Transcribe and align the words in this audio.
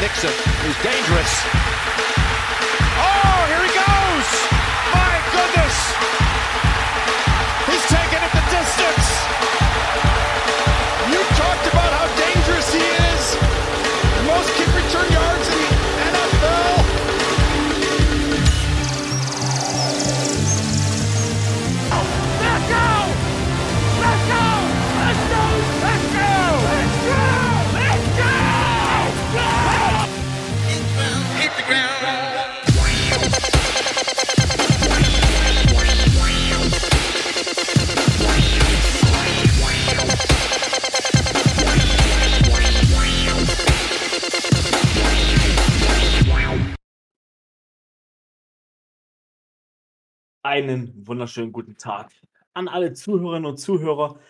Nixon, 0.00 0.30
is 0.68 0.76
dangerous. 0.82 1.83
Einen 50.54 51.04
wunderschönen 51.04 51.50
guten 51.50 51.76
Tag 51.78 52.12
an 52.52 52.68
alle 52.68 52.92
Zuhörerinnen 52.92 53.44
und 53.44 53.56
Zuhörer. 53.56 54.20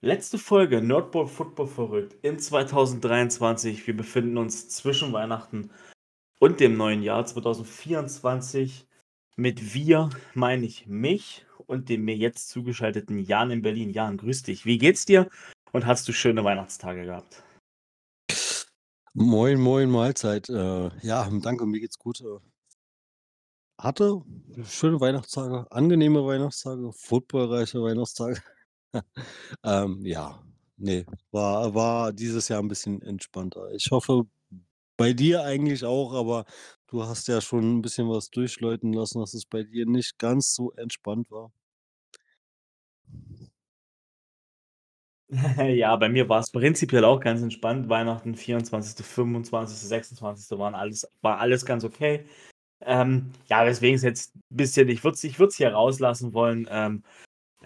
Letzte 0.00 0.38
Folge 0.38 0.80
Nerdball 0.80 1.26
Football 1.26 1.66
verrückt 1.66 2.16
in 2.22 2.38
2023. 2.38 3.84
Wir 3.84 3.96
befinden 3.96 4.38
uns 4.38 4.68
zwischen 4.68 5.12
Weihnachten 5.12 5.72
und 6.38 6.60
dem 6.60 6.76
neuen 6.76 7.02
Jahr 7.02 7.26
2024. 7.26 8.86
Mit 9.34 9.74
wir 9.74 10.10
meine 10.32 10.64
ich 10.64 10.86
mich 10.86 11.44
und 11.66 11.88
dem 11.88 12.04
mir 12.04 12.14
jetzt 12.14 12.50
zugeschalteten 12.50 13.18
Jan 13.18 13.50
in 13.50 13.62
Berlin. 13.62 13.90
Jan, 13.90 14.16
grüß 14.16 14.44
dich. 14.44 14.64
Wie 14.64 14.78
geht's 14.78 15.06
dir 15.06 15.28
und 15.72 15.86
hast 15.86 16.06
du 16.06 16.12
schöne 16.12 16.44
Weihnachtstage 16.44 17.04
gehabt? 17.04 17.42
Moin, 19.12 19.58
moin, 19.58 19.90
Mahlzeit. 19.90 20.48
Äh, 20.50 20.90
ja, 21.02 21.28
danke, 21.42 21.66
mir 21.66 21.80
geht's 21.80 21.98
gut. 21.98 22.22
Hatte 23.78 24.22
schöne 24.64 25.00
Weihnachtstage, 25.00 25.66
angenehme 25.70 26.24
Weihnachtstage, 26.26 26.92
footballreiche 26.92 27.80
Weihnachtstage. 27.82 28.42
ähm, 29.64 30.04
ja, 30.04 30.42
nee, 30.76 31.06
war, 31.30 31.74
war 31.74 32.12
dieses 32.12 32.48
Jahr 32.48 32.60
ein 32.60 32.68
bisschen 32.68 33.02
entspannter. 33.02 33.72
Ich 33.72 33.90
hoffe, 33.92 34.24
bei 34.96 35.12
dir 35.12 35.44
eigentlich 35.44 35.84
auch, 35.84 36.12
aber 36.14 36.44
du 36.88 37.04
hast 37.04 37.28
ja 37.28 37.40
schon 37.40 37.78
ein 37.78 37.82
bisschen 37.82 38.08
was 38.10 38.30
durchläuten 38.30 38.92
lassen, 38.92 39.20
dass 39.20 39.34
es 39.34 39.46
bei 39.46 39.62
dir 39.64 39.86
nicht 39.86 40.18
ganz 40.18 40.54
so 40.54 40.72
entspannt 40.72 41.30
war. 41.30 41.52
Ja, 45.76 45.94
bei 45.96 46.08
mir 46.08 46.28
war 46.28 46.40
es 46.40 46.50
prinzipiell 46.50 47.04
auch 47.04 47.20
ganz 47.20 47.42
entspannt. 47.42 47.88
Weihnachten 47.88 48.34
24., 48.34 49.04
25., 49.04 49.76
26. 49.78 50.58
waren 50.58 50.74
alles, 50.74 51.06
war 51.20 51.38
alles 51.38 51.64
ganz 51.66 51.84
okay. 51.84 52.24
Ähm, 52.80 53.32
ja, 53.46 53.66
weswegen 53.66 53.96
es 53.96 54.02
jetzt 54.02 54.36
ein 54.36 54.56
bisschen, 54.56 54.88
ich 54.88 55.02
würde 55.04 55.14
es 55.14 55.24
ich 55.24 55.36
hier 55.56 55.72
rauslassen 55.72 56.32
wollen. 56.32 56.68
Ähm, 56.70 57.02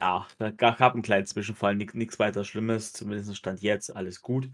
ja, 0.00 0.26
da 0.38 0.50
gab 0.50 0.94
einen 0.94 1.02
kleinen 1.02 1.26
Zwischenfall, 1.26 1.76
nichts 1.76 2.18
weiter 2.18 2.44
Schlimmes, 2.44 2.92
zumindest 2.92 3.36
stand 3.36 3.60
jetzt, 3.62 3.94
alles 3.94 4.22
gut. 4.22 4.50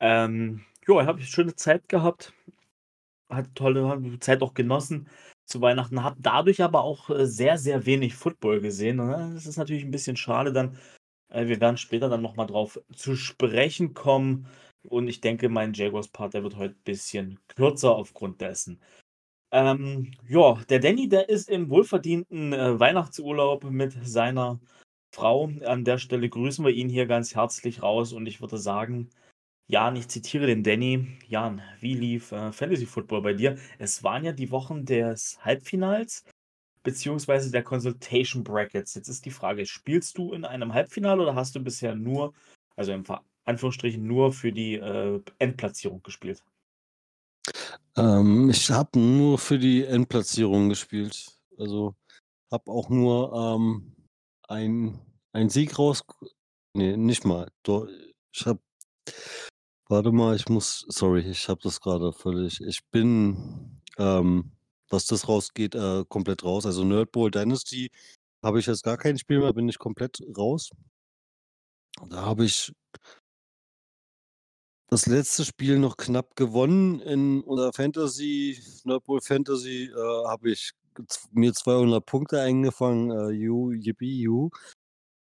Ähm, 0.00 0.64
ja, 0.88 1.00
ich 1.00 1.06
habe 1.06 1.18
eine 1.18 1.26
schöne 1.26 1.54
Zeit 1.54 1.88
gehabt, 1.88 2.34
hatte 3.30 3.54
tolle 3.54 4.18
Zeit 4.20 4.42
auch 4.42 4.54
genossen 4.54 5.08
zu 5.46 5.60
Weihnachten, 5.60 6.02
habe 6.02 6.16
dadurch 6.20 6.62
aber 6.62 6.82
auch 6.82 7.10
äh, 7.10 7.26
sehr, 7.26 7.58
sehr 7.58 7.86
wenig 7.86 8.14
Football 8.14 8.60
gesehen. 8.60 8.96
Ne? 8.96 9.32
Das 9.34 9.46
ist 9.46 9.56
natürlich 9.56 9.84
ein 9.84 9.90
bisschen 9.90 10.16
schade 10.16 10.52
dann. 10.52 10.78
Äh, 11.28 11.46
wir 11.46 11.60
werden 11.60 11.76
später 11.78 12.08
dann 12.08 12.22
nochmal 12.22 12.46
drauf 12.46 12.80
zu 12.94 13.16
sprechen 13.16 13.94
kommen. 13.94 14.46
Und 14.88 15.08
ich 15.08 15.20
denke, 15.20 15.48
mein 15.48 15.74
Jaguars-Part, 15.74 16.34
der 16.34 16.42
wird 16.42 16.56
heute 16.56 16.74
ein 16.74 16.84
bisschen 16.84 17.38
kürzer 17.48 17.94
aufgrund 17.94 18.40
dessen. 18.40 18.80
Ähm, 19.52 20.12
ja, 20.28 20.54
der 20.70 20.78
Danny, 20.80 21.08
der 21.08 21.28
ist 21.28 21.50
im 21.50 21.68
wohlverdienten 21.68 22.54
äh, 22.54 22.80
Weihnachtsurlaub 22.80 23.64
mit 23.64 23.92
seiner 24.02 24.58
Frau. 25.14 25.50
An 25.66 25.84
der 25.84 25.98
Stelle 25.98 26.28
grüßen 26.30 26.64
wir 26.64 26.72
ihn 26.72 26.88
hier 26.88 27.06
ganz 27.06 27.34
herzlich 27.34 27.82
raus 27.82 28.14
und 28.14 28.26
ich 28.26 28.40
würde 28.40 28.56
sagen, 28.56 29.10
Jan, 29.68 29.96
ich 29.96 30.08
zitiere 30.08 30.46
den 30.46 30.62
Danny. 30.64 31.06
Jan, 31.28 31.62
wie 31.80 31.94
lief 31.94 32.32
äh, 32.32 32.52
Fantasy 32.52 32.86
Football 32.86 33.22
bei 33.22 33.34
dir? 33.34 33.58
Es 33.78 34.02
waren 34.02 34.24
ja 34.24 34.32
die 34.32 34.50
Wochen 34.50 34.86
des 34.86 35.38
Halbfinals 35.44 36.24
beziehungsweise 36.82 37.50
der 37.50 37.62
Consultation 37.62 38.44
Brackets. 38.44 38.94
Jetzt 38.94 39.08
ist 39.08 39.26
die 39.26 39.30
Frage, 39.30 39.66
spielst 39.66 40.18
du 40.18 40.32
in 40.32 40.44
einem 40.46 40.74
Halbfinale 40.74 41.22
oder 41.22 41.34
hast 41.34 41.54
du 41.54 41.60
bisher 41.60 41.94
nur, 41.94 42.32
also 42.76 42.92
im 42.92 43.04
Anführungsstrichen 43.44 44.06
nur 44.06 44.32
für 44.32 44.52
die 44.52 44.76
äh, 44.76 45.20
Endplatzierung 45.38 46.02
gespielt? 46.02 46.42
Ähm, 47.96 48.50
ich 48.50 48.70
habe 48.70 48.98
nur 48.98 49.38
für 49.38 49.58
die 49.58 49.84
Endplatzierung 49.84 50.68
gespielt. 50.68 51.38
Also 51.58 51.94
habe 52.50 52.70
auch 52.70 52.88
nur 52.88 53.32
ähm, 53.34 53.96
ein, 54.48 55.00
ein 55.32 55.48
Sieg 55.50 55.78
raus. 55.78 56.02
Nee, 56.74 56.96
nicht 56.96 57.24
mal. 57.24 57.48
Ich 58.32 58.46
habe. 58.46 58.60
Warte 59.88 60.12
mal, 60.12 60.36
ich 60.36 60.48
muss. 60.48 60.86
Sorry, 60.88 61.20
ich 61.20 61.48
habe 61.48 61.60
das 61.62 61.80
gerade 61.80 62.12
völlig. 62.12 62.60
Ich 62.62 62.80
bin, 62.90 63.80
ähm, 63.98 64.52
was 64.88 65.06
das 65.06 65.28
rausgeht, 65.28 65.74
äh, 65.74 66.04
komplett 66.08 66.44
raus. 66.44 66.66
Also 66.66 66.84
Nerdball 66.84 67.30
Dynasty 67.30 67.90
habe 68.42 68.60
ich 68.60 68.66
jetzt 68.66 68.84
gar 68.84 68.96
kein 68.96 69.18
Spiel 69.18 69.40
mehr, 69.40 69.52
bin 69.52 69.68
ich 69.68 69.78
komplett 69.78 70.22
raus. 70.36 70.70
Da 72.08 72.22
habe 72.24 72.44
ich 72.44 72.72
das 74.92 75.06
letzte 75.06 75.46
Spiel 75.46 75.78
noch 75.78 75.96
knapp 75.96 76.36
gewonnen 76.36 77.00
in 77.00 77.40
unserer 77.40 77.72
Fantasy, 77.72 78.62
Nerdball 78.84 79.22
Fantasy, 79.22 79.84
äh, 79.84 80.28
habe 80.28 80.50
ich 80.50 80.72
mir 81.30 81.54
200 81.54 82.04
Punkte 82.04 82.42
eingefangen, 82.42 83.10
äh, 83.10 83.30
you, 83.30 83.72
yippie, 83.72 84.20
you. 84.20 84.50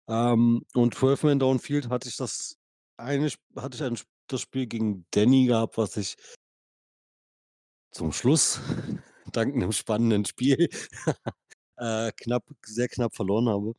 Ähm, 0.09 0.65
und 0.73 0.95
12 0.95 1.25
Man 1.25 1.39
Downfield 1.39 1.91
hatte 1.91 2.09
ich 2.09 2.17
das 2.17 2.57
eine, 2.97 3.31
hatte 3.57 3.77
ich 3.77 3.83
ein, 3.83 3.99
das 4.29 4.41
Spiel 4.41 4.67
gegen 4.67 5.05
Danny 5.11 5.45
gehabt, 5.45 5.77
was 5.77 5.99
ich 5.99 6.17
zum 7.91 8.13
Schluss, 8.13 8.61
dank 9.33 9.55
einem 9.55 9.73
spannenden 9.73 10.25
Spiel, 10.25 10.71
äh, 11.77 12.11
knapp, 12.13 12.45
sehr 12.65 12.89
knapp 12.89 13.15
verloren 13.15 13.51
habe. 13.51 13.75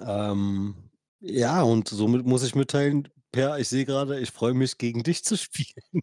Ähm, 0.00 0.88
ja, 1.18 1.62
und 1.62 1.88
somit 1.88 2.24
muss 2.26 2.44
ich 2.44 2.54
mitteilen, 2.54 3.08
Per, 3.34 3.58
ich 3.58 3.68
sehe 3.68 3.84
gerade, 3.84 4.20
ich 4.20 4.30
freue 4.30 4.54
mich, 4.54 4.78
gegen 4.78 5.02
dich 5.02 5.24
zu 5.24 5.36
spielen. 5.36 6.02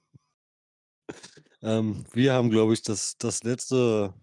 ähm, 1.62 2.06
wir 2.12 2.34
haben, 2.34 2.50
glaube 2.50 2.74
ich, 2.74 2.82
das, 2.82 3.18
das 3.18 3.44
letzte, 3.44 4.14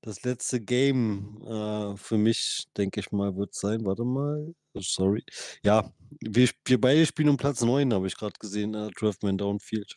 das 0.00 0.24
letzte 0.24 0.60
Game 0.60 1.40
äh, 1.46 1.96
für 1.96 2.18
mich, 2.18 2.66
denke 2.76 2.98
ich 2.98 3.12
mal, 3.12 3.36
wird 3.36 3.54
sein. 3.54 3.84
Warte 3.84 4.02
mal. 4.04 4.54
Sorry. 4.76 5.22
Ja, 5.62 5.92
wir, 6.20 6.50
wir 6.64 6.80
beide 6.80 7.06
spielen 7.06 7.28
um 7.28 7.36
Platz 7.36 7.62
9, 7.62 7.94
habe 7.94 8.08
ich 8.08 8.16
gerade 8.16 8.34
gesehen, 8.40 8.74
äh, 8.74 8.90
12 8.98 9.22
Man 9.22 9.38
Downfield. 9.38 9.96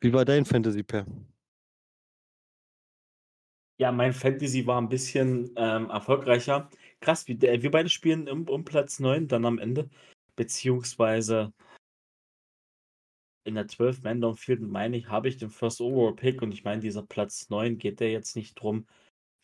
Wie 0.00 0.12
war 0.12 0.24
dein 0.24 0.44
Fantasy 0.44 0.84
Pair? 0.84 1.04
Ja, 3.78 3.90
mein 3.90 4.12
Fantasy 4.12 4.64
war 4.68 4.80
ein 4.80 4.88
bisschen 4.88 5.50
ähm, 5.56 5.90
erfolgreicher. 5.90 6.70
Krass, 7.00 7.26
wir, 7.26 7.40
wir 7.40 7.70
beide 7.72 7.88
spielen 7.88 8.28
um, 8.28 8.48
um 8.48 8.64
Platz 8.64 9.00
9 9.00 9.26
dann 9.26 9.44
am 9.44 9.58
Ende. 9.58 9.90
Beziehungsweise 10.36 11.52
in 13.44 13.54
der 13.54 13.68
12 13.68 14.02
Man 14.02 14.20
Downfield, 14.20 14.60
meine 14.60 14.96
ich, 14.96 15.08
habe 15.08 15.28
ich 15.28 15.38
den 15.38 15.50
First 15.50 15.80
Overall 15.80 16.14
Pick 16.14 16.42
und 16.42 16.52
ich 16.52 16.64
meine, 16.64 16.80
dieser 16.80 17.02
Platz 17.02 17.48
9 17.48 17.78
geht 17.78 18.00
der 18.00 18.10
jetzt 18.10 18.36
nicht 18.36 18.54
drum, 18.60 18.86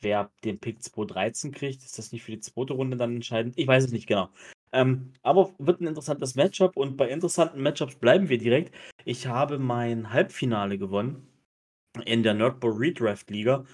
wer 0.00 0.31
den 0.44 0.59
Pick 0.59 0.83
213 0.83 1.53
kriegt. 1.53 1.83
Ist 1.83 1.99
das 1.99 2.12
nicht 2.12 2.23
für 2.25 2.33
die 2.33 2.41
zweite 2.41 2.75
Runde 2.75 2.97
dann 2.97 3.17
entscheidend? 3.17 3.56
Ich 3.56 3.67
weiß 3.67 3.85
es 3.85 3.93
nicht 3.93 4.09
genau. 4.09 4.29
Ähm, 4.73 5.12
aber 5.23 5.55
wird 5.59 5.81
ein 5.81 5.87
interessantes 5.87 6.35
Matchup 6.35 6.77
und 6.77 6.97
bei 6.97 7.09
interessanten 7.09 7.62
Matchups 7.62 7.97
bleiben 7.97 8.29
wir 8.29 8.39
direkt. 8.39 8.75
Ich 9.05 9.27
habe 9.27 9.59
mein 9.59 10.12
Halbfinale 10.12 10.79
gewonnen 10.79 11.29
in 12.06 12.23
der 12.23 12.35
Nerdball 12.35 12.73
Redraft 12.73 13.31
Liga 13.31 13.65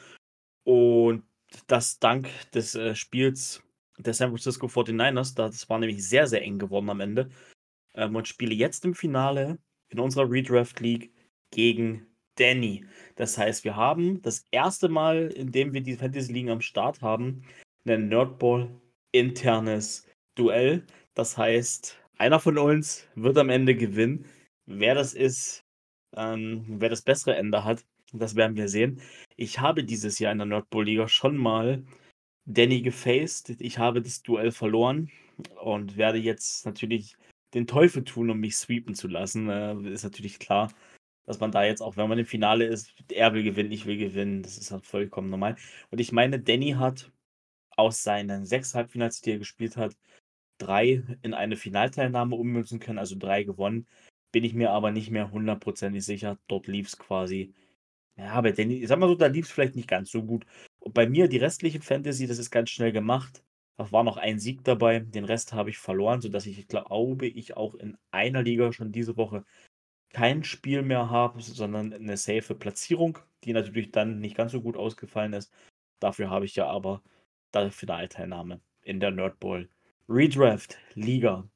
und 0.65 1.23
das 1.69 1.99
dank 2.01 2.29
des 2.53 2.75
äh, 2.75 2.95
Spiels 2.95 3.63
der 3.99 4.15
San 4.15 4.31
Francisco 4.31 4.67
49ers. 4.67 5.35
Das 5.35 5.69
war 5.69 5.79
nämlich 5.79 6.07
sehr, 6.07 6.27
sehr 6.27 6.43
eng 6.43 6.59
geworden 6.59 6.91
am 6.91 7.01
Ende. 7.01 7.31
Ähm, 7.95 8.17
und 8.17 8.29
spiele 8.29 8.55
jetzt 8.55 8.85
im 8.85 8.95
Finale 8.95 9.59
in 9.91 10.01
unserer 10.01 10.31
Redraft 10.31 10.81
League 10.81 11.13
gegen 11.51 12.07
Danny. 12.37 12.85
Das 13.17 13.37
heißt, 13.37 13.65
wir 13.65 13.77
haben 13.77 14.23
das 14.23 14.45
erste 14.51 14.89
Mal, 14.89 15.29
in 15.29 15.51
dem 15.51 15.73
wir 15.73 15.81
die 15.81 15.97
Fantasy 15.97 16.33
Ligen 16.33 16.51
am 16.51 16.61
Start 16.61 17.03
haben, 17.03 17.43
ein 17.87 18.09
Nerdball 18.09 18.71
internes 19.13 20.07
Duell. 20.35 20.85
Das 21.15 21.37
heißt, 21.37 21.99
einer 22.19 22.39
von 22.39 22.59
uns 22.59 23.09
wird 23.15 23.39
am 23.39 23.51
Ende 23.51 23.75
gewinnen. 23.75 24.27
Wer 24.67 24.95
das 24.95 25.15
ist, 25.15 25.65
ähm, 26.17 26.65
wer 26.69 26.91
das 26.91 27.03
bessere 27.03 27.37
Ende 27.37 27.65
hat, 27.65 27.85
das 28.13 28.37
werden 28.37 28.57
wir 28.57 28.69
sehen. 28.69 29.01
Ich 29.37 29.59
habe 29.59 29.85
dieses 29.85 30.19
Jahr 30.19 30.33
in 30.33 30.39
der 30.39 30.47
Nordpol-Liga 30.47 31.09
schon 31.09 31.37
mal 31.37 31.83
Danny 32.49 32.81
gefaced. 32.81 33.61
Ich 33.61 33.79
habe 33.79 34.01
das 34.01 34.23
Duell 34.23 34.53
verloren 34.53 35.11
und 35.63 35.97
werde 35.99 36.19
jetzt 36.19 36.65
natürlich 36.65 37.17
den 37.55 37.67
Teufel 37.67 38.05
tun, 38.05 38.31
um 38.31 38.41
mich 38.41 38.57
sweepen 38.57 38.95
zu 38.95 39.07
lassen. 39.07 39.49
Äh, 39.51 39.93
ist 39.93 40.05
natürlich 40.05 40.39
klar, 40.39 40.73
dass 41.27 41.41
man 41.41 41.53
da 41.53 41.65
jetzt 41.65 41.83
auch, 41.83 41.97
wenn 41.99 42.09
man 42.09 42.19
im 42.19 42.27
Finale 42.27 42.65
ist, 42.65 42.95
er 43.13 43.35
will 43.35 43.43
gewinnen, 43.43 43.71
ich 43.71 43.85
will 43.87 43.99
gewinnen. 43.99 44.43
Das 44.43 44.57
ist 44.57 44.71
halt 44.71 44.87
vollkommen 44.87 45.31
normal. 45.31 45.57
Und 45.91 46.01
ich 46.01 46.11
meine, 46.11 46.41
Danny 46.41 46.73
hat 46.73 47.13
aus 47.77 48.03
seinen 48.03 48.47
sechs 48.47 48.75
Halbfinals, 48.75 49.21
die 49.21 49.33
er 49.33 49.39
gespielt 49.39 49.77
hat, 49.77 49.97
drei 50.59 51.03
in 51.23 51.35
eine 51.35 51.57
Finalteilnahme 51.57 52.37
ummünzen 52.37 52.81
können, 52.81 52.99
also 52.99 53.17
drei 53.19 53.45
gewonnen. 53.45 53.87
Bin 54.33 54.45
ich 54.45 54.55
mir 54.55 54.71
aber 54.73 54.91
nicht 54.91 55.11
mehr 55.11 55.31
hundertprozentig 55.33 56.05
sicher. 56.05 56.39
Dort 56.49 56.67
lief 56.67 56.89
es 56.89 56.99
quasi. 56.99 57.55
Ja, 58.17 58.41
bei 58.41 58.53
Danny, 58.53 58.83
ich 58.83 58.89
sag 58.89 58.99
mal 58.99 59.09
so, 59.09 59.15
da 59.15 59.27
lief 59.27 59.47
es 59.47 59.53
vielleicht 59.53 59.77
nicht 59.77 59.89
ganz 59.89 60.11
so 60.11 60.23
gut. 60.25 60.47
Und 60.89 60.95
bei 60.95 61.07
mir, 61.07 61.29
die 61.29 61.37
restliche 61.37 61.83
Fantasy, 61.83 62.27
das 62.27 62.39
ist 62.39 62.51
ganz 62.51 62.71
schnell 62.71 62.93
gemacht. 62.93 63.45
Da 63.77 63.93
war 63.93 64.05
noch 64.05 64.17
ein 64.17 64.39
Sieg 64.39 64.65
dabei. 64.65 65.01
Den 65.01 65.27
Rest 65.27 65.53
habe 65.53 65.69
ich 65.69 65.77
verloren, 65.77 66.23
sodass 66.23 66.47
ich 66.47 66.67
glaube, 66.67 67.27
ich 67.27 67.59
auch 67.59 67.75
in 67.75 67.99
einer 68.11 68.43
Liga 68.43 68.73
schon 68.73 68.91
diese 68.91 69.19
Woche 69.19 69.45
kein 70.09 70.45
Spiel 70.45 70.81
mehr 70.81 71.11
habe, 71.11 71.43
sondern 71.43 71.93
eine 71.93 72.17
safe 72.17 72.55
Platzierung, 72.55 73.19
die 73.45 73.53
natürlich 73.53 73.93
dann 73.93 74.21
nicht 74.21 74.35
ganz 74.35 74.53
so 74.53 74.63
gut 74.63 74.79
ausgefallen 74.79 75.35
ist. 75.35 75.53
Dafür 76.01 76.31
habe 76.31 76.47
ich 76.47 76.57
ja 76.57 76.67
aber 76.69 77.03
die 77.55 77.71
Finalteilnahme 77.71 78.63
in 78.81 78.99
der 78.99 79.11
Nerdball 79.11 79.69
Redraft 80.09 80.79
Liga. 80.95 81.47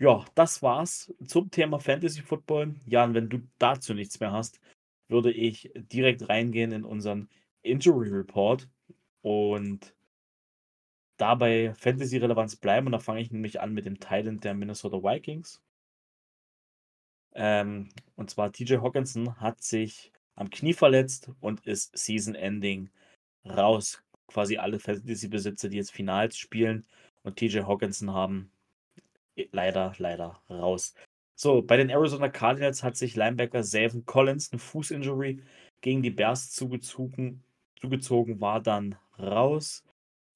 Ja, 0.00 0.24
das 0.34 0.60
war's 0.60 1.14
zum 1.24 1.52
Thema 1.52 1.78
Fantasy 1.78 2.22
Football. 2.22 2.74
Jan, 2.84 3.14
wenn 3.14 3.28
du 3.28 3.42
dazu 3.58 3.94
nichts 3.94 4.18
mehr 4.18 4.32
hast, 4.32 4.60
würde 5.06 5.30
ich 5.30 5.70
direkt 5.76 6.28
reingehen 6.28 6.72
in 6.72 6.84
unseren 6.84 7.28
Injury 7.62 8.08
Report 8.08 8.68
und 9.22 9.94
dabei 11.16 11.74
Fantasy-Relevanz 11.74 12.56
bleiben. 12.56 12.86
Und 12.86 12.92
da 12.92 12.98
fange 12.98 13.20
ich 13.20 13.30
nämlich 13.30 13.60
an 13.60 13.72
mit 13.72 13.86
dem 13.86 14.00
Thailand 14.00 14.44
der 14.44 14.54
Minnesota 14.54 14.98
Vikings. 15.02 15.62
Ähm, 17.34 17.88
und 18.16 18.30
zwar 18.30 18.52
TJ 18.52 18.76
Hawkinson 18.76 19.40
hat 19.40 19.62
sich 19.62 20.12
am 20.34 20.50
Knie 20.50 20.74
verletzt 20.74 21.30
und 21.40 21.66
ist 21.66 21.96
Season-Ending 21.96 22.90
raus. 23.46 24.02
Quasi 24.26 24.58
alle 24.58 24.78
Fantasy-Besitzer, 24.78 25.68
die 25.68 25.76
jetzt 25.76 25.92
Finals 25.92 26.36
spielen 26.36 26.86
und 27.22 27.36
TJ 27.36 27.60
Hawkinson 27.60 28.12
haben, 28.12 28.50
leider, 29.52 29.94
leider 29.98 30.42
raus. 30.50 30.94
So, 31.34 31.62
bei 31.62 31.76
den 31.76 31.90
Arizona 31.90 32.28
Cardinals 32.28 32.82
hat 32.82 32.96
sich 32.96 33.16
Linebacker 33.16 33.62
Savin 33.64 34.04
Collins 34.04 34.52
eine 34.52 34.58
Fußinjury 34.58 35.42
gegen 35.80 36.02
die 36.02 36.10
Bears 36.10 36.50
zugezogen, 36.50 37.42
zugezogen 37.80 38.40
war 38.40 38.60
dann 38.60 38.96
raus. 39.22 39.84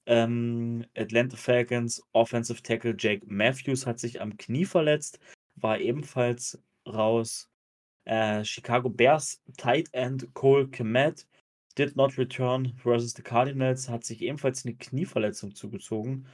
Ähm, 0.07 0.85
Atlanta 0.95 1.35
Falcons 1.35 2.01
Offensive 2.13 2.61
Tackle 2.63 2.95
Jake 2.97 3.25
Matthews 3.27 3.85
hat 3.85 3.99
sich 3.99 4.21
am 4.21 4.37
Knie 4.37 4.65
verletzt, 4.65 5.19
war 5.55 5.79
ebenfalls 5.79 6.61
raus. 6.87 7.49
Äh, 8.05 8.45
Chicago 8.45 8.89
Bears 8.89 9.41
Tight 9.57 9.89
End 9.93 10.33
Cole 10.33 10.67
Komet 10.69 11.27
did 11.77 11.95
not 11.97 12.17
return 12.17 12.73
versus 12.77 13.13
the 13.13 13.21
Cardinals, 13.21 13.89
hat 13.89 14.05
sich 14.05 14.21
ebenfalls 14.21 14.65
eine 14.65 14.75
Knieverletzung 14.75 15.53
zugezogen. 15.53 16.25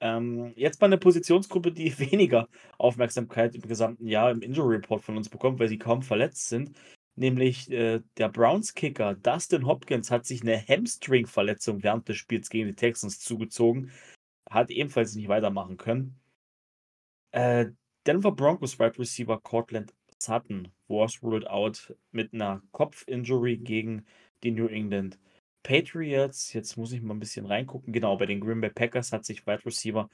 Ähm, 0.00 0.52
jetzt 0.56 0.80
mal 0.80 0.88
eine 0.88 0.98
Positionsgruppe, 0.98 1.72
die 1.72 1.96
weniger 1.98 2.48
Aufmerksamkeit 2.78 3.54
im 3.54 3.62
gesamten 3.62 4.06
Jahr 4.06 4.30
im 4.30 4.42
Injury 4.42 4.76
Report 4.76 5.02
von 5.02 5.16
uns 5.16 5.28
bekommt, 5.28 5.58
weil 5.58 5.68
sie 5.68 5.78
kaum 5.78 6.02
verletzt 6.02 6.48
sind. 6.48 6.76
Nämlich 7.16 7.70
äh, 7.70 8.02
der 8.18 8.28
Browns-Kicker 8.28 9.14
Dustin 9.14 9.66
Hopkins 9.66 10.10
hat 10.10 10.26
sich 10.26 10.42
eine 10.42 10.60
Hamstring-Verletzung 10.60 11.82
während 11.82 12.08
des 12.08 12.16
Spiels 12.18 12.50
gegen 12.50 12.68
die 12.68 12.74
Texans 12.74 13.20
zugezogen. 13.20 13.90
Hat 14.48 14.70
ebenfalls 14.70 15.14
nicht 15.14 15.28
weitermachen 15.28 15.78
können. 15.78 16.20
Äh, 17.32 17.66
Denver 18.06 18.32
Broncos 18.32 18.78
Wide 18.78 18.98
Receiver 18.98 19.40
Cortland 19.40 19.92
Sutton 20.18 20.68
was 20.88 21.22
ruled 21.22 21.46
out 21.48 21.94
mit 22.12 22.32
einer 22.32 22.62
Kopfinjury 22.72 23.56
gegen 23.58 24.06
die 24.42 24.50
New 24.52 24.68
England 24.68 25.18
Patriots. 25.62 26.52
Jetzt 26.52 26.76
muss 26.76 26.92
ich 26.92 27.02
mal 27.02 27.14
ein 27.14 27.20
bisschen 27.20 27.46
reingucken. 27.46 27.92
Genau, 27.92 28.16
bei 28.16 28.26
den 28.26 28.40
Green 28.40 28.60
Bay 28.60 28.70
Packers 28.70 29.12
hat 29.12 29.24
sich 29.24 29.46
Wide 29.46 29.66
Receiver 29.66 30.08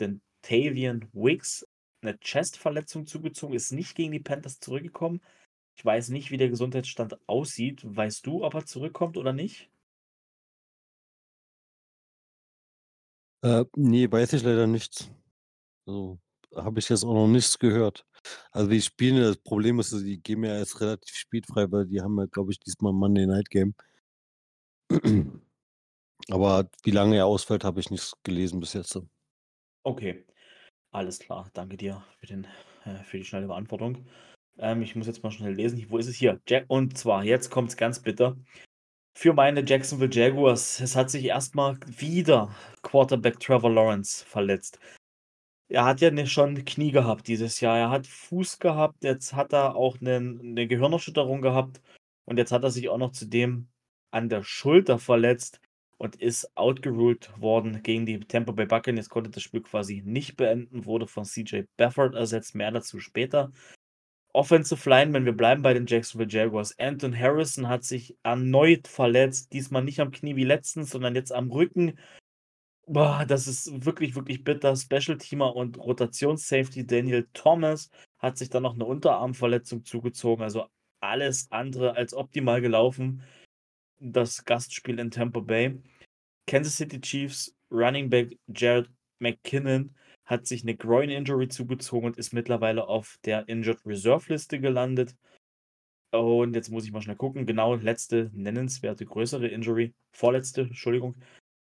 den 0.00 0.20
Tavian 0.42 1.08
Wicks 1.12 1.66
eine 2.02 2.18
Chestverletzung 2.18 3.06
zugezogen, 3.06 3.54
ist 3.54 3.72
nicht 3.72 3.94
gegen 3.94 4.12
die 4.12 4.20
Panthers 4.20 4.60
zurückgekommen. 4.60 5.20
Ich 5.76 5.84
weiß 5.84 6.10
nicht, 6.10 6.30
wie 6.30 6.36
der 6.36 6.48
Gesundheitsstand 6.48 7.18
aussieht. 7.28 7.80
Weißt 7.84 8.26
du, 8.26 8.44
ob 8.44 8.54
er 8.54 8.66
zurückkommt 8.66 9.16
oder 9.16 9.32
nicht? 9.32 9.70
Äh, 13.42 13.64
ne, 13.76 14.10
weiß 14.10 14.34
ich 14.34 14.42
leider 14.42 14.66
nicht. 14.66 15.10
Also, 15.86 16.18
habe 16.54 16.78
ich 16.78 16.88
jetzt 16.88 17.04
auch 17.04 17.14
noch 17.14 17.26
nichts 17.26 17.58
gehört. 17.58 18.06
Also, 18.52 18.70
die 18.70 18.80
spielen 18.80 19.20
das 19.20 19.36
Problem 19.36 19.80
ist, 19.80 19.92
die 19.92 20.22
geben 20.22 20.44
ja 20.44 20.54
erst 20.54 20.80
relativ 20.80 21.16
spät 21.16 21.46
frei, 21.46 21.70
weil 21.70 21.86
die 21.86 22.00
haben 22.00 22.18
ja, 22.18 22.26
glaube 22.26 22.52
ich, 22.52 22.60
diesmal 22.60 22.92
Monday 22.92 23.26
Night 23.26 23.50
Game. 23.50 23.74
Aber 26.30 26.70
wie 26.84 26.90
lange 26.92 27.16
er 27.16 27.26
ausfällt, 27.26 27.64
habe 27.64 27.80
ich 27.80 27.90
nichts 27.90 28.12
gelesen 28.22 28.60
bis 28.60 28.74
jetzt. 28.74 29.00
Okay, 29.82 30.24
alles 30.92 31.18
klar. 31.18 31.50
Danke 31.52 31.76
dir 31.76 32.04
für, 32.20 32.26
den, 32.26 32.46
äh, 32.84 33.02
für 33.02 33.18
die 33.18 33.24
schnelle 33.24 33.48
Beantwortung. 33.48 34.06
Ähm, 34.58 34.82
ich 34.82 34.94
muss 34.96 35.06
jetzt 35.06 35.22
mal 35.22 35.30
schnell 35.30 35.54
lesen. 35.54 35.84
Wo 35.88 35.98
ist 35.98 36.08
es 36.08 36.16
hier? 36.16 36.40
Jack 36.46 36.64
und 36.68 36.96
zwar, 36.98 37.24
jetzt 37.24 37.50
kommt 37.50 37.70
es 37.70 37.76
ganz 37.76 38.00
bitter. 38.00 38.36
Für 39.14 39.34
meine 39.34 39.64
Jacksonville 39.64 40.10
Jaguars. 40.12 40.80
Es 40.80 40.96
hat 40.96 41.10
sich 41.10 41.24
erstmal 41.26 41.78
wieder 41.86 42.54
Quarterback 42.82 43.38
Trevor 43.40 43.70
Lawrence 43.70 44.24
verletzt. 44.24 44.78
Er 45.68 45.84
hat 45.84 46.00
ja 46.00 46.10
ne, 46.10 46.26
schon 46.26 46.64
Knie 46.64 46.92
gehabt 46.92 47.28
dieses 47.28 47.60
Jahr. 47.60 47.78
Er 47.78 47.90
hat 47.90 48.06
Fuß 48.06 48.58
gehabt. 48.58 49.04
Jetzt 49.04 49.34
hat 49.34 49.52
er 49.52 49.74
auch 49.76 50.00
eine, 50.00 50.16
eine 50.16 50.66
Gehirnerschütterung 50.66 51.42
gehabt. 51.42 51.80
Und 52.24 52.38
jetzt 52.38 52.52
hat 52.52 52.64
er 52.64 52.70
sich 52.70 52.88
auch 52.88 52.98
noch 52.98 53.12
zudem 53.12 53.68
an 54.10 54.28
der 54.28 54.42
Schulter 54.42 54.98
verletzt 54.98 55.60
und 55.98 56.16
ist 56.16 56.56
outgeruled 56.56 57.30
worden 57.40 57.82
gegen 57.82 58.06
die 58.06 58.20
Tampa 58.20 58.52
Bay 58.52 58.66
Buccaneers. 58.66 59.08
Konnte 59.08 59.30
das 59.30 59.42
Spiel 59.42 59.62
quasi 59.62 60.02
nicht 60.04 60.36
beenden, 60.36 60.84
wurde 60.84 61.06
von 61.06 61.24
CJ 61.24 61.62
Bafford 61.76 62.14
ersetzt. 62.14 62.54
Mehr 62.54 62.70
dazu 62.70 63.00
später. 63.00 63.52
Offensive 64.34 64.88
Line, 64.88 65.12
wenn 65.12 65.26
wir 65.26 65.36
bleiben 65.36 65.62
bei 65.62 65.74
den 65.74 65.86
Jacksonville 65.86 66.30
Jaguars. 66.30 66.78
Anton 66.78 67.18
Harrison 67.18 67.68
hat 67.68 67.84
sich 67.84 68.16
erneut 68.22 68.88
verletzt. 68.88 69.52
Diesmal 69.52 69.84
nicht 69.84 70.00
am 70.00 70.10
Knie 70.10 70.36
wie 70.36 70.44
letztens, 70.44 70.90
sondern 70.90 71.14
jetzt 71.14 71.32
am 71.32 71.50
Rücken. 71.50 71.98
Boah, 72.86 73.24
das 73.26 73.46
ist 73.46 73.84
wirklich, 73.84 74.14
wirklich 74.14 74.42
bitter. 74.42 74.74
Special-Teamer 74.74 75.54
und 75.54 75.78
Rotationssafety 75.78 76.86
Daniel 76.86 77.28
Thomas 77.32 77.90
hat 78.18 78.38
sich 78.38 78.48
dann 78.48 78.62
noch 78.62 78.74
eine 78.74 78.86
Unterarmverletzung 78.86 79.84
zugezogen. 79.84 80.42
Also 80.42 80.66
alles 81.00 81.50
andere 81.50 81.96
als 81.96 82.14
optimal 82.14 82.60
gelaufen. 82.60 83.22
Das 84.00 84.44
Gastspiel 84.44 84.98
in 84.98 85.10
Tampa 85.10 85.40
Bay. 85.40 85.80
Kansas 86.46 86.76
City 86.76 87.00
Chiefs 87.00 87.54
Running 87.70 88.08
Back 88.10 88.38
Jared 88.48 88.90
McKinnon 89.18 89.94
hat 90.32 90.46
sich 90.46 90.62
eine 90.62 90.74
Groin-Injury 90.74 91.48
zugezogen 91.48 92.06
und 92.06 92.16
ist 92.16 92.32
mittlerweile 92.32 92.88
auf 92.88 93.18
der 93.26 93.48
Injured 93.48 93.84
Reserve-Liste 93.84 94.60
gelandet. 94.60 95.14
Und 96.10 96.54
jetzt 96.56 96.70
muss 96.70 96.86
ich 96.86 96.92
mal 96.92 97.02
schnell 97.02 97.16
gucken. 97.16 97.44
Genau, 97.44 97.74
letzte 97.74 98.30
nennenswerte 98.32 99.04
größere 99.04 99.46
Injury. 99.48 99.92
Vorletzte, 100.10 100.62
Entschuldigung. 100.62 101.16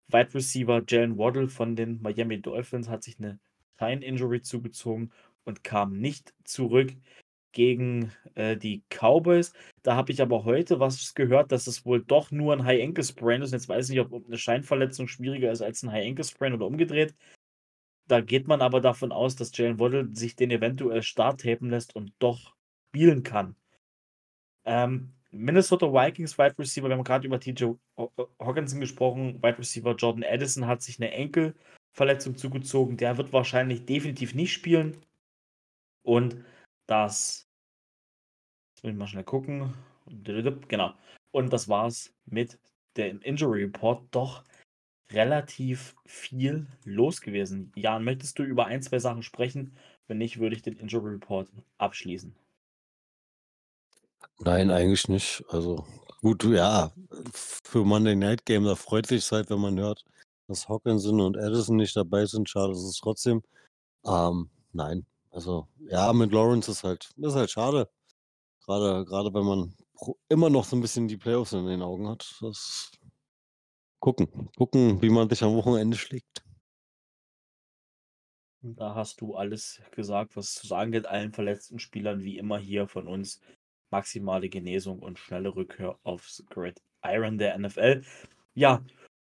Wide 0.09 0.35
Receiver 0.35 0.83
Jalen 0.87 1.17
Waddle 1.17 1.49
von 1.49 1.75
den 1.75 2.03
Miami 2.03 2.41
Dolphins 2.43 2.91
hat 2.91 3.03
sich 3.03 3.19
eine 3.19 3.39
Shine-Injury 3.79 4.43
zugezogen 4.43 5.11
und 5.45 5.65
kam 5.65 5.99
nicht 5.99 6.35
zurück 6.45 6.93
gegen 7.53 8.13
äh, 8.35 8.59
die 8.59 8.83
Cowboys. 8.91 9.55
Da 9.83 9.97
habe 9.97 10.13
ich 10.13 10.21
aber 10.21 10.45
heute 10.45 10.81
was 10.81 11.15
gehört, 11.15 11.51
dass 11.51 11.67
es 11.67 11.87
wohl 11.87 12.05
doch 12.05 12.31
nur 12.31 12.53
ein 12.53 12.65
High 12.65 12.83
Ankle 12.83 13.05
Sprain 13.05 13.41
ist. 13.41 13.53
Jetzt 13.53 13.71
weiß 13.71 13.89
ich 13.89 13.97
nicht, 13.97 14.13
ob 14.13 14.27
eine 14.27 14.37
Scheinverletzung 14.37 15.09
schwieriger 15.09 15.51
ist 15.51 15.63
als 15.63 15.83
ein 15.83 15.93
High 15.93 16.09
Ankle 16.09 16.25
Sprain 16.25 16.53
oder 16.53 16.67
umgedreht. 16.67 17.15
Da 18.11 18.21
geht 18.21 18.49
man 18.49 18.61
aber 18.61 18.81
davon 18.81 19.13
aus, 19.13 19.37
dass 19.37 19.57
Jalen 19.57 19.79
Waddle 19.79 20.09
sich 20.13 20.35
den 20.35 20.51
eventuell 20.51 21.01
starttapen 21.01 21.71
lässt 21.71 21.95
und 21.95 22.13
doch 22.19 22.57
spielen 22.89 23.23
kann. 23.23 23.55
Ähm, 24.65 25.15
Minnesota 25.31 25.87
Vikings 25.87 26.37
Wide 26.37 26.59
Receiver, 26.59 26.89
wir 26.89 26.97
haben 26.97 27.05
gerade 27.05 27.25
über 27.25 27.39
TJ 27.39 27.67
Hawkinson 28.41 28.81
gesprochen, 28.81 29.41
Wide 29.41 29.59
Receiver 29.59 29.95
Jordan 29.95 30.25
Addison 30.25 30.67
hat 30.67 30.83
sich 30.83 30.99
eine 30.99 31.13
Enkelverletzung 31.13 32.37
zugezogen. 32.37 32.97
Der 32.97 33.17
wird 33.17 33.33
wahrscheinlich 33.33 33.87
definitiv 33.87 34.35
nicht 34.35 34.53
spielen. 34.53 34.97
Und 36.03 36.45
das, 36.89 37.49
jetzt 38.75 38.83
muss 38.83 38.93
ich 38.93 38.99
mal 38.99 39.07
schnell 39.07 39.23
gucken. 39.23 39.73
Genau. 40.67 40.95
Und 41.31 41.53
das 41.53 41.69
war's 41.69 42.13
mit 42.25 42.59
dem 42.97 43.21
Injury 43.21 43.63
Report. 43.63 44.03
Doch 44.11 44.43
relativ 45.13 45.95
viel 46.07 46.67
los 46.85 47.21
gewesen. 47.21 47.73
Jan, 47.77 48.05
möchtest 48.05 48.39
du 48.39 48.43
über 48.43 48.67
ein, 48.67 48.83
zwei 48.83 48.99
Sachen 48.99 49.23
sprechen, 49.23 49.77
Wenn 50.07 50.19
nicht, 50.19 50.41
würde 50.41 50.57
ich 50.57 50.63
den 50.63 50.77
Injury 50.77 51.11
Report 51.11 51.49
abschließen. 51.79 52.35
Nein, 54.41 54.71
eigentlich 54.71 55.09
nicht. 55.09 55.45
Also 55.49 55.87
gut, 56.21 56.45
ja, 56.45 56.93
für 57.33 57.85
Monday 57.85 58.17
Night 58.17 58.45
Game, 58.45 58.65
da 58.65 58.75
freut 58.75 59.07
sich 59.07 59.31
halt, 59.31 59.51
wenn 59.51 59.61
man 59.61 59.79
hört, 59.79 60.05
dass 60.49 60.69
Hawkinson 60.69 61.21
und 61.21 61.37
Addison 61.37 61.77
nicht 61.77 61.97
dabei 61.97 62.27
sind. 62.27 62.49
Schade 62.49 62.73
ist 62.73 62.83
es 62.83 62.99
trotzdem. 62.99 63.43
Ähm, 64.05 64.51
nein, 64.73 65.07
also 65.31 65.69
ja, 65.79 66.13
mit 66.13 66.33
Lawrence 66.33 66.71
ist 66.71 66.85
halt, 66.85 67.11
ist 67.17 67.35
halt 67.35 67.51
schade. 67.51 67.89
Gerade, 68.67 69.05
gerade 69.05 69.33
wenn 69.35 69.45
man 69.45 69.75
immer 70.29 70.51
noch 70.51 70.65
so 70.65 70.77
ein 70.77 70.81
bisschen 70.81 71.09
die 71.09 71.17
Playoffs 71.17 71.53
in 71.53 71.67
den 71.67 71.83
Augen 71.83 72.09
hat. 72.09 72.37
Das 72.41 72.91
gucken, 74.01 74.49
gucken, 74.57 75.01
wie 75.03 75.11
man 75.11 75.29
sich 75.29 75.43
am 75.43 75.55
Wochenende 75.55 75.97
schlägt. 75.97 76.43
Da 78.63 78.95
hast 78.95 79.21
du 79.21 79.37
alles 79.37 79.81
gesagt, 79.93 80.37
was 80.37 80.53
zu 80.53 80.67
sagen 80.67 80.93
geht. 80.93 81.07
Allen 81.07 81.33
verletzten 81.33 81.79
Spielern, 81.79 82.23
wie 82.23 82.37
immer 82.37 82.59
hier 82.59 82.89
von 82.89 83.07
uns, 83.07 83.41
maximale 83.91 84.49
Genesung 84.49 84.99
und 84.99 85.19
schnelle 85.19 85.55
Rückkehr 85.55 85.99
aufs 86.03 86.45
Great 86.51 86.83
Iron 87.03 87.39
der 87.39 87.59
NFL. 87.59 88.03
Ja, 88.55 88.85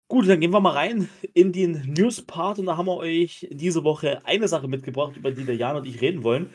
gut, 0.09 0.29
dann 0.29 0.41
gehen 0.41 0.53
wir 0.53 0.61
mal 0.61 0.73
rein 0.73 1.09
in 1.33 1.53
den 1.53 1.95
News-Part 1.95 2.59
und 2.59 2.67
da 2.67 2.77
haben 2.77 2.87
wir 2.87 2.97
euch 2.97 3.49
diese 3.51 3.83
Woche 3.85 4.25
eine 4.27 4.49
Sache 4.49 4.69
mitgebracht, 4.69 5.17
über 5.17 5.31
die 5.31 5.45
der 5.45 5.57
Jan 5.57 5.77
und 5.77 5.87
ich 5.87 6.03
reden 6.03 6.23
wollen. 6.23 6.51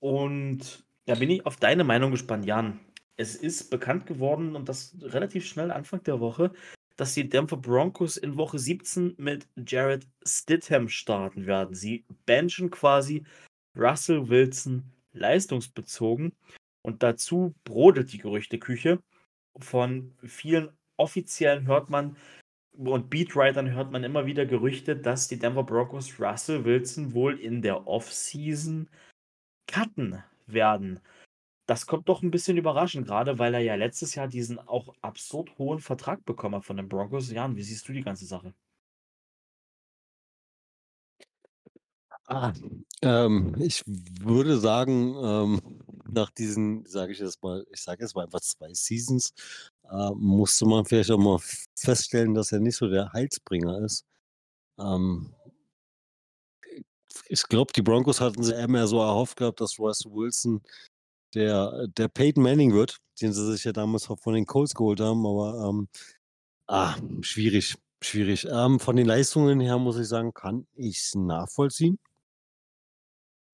Und 0.00 0.84
da 1.04 1.14
bin 1.14 1.30
ich 1.30 1.46
auf 1.46 1.56
deine 1.56 1.84
Meinung 1.84 2.10
gespannt, 2.10 2.46
Jan. 2.46 2.80
Es 3.16 3.36
ist 3.36 3.70
bekannt 3.70 4.06
geworden 4.06 4.56
und 4.56 4.68
das 4.68 4.96
relativ 5.00 5.46
schnell 5.46 5.70
Anfang 5.70 6.02
der 6.02 6.18
Woche, 6.18 6.52
dass 6.96 7.14
die 7.14 7.28
Denver 7.28 7.56
Broncos 7.56 8.16
in 8.16 8.36
Woche 8.36 8.58
17 8.58 9.14
mit 9.18 9.46
Jared 9.56 10.06
Stidham 10.24 10.88
starten 10.88 11.46
werden. 11.46 11.74
Sie 11.74 12.04
benchen 12.26 12.70
quasi 12.70 13.24
Russell 13.76 14.28
Wilson 14.28 14.84
leistungsbezogen 15.12 16.32
und 16.82 17.02
dazu 17.02 17.54
brodelt 17.64 18.12
die 18.12 18.18
Gerüchteküche. 18.18 19.02
Von 19.58 20.14
vielen 20.24 20.70
Offiziellen 20.96 21.66
hört 21.66 21.90
man 21.90 22.16
und 22.72 23.10
Beatwritern 23.10 23.70
hört 23.70 23.92
man 23.92 24.02
immer 24.02 24.24
wieder 24.26 24.46
Gerüchte, 24.46 24.96
dass 24.96 25.28
die 25.28 25.38
Denver 25.38 25.64
Broncos 25.64 26.18
Russell 26.18 26.64
Wilson 26.64 27.12
wohl 27.12 27.38
in 27.38 27.60
der 27.62 27.86
Offseason 27.86 28.88
cutten 29.66 30.22
werden. 30.46 31.00
Das 31.66 31.86
kommt 31.86 32.08
doch 32.08 32.22
ein 32.22 32.30
bisschen 32.30 32.56
überraschend, 32.56 33.06
gerade 33.06 33.38
weil 33.38 33.54
er 33.54 33.60
ja 33.60 33.74
letztes 33.76 34.14
Jahr 34.14 34.28
diesen 34.28 34.58
auch 34.58 34.94
absurd 35.00 35.56
hohen 35.58 35.78
Vertrag 35.78 36.24
bekommen 36.24 36.56
hat 36.56 36.64
von 36.64 36.76
den 36.76 36.88
Broncos. 36.88 37.30
Jan, 37.30 37.56
wie 37.56 37.62
siehst 37.62 37.88
du 37.88 37.92
die 37.92 38.02
ganze 38.02 38.26
Sache? 38.26 38.52
Ah, 42.26 42.52
ähm, 43.02 43.54
ich 43.58 43.82
würde 43.86 44.58
sagen, 44.58 45.14
ähm, 45.22 45.60
nach 46.08 46.30
diesen, 46.30 46.84
sage 46.86 47.12
ich 47.12 47.18
jetzt 47.18 47.42
mal, 47.42 47.66
ich 47.70 47.80
sage 47.82 48.02
jetzt 48.02 48.14
mal 48.14 48.24
einfach 48.24 48.40
zwei 48.40 48.72
Seasons, 48.72 49.32
äh, 49.90 50.10
musste 50.14 50.66
man 50.66 50.84
vielleicht 50.84 51.10
auch 51.10 51.18
mal 51.18 51.38
feststellen, 51.76 52.34
dass 52.34 52.52
er 52.52 52.60
nicht 52.60 52.76
so 52.76 52.88
der 52.88 53.12
Heilsbringer 53.12 53.80
ist. 53.84 54.04
Ähm, 54.78 55.34
ich 57.28 57.42
glaube, 57.44 57.72
die 57.72 57.82
Broncos 57.82 58.20
hatten 58.20 58.42
sich 58.42 58.54
eher 58.54 58.68
mehr 58.68 58.86
so 58.86 59.00
erhofft 59.00 59.36
gehabt, 59.36 59.60
dass 59.60 59.78
Russell 59.78 60.12
Wilson 60.12 60.62
der, 61.34 61.86
der 61.88 62.08
Peyton 62.08 62.42
Manning 62.42 62.72
wird, 62.74 62.98
den 63.20 63.32
sie 63.32 63.52
sich 63.52 63.64
ja 63.64 63.72
damals 63.72 64.06
von 64.06 64.34
den 64.34 64.46
Colts 64.46 64.74
geholt 64.74 65.00
haben, 65.00 65.26
aber 65.26 65.68
ähm, 65.68 65.88
ah, 66.66 66.96
schwierig, 67.20 67.76
schwierig. 68.02 68.46
Ähm, 68.50 68.80
von 68.80 68.96
den 68.96 69.06
Leistungen 69.06 69.60
her 69.60 69.78
muss 69.78 69.98
ich 69.98 70.08
sagen, 70.08 70.34
kann 70.34 70.66
ich 70.74 70.98
es 70.98 71.14
nachvollziehen. 71.14 71.98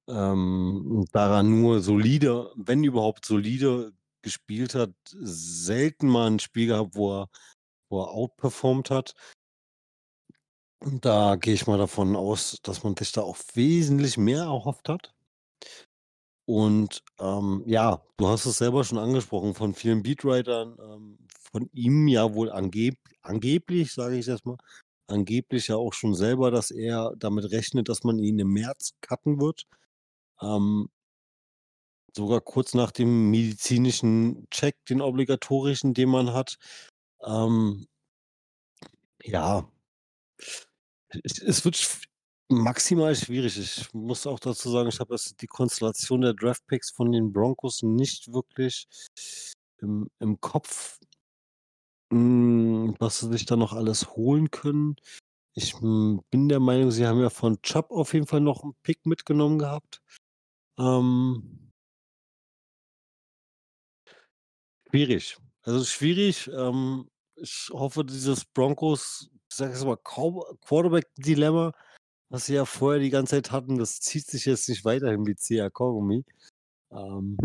Ähm, 0.08 1.04
da 1.12 1.36
er 1.36 1.42
nur 1.42 1.80
solide, 1.80 2.50
wenn 2.56 2.82
überhaupt 2.82 3.26
solide 3.26 3.92
gespielt 4.22 4.74
hat, 4.74 4.92
selten 5.04 6.08
mal 6.08 6.28
ein 6.28 6.38
Spiel 6.38 6.68
gehabt, 6.68 6.94
wo 6.94 7.20
er, 7.20 7.28
wo 7.90 8.02
er 8.02 8.10
outperformt 8.10 8.90
hat. 8.90 9.14
Da 10.80 11.36
gehe 11.36 11.54
ich 11.54 11.66
mal 11.66 11.78
davon 11.78 12.16
aus, 12.16 12.58
dass 12.62 12.84
man 12.84 12.96
sich 12.96 13.12
da 13.12 13.22
auch 13.22 13.36
wesentlich 13.54 14.16
mehr 14.16 14.42
erhofft 14.42 14.88
hat. 14.88 15.12
Und 16.48 17.04
ähm, 17.20 17.62
ja, 17.66 18.02
du 18.16 18.26
hast 18.26 18.46
es 18.46 18.56
selber 18.56 18.82
schon 18.82 18.96
angesprochen, 18.96 19.52
von 19.52 19.74
vielen 19.74 20.02
Beatwritern, 20.02 20.78
ähm, 20.82 21.18
von 21.52 21.68
ihm 21.74 22.08
ja 22.08 22.32
wohl 22.32 22.50
angeb 22.50 22.96
angeblich, 23.20 23.92
sage 23.92 24.16
ich 24.16 24.24
jetzt 24.24 24.46
mal, 24.46 24.56
angeblich 25.08 25.68
ja 25.68 25.76
auch 25.76 25.92
schon 25.92 26.14
selber, 26.14 26.50
dass 26.50 26.70
er 26.70 27.12
damit 27.18 27.52
rechnet, 27.52 27.90
dass 27.90 28.02
man 28.02 28.18
ihn 28.18 28.38
im 28.38 28.48
März 28.50 28.94
cutten 29.02 29.38
wird. 29.42 29.64
Ähm, 30.40 30.88
sogar 32.16 32.40
kurz 32.40 32.72
nach 32.72 32.92
dem 32.92 33.30
medizinischen 33.30 34.46
Check, 34.50 34.76
den 34.88 35.02
obligatorischen, 35.02 35.92
den 35.92 36.08
man 36.08 36.32
hat. 36.32 36.56
Ähm, 37.22 37.86
ja, 39.22 39.70
es, 41.24 41.42
es 41.42 41.64
wird 41.64 42.07
maximal 42.48 43.14
schwierig. 43.14 43.58
Ich 43.58 43.92
muss 43.92 44.26
auch 44.26 44.40
dazu 44.40 44.70
sagen, 44.70 44.88
ich 44.88 45.00
habe 45.00 45.16
die 45.40 45.46
Konstellation 45.46 46.22
der 46.22 46.34
Draftpicks 46.34 46.90
von 46.90 47.12
den 47.12 47.32
Broncos 47.32 47.82
nicht 47.82 48.32
wirklich 48.32 48.86
im, 49.78 50.10
im 50.18 50.40
Kopf, 50.40 50.98
hm, 52.12 52.96
was 52.98 53.20
sie 53.20 53.30
sich 53.30 53.46
da 53.46 53.56
noch 53.56 53.72
alles 53.72 54.10
holen 54.16 54.50
können. 54.50 54.96
Ich 55.54 55.74
hm, 55.80 56.22
bin 56.30 56.48
der 56.48 56.60
Meinung, 56.60 56.90
sie 56.90 57.06
haben 57.06 57.20
ja 57.20 57.30
von 57.30 57.60
Chubb 57.62 57.90
auf 57.90 58.14
jeden 58.14 58.26
Fall 58.26 58.40
noch 58.40 58.62
einen 58.62 58.74
Pick 58.82 59.06
mitgenommen 59.06 59.58
gehabt. 59.58 60.00
Ähm, 60.78 61.72
schwierig. 64.88 65.36
Also 65.62 65.84
schwierig. 65.84 66.48
Ähm, 66.48 67.10
ich 67.36 67.70
hoffe, 67.72 68.04
dieses 68.04 68.44
Broncos, 68.44 69.30
ich 69.50 69.56
sage 69.56 69.72
jetzt 69.72 69.84
mal, 69.84 69.96
Quarterback-Dilemma, 69.96 71.72
was 72.30 72.46
sie 72.46 72.54
ja 72.54 72.64
vorher 72.64 73.00
die 73.00 73.10
ganze 73.10 73.36
Zeit 73.36 73.52
hatten, 73.52 73.78
das 73.78 74.00
zieht 74.00 74.26
sich 74.26 74.44
jetzt 74.44 74.68
nicht 74.68 74.84
weiterhin 74.84 75.26
wie 75.26 75.34
CA 75.34 75.70
Kaugummi. 75.70 76.24
Ähm, 76.90 77.36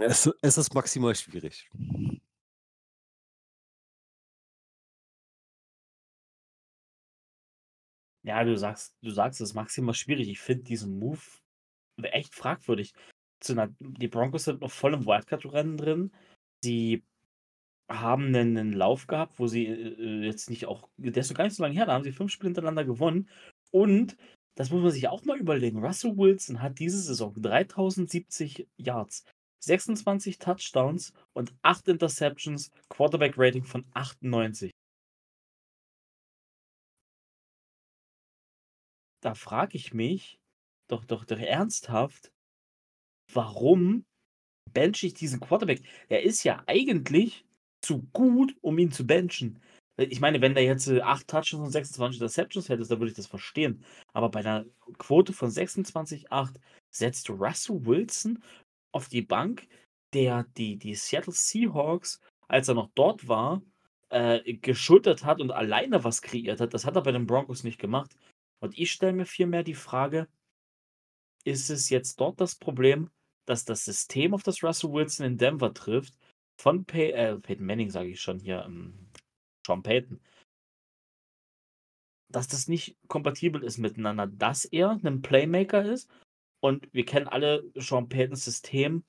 es, 0.00 0.30
es 0.42 0.58
ist 0.58 0.74
maximal 0.74 1.14
schwierig. 1.14 1.68
Ja, 8.22 8.42
du 8.42 8.56
sagst, 8.56 8.96
du 9.02 9.10
sagst, 9.10 9.40
es 9.40 9.50
ist 9.50 9.54
maximal 9.54 9.94
schwierig. 9.94 10.28
Ich 10.28 10.40
finde 10.40 10.64
diesen 10.64 10.98
Move 10.98 11.20
echt 12.02 12.34
fragwürdig. 12.34 12.92
die 13.80 14.08
Broncos 14.08 14.44
sind 14.44 14.60
noch 14.60 14.70
voll 14.70 14.94
im 14.94 15.06
Wildcard-Rennen 15.06 15.76
drin. 15.76 16.12
Sie 16.62 17.04
haben 17.88 18.26
einen, 18.26 18.56
einen 18.56 18.72
Lauf 18.72 19.06
gehabt, 19.06 19.38
wo 19.38 19.46
sie 19.46 19.66
äh, 19.66 19.72
äh, 19.72 20.26
jetzt 20.26 20.50
nicht 20.50 20.66
auch, 20.66 20.88
der 20.96 21.16
ist 21.16 21.30
doch 21.30 21.36
gar 21.36 21.44
nicht 21.44 21.56
so 21.56 21.62
lange 21.62 21.74
her, 21.74 21.86
da 21.86 21.92
haben 21.92 22.04
sie 22.04 22.12
fünf 22.12 22.32
Spiele 22.32 22.48
hintereinander 22.48 22.84
gewonnen. 22.84 23.28
Und 23.70 24.16
das 24.56 24.70
muss 24.70 24.82
man 24.82 24.90
sich 24.90 25.08
auch 25.08 25.24
mal 25.24 25.38
überlegen. 25.38 25.84
Russell 25.84 26.16
Wilson 26.16 26.62
hat 26.62 26.78
diese 26.78 27.00
Saison 27.00 27.34
3070 27.36 28.66
Yards, 28.76 29.24
26 29.60 30.38
Touchdowns 30.38 31.12
und 31.34 31.54
8 31.62 31.88
Interceptions, 31.88 32.70
Quarterback-Rating 32.88 33.64
von 33.64 33.84
98. 33.92 34.70
Da 39.22 39.34
frage 39.34 39.76
ich 39.76 39.92
mich 39.92 40.38
doch, 40.88 41.04
doch, 41.04 41.24
doch 41.24 41.38
ernsthaft, 41.38 42.32
warum 43.32 44.04
bench 44.72 45.02
ich 45.02 45.14
diesen 45.14 45.40
Quarterback? 45.40 45.82
Er 46.08 46.22
ist 46.22 46.44
ja 46.44 46.62
eigentlich 46.66 47.44
zu 47.82 48.02
gut, 48.12 48.54
um 48.60 48.78
ihn 48.78 48.92
zu 48.92 49.06
benchen. 49.06 49.60
Ich 49.98 50.20
meine, 50.20 50.40
wenn 50.42 50.54
der 50.54 50.64
jetzt 50.64 50.88
8 50.90 51.26
Touchdowns 51.26 51.64
und 51.64 51.70
26 51.70 52.20
Interceptions 52.20 52.68
hättest, 52.68 52.90
dann 52.90 53.00
würde 53.00 53.10
ich 53.10 53.16
das 53.16 53.26
verstehen. 53.26 53.82
Aber 54.12 54.28
bei 54.28 54.40
einer 54.40 54.66
Quote 54.98 55.32
von 55.32 55.50
26,8 55.50 56.56
setzt 56.90 57.30
Russell 57.30 57.86
Wilson 57.86 58.42
auf 58.92 59.08
die 59.08 59.22
Bank, 59.22 59.68
der 60.12 60.44
die, 60.56 60.76
die 60.76 60.94
Seattle 60.94 61.32
Seahawks, 61.32 62.20
als 62.48 62.68
er 62.68 62.74
noch 62.74 62.90
dort 62.94 63.26
war, 63.26 63.62
äh, 64.10 64.54
geschultert 64.54 65.24
hat 65.24 65.40
und 65.40 65.50
alleine 65.50 66.04
was 66.04 66.22
kreiert 66.22 66.60
hat. 66.60 66.74
Das 66.74 66.84
hat 66.84 66.96
er 66.96 67.02
bei 67.02 67.12
den 67.12 67.26
Broncos 67.26 67.64
nicht 67.64 67.78
gemacht. 67.78 68.16
Und 68.60 68.78
ich 68.78 68.92
stelle 68.92 69.12
mir 69.12 69.26
vielmehr 69.26 69.62
die 69.62 69.74
Frage, 69.74 70.28
ist 71.44 71.70
es 71.70 71.88
jetzt 71.88 72.20
dort 72.20 72.40
das 72.40 72.54
Problem, 72.54 73.10
dass 73.46 73.64
das 73.64 73.84
System, 73.84 74.34
auf 74.34 74.42
das 74.42 74.62
Russell 74.62 74.92
Wilson 74.92 75.26
in 75.26 75.38
Denver 75.38 75.72
trifft, 75.72 76.14
von 76.56 76.84
Pey 76.84 77.10
äh, 77.12 77.36
Peyton 77.36 77.66
Manning, 77.66 77.90
sage 77.90 78.08
ich 78.10 78.20
schon 78.20 78.38
hier, 78.38 78.64
ähm, 78.64 79.08
Sean 79.66 79.82
Payton, 79.82 80.20
dass 82.28 82.48
das 82.48 82.68
nicht 82.68 82.96
kompatibel 83.08 83.62
ist 83.62 83.78
miteinander, 83.78 84.26
dass 84.26 84.64
er 84.64 84.98
ein 85.02 85.22
Playmaker 85.22 85.84
ist 85.84 86.10
und 86.60 86.92
wir 86.92 87.04
kennen 87.04 87.28
alle 87.28 87.64
Sean 87.76 88.08
Paytons 88.08 88.44
System, 88.44 89.04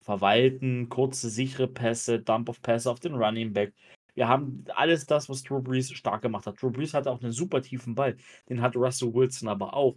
verwalten, 0.00 0.88
kurze, 0.88 1.30
sichere 1.30 1.68
Pässe, 1.68 2.20
Dump-of-Pässe 2.20 2.90
auf 2.90 3.00
den 3.00 3.14
Running 3.14 3.52
Back. 3.52 3.72
Wir 4.14 4.28
haben 4.28 4.64
alles 4.74 5.06
das, 5.06 5.28
was 5.28 5.42
Drew 5.42 5.62
Brees 5.62 5.90
stark 5.92 6.22
gemacht 6.22 6.46
hat. 6.46 6.60
Drew 6.60 6.70
Brees 6.70 6.92
hatte 6.92 7.10
auch 7.10 7.22
einen 7.22 7.32
super 7.32 7.62
tiefen 7.62 7.94
Ball, 7.94 8.16
den 8.48 8.60
hat 8.60 8.76
Russell 8.76 9.14
Wilson 9.14 9.48
aber 9.48 9.74
auch. 9.74 9.96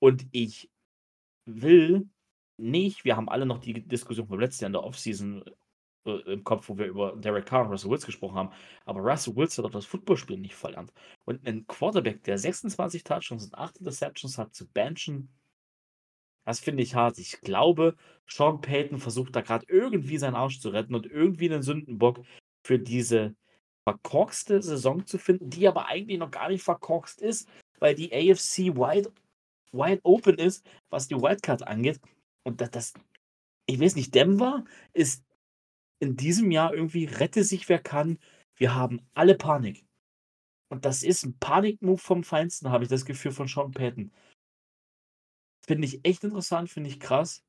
Und 0.00 0.26
ich 0.32 0.70
will 1.46 2.08
nicht, 2.58 3.04
wir 3.04 3.16
haben 3.16 3.28
alle 3.28 3.46
noch 3.46 3.58
die 3.58 3.86
Diskussion 3.86 4.26
vom 4.26 4.40
letzten 4.40 4.64
Jahr 4.64 4.68
in 4.68 4.72
der 4.74 4.84
Offseason 4.84 5.44
im 6.16 6.44
Kopf, 6.44 6.68
wo 6.68 6.78
wir 6.78 6.86
über 6.86 7.16
Derek 7.16 7.46
Carr 7.46 7.64
und 7.64 7.72
Russell 7.72 7.90
Wilson 7.90 8.06
gesprochen 8.06 8.36
haben, 8.36 8.52
aber 8.84 9.00
Russell 9.00 9.36
Wilson 9.36 9.64
hat 9.64 9.70
auch 9.70 9.78
das 9.78 9.86
Footballspielen 9.86 10.42
nicht 10.42 10.54
verlernt. 10.54 10.92
Und 11.24 11.46
ein 11.46 11.66
Quarterback, 11.66 12.22
der 12.24 12.38
26 12.38 13.04
Touchdowns 13.04 13.44
und 13.44 13.54
8 13.54 13.78
Interceptions 13.78 14.38
hat, 14.38 14.54
zu 14.54 14.66
benchen, 14.68 15.28
das 16.44 16.60
finde 16.60 16.82
ich 16.82 16.94
hart. 16.94 17.18
Ich 17.18 17.42
glaube, 17.42 17.94
Sean 18.26 18.62
Payton 18.62 18.98
versucht 18.98 19.36
da 19.36 19.42
gerade 19.42 19.66
irgendwie 19.68 20.16
seinen 20.16 20.34
Arsch 20.34 20.60
zu 20.60 20.70
retten 20.70 20.94
und 20.94 21.04
irgendwie 21.04 21.50
einen 21.50 21.62
Sündenbock 21.62 22.20
für 22.64 22.78
diese 22.78 23.34
verkorkste 23.84 24.62
Saison 24.62 25.04
zu 25.04 25.18
finden, 25.18 25.50
die 25.50 25.68
aber 25.68 25.88
eigentlich 25.88 26.18
noch 26.18 26.30
gar 26.30 26.48
nicht 26.48 26.62
verkorkst 26.62 27.20
ist, 27.20 27.48
weil 27.80 27.94
die 27.94 28.12
AFC 28.12 28.74
wide, 28.76 29.12
wide 29.72 30.00
open 30.04 30.38
ist, 30.38 30.64
was 30.88 31.08
die 31.08 31.16
Wildcard 31.16 31.66
angeht. 31.66 32.00
Und 32.44 32.62
das, 32.62 32.70
das, 32.70 32.94
ich 33.66 33.78
weiß 33.78 33.96
nicht, 33.96 34.14
Denver 34.14 34.64
ist 34.94 35.24
in 36.00 36.16
diesem 36.16 36.50
Jahr 36.50 36.74
irgendwie 36.74 37.04
rette 37.04 37.44
sich 37.44 37.68
wer 37.68 37.80
kann. 37.80 38.18
Wir 38.56 38.74
haben 38.74 39.00
alle 39.14 39.36
Panik. 39.36 39.84
Und 40.70 40.84
das 40.84 41.02
ist 41.02 41.24
ein 41.24 41.38
Panikmove 41.38 42.00
vom 42.00 42.24
Feinsten, 42.24 42.70
habe 42.70 42.84
ich 42.84 42.90
das 42.90 43.04
Gefühl 43.04 43.32
von 43.32 43.48
Sean 43.48 43.72
Payton. 43.72 44.12
Finde 45.66 45.86
ich 45.86 46.04
echt 46.04 46.24
interessant, 46.24 46.70
finde 46.70 46.90
ich 46.90 47.00
krass, 47.00 47.42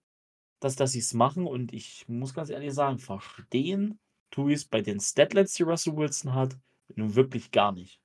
dass, 0.61 0.75
dass 0.75 0.93
sie 0.93 0.99
es 0.99 1.13
machen. 1.13 1.45
Und 1.45 1.73
ich 1.73 2.07
muss 2.07 2.33
ganz 2.33 2.49
ehrlich 2.49 2.73
sagen, 2.73 2.99
verstehen 2.99 3.99
tue 4.31 4.53
ich 4.53 4.59
es 4.59 4.65
bei 4.65 4.81
den 4.81 4.99
Statlets, 4.99 5.53
die 5.53 5.63
Russell 5.63 5.95
Wilson 5.95 6.33
hat, 6.33 6.57
nun 6.95 7.15
wirklich 7.15 7.51
gar 7.51 7.71
nicht. 7.71 7.99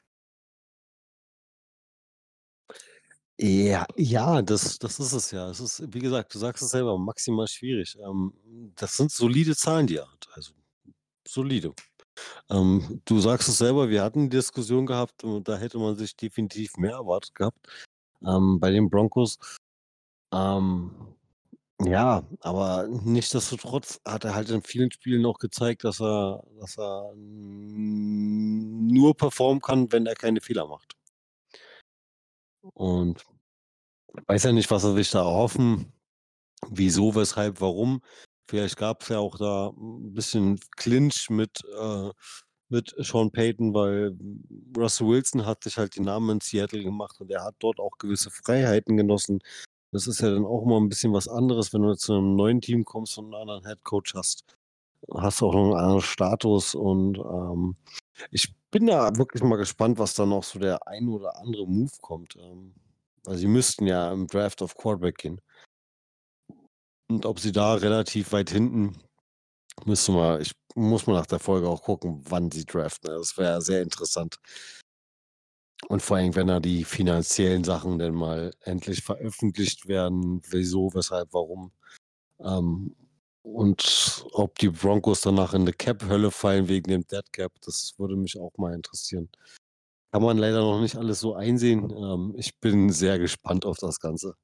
Ja, 3.38 3.84
ja, 3.96 4.42
das, 4.42 4.78
das 4.78 5.00
ist 5.00 5.12
es 5.12 5.30
ja. 5.32 5.48
Es 5.50 5.58
ist, 5.58 5.82
wie 5.92 5.98
gesagt, 5.98 6.32
du 6.34 6.38
sagst 6.38 6.62
es 6.62 6.70
selber, 6.70 6.96
maximal 6.98 7.48
schwierig. 7.48 7.96
Ähm, 7.98 8.32
das 8.76 8.96
sind 8.96 9.10
solide 9.10 9.56
Zahlen, 9.56 9.88
die 9.88 9.96
er 9.96 10.10
hat. 10.10 10.28
Also 10.34 10.52
solide. 11.26 11.74
Ähm, 12.50 13.02
du 13.06 13.20
sagst 13.20 13.48
es 13.48 13.58
selber, 13.58 13.88
wir 13.90 14.02
hatten 14.02 14.30
die 14.30 14.36
Diskussion 14.36 14.86
gehabt 14.86 15.24
und 15.24 15.48
da 15.48 15.56
hätte 15.58 15.78
man 15.78 15.96
sich 15.96 16.16
definitiv 16.16 16.76
mehr 16.76 16.92
erwartet 16.94 17.34
gehabt 17.34 17.58
ähm, 18.26 18.60
bei 18.60 18.70
den 18.70 18.90
Broncos. 18.90 19.38
Ähm, 20.32 20.92
ja, 21.82 22.22
aber 22.40 22.86
nichtsdestotrotz 22.88 24.00
hat 24.06 24.24
er 24.24 24.34
halt 24.34 24.50
in 24.50 24.62
vielen 24.62 24.90
Spielen 24.92 25.26
auch 25.26 25.38
gezeigt, 25.38 25.84
dass 25.84 26.00
er, 26.00 26.44
dass 26.60 26.78
er 26.78 27.12
nur 27.16 29.16
performen 29.16 29.60
kann, 29.60 29.90
wenn 29.92 30.06
er 30.06 30.14
keine 30.14 30.40
Fehler 30.40 30.66
macht. 30.68 30.94
Und 32.72 33.24
weiß 34.26 34.44
ja 34.44 34.52
nicht, 34.52 34.70
was 34.70 34.84
er 34.84 34.94
sich 34.94 35.10
da 35.10 35.20
erhoffen. 35.20 35.92
Wieso, 36.70 37.14
weshalb, 37.14 37.60
warum. 37.60 38.00
Vielleicht 38.48 38.76
gab 38.76 39.02
es 39.02 39.08
ja 39.08 39.18
auch 39.18 39.36
da 39.38 39.68
ein 39.70 40.14
bisschen 40.14 40.58
Clinch 40.76 41.28
mit, 41.30 41.60
äh, 41.78 42.10
mit 42.68 42.94
Sean 42.98 43.30
Payton, 43.30 43.74
weil 43.74 44.16
Russell 44.76 45.08
Wilson 45.08 45.46
hat 45.46 45.64
sich 45.64 45.78
halt 45.78 45.96
den 45.96 46.04
Namen 46.04 46.30
in 46.30 46.40
Seattle 46.40 46.82
gemacht 46.82 47.20
und 47.20 47.30
er 47.30 47.44
hat 47.44 47.56
dort 47.58 47.80
auch 47.80 47.98
gewisse 47.98 48.30
Freiheiten 48.30 48.96
genossen. 48.96 49.40
Das 49.92 50.06
ist 50.06 50.20
ja 50.20 50.30
dann 50.30 50.44
auch 50.44 50.62
immer 50.62 50.80
ein 50.80 50.88
bisschen 50.88 51.12
was 51.12 51.28
anderes, 51.28 51.72
wenn 51.72 51.82
du 51.82 51.94
zu 51.96 52.14
einem 52.14 52.36
neuen 52.36 52.60
Team 52.60 52.84
kommst 52.84 53.16
und 53.18 53.26
einen 53.26 53.34
anderen 53.34 53.66
Head 53.66 53.84
Coach 53.84 54.14
hast. 54.14 54.44
Hast 55.12 55.40
du 55.40 55.48
auch 55.48 55.54
noch 55.54 55.64
einen 55.64 55.74
anderen 55.74 56.00
Status 56.02 56.74
und 56.74 57.18
ähm, 57.18 57.76
ich 58.30 58.54
bin 58.70 58.86
da 58.86 59.16
wirklich 59.16 59.42
mal 59.42 59.56
gespannt, 59.56 59.98
was 59.98 60.14
da 60.14 60.26
noch 60.26 60.44
so 60.44 60.58
der 60.58 60.86
ein 60.86 61.08
oder 61.08 61.36
andere 61.38 61.66
Move 61.66 61.92
kommt. 62.00 62.36
Ähm, 62.36 62.74
weil 63.24 63.38
sie 63.38 63.46
müssten 63.46 63.86
ja 63.86 64.12
im 64.12 64.26
Draft 64.26 64.62
auf 64.62 64.76
Quarterback 64.76 65.18
gehen. 65.18 65.40
Und 67.08 67.26
ob 67.26 67.40
sie 67.40 67.52
da 67.52 67.74
relativ 67.74 68.32
weit 68.32 68.50
hinten, 68.50 68.98
müsste 69.84 70.12
mal, 70.12 70.40
ich 70.40 70.52
muss 70.74 71.06
mal 71.06 71.14
nach 71.14 71.26
der 71.26 71.38
Folge 71.38 71.68
auch 71.68 71.82
gucken, 71.82 72.22
wann 72.28 72.50
sie 72.50 72.64
draften. 72.64 73.10
Das 73.10 73.36
wäre 73.36 73.60
sehr 73.62 73.82
interessant. 73.82 74.38
Und 75.88 76.00
vor 76.00 76.16
allem, 76.16 76.34
wenn 76.34 76.46
da 76.46 76.60
die 76.60 76.84
finanziellen 76.84 77.64
Sachen 77.64 77.98
denn 77.98 78.14
mal 78.14 78.52
endlich 78.60 79.02
veröffentlicht 79.02 79.86
werden, 79.86 80.40
wieso, 80.48 80.92
weshalb, 80.94 81.32
warum. 81.32 81.72
Ähm, 82.40 82.96
und 83.44 84.26
ob 84.32 84.58
die 84.58 84.70
Broncos 84.70 85.20
danach 85.20 85.52
in 85.52 85.62
eine 85.62 85.72
Cap-Hölle 85.72 86.30
fallen 86.30 86.68
wegen 86.68 86.90
dem 86.90 87.06
Dead 87.06 87.30
Cap, 87.32 87.52
das 87.60 87.94
würde 87.98 88.16
mich 88.16 88.40
auch 88.40 88.56
mal 88.56 88.72
interessieren. 88.72 89.28
Kann 90.12 90.22
man 90.22 90.38
leider 90.38 90.60
noch 90.60 90.80
nicht 90.80 90.96
alles 90.96 91.20
so 91.20 91.34
einsehen. 91.34 91.90
Ähm, 91.90 92.34
ich 92.36 92.58
bin 92.58 92.90
sehr 92.90 93.18
gespannt 93.18 93.66
auf 93.66 93.76
das 93.78 94.00
Ganze. 94.00 94.34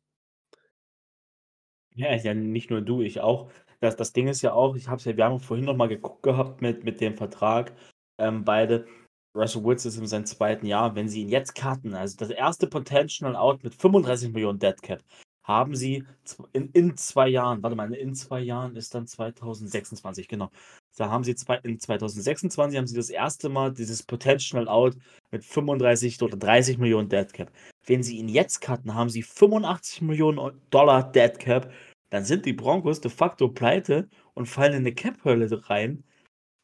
Ja, 1.94 2.14
ja, 2.14 2.34
nicht 2.34 2.70
nur 2.70 2.82
du, 2.82 3.00
ich 3.00 3.20
auch. 3.20 3.50
Das, 3.80 3.96
das 3.96 4.12
Ding 4.12 4.28
ist 4.28 4.42
ja 4.42 4.52
auch, 4.52 4.76
ich 4.76 4.88
habe 4.88 4.98
es 4.98 5.04
ja, 5.06 5.16
wir 5.16 5.24
haben 5.24 5.40
vorhin 5.40 5.64
noch 5.64 5.76
mal 5.76 5.88
geguckt 5.88 6.22
gehabt 6.22 6.60
mit, 6.60 6.84
mit 6.84 7.00
dem 7.00 7.16
Vertrag, 7.16 7.74
ähm, 8.18 8.44
beide. 8.44 8.86
Russell 9.34 9.62
Woods 9.62 9.86
ist 9.86 9.96
in 9.96 10.06
seinem 10.08 10.26
zweiten 10.26 10.66
Jahr. 10.66 10.94
Wenn 10.94 11.08
sie 11.08 11.22
ihn 11.22 11.28
jetzt 11.28 11.54
cutten, 11.54 11.94
also 11.94 12.16
das 12.18 12.30
erste 12.30 12.66
Potential 12.66 13.36
Out 13.36 13.62
mit 13.62 13.74
35 13.74 14.32
Millionen 14.32 14.58
Dead 14.58 14.80
Cap, 14.82 15.02
haben 15.50 15.74
sie 15.74 16.04
in, 16.52 16.70
in 16.72 16.96
zwei 16.96 17.28
Jahren, 17.28 17.62
warte 17.62 17.76
mal, 17.76 17.92
in 17.92 18.14
zwei 18.14 18.40
Jahren 18.40 18.76
ist 18.76 18.94
dann 18.94 19.06
2026, 19.06 20.28
genau. 20.28 20.50
Da 20.96 21.10
haben 21.10 21.24
sie 21.24 21.34
zwei, 21.34 21.56
in 21.58 21.78
2026 21.78 22.78
haben 22.78 22.86
sie 22.86 22.96
das 22.96 23.10
erste 23.10 23.48
Mal 23.48 23.72
dieses 23.72 24.02
Potential 24.02 24.68
Out 24.68 24.96
mit 25.30 25.44
35 25.44 26.22
oder 26.22 26.36
30 26.36 26.78
Millionen 26.78 27.08
Dead 27.08 27.32
Cap. 27.32 27.52
Wenn 27.86 28.02
sie 28.02 28.18
ihn 28.18 28.28
jetzt 28.28 28.60
cutten, 28.60 28.94
haben 28.94 29.10
sie 29.10 29.22
85 29.22 30.02
Millionen 30.02 30.60
Dollar 30.70 31.10
Dead 31.10 31.38
Cap. 31.38 31.72
Dann 32.10 32.24
sind 32.24 32.46
die 32.46 32.52
Broncos 32.52 33.00
de 33.00 33.10
facto 33.10 33.48
pleite 33.48 34.08
und 34.34 34.46
fallen 34.46 34.72
in 34.72 34.78
eine 34.78 34.94
Cap-Hölle 34.94 35.48
rein. 35.68 36.04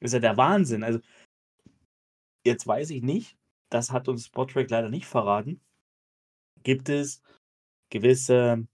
Ist 0.00 0.14
ja 0.14 0.20
der 0.20 0.36
Wahnsinn. 0.36 0.84
Also, 0.84 1.00
jetzt 2.44 2.66
weiß 2.66 2.90
ich 2.90 3.02
nicht, 3.02 3.36
das 3.70 3.90
hat 3.90 4.08
uns 4.08 4.26
Spotrack 4.26 4.70
leider 4.70 4.90
nicht 4.90 5.06
verraten. 5.06 5.60
Gibt 6.62 6.88
es 6.88 7.22
gewisse 7.90 8.66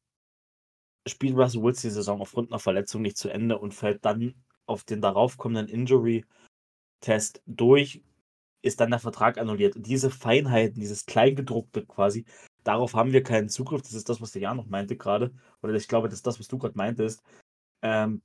spielt 1.08 1.36
Russell 1.36 1.62
Wilson 1.62 1.90
die 1.90 1.94
Saison 1.94 2.20
aufgrund 2.20 2.50
einer 2.50 2.58
Verletzung 2.58 3.02
nicht 3.02 3.16
zu 3.16 3.28
Ende 3.28 3.58
und 3.58 3.74
fällt 3.74 4.04
dann 4.04 4.34
auf 4.66 4.84
den 4.84 5.00
daraufkommenden 5.00 5.68
Injury-Test 5.68 7.42
durch, 7.46 8.02
ist 8.62 8.80
dann 8.80 8.90
der 8.90 9.00
Vertrag 9.00 9.38
annulliert. 9.38 9.76
Und 9.76 9.86
diese 9.86 10.10
Feinheiten, 10.10 10.80
dieses 10.80 11.04
Kleingedruckte 11.06 11.84
quasi, 11.84 12.24
darauf 12.62 12.94
haben 12.94 13.12
wir 13.12 13.22
keinen 13.22 13.48
Zugriff. 13.48 13.82
Das 13.82 13.94
ist 13.94 14.08
das, 14.08 14.20
was 14.20 14.30
der 14.32 14.42
Jan 14.42 14.56
noch 14.56 14.66
meinte 14.66 14.96
gerade. 14.96 15.34
Oder 15.62 15.74
ich 15.74 15.88
glaube, 15.88 16.08
das 16.08 16.18
ist 16.18 16.26
das, 16.26 16.38
was 16.38 16.48
du 16.48 16.58
gerade 16.58 16.76
meintest. 16.76 17.22
Ähm, 17.82 18.22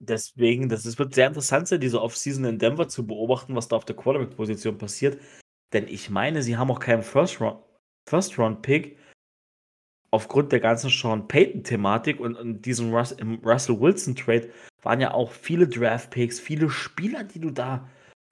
deswegen, 0.00 0.68
das 0.68 0.84
ist, 0.86 0.98
wird 0.98 1.14
sehr 1.14 1.28
interessant 1.28 1.68
sein, 1.68 1.80
diese 1.80 2.02
Offseason 2.02 2.44
in 2.44 2.58
Denver 2.58 2.88
zu 2.88 3.06
beobachten, 3.06 3.54
was 3.54 3.68
da 3.68 3.76
auf 3.76 3.84
der 3.84 3.96
Quarterback-Position 3.96 4.78
passiert. 4.78 5.20
Denn 5.72 5.86
ich 5.86 6.10
meine, 6.10 6.42
sie 6.42 6.56
haben 6.56 6.70
auch 6.72 6.80
keinen 6.80 7.04
First-Round-Pick 7.04 8.98
aufgrund 10.10 10.52
der 10.52 10.60
ganzen 10.60 10.90
Sean 10.90 11.28
Payton-Thematik 11.28 12.20
und, 12.20 12.36
und 12.36 12.62
diesem 12.66 12.94
Rus 12.94 13.16
Russell 13.44 13.80
Wilson-Trade 13.80 14.50
waren 14.82 15.00
ja 15.00 15.12
auch 15.12 15.30
viele 15.30 15.68
Draft-Picks, 15.68 16.40
viele 16.40 16.70
Spieler, 16.70 17.24
die 17.24 17.40
du 17.40 17.50
da 17.50 17.88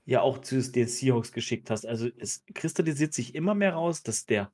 ja 0.07 0.23
auch 0.23 0.39
zu 0.39 0.61
den 0.61 0.89
Seahawks 0.89 1.33
geschickt 1.33 1.71
hast. 1.71 1.87
Also 1.87 2.09
es 2.19 2.45
kristallisiert 2.55 3.13
sich 3.13 3.35
immer 3.35 3.55
mehr 3.55 3.75
raus, 3.75 4.03
dass 4.03 4.27
der 4.27 4.51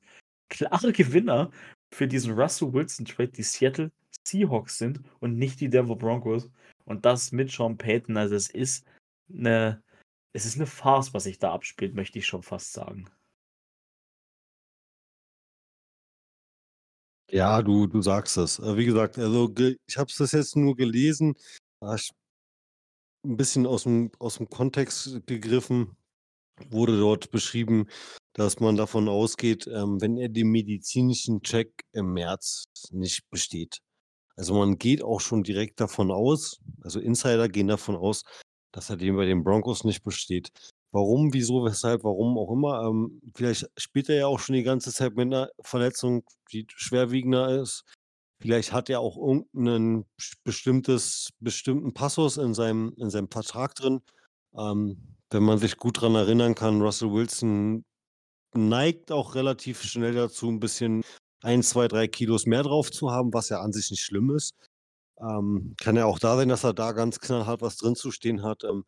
klare 0.49 0.91
Gewinner 0.91 1.51
für 1.93 2.07
diesen 2.07 2.33
Russell 2.33 2.73
Wilson-Trade 2.73 3.29
die 3.29 3.43
Seattle 3.43 3.91
Seahawks 4.27 4.77
sind 4.77 5.01
und 5.19 5.37
nicht 5.37 5.61
die 5.61 5.69
Denver 5.69 5.95
Broncos. 5.95 6.49
Und 6.83 7.05
das 7.05 7.31
mit 7.31 7.51
Sean 7.51 7.77
Payton. 7.77 8.17
Also 8.17 8.35
es 8.35 8.49
ist 8.49 8.85
eine, 9.33 9.81
es 10.33 10.45
ist 10.45 10.57
eine 10.57 10.67
Farce, 10.67 11.13
was 11.13 11.23
sich 11.23 11.39
da 11.39 11.53
abspielt, 11.53 11.95
möchte 11.95 12.19
ich 12.19 12.27
schon 12.27 12.43
fast 12.43 12.73
sagen. 12.73 13.09
Ja, 17.31 17.61
du, 17.61 17.87
du 17.87 18.01
sagst 18.01 18.37
es. 18.37 18.59
Äh, 18.59 18.77
wie 18.77 18.85
gesagt, 18.85 19.17
also 19.17 19.51
ich 19.87 19.97
habe 19.97 20.11
es 20.11 20.31
jetzt 20.31 20.55
nur 20.55 20.75
gelesen, 20.75 21.35
ich 21.95 22.11
ein 23.25 23.37
bisschen 23.37 23.65
aus 23.65 23.83
dem, 23.83 24.11
aus 24.19 24.37
dem 24.37 24.49
Kontext 24.49 25.25
gegriffen, 25.25 25.97
wurde 26.69 26.97
dort 26.97 27.31
beschrieben, 27.31 27.87
dass 28.33 28.59
man 28.59 28.77
davon 28.77 29.09
ausgeht, 29.09 29.67
ähm, 29.67 29.99
wenn 30.01 30.17
er 30.17 30.29
den 30.29 30.49
medizinischen 30.49 31.41
Check 31.41 31.71
im 31.93 32.13
März 32.13 32.65
nicht 32.91 33.29
besteht. 33.29 33.79
Also 34.35 34.55
man 34.55 34.77
geht 34.77 35.03
auch 35.03 35.21
schon 35.21 35.43
direkt 35.43 35.79
davon 35.79 36.11
aus, 36.11 36.59
also 36.81 36.99
Insider 36.99 37.49
gehen 37.49 37.67
davon 37.67 37.95
aus, 37.95 38.23
dass 38.71 38.89
er 38.89 38.97
den 38.97 39.15
bei 39.15 39.25
den 39.25 39.43
Broncos 39.43 39.83
nicht 39.83 40.03
besteht. 40.03 40.49
Warum, 40.91 41.33
wieso, 41.33 41.65
weshalb, 41.65 42.03
warum 42.03 42.37
auch 42.37 42.51
immer. 42.51 42.83
Ähm, 42.83 43.21
vielleicht 43.35 43.69
spielt 43.77 44.09
er 44.09 44.15
ja 44.15 44.27
auch 44.27 44.39
schon 44.39 44.55
die 44.55 44.63
ganze 44.63 44.93
Zeit 44.93 45.15
mit 45.15 45.25
einer 45.25 45.49
Verletzung, 45.61 46.23
die 46.51 46.65
schwerwiegender 46.69 47.61
ist. 47.61 47.83
Vielleicht 48.39 48.73
hat 48.73 48.89
er 48.89 48.99
auch 48.99 49.17
irgendeinen 49.17 50.05
bestimmtes, 50.43 51.29
bestimmten 51.39 51.93
Passus 51.93 52.37
in 52.37 52.53
seinem, 52.53 52.93
in 52.97 53.09
seinem 53.09 53.29
Vertrag 53.29 53.75
drin. 53.75 54.01
Ähm, 54.57 55.15
wenn 55.31 55.43
man 55.43 55.57
sich 55.57 55.77
gut 55.77 55.97
daran 55.97 56.15
erinnern 56.15 56.55
kann, 56.55 56.81
Russell 56.81 57.11
Wilson 57.11 57.83
neigt 58.53 59.11
auch 59.11 59.35
relativ 59.35 59.83
schnell 59.83 60.13
dazu, 60.13 60.47
ein 60.49 60.59
bisschen 60.59 61.03
ein, 61.41 61.61
zwei, 61.63 61.87
drei 61.87 62.07
Kilos 62.07 62.45
mehr 62.45 62.63
drauf 62.63 62.91
zu 62.91 63.11
haben, 63.11 63.33
was 63.33 63.49
ja 63.49 63.61
an 63.61 63.73
sich 63.73 63.91
nicht 63.91 64.03
schlimm 64.03 64.31
ist. 64.31 64.53
Ähm, 65.19 65.75
kann 65.77 65.95
ja 65.95 66.05
auch 66.05 66.19
da 66.19 66.35
sein, 66.35 66.49
dass 66.49 66.63
er 66.63 66.73
da 66.73 66.91
ganz 66.91 67.19
knallhart 67.19 67.61
was 67.61 67.77
drin 67.77 67.95
zu 67.95 68.11
stehen 68.11 68.43
hat. 68.43 68.63
Ähm, 68.63 68.85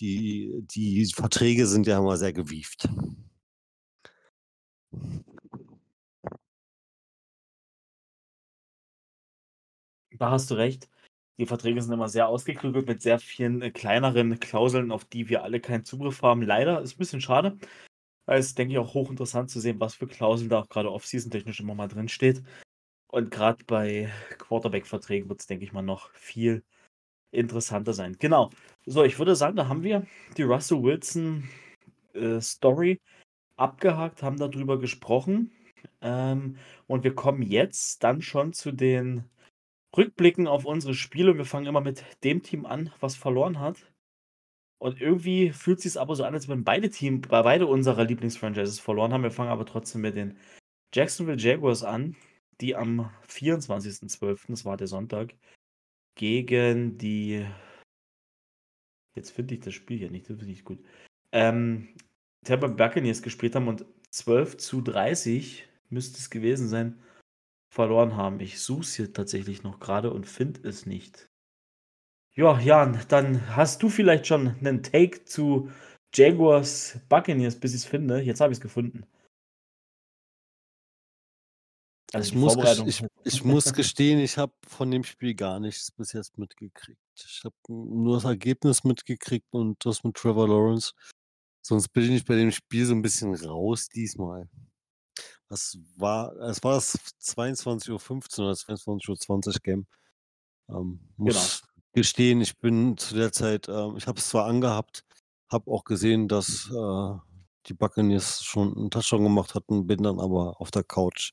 die, 0.00 0.52
die 0.62 1.06
Verträge 1.14 1.66
sind 1.66 1.86
ja 1.86 1.98
immer 1.98 2.16
sehr 2.16 2.32
gewieft. 2.32 2.88
Da 10.18 10.30
hast 10.30 10.50
du 10.50 10.54
recht. 10.54 10.88
Die 11.38 11.46
Verträge 11.46 11.80
sind 11.80 11.92
immer 11.92 12.08
sehr 12.08 12.28
ausgeklügelt 12.28 12.88
mit 12.88 13.00
sehr 13.02 13.18
vielen 13.20 13.62
äh, 13.62 13.70
kleineren 13.70 14.40
Klauseln, 14.40 14.90
auf 14.90 15.04
die 15.04 15.28
wir 15.28 15.44
alle 15.44 15.60
keinen 15.60 15.84
Zugriff 15.84 16.22
haben. 16.22 16.42
Leider 16.42 16.80
ist 16.82 16.94
ein 16.96 16.98
bisschen 16.98 17.20
schade, 17.20 17.56
weil 18.26 18.40
es, 18.40 18.54
denke 18.54 18.72
ich, 18.72 18.78
auch 18.78 18.94
hochinteressant 18.94 19.50
zu 19.50 19.60
sehen, 19.60 19.80
was 19.80 19.94
für 19.94 20.08
Klauseln 20.08 20.50
da 20.50 20.60
auch 20.60 20.68
gerade 20.68 20.90
off-season-technisch 20.90 21.60
immer 21.60 21.74
mal 21.74 21.88
drin. 21.88 22.08
Und 23.10 23.30
gerade 23.30 23.64
bei 23.64 24.12
Quarterback-Verträgen 24.38 25.28
wird 25.28 25.40
es, 25.40 25.46
denke 25.46 25.64
ich 25.64 25.72
mal, 25.72 25.82
noch 25.82 26.10
viel 26.12 26.64
interessanter 27.30 27.92
sein. 27.92 28.16
Genau. 28.18 28.50
So, 28.90 29.04
ich 29.04 29.18
würde 29.18 29.36
sagen, 29.36 29.54
da 29.56 29.68
haben 29.68 29.82
wir 29.82 30.06
die 30.38 30.44
Russell 30.44 30.82
Wilson 30.82 31.46
äh, 32.14 32.40
Story 32.40 32.98
abgehakt, 33.56 34.22
haben 34.22 34.38
darüber 34.38 34.78
gesprochen. 34.78 35.52
Ähm, 36.00 36.56
und 36.86 37.04
wir 37.04 37.14
kommen 37.14 37.42
jetzt 37.42 38.02
dann 38.02 38.22
schon 38.22 38.54
zu 38.54 38.72
den 38.72 39.24
Rückblicken 39.94 40.46
auf 40.46 40.64
unsere 40.64 40.94
Spiele. 40.94 41.36
Wir 41.36 41.44
fangen 41.44 41.66
immer 41.66 41.82
mit 41.82 42.02
dem 42.24 42.42
Team 42.42 42.64
an, 42.64 42.90
was 42.98 43.14
verloren 43.14 43.60
hat. 43.60 43.92
Und 44.78 45.02
irgendwie 45.02 45.50
fühlt 45.50 45.82
sich 45.82 46.00
aber 46.00 46.16
so 46.16 46.24
an, 46.24 46.32
als 46.32 46.48
wenn 46.48 46.64
beide 46.64 46.88
Team, 46.88 47.20
beide 47.20 47.66
unserer 47.66 48.04
Lieblingsfranchises 48.04 48.80
verloren 48.80 49.12
haben. 49.12 49.22
Wir 49.22 49.30
fangen 49.30 49.50
aber 49.50 49.66
trotzdem 49.66 50.00
mit 50.00 50.16
den 50.16 50.38
Jacksonville 50.94 51.36
Jaguars 51.36 51.84
an, 51.84 52.16
die 52.62 52.74
am 52.74 53.10
24.12., 53.28 54.46
das 54.48 54.64
war 54.64 54.78
der 54.78 54.86
Sonntag, 54.86 55.34
gegen 56.14 56.96
die. 56.96 57.44
Jetzt 59.18 59.32
finde 59.32 59.54
ich 59.54 59.60
das 59.60 59.74
Spiel 59.74 59.98
hier 59.98 60.12
nicht, 60.12 60.30
das 60.30 60.36
finde 60.38 60.52
ich 60.52 60.64
gut. 60.64 60.78
Ähm, 61.32 61.88
Tampa 62.46 62.68
Buccaneers 62.68 63.20
gespielt 63.20 63.56
haben 63.56 63.66
und 63.66 63.84
12 64.10 64.56
zu 64.58 64.80
30 64.80 65.66
müsste 65.90 66.18
es 66.18 66.30
gewesen 66.30 66.68
sein, 66.68 67.02
verloren 67.74 68.16
haben. 68.16 68.38
Ich 68.38 68.60
suche 68.60 68.82
es 68.82 68.94
hier 68.94 69.12
tatsächlich 69.12 69.64
noch 69.64 69.80
gerade 69.80 70.12
und 70.12 70.24
finde 70.24 70.68
es 70.68 70.86
nicht. 70.86 71.28
Ja, 72.36 72.60
Jan, 72.60 73.00
dann 73.08 73.56
hast 73.56 73.82
du 73.82 73.88
vielleicht 73.88 74.28
schon 74.28 74.54
einen 74.60 74.84
Take 74.84 75.24
zu 75.24 75.68
Jaguars 76.14 77.00
Buccaneers, 77.08 77.58
bis 77.58 77.74
ich 77.74 77.80
es 77.80 77.86
finde. 77.86 78.20
Jetzt 78.20 78.40
habe 78.40 78.52
ich 78.52 78.58
es 78.58 78.62
gefunden. 78.62 79.04
Also 82.12 82.30
ich, 82.30 82.34
muss 82.34 82.56
ich, 82.86 83.04
ich, 83.24 83.44
muss 83.44 83.72
gestehen, 83.72 84.18
ich 84.18 84.38
habe 84.38 84.52
von 84.66 84.90
dem 84.90 85.04
Spiel 85.04 85.34
gar 85.34 85.60
nichts 85.60 85.90
bis 85.90 86.12
jetzt 86.12 86.38
mitgekriegt. 86.38 87.00
Ich 87.16 87.42
habe 87.44 87.54
nur 87.68 88.14
das 88.14 88.24
Ergebnis 88.24 88.84
mitgekriegt 88.84 89.46
und 89.50 89.84
das 89.84 90.04
mit 90.04 90.16
Trevor 90.16 90.48
Lawrence. 90.48 90.92
Sonst 91.60 91.88
bin 91.88 92.12
ich 92.12 92.24
bei 92.24 92.36
dem 92.36 92.50
Spiel 92.50 92.86
so 92.86 92.94
ein 92.94 93.02
bisschen 93.02 93.34
raus 93.34 93.88
diesmal. 93.88 94.48
Das 95.48 95.78
war, 95.96 96.34
es 96.36 96.62
war 96.62 96.74
das 96.74 96.98
22.15 97.20 97.90
Uhr 97.90 98.46
oder 98.46 98.54
22.20 98.54 99.48
Uhr 99.48 99.54
Game. 99.62 99.86
Ähm, 100.70 101.00
muss 101.16 101.60
genau. 101.60 101.72
gestehen, 101.92 102.40
ich 102.40 102.58
bin 102.58 102.96
zu 102.96 103.14
der 103.14 103.32
Zeit, 103.32 103.68
ähm, 103.68 103.96
ich 103.96 104.06
habe 104.06 104.18
es 104.18 104.28
zwar 104.28 104.46
angehabt, 104.46 105.04
habe 105.50 105.70
auch 105.70 105.84
gesehen, 105.84 106.28
dass 106.28 106.70
äh, 106.70 107.18
die 107.66 107.74
Buccaneers 107.74 108.42
schon 108.44 108.76
einen 108.76 108.90
Touchdown 108.90 109.24
gemacht 109.24 109.54
hatten, 109.54 109.86
bin 109.86 110.02
dann 110.02 110.20
aber 110.20 110.60
auf 110.60 110.70
der 110.70 110.84
Couch 110.84 111.32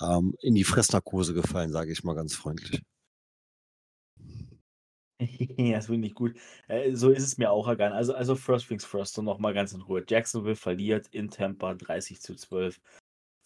ähm, 0.00 0.34
in 0.40 0.54
die 0.54 0.64
Fressnarkose 0.64 1.34
gefallen, 1.34 1.72
sage 1.72 1.92
ich 1.92 2.04
mal 2.04 2.14
ganz 2.14 2.34
freundlich. 2.34 2.82
ja, 5.20 5.76
das 5.76 5.86
finde 5.86 6.08
ich 6.08 6.14
gut. 6.14 6.36
Äh, 6.68 6.94
so 6.94 7.10
ist 7.10 7.22
es 7.22 7.38
mir 7.38 7.50
auch 7.50 7.68
ergangen. 7.68 7.94
Also, 7.94 8.14
also 8.14 8.34
First 8.36 8.68
Things 8.68 8.84
First 8.84 9.18
und 9.18 9.24
nochmal 9.24 9.54
ganz 9.54 9.72
in 9.72 9.80
Ruhe. 9.80 10.04
Jacksonville 10.06 10.56
verliert 10.56 11.08
in 11.10 11.30
Tampa 11.30 11.74
30 11.74 12.20
zu 12.20 12.34
12 12.34 12.80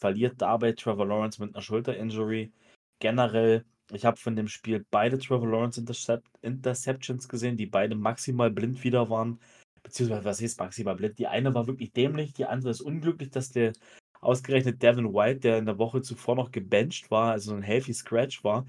verliert 0.00 0.40
dabei 0.40 0.72
Trevor 0.72 1.06
Lawrence 1.06 1.40
mit 1.40 1.54
einer 1.54 1.62
Schulterinjury. 1.62 2.52
Generell, 3.00 3.64
ich 3.92 4.04
habe 4.04 4.16
von 4.16 4.34
dem 4.34 4.48
Spiel 4.48 4.84
beide 4.90 5.18
Trevor 5.18 5.48
Lawrence 5.48 5.78
Intercept 5.78 6.26
Interceptions 6.42 7.28
gesehen, 7.28 7.56
die 7.56 7.66
beide 7.66 7.94
maximal 7.94 8.50
blind 8.50 8.82
wieder 8.82 9.10
waren. 9.10 9.38
Beziehungsweise, 9.82 10.24
was 10.24 10.40
ist 10.40 10.58
maximal 10.58 10.96
blind? 10.96 11.18
Die 11.18 11.26
eine 11.26 11.54
war 11.54 11.66
wirklich 11.66 11.92
dämlich, 11.92 12.32
die 12.32 12.46
andere 12.46 12.70
ist 12.70 12.80
unglücklich, 12.80 13.30
dass 13.30 13.50
der 13.50 13.72
ausgerechnet 14.20 14.83
Devin 14.83 15.14
White, 15.14 15.40
der 15.40 15.59
in 15.59 15.66
der 15.66 15.78
Woche 15.78 16.02
zuvor 16.02 16.37
noch 16.37 16.50
gebencht 16.50 17.11
war, 17.11 17.33
also 17.33 17.54
ein 17.54 17.62
healthy 17.62 17.94
Scratch 17.94 18.44
war 18.44 18.66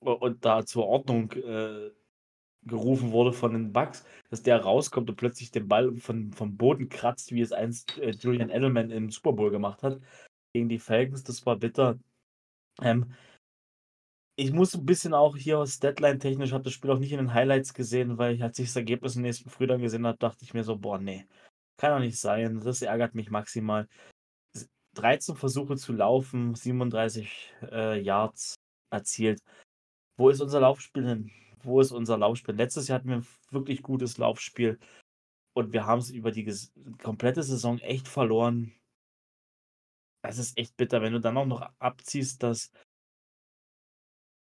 und 0.00 0.44
da 0.44 0.64
zur 0.64 0.86
Ordnung 0.86 1.32
äh, 1.32 1.90
gerufen 2.66 3.12
wurde 3.12 3.32
von 3.32 3.52
den 3.52 3.72
Bucks, 3.72 4.04
dass 4.30 4.42
der 4.42 4.60
rauskommt 4.60 5.10
und 5.10 5.16
plötzlich 5.16 5.50
den 5.50 5.68
Ball 5.68 5.94
von, 5.96 6.32
vom 6.32 6.56
Boden 6.56 6.88
kratzt, 6.88 7.32
wie 7.32 7.40
es 7.40 7.52
einst 7.52 7.98
äh, 7.98 8.10
Julian 8.10 8.50
Edelman 8.50 8.90
im 8.90 9.10
Super 9.10 9.32
Bowl 9.32 9.50
gemacht 9.50 9.82
hat 9.82 10.00
gegen 10.54 10.68
die 10.68 10.78
Falcons, 10.78 11.24
das 11.24 11.44
war 11.46 11.56
bitter. 11.56 11.98
Ähm, 12.80 13.12
ich 14.36 14.52
muss 14.52 14.74
ein 14.74 14.86
bisschen 14.86 15.14
auch 15.14 15.36
hier 15.36 15.58
aus 15.58 15.78
Deadline-technisch, 15.78 16.52
habe 16.52 16.64
das 16.64 16.72
Spiel 16.72 16.90
auch 16.90 16.98
nicht 16.98 17.12
in 17.12 17.18
den 17.18 17.34
Highlights 17.34 17.74
gesehen, 17.74 18.18
weil 18.18 18.34
ich, 18.34 18.42
als 18.42 18.58
ich 18.58 18.66
das 18.66 18.76
Ergebnis 18.76 19.16
im 19.16 19.22
nächsten 19.22 19.50
Früh 19.50 19.66
dann 19.66 19.80
gesehen 19.80 20.06
habe, 20.06 20.18
dachte 20.18 20.44
ich 20.44 20.54
mir 20.54 20.64
so, 20.64 20.76
boah, 20.76 20.98
nee, 20.98 21.26
kann 21.76 21.92
doch 21.92 22.00
nicht 22.00 22.18
sein. 22.18 22.60
Das 22.60 22.82
ärgert 22.82 23.14
mich 23.14 23.30
maximal. 23.30 23.88
13 24.94 25.36
Versuche 25.36 25.76
zu 25.76 25.92
laufen, 25.92 26.54
37 26.54 27.54
äh, 27.70 28.00
Yards 28.00 28.54
erzielt. 28.90 29.40
Wo 30.16 30.30
ist 30.30 30.40
unser 30.40 30.60
Laufspiel 30.60 31.06
hin? 31.06 31.30
Wo 31.62 31.80
ist 31.80 31.92
unser 31.92 32.18
Laufspiel? 32.18 32.54
Letztes 32.54 32.88
Jahr 32.88 32.98
hatten 32.98 33.08
wir 33.08 33.16
ein 33.16 33.26
wirklich 33.50 33.82
gutes 33.82 34.18
Laufspiel 34.18 34.78
und 35.54 35.72
wir 35.72 35.86
haben 35.86 36.00
es 36.00 36.10
über 36.10 36.30
die 36.30 36.50
komplette 37.02 37.42
Saison 37.42 37.78
echt 37.78 38.08
verloren. 38.08 38.72
Das 40.22 40.38
ist 40.38 40.56
echt 40.58 40.76
bitter, 40.76 41.02
wenn 41.02 41.12
du 41.12 41.20
dann 41.20 41.36
auch 41.36 41.46
noch 41.46 41.62
abziehst, 41.78 42.42
dass. 42.42 42.72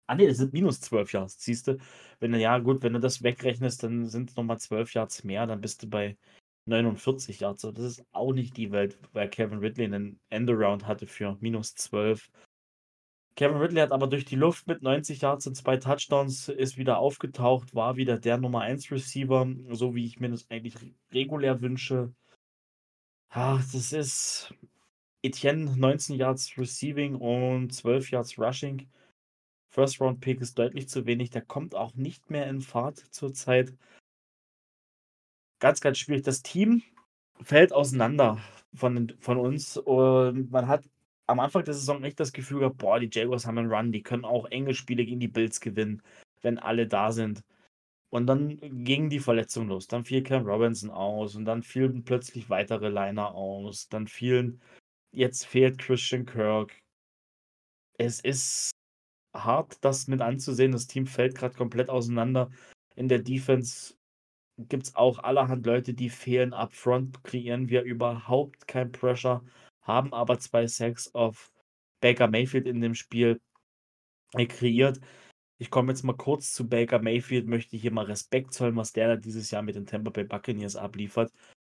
Ah, 0.08 0.14
ne, 0.14 0.26
das 0.26 0.38
sind 0.38 0.52
minus 0.52 0.80
12 0.80 1.12
Yards, 1.12 1.42
siehst 1.42 1.68
du? 1.68 1.78
Wenn 2.20 2.32
du, 2.32 2.38
ja, 2.38 2.58
gut, 2.58 2.82
wenn 2.82 2.92
du 2.92 3.00
das 3.00 3.22
wegrechnest, 3.22 3.82
dann 3.82 4.06
sind 4.06 4.30
es 4.30 4.36
nochmal 4.36 4.58
12 4.58 4.94
Yards 4.94 5.24
mehr, 5.24 5.46
dann 5.46 5.60
bist 5.60 5.82
du 5.82 5.88
bei 5.88 6.16
49 6.66 7.40
Yards. 7.40 7.62
Das 7.62 7.78
ist 7.78 8.04
auch 8.12 8.32
nicht 8.32 8.56
die 8.56 8.70
Welt, 8.70 8.98
weil 9.12 9.28
Kevin 9.28 9.58
Ridley 9.58 9.84
einen 9.86 10.20
Endaround 10.30 10.86
hatte 10.86 11.06
für 11.06 11.36
minus 11.40 11.74
12. 11.74 12.30
Kevin 13.34 13.56
Ridley 13.56 13.80
hat 13.80 13.92
aber 13.92 14.06
durch 14.06 14.24
die 14.24 14.36
Luft 14.36 14.66
mit 14.66 14.82
90 14.82 15.22
Yards 15.22 15.46
und 15.46 15.54
zwei 15.54 15.78
Touchdowns 15.78 16.48
ist 16.48 16.76
wieder 16.76 16.98
aufgetaucht, 16.98 17.74
war 17.74 17.96
wieder 17.96 18.18
der 18.18 18.36
Nummer 18.36 18.60
1 18.60 18.90
Receiver, 18.92 19.46
so 19.70 19.94
wie 19.94 20.04
ich 20.04 20.20
mir 20.20 20.28
das 20.28 20.50
eigentlich 20.50 20.74
regulär 21.12 21.60
wünsche. 21.62 22.14
Ja, 23.34 23.56
das 23.56 23.92
ist 23.92 24.54
Etienne 25.22 25.74
19 25.76 26.16
Yards 26.16 26.58
Receiving 26.58 27.14
und 27.14 27.72
12 27.72 28.10
Yards 28.10 28.38
Rushing. 28.38 28.88
First 29.70 30.00
Round 30.02 30.20
Pick 30.20 30.42
ist 30.42 30.58
deutlich 30.58 30.88
zu 30.90 31.06
wenig. 31.06 31.30
Der 31.30 31.40
kommt 31.40 31.74
auch 31.74 31.94
nicht 31.94 32.30
mehr 32.30 32.46
in 32.48 32.60
Fahrt 32.60 32.98
zurzeit. 33.10 33.72
Ganz, 35.62 35.80
ganz 35.80 35.98
schwierig. 35.98 36.24
Das 36.24 36.42
Team 36.42 36.82
fällt 37.40 37.72
auseinander 37.72 38.40
von, 38.74 39.14
von 39.20 39.38
uns 39.38 39.76
und 39.76 40.50
man 40.50 40.66
hat 40.66 40.90
am 41.28 41.38
Anfang 41.38 41.64
der 41.64 41.74
Saison 41.74 42.02
echt 42.02 42.18
das 42.18 42.32
Gefühl 42.32 42.58
gehabt, 42.58 42.78
boah, 42.78 42.98
die 42.98 43.08
Jaguars 43.12 43.46
haben 43.46 43.58
einen 43.58 43.72
Run, 43.72 43.92
die 43.92 44.02
können 44.02 44.24
auch 44.24 44.46
enge 44.46 44.74
Spiele 44.74 45.04
gegen 45.04 45.20
die 45.20 45.28
Bills 45.28 45.60
gewinnen, 45.60 46.02
wenn 46.40 46.58
alle 46.58 46.88
da 46.88 47.12
sind. 47.12 47.44
Und 48.10 48.26
dann 48.26 48.56
ging 48.84 49.08
die 49.08 49.20
Verletzung 49.20 49.68
los. 49.68 49.86
Dann 49.86 50.04
fiel 50.04 50.24
Cam 50.24 50.44
Robinson 50.44 50.90
aus 50.90 51.36
und 51.36 51.44
dann 51.44 51.62
fielen 51.62 52.02
plötzlich 52.02 52.50
weitere 52.50 52.88
Liner 52.88 53.32
aus. 53.32 53.88
Dann 53.88 54.08
fielen 54.08 54.60
Jetzt 55.12 55.46
fehlt 55.46 55.78
Christian 55.78 56.26
Kirk. 56.26 56.72
Es 57.98 58.18
ist 58.18 58.72
hart, 59.32 59.76
das 59.84 60.08
mit 60.08 60.20
anzusehen. 60.22 60.72
Das 60.72 60.88
Team 60.88 61.06
fällt 61.06 61.36
gerade 61.36 61.54
komplett 61.54 61.88
auseinander. 61.88 62.50
In 62.96 63.06
der 63.06 63.20
Defense 63.20 63.94
gibt 64.68 64.84
es 64.84 64.96
auch 64.96 65.18
allerhand 65.18 65.66
Leute, 65.66 65.94
die 65.94 66.10
fehlen. 66.10 66.52
Upfront 66.52 67.22
kreieren 67.24 67.68
wir 67.68 67.82
überhaupt 67.82 68.68
kein 68.68 68.92
Pressure, 68.92 69.44
haben 69.82 70.12
aber 70.12 70.38
zwei 70.38 70.66
Sacks 70.66 71.14
auf 71.14 71.52
Baker 72.00 72.28
Mayfield 72.28 72.66
in 72.66 72.80
dem 72.80 72.94
Spiel 72.94 73.40
kreiert. 74.48 75.00
Ich 75.58 75.70
komme 75.70 75.92
jetzt 75.92 76.02
mal 76.02 76.16
kurz 76.16 76.52
zu 76.52 76.68
Baker 76.68 77.00
Mayfield, 77.00 77.46
möchte 77.46 77.76
hier 77.76 77.92
mal 77.92 78.06
Respekt 78.06 78.52
zollen, 78.52 78.76
was 78.76 78.92
der 78.92 79.16
dieses 79.16 79.50
Jahr 79.50 79.62
mit 79.62 79.76
den 79.76 79.86
Tampa 79.86 80.10
Bay 80.10 80.24
Buccaneers 80.24 80.76
abliefert. 80.76 81.32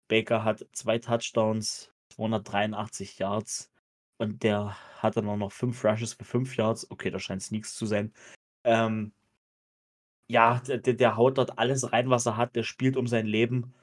Baker 0.09 0.45
hat 0.45 0.67
zwei 0.73 0.99
Touchdowns, 0.99 1.93
283 2.15 3.19
Yards. 3.19 3.71
Und 4.19 4.43
der 4.43 4.77
hat 5.03 5.17
dann 5.17 5.29
auch 5.29 5.37
noch 5.37 5.53
fünf 5.53 5.85
Rushes 5.85 6.15
für 6.15 6.25
fünf 6.25 6.57
Yards. 6.57 6.91
Okay, 6.91 7.11
da 7.11 7.19
scheint 7.19 7.43
es 7.43 7.51
nichts 7.51 7.75
zu 7.75 7.87
sein. 7.87 8.13
Ähm, 8.65 9.13
ja, 10.29 10.61
der, 10.61 10.79
der 10.79 11.17
haut 11.17 11.39
dort 11.39 11.59
alles 11.59 11.93
rein, 11.93 12.11
was 12.11 12.27
er 12.27 12.37
hat. 12.37 12.57
Der 12.57 12.63
spielt 12.65 12.97
um 12.97 13.07
sein 13.07 13.27
Leben. 13.27 13.75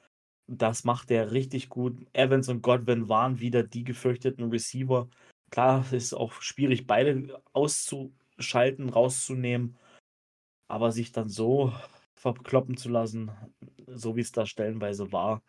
Das 0.46 0.84
macht 0.84 1.10
er 1.10 1.32
richtig 1.32 1.68
gut. 1.68 2.06
Evans 2.12 2.48
und 2.48 2.62
Godwin 2.62 3.08
waren 3.08 3.40
wieder 3.40 3.62
die 3.62 3.84
gefürchteten 3.84 4.50
Receiver. 4.50 5.08
Klar, 5.50 5.90
ist 5.92 6.14
auch 6.14 6.32
schwierig, 6.42 6.86
beide 6.86 7.40
auszuschalten, 7.52 8.90
rauszunehmen, 8.90 9.78
aber 10.68 10.92
sich 10.92 11.12
dann 11.12 11.28
so 11.28 11.72
verkloppen 12.14 12.76
zu 12.76 12.88
lassen, 12.88 13.30
so 13.86 14.16
wie 14.16 14.20
es 14.20 14.32
da 14.32 14.46
stellenweise 14.46 15.12
war. 15.12 15.42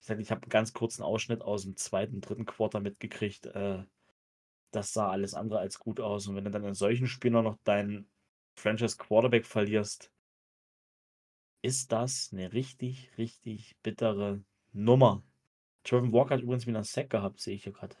Ich 0.00 0.30
habe 0.30 0.42
einen 0.42 0.50
ganz 0.50 0.72
kurzen 0.72 1.02
Ausschnitt 1.02 1.42
aus 1.42 1.62
dem 1.64 1.76
zweiten, 1.76 2.20
dritten 2.20 2.46
Quarter 2.46 2.80
mitgekriegt. 2.80 3.46
Äh, 3.46 3.84
das 4.70 4.92
sah 4.92 5.10
alles 5.10 5.34
andere 5.34 5.58
als 5.58 5.78
gut 5.78 6.00
aus. 6.00 6.26
Und 6.26 6.36
wenn 6.36 6.44
du 6.44 6.50
dann 6.50 6.64
in 6.64 6.74
solchen 6.74 7.06
Spielen 7.06 7.34
noch 7.34 7.58
deinen 7.64 8.08
Franchise 8.56 8.96
Quarterback 8.96 9.46
verlierst, 9.46 10.10
ist 11.62 11.92
das 11.92 12.30
eine 12.32 12.52
richtig, 12.52 13.10
richtig 13.18 13.76
bittere 13.82 14.42
Nummer. 14.72 15.22
Trevor 15.84 16.12
Walker 16.12 16.34
hat 16.34 16.42
übrigens 16.42 16.66
wieder 16.66 16.78
einen 16.78 16.84
Sack 16.84 17.10
gehabt, 17.10 17.40
sehe 17.40 17.54
ich 17.54 17.64
hier 17.64 17.72
gerade. 17.72 17.96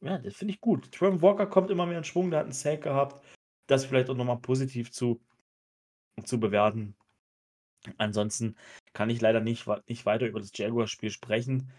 Ja, 0.00 0.18
das 0.18 0.36
finde 0.36 0.54
ich 0.54 0.60
gut. 0.60 0.92
Trevor 0.92 1.22
Walker 1.22 1.46
kommt 1.46 1.70
immer 1.70 1.86
mehr 1.86 1.98
in 1.98 2.04
Schwung, 2.04 2.30
der 2.30 2.40
hat 2.40 2.46
einen 2.46 2.52
Sack 2.52 2.82
gehabt. 2.82 3.24
Das 3.66 3.84
vielleicht 3.84 4.10
auch 4.10 4.16
nochmal 4.16 4.38
positiv 4.38 4.92
zu, 4.92 5.20
zu 6.24 6.38
bewerten. 6.38 6.96
Ansonsten 7.98 8.56
kann 8.92 9.10
ich 9.10 9.20
leider 9.20 9.40
nicht, 9.40 9.66
nicht 9.88 10.06
weiter 10.06 10.26
über 10.26 10.40
das 10.40 10.50
Jaguar-Spiel 10.54 11.10
sprechen. 11.10 11.72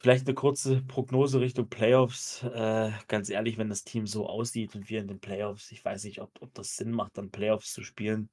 Vielleicht 0.00 0.26
eine 0.26 0.34
kurze 0.34 0.80
Prognose 0.82 1.40
Richtung 1.40 1.68
Playoffs. 1.68 2.44
Äh, 2.44 2.92
ganz 3.08 3.30
ehrlich, 3.30 3.58
wenn 3.58 3.68
das 3.68 3.82
Team 3.82 4.06
so 4.06 4.28
aussieht 4.28 4.76
und 4.76 4.88
wir 4.88 5.00
in 5.00 5.08
den 5.08 5.18
Playoffs, 5.18 5.72
ich 5.72 5.84
weiß 5.84 6.04
nicht, 6.04 6.20
ob, 6.20 6.30
ob 6.40 6.54
das 6.54 6.76
Sinn 6.76 6.92
macht, 6.92 7.18
dann 7.18 7.30
Playoffs 7.30 7.72
zu 7.72 7.82
spielen. 7.82 8.30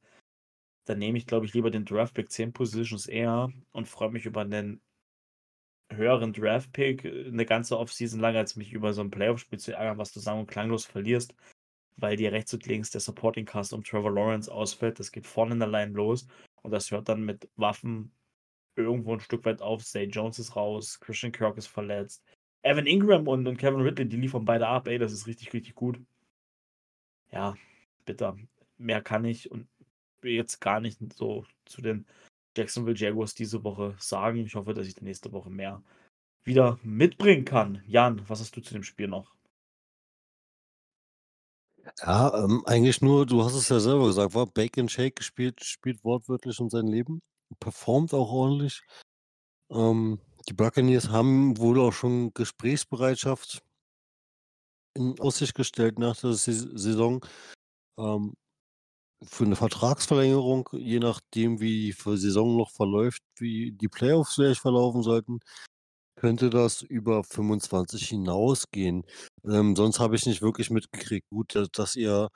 Dann 0.86 1.00
nehme 1.00 1.18
ich, 1.18 1.26
glaube 1.26 1.48
ich, 1.48 1.54
lieber 1.56 1.72
den 1.72 1.86
Draftpick 1.86 2.32
10 2.32 2.54
Positions 2.54 3.08
eher 3.08 3.52
und 3.72 3.88
freue 3.88 4.12
mich 4.12 4.28
über 4.28 4.42
einen 4.42 4.80
höheren 5.92 6.34
Draftpick 6.34 7.06
eine 7.06 7.46
ganze 7.46 7.80
Offseason 7.80 8.20
lang, 8.20 8.36
als 8.36 8.56
mich 8.56 8.72
über 8.72 8.94
so 8.94 9.02
ein 9.02 9.12
Playoff-Spiel 9.12 9.60
zu 9.60 9.74
ärgern, 9.74 9.98
was 9.98 10.12
du 10.12 10.20
sagen 10.20 10.42
und 10.42 10.48
klanglos 10.48 10.86
verlierst, 10.86 11.34
weil 11.98 12.16
dir 12.16 12.32
rechts 12.32 12.54
und 12.54 12.66
links 12.68 12.92
der 12.92 13.02
Supporting 13.02 13.46
Cast 13.46 13.74
um 13.74 13.84
Trevor 13.84 14.12
Lawrence 14.12 14.52
ausfällt. 14.52 15.00
Das 15.00 15.12
geht 15.12 15.26
vorne 15.26 15.54
in 15.54 15.60
der 15.60 15.70
Line 15.70 15.94
los 15.94 16.28
und 16.62 16.72
das 16.72 16.92
hört 16.92 17.10
dann 17.10 17.24
mit 17.24 17.50
Waffen 17.56 18.12
irgendwo 18.76 19.14
ein 19.14 19.20
Stück 19.20 19.46
weit 19.46 19.62
auf. 19.62 19.84
Zay 19.84 20.06
Jones 20.06 20.40
ist 20.40 20.56
raus, 20.56 21.00
Christian 21.00 21.32
Kirk 21.32 21.58
ist 21.58 21.68
verletzt. 21.68 22.24
Evan 22.64 22.88
Ingram 22.88 23.28
und, 23.28 23.48
und 23.48 23.58
Kevin 23.58 23.82
Ridley, 23.82 24.08
die 24.08 24.18
liefern 24.18 24.46
beide 24.46 24.68
ab. 24.68 24.88
Ey, 24.88 24.98
das 24.98 25.14
ist 25.14 25.28
richtig, 25.28 25.54
richtig 25.54 25.76
gut. 25.76 26.00
Ja, 27.32 27.56
bitter. 28.06 28.38
Mehr 28.78 29.02
kann 29.02 29.26
ich 29.26 29.52
und 29.52 29.68
jetzt 30.24 30.60
gar 30.60 30.80
nicht 30.80 31.00
so 31.14 31.46
zu 31.66 31.82
den 31.82 32.06
Jacksonville 32.58 32.98
Jaguars 32.98 33.36
diese 33.36 33.64
Woche 33.64 33.96
sagen. 34.00 34.46
Ich 34.46 34.56
hoffe, 34.56 34.74
dass 34.74 34.88
ich 34.88 35.00
nächste 35.02 35.32
Woche 35.32 35.50
mehr 35.50 35.84
wieder 36.44 36.80
mitbringen 36.84 37.46
kann. 37.46 37.84
Jan, 37.88 38.28
was 38.28 38.40
hast 38.40 38.56
du 38.56 38.62
zu 38.62 38.74
dem 38.74 38.84
Spiel 38.84 39.08
noch? 39.08 39.36
Ja, 42.00 42.44
ähm, 42.44 42.64
eigentlich 42.66 43.02
nur, 43.02 43.28
du 43.28 43.44
hast 43.44 43.54
es 43.54 43.70
ja 43.70 43.80
selber 43.80 44.08
gesagt, 44.08 44.34
war 44.34 44.48
Bacon 44.48 44.90
Shake 44.90 45.18
gespielt, 45.18 45.64
spielt 45.64 46.04
wortwörtlich 46.04 46.60
um 46.60 46.70
sein 46.70 46.88
Leben 46.88 47.22
performt 47.60 48.14
auch 48.14 48.32
ordentlich. 48.32 48.84
Ähm, 49.72 50.20
die 50.48 50.54
Buccaneers 50.54 51.10
haben 51.10 51.58
wohl 51.58 51.80
auch 51.80 51.94
schon 51.94 52.34
Gesprächsbereitschaft 52.34 53.64
in 54.96 55.20
Aussicht 55.20 55.56
gestellt 55.56 56.00
nach 56.00 56.16
der 56.20 56.34
Saison, 56.34 57.26
ähm, 57.98 58.34
für 59.24 59.46
eine 59.46 59.56
Vertragsverlängerung, 59.56 60.70
je 60.74 61.00
nachdem, 61.00 61.60
wie 61.60 61.92
die 61.92 62.18
Saison 62.18 62.58
noch 62.58 62.72
verläuft, 62.72 63.24
wie 63.38 63.72
die 63.72 63.88
Playoffs 63.88 64.36
vielleicht 64.36 64.62
verlaufen 64.62 65.04
sollten, 65.04 65.40
könnte 66.18 66.50
das 66.50 66.82
über 66.82 67.24
25 67.24 68.08
hinausgehen. 68.10 69.06
Ähm, 69.46 69.76
sonst 69.76 70.00
habe 70.00 70.16
ich 70.16 70.26
nicht 70.26 70.42
wirklich 70.42 70.70
mitgekriegt. 70.70 71.28
Gut, 71.30 71.56
dass 71.74 71.96
ihr 71.96 72.30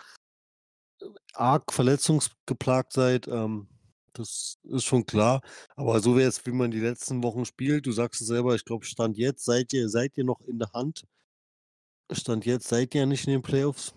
arg 1.34 1.72
verletzungsgeplagt 1.72 2.93
seid, 2.93 3.28
ähm 3.28 3.67
das 4.13 4.58
ist 4.63 4.86
schon 4.86 5.06
klar. 5.06 5.41
Aber 5.76 6.00
so 6.00 6.17
wie 6.17 6.22
jetzt, 6.22 6.45
wie 6.45 6.52
man 6.52 6.72
die 6.72 6.80
letzten 6.80 7.24
Wochen 7.24 7.45
spielt, 7.45 7.86
du 7.86 7.91
sagst 7.91 8.22
es 8.22 8.28
selber, 8.28 8.56
ich 8.56 8.65
glaube, 8.65 8.86
Stand 8.86 9.17
jetzt 9.17 9.45
seid 9.45 9.74
ihr 9.74 9.89
seid 9.89 10.17
ihr 10.17 10.24
noch 10.24 10.41
in 10.41 10.60
der 10.60 10.72
Hand. 10.74 11.06
Stand 12.12 12.45
jetzt 12.45 12.67
seid 12.67 12.95
ihr 12.95 13.02
ja 13.02 13.06
nicht 13.06 13.28
in 13.28 13.34
den 13.34 13.41
Playoffs. 13.41 13.93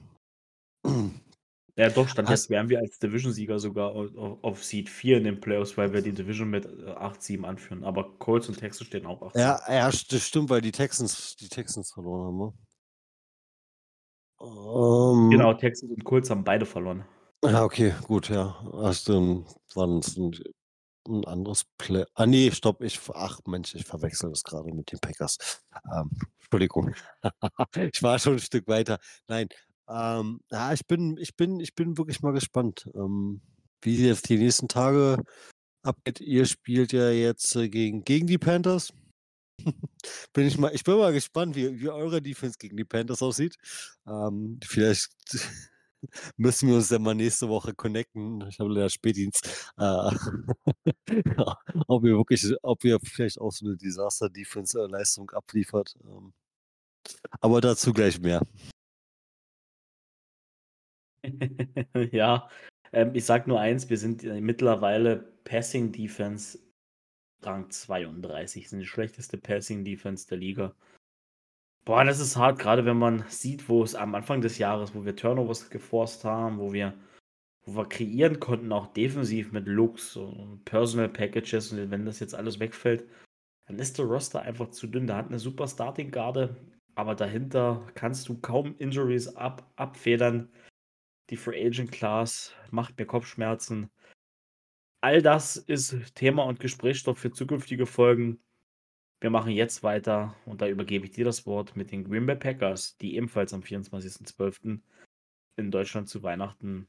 Ja, 1.74 1.88
doch, 1.88 2.06
Stand 2.06 2.28
jetzt 2.28 2.50
wären 2.50 2.68
wir 2.68 2.80
als 2.80 2.98
Division-Sieger 2.98 3.58
sogar 3.58 3.92
auf, 3.92 4.10
auf 4.42 4.62
Seed 4.62 4.90
4 4.90 5.18
in 5.18 5.24
den 5.24 5.40
Playoffs, 5.40 5.76
weil 5.78 5.92
wir 5.92 6.02
die 6.02 6.12
Division 6.12 6.50
mit 6.50 6.66
8-7 6.66 7.42
äh, 7.42 7.46
anführen. 7.46 7.84
Aber 7.84 8.18
Colts 8.18 8.48
und 8.48 8.58
Texans 8.58 8.88
stehen 8.88 9.06
auch 9.06 9.22
8 9.22 9.36
Ja, 9.36 9.58
ja, 9.68 9.86
das 9.86 10.22
stimmt, 10.22 10.50
weil 10.50 10.60
die 10.60 10.72
Texans, 10.72 11.34
die 11.36 11.48
Texans 11.48 11.90
verloren 11.92 12.26
haben, 12.26 12.38
ne? 12.38 12.52
Ähm, 14.42 15.30
genau, 15.30 15.54
Texans 15.54 15.92
und 15.92 16.04
Colts 16.04 16.28
haben 16.28 16.44
beide 16.44 16.66
verloren. 16.66 17.06
Ja, 17.44 17.64
okay, 17.64 17.92
gut, 18.06 18.28
ja. 18.28 18.54
Hast 18.72 19.08
du 19.08 19.44
war 19.74 19.88
das 19.88 20.16
'n 20.16 20.32
'n 21.08 21.24
anderes 21.26 21.64
Play 21.78 22.04
ah, 22.14 22.26
ne, 22.26 22.52
stopp, 22.52 22.82
ich 22.82 23.00
ach 23.14 23.40
Mensch, 23.46 23.74
ich 23.74 23.84
verwechsel 23.84 24.30
das 24.30 24.44
gerade 24.44 24.72
mit 24.74 24.92
den 24.92 25.00
Packers. 25.00 25.38
Ähm, 25.92 26.10
Entschuldigung. 26.40 26.94
Ich 27.94 28.02
war 28.02 28.18
schon 28.20 28.34
ein 28.34 28.38
Stück 28.40 28.68
weiter. 28.68 28.98
Nein, 29.28 29.48
ähm, 29.88 30.40
ja, 30.52 30.72
ich 30.72 30.86
bin 30.86 31.16
ich 31.18 31.36
bin 31.36 31.60
ich 31.60 31.74
bin 31.74 31.98
wirklich 31.98 32.22
mal 32.22 32.32
gespannt, 32.32 32.88
ähm, 32.94 33.42
wie 33.82 33.96
jetzt 34.06 34.28
die 34.28 34.38
nächsten 34.38 34.68
Tage 34.68 35.18
abgeht. 35.84 36.20
Ihr 36.20 36.46
spielt 36.46 36.92
ja 36.92 37.10
jetzt, 37.10 37.56
äh, 37.56 37.68
gegen 37.70 38.04
gegen 38.04 38.26
die 38.28 38.38
Panthers. 38.38 38.92
Bin 40.34 40.46
ich 40.48 40.58
mal 40.58 40.74
ich 40.74 40.84
bin 40.84 40.96
mal 40.98 41.12
gespannt, 41.14 41.56
wie 41.56 41.80
wie 41.80 41.90
eure 41.90 42.22
Defense 42.22 42.58
gegen 42.58 42.76
die 42.78 42.84
Panthers 42.86 43.22
aussieht. 43.22 43.56
Ähm, 44.08 44.60
vielleicht 44.64 45.10
müssen 46.36 46.68
wir 46.68 46.76
uns 46.76 46.88
dann 46.88 47.02
mal 47.02 47.14
nächste 47.14 47.48
Woche 47.48 47.74
connecten. 47.74 48.46
Ich 48.48 48.58
habe 48.58 48.72
leider 48.72 48.90
Spätdienst. 48.90 49.72
Äh, 49.78 50.10
ob 51.86 52.04
ihr 52.04 52.16
wirklich, 52.16 52.46
ob 52.62 52.84
ihr 52.84 52.98
vielleicht 53.00 53.38
auch 53.40 53.50
so 53.52 53.66
eine 53.66 53.76
Disaster-Defense-Leistung 53.76 55.30
abliefert. 55.30 55.94
Ähm, 56.04 56.32
aber 57.40 57.60
dazu 57.60 57.92
gleich 57.92 58.20
mehr. 58.20 58.46
ja, 62.12 62.48
ähm, 62.92 63.14
ich 63.14 63.24
sag 63.24 63.46
nur 63.46 63.60
eins, 63.60 63.88
wir 63.88 63.98
sind 63.98 64.24
äh, 64.24 64.40
mittlerweile 64.40 65.16
Passing 65.44 65.92
Defense 65.92 66.58
Rang 67.44 67.70
32, 67.70 68.68
sind 68.68 68.80
die 68.80 68.86
schlechteste 68.86 69.38
Passing 69.38 69.84
Defense 69.84 70.26
der 70.28 70.38
Liga. 70.38 70.74
Boah, 71.84 72.04
das 72.04 72.20
ist 72.20 72.36
hart, 72.36 72.60
gerade 72.60 72.84
wenn 72.84 72.98
man 72.98 73.24
sieht, 73.28 73.68
wo 73.68 73.82
es 73.82 73.96
am 73.96 74.14
Anfang 74.14 74.40
des 74.40 74.58
Jahres, 74.58 74.94
wo 74.94 75.04
wir 75.04 75.16
Turnovers 75.16 75.68
geforst 75.68 76.24
haben, 76.24 76.58
wo 76.58 76.72
wir, 76.72 76.94
wo 77.64 77.74
wir 77.74 77.88
kreieren 77.88 78.38
konnten, 78.38 78.70
auch 78.72 78.92
defensiv 78.92 79.50
mit 79.50 79.66
Looks 79.66 80.14
und 80.16 80.64
Personal 80.64 81.08
Packages 81.08 81.72
und 81.72 81.90
wenn 81.90 82.06
das 82.06 82.20
jetzt 82.20 82.36
alles 82.36 82.60
wegfällt, 82.60 83.08
dann 83.66 83.80
ist 83.80 83.98
der 83.98 84.04
Roster 84.06 84.42
einfach 84.42 84.70
zu 84.70 84.86
dünn. 84.86 85.08
Da 85.08 85.16
hat 85.16 85.28
eine 85.28 85.40
super 85.40 85.66
Starting-Garde, 85.66 86.56
aber 86.94 87.16
dahinter 87.16 87.84
kannst 87.94 88.28
du 88.28 88.40
kaum 88.40 88.76
Injuries 88.78 89.28
ab, 89.34 89.68
abfedern. 89.74 90.52
Die 91.30 91.36
Free 91.36 91.66
Agent 91.66 91.90
Class 91.90 92.52
macht 92.70 92.96
mir 92.96 93.06
Kopfschmerzen. 93.06 93.90
All 95.00 95.20
das 95.20 95.56
ist 95.56 96.14
Thema 96.14 96.44
und 96.44 96.60
Gesprächsstoff 96.60 97.18
für 97.18 97.32
zukünftige 97.32 97.86
Folgen. 97.86 98.38
Wir 99.22 99.30
machen 99.30 99.52
jetzt 99.52 99.84
weiter 99.84 100.34
und 100.46 100.62
da 100.62 100.66
übergebe 100.66 101.06
ich 101.06 101.12
dir 101.12 101.24
das 101.24 101.46
Wort 101.46 101.76
mit 101.76 101.92
den 101.92 102.02
Green 102.02 102.26
Bay 102.26 102.34
Packers, 102.34 102.96
die 102.96 103.14
ebenfalls 103.14 103.54
am 103.54 103.60
24.12. 103.60 104.80
in 105.56 105.70
Deutschland 105.70 106.08
zu 106.08 106.24
Weihnachten 106.24 106.88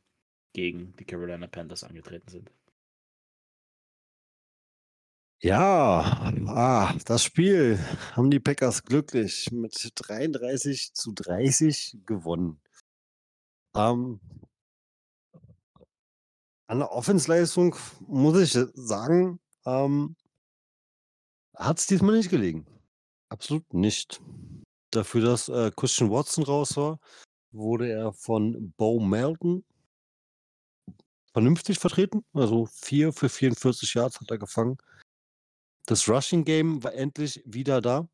gegen 0.51 0.95
die 0.97 1.05
Carolina 1.05 1.45
Panthers 1.45 1.83
angetreten 1.83 2.27
sind. 2.29 2.51
Ja, 5.43 6.33
ah, 6.47 6.95
das 7.05 7.23
Spiel 7.23 7.77
haben 8.13 8.31
die 8.31 8.39
Packers 8.39 8.83
glücklich 8.83 9.51
mit 9.51 9.91
33 9.93 10.95
zu 10.95 11.11
30 11.11 11.99
gewonnen. 12.07 12.59
Ähm, 13.75 14.19
an 16.65 16.79
der 16.79 16.91
Offensleistung 16.91 17.75
muss 18.07 18.41
ich 18.41 18.53
sagen, 18.73 19.39
ähm, 19.67 20.15
hat 21.55 21.79
es 21.79 21.87
diesmal 21.87 22.17
nicht 22.17 22.29
gelegen. 22.29 22.65
Absolut 23.29 23.73
nicht. 23.73 24.21
Dafür, 24.91 25.21
dass, 25.21 25.49
äh, 25.49 25.71
Christian 25.75 26.11
Watson 26.11 26.43
raus 26.43 26.77
war, 26.77 26.99
wurde 27.51 27.89
er 27.89 28.13
von 28.13 28.73
Bo 28.77 28.99
Melton 28.99 29.63
vernünftig 31.33 31.79
vertreten. 31.79 32.23
Also 32.33 32.65
4 32.65 33.13
für 33.13 33.29
44 33.29 33.93
Yards 33.93 34.19
hat 34.19 34.29
er 34.31 34.37
gefangen. 34.37 34.77
Das 35.85 36.07
Rushing 36.07 36.45
Game 36.45 36.83
war 36.83 36.93
endlich 36.93 37.41
wieder 37.45 37.81
da. 37.81 38.07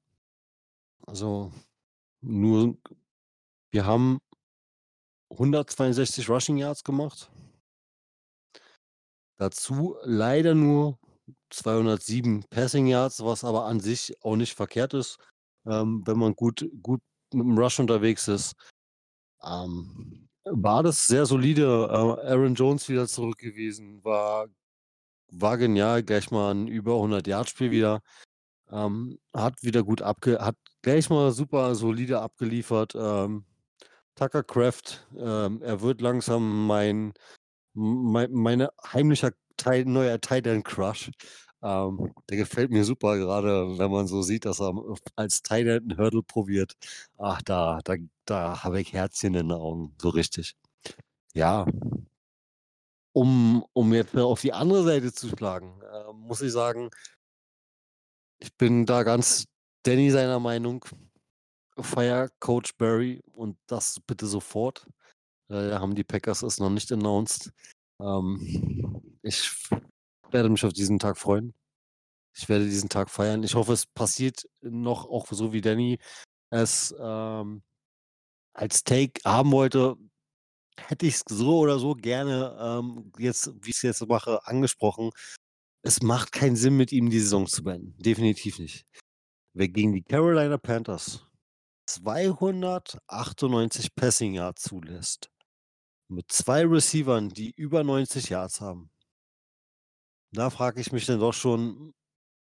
Also, 1.06 1.52
nur 2.22 2.78
wir 3.72 3.86
haben 3.86 4.20
162 5.32 6.30
Rushing 6.30 6.58
Yards 6.58 6.84
gemacht. 6.84 7.32
Dazu 9.38 9.96
leider 10.04 10.56
nur 10.56 10.99
207 11.50 12.46
Passing 12.50 12.88
Yards, 12.88 13.24
was 13.24 13.44
aber 13.44 13.66
an 13.66 13.80
sich 13.80 14.14
auch 14.22 14.36
nicht 14.36 14.56
verkehrt 14.56 14.94
ist. 14.94 15.18
ähm, 15.66 16.04
wenn 16.06 16.18
man 16.18 16.36
gut, 16.36 16.70
gut 16.82 17.02
mit 17.34 17.46
dem 17.46 17.58
Rush 17.58 17.80
unterwegs 17.80 18.28
ist. 18.28 18.56
Ähm, 19.44 20.30
war 20.46 20.84
das 20.84 21.08
sehr 21.08 21.26
solide. 21.26 21.88
Äh, 21.92 22.28
Aaron 22.32 22.56
Jones 22.56 22.90
wieder 22.90 23.08
zurück 23.08 23.38
gewesen, 23.38 24.04
war, 24.04 24.48
war 25.32 25.58
genial, 25.58 26.04
gleich 26.04 26.32
mal 26.32 26.52
ein 26.54 26.68
über 26.68 26.96
100 26.96 27.28
Yard 27.28 27.50
Spiel 27.50 27.72
wieder. 27.72 28.02
Ähm, 28.72 29.20
hat 29.34 29.64
wieder 29.64 29.84
gut 29.84 30.02
abge, 30.02 30.40
hat 30.40 30.56
gleich 30.82 31.10
mal 31.10 31.32
super 31.32 31.76
solide 31.76 32.22
abgeliefert. 32.22 32.94
Ähm, 32.96 33.46
Tucker 34.16 34.44
Craft, 34.44 35.08
ähm, 35.18 35.62
er 35.62 35.82
wird 35.82 36.02
langsam 36.02 36.68
mein, 36.68 37.14
mein 37.74 38.32
meine 38.32 38.70
heimlicher 38.92 39.32
Teil, 39.60 39.86
neuer 39.86 40.20
Titan 40.20 40.64
Crush. 40.64 41.12
Ähm, 41.62 42.14
der 42.30 42.38
gefällt 42.38 42.72
mir 42.72 42.86
super, 42.86 43.18
gerade 43.18 43.78
wenn 43.78 43.92
man 43.92 44.08
so 44.08 44.22
sieht, 44.22 44.46
dass 44.46 44.62
er 44.62 44.74
als 45.16 45.42
Titan 45.42 45.98
Hurdle 45.98 46.24
probiert. 46.24 46.74
Ach, 47.18 47.42
da, 47.42 47.80
da, 47.84 47.96
da 48.26 48.64
habe 48.64 48.80
ich 48.82 48.94
Herzchen 48.94 49.36
in 49.36 49.50
den 49.50 49.58
Augen, 49.58 49.94
so 50.02 50.10
richtig. 50.10 50.56
Ja. 51.34 51.66
Um, 53.14 53.66
um 53.74 53.94
jetzt 53.94 54.16
auf 54.16 54.42
die 54.42 54.54
andere 54.54 54.84
Seite 54.84 55.12
zu 55.12 55.30
schlagen, 55.30 55.82
äh, 55.82 56.14
muss 56.14 56.42
ich 56.42 56.52
sagen, 56.52 56.90
ich 58.40 58.56
bin 58.56 58.86
da 58.86 59.04
ganz 59.04 59.46
Danny 59.84 60.12
seiner 60.12 60.40
Meinung. 60.40 60.86
Fire 61.82 62.30
Coach 62.40 62.76
Barry 62.78 63.22
und 63.34 63.58
das 63.68 64.00
bitte 64.06 64.28
sofort. 64.28 64.86
Äh, 65.50 65.72
haben 65.74 65.96
die 65.96 66.04
Packers 66.04 66.44
es 66.44 66.60
noch 66.60 66.70
nicht 66.70 66.92
announced. 66.92 67.52
Ähm, 68.02 69.02
ich 69.22 69.52
werde 70.32 70.50
mich 70.50 70.66
auf 70.66 70.74
diesen 70.74 71.00
Tag 71.00 71.18
freuen. 71.18 71.54
Ich 72.36 72.48
werde 72.48 72.66
diesen 72.66 72.90
Tag 72.90 73.10
feiern. 73.10 73.44
Ich 73.44 73.56
hoffe, 73.56 73.74
es 73.74 73.86
passiert 73.86 74.48
noch, 74.62 75.06
auch 75.06 75.28
so 75.30 75.52
wie 75.52 75.62
Danny 75.62 76.00
es 76.52 76.96
ähm, 77.00 77.64
als 78.54 78.84
Take 78.84 79.22
haben 79.26 79.52
wollte. 79.52 79.96
Hätte 80.80 81.08
ich 81.08 81.16
es 81.16 81.24
so 81.28 81.60
oder 81.60 81.80
so 81.80 81.94
gerne, 81.94 82.58
ähm, 82.60 83.12
jetzt, 83.18 83.52
wie 83.62 83.72
ich 83.72 83.78
es 83.78 83.82
jetzt 83.82 84.08
mache, 84.08 84.46
angesprochen. 84.48 85.12
Es 85.82 86.02
macht 86.02 86.32
keinen 86.32 86.56
Sinn, 86.56 86.78
mit 86.78 86.92
ihm 86.92 87.10
die 87.10 87.20
Saison 87.20 87.48
zu 87.48 87.64
beenden. 87.64 87.96
Definitiv 87.98 88.60
nicht. 88.60 88.86
Wer 89.54 89.68
gegen 89.68 89.94
die 89.94 90.04
Carolina 90.04 90.58
Panthers 90.58 91.26
298 91.88 93.96
Passing 93.96 94.36
Yards 94.36 94.64
zulässt, 94.64 95.30
mit 96.10 96.32
zwei 96.32 96.66
Receivern, 96.66 97.30
die 97.30 97.52
über 97.52 97.84
90 97.84 98.30
Yards 98.30 98.62
haben, 98.62 98.92
da 100.32 100.50
frage 100.50 100.82
ich 100.82 100.92
mich 100.92 101.06
dann 101.06 101.20
doch 101.20 101.34
schon, 101.34 101.94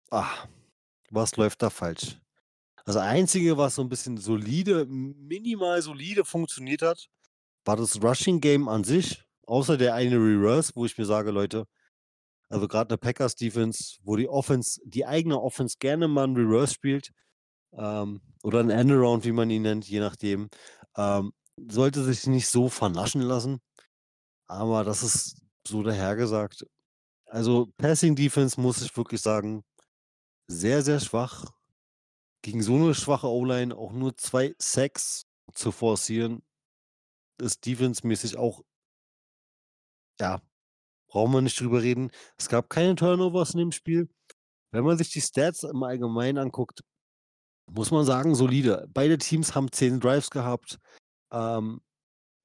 ah, 0.09 0.47
was 1.09 1.35
läuft 1.37 1.61
da 1.61 1.69
falsch? 1.69 2.19
Das 2.85 2.97
Einzige, 2.97 3.57
was 3.57 3.75
so 3.75 3.83
ein 3.83 3.89
bisschen 3.89 4.17
solide, 4.17 4.85
minimal 4.85 5.81
solide 5.81 6.25
funktioniert 6.25 6.81
hat, 6.81 7.09
war 7.63 7.77
das 7.77 8.01
Rushing 8.01 8.41
Game 8.41 8.67
an 8.67 8.83
sich, 8.83 9.23
außer 9.45 9.77
der 9.77 9.93
eine 9.93 10.15
Reverse, 10.15 10.71
wo 10.75 10.85
ich 10.85 10.97
mir 10.97 11.05
sage, 11.05 11.31
Leute, 11.31 11.67
also 12.49 12.67
gerade 12.67 12.89
eine 12.89 12.97
Packers 12.97 13.35
Defense, 13.35 13.99
wo 14.03 14.15
die 14.15 14.27
Offense, 14.27 14.81
die 14.83 15.05
eigene 15.05 15.39
Offense 15.39 15.77
gerne 15.79 16.07
mal 16.07 16.27
ein 16.27 16.35
Reverse 16.35 16.73
spielt, 16.73 17.11
ähm, 17.73 18.21
oder 18.43 18.59
ein 18.59 18.69
Endaround, 18.69 19.23
wie 19.25 19.31
man 19.31 19.49
ihn 19.49 19.61
nennt, 19.61 19.87
je 19.87 19.99
nachdem, 19.99 20.49
ähm, 20.97 21.31
sollte 21.57 22.03
sich 22.03 22.27
nicht 22.27 22.47
so 22.47 22.69
vernaschen 22.69 23.21
lassen. 23.21 23.61
Aber 24.47 24.83
das 24.83 25.03
ist 25.03 25.41
so 25.67 25.83
dahergesagt. 25.83 26.65
Also 27.25 27.67
Passing 27.77 28.15
Defense 28.15 28.59
muss 28.59 28.81
ich 28.81 28.95
wirklich 28.97 29.21
sagen, 29.21 29.63
sehr, 30.47 30.81
sehr 30.81 30.99
schwach. 30.99 31.45
Gegen 32.43 32.61
so 32.61 32.75
eine 32.75 32.95
schwache 32.95 33.27
O-Line 33.27 33.75
auch 33.75 33.91
nur 33.93 34.17
zwei 34.17 34.55
Sacks 34.57 35.25
zu 35.53 35.71
forcieren, 35.71 36.41
ist 37.39 37.65
defense-mäßig 37.65 38.37
auch, 38.37 38.61
ja, 40.19 40.41
brauchen 41.07 41.33
wir 41.33 41.41
nicht 41.41 41.59
drüber 41.59 41.81
reden. 41.81 42.11
Es 42.37 42.49
gab 42.49 42.69
keine 42.69 42.95
Turnovers 42.95 43.53
in 43.53 43.59
dem 43.59 43.71
Spiel. 43.71 44.09
Wenn 44.71 44.83
man 44.83 44.97
sich 44.97 45.11
die 45.11 45.21
Stats 45.21 45.63
im 45.63 45.83
Allgemeinen 45.83 46.37
anguckt, 46.37 46.81
muss 47.69 47.91
man 47.91 48.05
sagen, 48.05 48.35
solide. 48.35 48.87
Beide 48.93 49.17
Teams 49.17 49.55
haben 49.55 49.71
zehn 49.71 49.99
Drives 49.99 50.29
gehabt. 50.29 50.79
Ähm, 51.31 51.81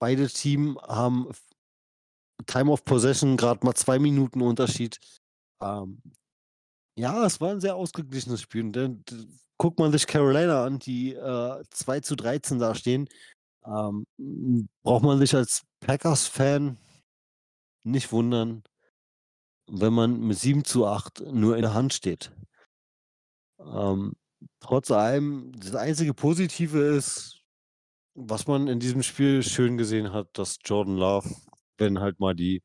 beide 0.01 0.29
Teams 0.29 0.77
haben 0.83 1.31
Time 2.46 2.70
of 2.70 2.85
Possession 2.85 3.37
gerade 3.37 3.64
mal 3.64 3.75
zwei 3.75 3.99
Minuten 3.99 4.42
Unterschied. 4.42 5.01
Ähm, 5.62 6.03
ja, 6.99 7.25
es 7.25 7.40
war 7.40 7.51
ein 7.51 7.61
sehr 7.61 7.77
ausgeglichenes 7.77 8.40
Spiel. 8.40 8.70
Denn, 8.72 9.05
guckt 9.59 9.79
man 9.79 9.92
sich 9.92 10.07
Carolina 10.07 10.64
an, 10.64 10.79
die 10.79 11.14
äh, 11.14 11.64
2 11.70 12.01
zu 12.01 12.16
13 12.16 12.59
da 12.59 12.75
stehen, 12.75 13.09
ähm, 13.64 14.07
braucht 14.83 15.05
man 15.05 15.18
sich 15.18 15.35
als 15.35 15.62
Packers-Fan 15.81 16.79
nicht 17.85 18.12
wundern, 18.12 18.62
wenn 19.70 19.92
man 19.92 20.20
mit 20.20 20.38
7 20.38 20.64
zu 20.64 20.87
8 20.87 21.20
nur 21.33 21.57
in 21.57 21.62
der 21.62 21.75
Hand 21.75 21.94
steht. 21.94 22.33
Ähm, 23.59 24.14
trotz 24.61 24.90
allem, 24.90 25.53
das 25.59 25.75
einzige 25.75 26.14
Positive 26.14 26.79
ist, 26.79 27.36
was 28.16 28.46
man 28.46 28.66
in 28.66 28.81
diesem 28.81 29.02
Spiel 29.02 29.42
schön 29.42 29.76
gesehen 29.76 30.12
hat, 30.12 30.29
dass 30.38 30.59
Jordan 30.64 30.96
Love, 30.96 31.29
wenn 31.79 32.00
halt 32.00 32.18
mal 32.18 32.35
die, 32.35 32.62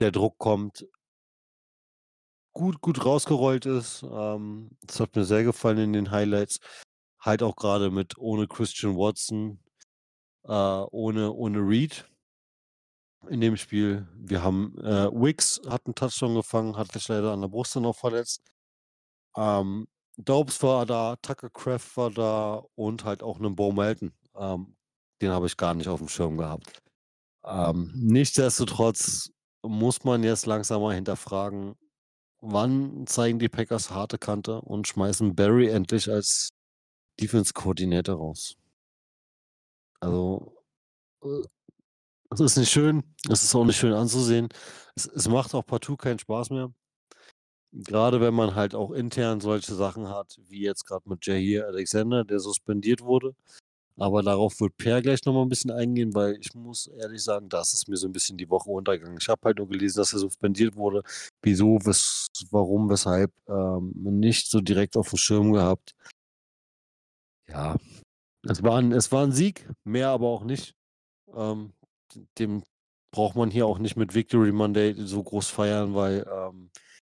der 0.00 0.10
Druck 0.10 0.38
kommt, 0.38 0.86
gut, 2.52 2.80
gut 2.80 3.04
rausgerollt 3.04 3.66
ist. 3.66 4.02
Ähm, 4.02 4.70
das 4.82 5.00
hat 5.00 5.14
mir 5.14 5.24
sehr 5.24 5.44
gefallen 5.44 5.78
in 5.78 5.92
den 5.92 6.10
Highlights. 6.10 6.60
Halt 7.20 7.42
auch 7.42 7.56
gerade 7.56 7.90
mit 7.90 8.16
ohne 8.18 8.48
Christian 8.48 8.96
Watson, 8.96 9.60
äh, 10.44 10.52
ohne, 10.52 11.32
ohne 11.32 11.58
Reed 11.58 12.08
in 13.28 13.40
dem 13.40 13.56
Spiel. 13.56 14.08
Wir 14.16 14.42
haben 14.42 14.78
äh, 14.78 15.10
Wicks 15.12 15.60
hat 15.68 15.86
einen 15.86 15.94
Touchdown 15.94 16.34
gefangen, 16.34 16.76
hat 16.76 16.92
sich 16.92 17.08
leider 17.08 17.32
an 17.32 17.42
der 17.42 17.48
Brust 17.48 17.76
noch 17.76 17.96
verletzt. 17.96 18.42
Ähm, 19.36 19.88
Daubs 20.16 20.62
war 20.62 20.86
da, 20.86 21.16
Tucker 21.16 21.50
Craft 21.50 21.96
war 21.96 22.10
da 22.10 22.62
und 22.74 23.04
halt 23.04 23.22
auch 23.22 23.38
einen 23.38 23.54
Bo 23.54 23.72
Melton. 23.72 24.12
Ähm, 24.36 24.75
den 25.20 25.30
habe 25.30 25.46
ich 25.46 25.56
gar 25.56 25.74
nicht 25.74 25.88
auf 25.88 25.98
dem 26.00 26.08
Schirm 26.08 26.36
gehabt. 26.36 26.82
Ähm, 27.44 27.92
nichtsdestotrotz 27.94 29.30
muss 29.62 30.04
man 30.04 30.22
jetzt 30.22 30.46
langsam 30.46 30.82
mal 30.82 30.94
hinterfragen, 30.94 31.76
wann 32.40 33.06
zeigen 33.06 33.38
die 33.38 33.48
Packers 33.48 33.90
harte 33.90 34.18
Kante 34.18 34.60
und 34.60 34.88
schmeißen 34.88 35.34
Barry 35.34 35.68
endlich 35.68 36.10
als 36.10 36.50
Defense-Koordinator 37.20 38.16
raus. 38.16 38.56
Also, 40.00 40.62
äh, 41.24 41.42
es 42.30 42.40
ist 42.40 42.56
nicht 42.56 42.70
schön, 42.70 43.02
es 43.30 43.42
ist 43.44 43.54
auch 43.54 43.64
nicht 43.64 43.78
schön 43.78 43.92
anzusehen. 43.92 44.48
Es, 44.94 45.06
es 45.06 45.28
macht 45.28 45.54
auch 45.54 45.64
partout 45.64 45.96
keinen 45.96 46.18
Spaß 46.18 46.50
mehr. 46.50 46.72
Gerade 47.72 48.20
wenn 48.20 48.34
man 48.34 48.54
halt 48.54 48.74
auch 48.74 48.90
intern 48.92 49.40
solche 49.40 49.74
Sachen 49.74 50.08
hat, 50.08 50.36
wie 50.48 50.62
jetzt 50.62 50.84
gerade 50.86 51.08
mit 51.08 51.26
Jair 51.26 51.66
Alexander, 51.66 52.24
der 52.24 52.40
suspendiert 52.40 53.02
wurde. 53.02 53.34
Aber 53.98 54.22
darauf 54.22 54.60
wird 54.60 54.76
Per 54.76 55.00
gleich 55.00 55.24
nochmal 55.24 55.44
ein 55.44 55.48
bisschen 55.48 55.70
eingehen, 55.70 56.14
weil 56.14 56.36
ich 56.38 56.52
muss 56.54 56.86
ehrlich 56.86 57.22
sagen, 57.22 57.48
das 57.48 57.72
ist 57.72 57.88
mir 57.88 57.96
so 57.96 58.06
ein 58.06 58.12
bisschen 58.12 58.36
die 58.36 58.50
Woche 58.50 58.70
untergegangen. 58.70 59.18
Ich 59.20 59.28
habe 59.28 59.40
halt 59.44 59.58
nur 59.58 59.68
gelesen, 59.68 59.98
dass 59.98 60.12
er 60.12 60.18
suspendiert 60.18 60.76
wurde. 60.76 61.02
Wieso, 61.42 61.78
wes 61.84 62.28
warum, 62.50 62.90
weshalb, 62.90 63.32
ähm, 63.48 63.92
nicht 63.94 64.50
so 64.50 64.60
direkt 64.60 64.96
auf 64.96 65.08
dem 65.10 65.16
Schirm 65.16 65.52
gehabt. 65.52 65.94
Ja, 67.48 67.76
es 68.42 68.62
war 68.62 68.78
ein, 68.78 68.92
es 68.92 69.10
war 69.12 69.24
ein 69.24 69.32
Sieg, 69.32 69.68
mehr 69.84 70.08
aber 70.10 70.26
auch 70.28 70.44
nicht. 70.44 70.74
Ähm, 71.34 71.72
dem 72.38 72.62
braucht 73.12 73.36
man 73.36 73.50
hier 73.50 73.66
auch 73.66 73.78
nicht 73.78 73.96
mit 73.96 74.14
Victory 74.14 74.52
Monday 74.52 74.94
so 74.94 75.22
groß 75.22 75.48
feiern, 75.48 75.94
weil 75.94 76.26
ähm, 76.30 76.70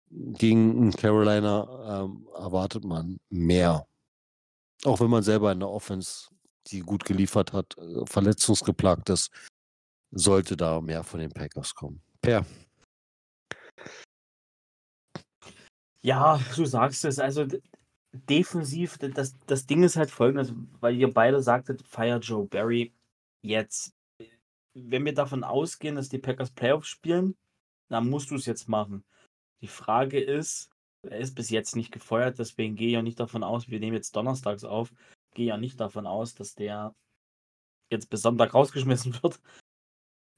gegen 0.10 0.92
Carolina 0.92 2.04
ähm, 2.04 2.28
erwartet 2.36 2.86
man 2.86 3.20
mehr. 3.30 3.88
Auch 4.86 5.00
wenn 5.00 5.10
man 5.10 5.24
selber 5.24 5.52
in 5.52 5.60
der 5.60 5.70
Offense, 5.70 6.30
die 6.72 6.82
gut 6.82 7.06
geliefert 7.06 7.54
hat, 7.54 7.78
äh, 7.78 8.06
verletzungsgeplagt 8.06 9.10
ist, 9.10 9.32
sollte 10.12 10.56
da 10.56 10.82
mehr 10.82 11.04
von 11.04 11.20
den 11.20 11.32
Packers 11.32 11.76
kommen. 11.76 12.02
Per. 12.22 12.46
Ja, 16.02 16.40
du 16.56 16.66
sagst 16.66 17.06
es. 17.06 17.20
Also 17.20 17.46
defensiv, 18.14 18.98
das, 18.98 19.36
das 19.46 19.66
Ding 19.66 19.84
ist 19.84 19.98
halt 19.98 20.12
folgendes, 20.12 20.54
weil 20.80 20.96
ihr 20.96 21.14
beide 21.14 21.42
sagtet, 21.42 21.86
Fire 21.88 22.20
Joe 22.20 22.46
Barry. 22.46 22.94
Jetzt, 23.44 23.94
wenn 24.74 25.06
wir 25.06 25.14
davon 25.14 25.44
ausgehen, 25.44 25.96
dass 25.96 26.10
die 26.10 26.18
Packers 26.18 26.52
Playoffs 26.52 26.88
spielen, 26.88 27.36
dann 27.90 28.10
musst 28.10 28.32
du 28.32 28.36
es 28.36 28.46
jetzt 28.46 28.68
machen. 28.68 29.04
Die 29.62 29.68
Frage 29.68 30.20
ist, 30.20 30.70
er 31.04 31.20
ist 31.20 31.36
bis 31.36 31.50
jetzt 31.50 31.76
nicht 31.76 31.92
gefeuert, 31.92 32.40
deswegen 32.40 32.76
gehe 32.76 32.90
ich 32.90 32.98
auch 32.98 33.04
nicht 33.04 33.20
davon 33.20 33.44
aus, 33.44 33.70
wir 33.70 33.80
nehmen 33.80 33.96
jetzt 33.96 34.16
donnerstags 34.16 34.64
auf, 34.64 34.92
gehe 35.34 35.48
ja 35.48 35.58
nicht 35.58 35.80
davon 35.80 36.08
aus, 36.08 36.36
dass 36.36 36.56
der 36.56 36.96
jetzt 37.92 38.10
bis 38.10 38.22
Sonntag 38.22 38.54
rausgeschmissen 38.54 39.14
wird. 39.24 39.40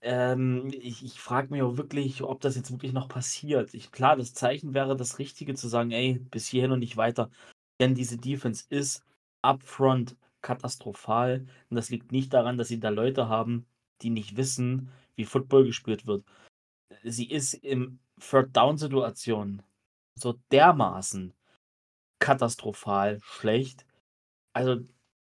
Ähm, 0.02 0.70
ich 0.74 1.04
ich 1.04 1.20
frage 1.20 1.50
mich 1.52 1.62
auch 1.62 1.78
wirklich, 1.78 2.24
ob 2.24 2.42
das 2.42 2.56
jetzt 2.56 2.72
wirklich 2.72 2.94
noch 2.94 3.10
passiert. 3.10 3.74
Ich, 3.74 3.92
klar, 3.92 4.16
das 4.16 4.34
Zeichen 4.34 4.74
wäre 4.74 4.96
das 4.96 5.20
Richtige 5.20 5.56
zu 5.56 5.68
sagen, 5.68 5.92
ey, 5.92 6.20
bis 6.32 6.48
hierhin 6.48 6.72
und 6.72 6.80
nicht 6.80 6.98
weiter. 6.98 7.30
Denn 7.82 7.96
diese 7.96 8.18
Defense 8.18 8.66
ist 8.70 9.04
upfront 9.42 10.16
katastrophal. 10.42 11.46
Und 11.70 11.76
das 11.76 11.90
liegt 11.90 12.12
nicht 12.12 12.34
daran, 12.34 12.58
dass 12.58 12.70
sie 12.70 12.80
da 12.80 12.90
Leute 12.90 13.28
haben, 13.28 13.66
die 14.02 14.10
nicht 14.10 14.38
wissen, 14.38 14.92
wie 15.16 15.26
Football 15.26 15.66
gespielt 15.66 16.08
wird. 16.08 16.24
Sie 17.04 17.30
ist 17.30 17.54
im 17.54 18.00
Third-Down-Situationen 18.20 19.62
so 20.16 20.40
dermaßen 20.52 21.34
katastrophal 22.20 23.20
schlecht. 23.22 23.86
Also, 24.54 24.82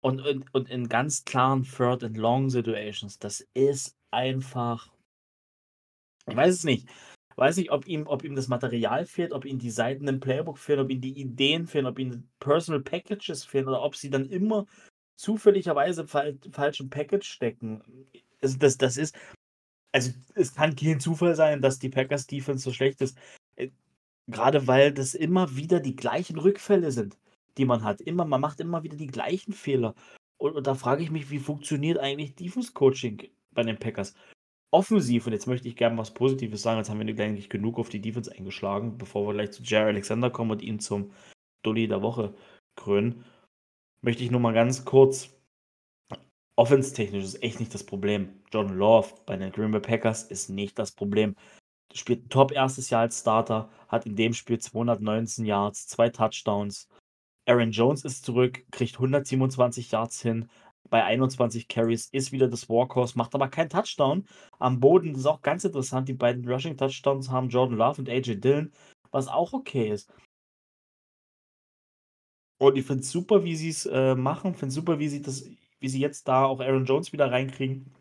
und, 0.03 0.21
und, 0.21 0.55
und 0.55 0.71
in 0.71 0.89
ganz 0.89 1.25
klaren 1.25 1.65
Third 1.65 2.05
and 2.05 2.17
Long 2.17 2.51
Situations, 2.51 3.19
das 3.19 3.47
ist 3.55 3.97
einfach. 4.11 4.91
Ich 6.27 6.37
weiß 6.37 6.55
es 6.55 6.65
nicht. 6.65 6.89
Ich 7.31 7.37
weiß 7.37 7.57
nicht, 7.57 7.71
ob 7.71 7.87
ihm, 7.87 8.07
ob 8.07 8.25
ihm 8.25 8.35
das 8.35 8.49
Material 8.49 9.07
fehlt, 9.07 9.33
ob 9.33 9.45
ihm 9.45 9.59
die 9.59 9.71
Seiten 9.71 10.07
im 10.09 10.21
Playbook 10.21 10.59
fehlen, 10.59 10.81
ob 10.81 10.91
ihm 10.91 11.01
die 11.01 11.19
Ideen 11.19 11.67
fehlen, 11.67 11.87
ob 11.87 11.99
ihm 11.99 12.29
Personal 12.39 12.83
Packages 12.83 13.45
fehlen 13.45 13.69
oder 13.69 13.83
ob 13.83 13.97
sie 13.97 14.11
dann 14.11 14.27
immer 14.27 14.67
zufälligerweise 15.17 16.03
im 16.03 16.09
fal 16.09 16.39
falschen 16.51 16.91
Package 16.91 17.29
stecken. 17.29 17.83
Also 18.43 18.59
das, 18.59 18.79
das 18.79 18.97
ist. 18.97 19.15
Also 19.93 20.13
es 20.35 20.55
kann 20.55 20.77
kein 20.77 21.01
Zufall 21.01 21.35
sein, 21.35 21.61
dass 21.63 21.79
die 21.79 21.89
Packers 21.89 22.27
Defense 22.27 22.63
so 22.65 22.73
schlecht 22.73 23.01
ist. 23.01 23.19
Äh, 23.57 23.71
gerade 24.29 24.67
weil 24.67 24.93
das 24.93 25.15
immer 25.15 25.57
wieder 25.57 25.81
die 25.81 25.97
gleichen 25.97 26.39
Rückfälle 26.39 26.93
sind, 26.93 27.19
die 27.59 27.65
man 27.65 27.85
hat. 27.85 28.01
Immer, 28.01 28.25
man 28.25 28.41
macht 28.41 28.61
immer 28.61 28.83
wieder 28.83 28.97
die 28.97 29.07
gleichen 29.07 29.53
Fehler. 29.53 29.95
Und, 30.39 30.55
und 30.55 30.67
da 30.67 30.75
frage 30.75 31.03
ich 31.03 31.11
mich, 31.11 31.31
wie 31.31 31.39
funktioniert 31.39 31.99
eigentlich 31.99 32.35
Defense 32.35 32.73
Coaching 32.73 33.29
bei 33.53 33.63
den 33.63 33.79
Packers? 33.79 34.15
offensiv, 34.71 35.27
und 35.27 35.33
jetzt 35.33 35.47
möchte 35.47 35.69
ich 35.69 35.77
gerne 35.77 35.99
was 35.99 36.15
Positives 36.15 36.63
sagen, 36.63 36.79
jetzt 36.79 36.91
haben 36.91 37.01
wir 37.01 37.25
eigentlich 37.25 37.51
genug 37.51 37.79
auf 37.79 37.89
die 37.89 38.01
Defense 38.01 38.33
eingeschlagen, 38.33 38.99
bevor 38.99 39.27
wir 39.27 39.35
gleich 39.35 39.53
zu 39.53 39.63
Jerry 39.63 39.91
Alexander 39.91 40.31
kommen 40.31 40.53
und 40.53 40.63
ihn 40.63 40.81
zum 40.81 41.13
Dulli 41.63 41.89
der 41.89 42.03
Woche 42.03 42.35
krönen, 42.77 43.25
möchte 44.03 44.23
ich 44.23 44.31
nur 44.31 44.41
mal 44.41 44.55
ganz 44.55 44.85
kurz, 44.85 45.31
offense-technisch 46.57 47.25
ist 47.25 47.43
echt 47.43 47.61
nicht 47.61 47.75
das 47.75 47.85
Problem. 47.85 48.43
John 48.53 48.77
Love 48.77 49.15
bei 49.27 49.37
den 49.37 49.53
Green 49.53 49.73
Bay 49.73 49.81
Packers 49.81 50.25
ist 50.25 50.51
nicht 50.51 50.79
das 50.79 50.93
Problem. 50.93 51.35
Spielt 51.93 52.27
ein 52.27 52.29
top 52.29 52.53
erstes 52.53 52.91
Jahr 52.91 53.03
als 53.03 53.21
Starter, 53.21 53.69
hat 53.89 54.07
in 54.07 54.15
dem 54.15 54.33
Spiel 54.33 54.59
219 54.59 55.45
Yards, 55.45 55.89
zwei 55.89 56.09
Touchdowns. 56.09 56.89
Aaron 57.47 57.73
Jones 57.73 58.05
ist 58.05 58.25
zurück, 58.25 58.65
kriegt 58.71 58.95
127 58.95 59.91
Yards 59.91 60.21
hin, 60.23 60.49
bei 60.89 61.05
21 61.05 61.69
Carries, 61.69 62.09
ist 62.13 62.33
wieder 62.33 62.49
das 62.49 62.69
Warhorse, 62.69 63.17
macht 63.17 63.35
aber 63.35 63.49
keinen 63.49 63.71
Touchdown. 63.71 64.27
Am 64.59 64.81
Boden 64.81 65.13
das 65.13 65.21
ist 65.21 65.27
auch 65.27 65.43
ganz 65.43 65.65
interessant. 65.65 66.09
Die 66.09 66.15
beiden 66.15 66.47
Rushing 66.49 66.77
Touchdowns 66.77 67.31
haben 67.31 67.49
Jordan 67.49 67.79
Love 67.79 68.01
und 68.03 68.09
AJ 68.09 68.41
Dillon, 68.41 68.73
was 69.11 69.29
auch 69.29 69.53
okay 69.53 69.91
ist. 69.91 70.13
Und 72.61 72.77
ich 72.77 72.85
finde 72.85 73.03
es 73.03 73.11
super, 73.11 73.45
wie 73.45 73.57
sie 73.57 73.71
es 73.71 73.87
äh, 73.87 74.15
machen. 74.15 74.55
Finde 74.55 74.75
super, 74.75 74.99
wie 74.99 75.09
sie 75.09 75.23
das, 75.23 75.49
wie 75.79 75.89
sie 75.89 76.01
jetzt 76.01 76.29
da 76.29 76.45
auch 76.45 76.61
Aaron 76.61 76.85
Jones 76.85 77.13
wieder 77.13 77.31
reinkriegen. 77.31 77.95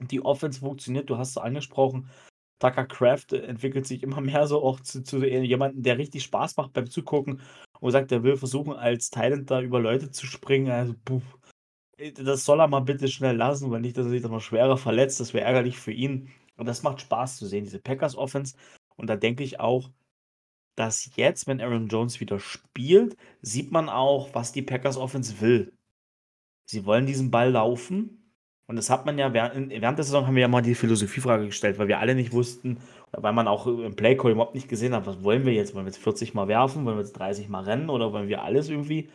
Die 0.00 0.22
Offense 0.22 0.60
funktioniert, 0.60 1.08
du 1.08 1.16
hast 1.16 1.30
es 1.30 1.38
angesprochen. 1.38 2.10
Tucker 2.58 2.84
Craft 2.86 3.32
entwickelt 3.32 3.86
sich 3.86 4.02
immer 4.02 4.20
mehr 4.20 4.46
so 4.46 4.62
auch 4.62 4.80
zu, 4.80 5.02
zu 5.02 5.24
jemandem, 5.24 5.82
der 5.82 5.96
richtig 5.96 6.24
Spaß 6.24 6.56
macht 6.56 6.72
beim 6.74 6.90
Zugucken 6.90 7.40
und 7.84 7.92
sagt, 7.92 8.10
er 8.12 8.22
will 8.22 8.38
versuchen, 8.38 8.72
als 8.72 9.10
Talent 9.10 9.50
da 9.50 9.60
über 9.60 9.78
Leute 9.78 10.10
zu 10.10 10.24
springen. 10.24 10.70
Also, 10.70 10.94
puh, 11.04 11.20
äh, 11.98 12.12
das 12.12 12.46
soll 12.46 12.58
er 12.58 12.66
mal 12.66 12.80
bitte 12.80 13.08
schnell 13.08 13.36
lassen, 13.36 13.70
weil 13.70 13.82
nicht, 13.82 13.98
dass 13.98 14.06
er 14.06 14.10
sich 14.10 14.22
dann 14.22 14.30
noch 14.30 14.40
schwerer 14.40 14.78
verletzt. 14.78 15.20
Das 15.20 15.34
wäre 15.34 15.44
ärgerlich 15.44 15.76
für 15.76 15.92
ihn. 15.92 16.30
Und 16.56 16.64
das 16.64 16.82
macht 16.82 17.02
Spaß 17.02 17.36
zu 17.36 17.44
sehen, 17.44 17.64
diese 17.64 17.80
Packers 17.80 18.16
Offense. 18.16 18.56
Und 18.96 19.10
da 19.10 19.16
denke 19.16 19.44
ich 19.44 19.60
auch, 19.60 19.90
dass 20.76 21.14
jetzt, 21.16 21.46
wenn 21.46 21.60
Aaron 21.60 21.88
Jones 21.88 22.20
wieder 22.20 22.40
spielt, 22.40 23.18
sieht 23.42 23.70
man 23.70 23.90
auch, 23.90 24.34
was 24.34 24.52
die 24.52 24.62
Packers 24.62 24.96
Offense 24.96 25.42
will. 25.42 25.74
Sie 26.64 26.86
wollen 26.86 27.04
diesen 27.04 27.30
Ball 27.30 27.50
laufen. 27.50 28.32
Und 28.66 28.76
das 28.76 28.88
hat 28.88 29.04
man 29.04 29.18
ja 29.18 29.34
während, 29.34 29.68
während 29.68 29.98
der 29.98 30.06
Saison 30.06 30.26
haben 30.26 30.36
wir 30.36 30.40
ja 30.40 30.48
mal 30.48 30.62
die 30.62 30.74
Philosophiefrage 30.74 31.44
gestellt, 31.44 31.78
weil 31.78 31.88
wir 31.88 31.98
alle 31.98 32.14
nicht 32.14 32.32
wussten, 32.32 32.78
weil 33.18 33.32
man 33.32 33.48
auch 33.48 33.66
im 33.66 33.96
Playcall 33.96 34.32
überhaupt 34.32 34.54
nicht 34.54 34.68
gesehen 34.68 34.94
hat, 34.94 35.06
was 35.06 35.22
wollen 35.22 35.44
wir 35.44 35.52
jetzt? 35.52 35.74
Wollen 35.74 35.86
wir 35.86 35.92
jetzt 35.92 36.02
40 36.02 36.34
Mal 36.34 36.48
werfen? 36.48 36.84
Wollen 36.84 36.96
wir 36.96 37.02
jetzt 37.04 37.18
30 37.18 37.48
Mal 37.48 37.64
rennen? 37.64 37.90
Oder 37.90 38.12
wollen 38.12 38.28
wir 38.28 38.42
alles 38.42 38.68
irgendwie? 38.68 39.10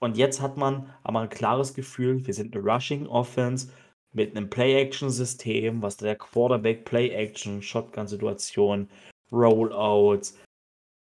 Und 0.00 0.16
jetzt 0.16 0.40
hat 0.40 0.56
man 0.56 0.92
aber 1.02 1.20
ein 1.20 1.28
klares 1.28 1.74
Gefühl, 1.74 2.26
wir 2.26 2.34
sind 2.34 2.54
eine 2.54 2.64
Rushing 2.64 3.06
Offense 3.06 3.72
mit 4.12 4.36
einem 4.36 4.50
Play-Action-System, 4.50 5.82
was 5.82 5.96
der 5.96 6.16
Quarterback 6.16 6.84
Play-Action, 6.84 7.62
Shotgun-Situation, 7.62 8.88
Rollouts, 9.32 10.38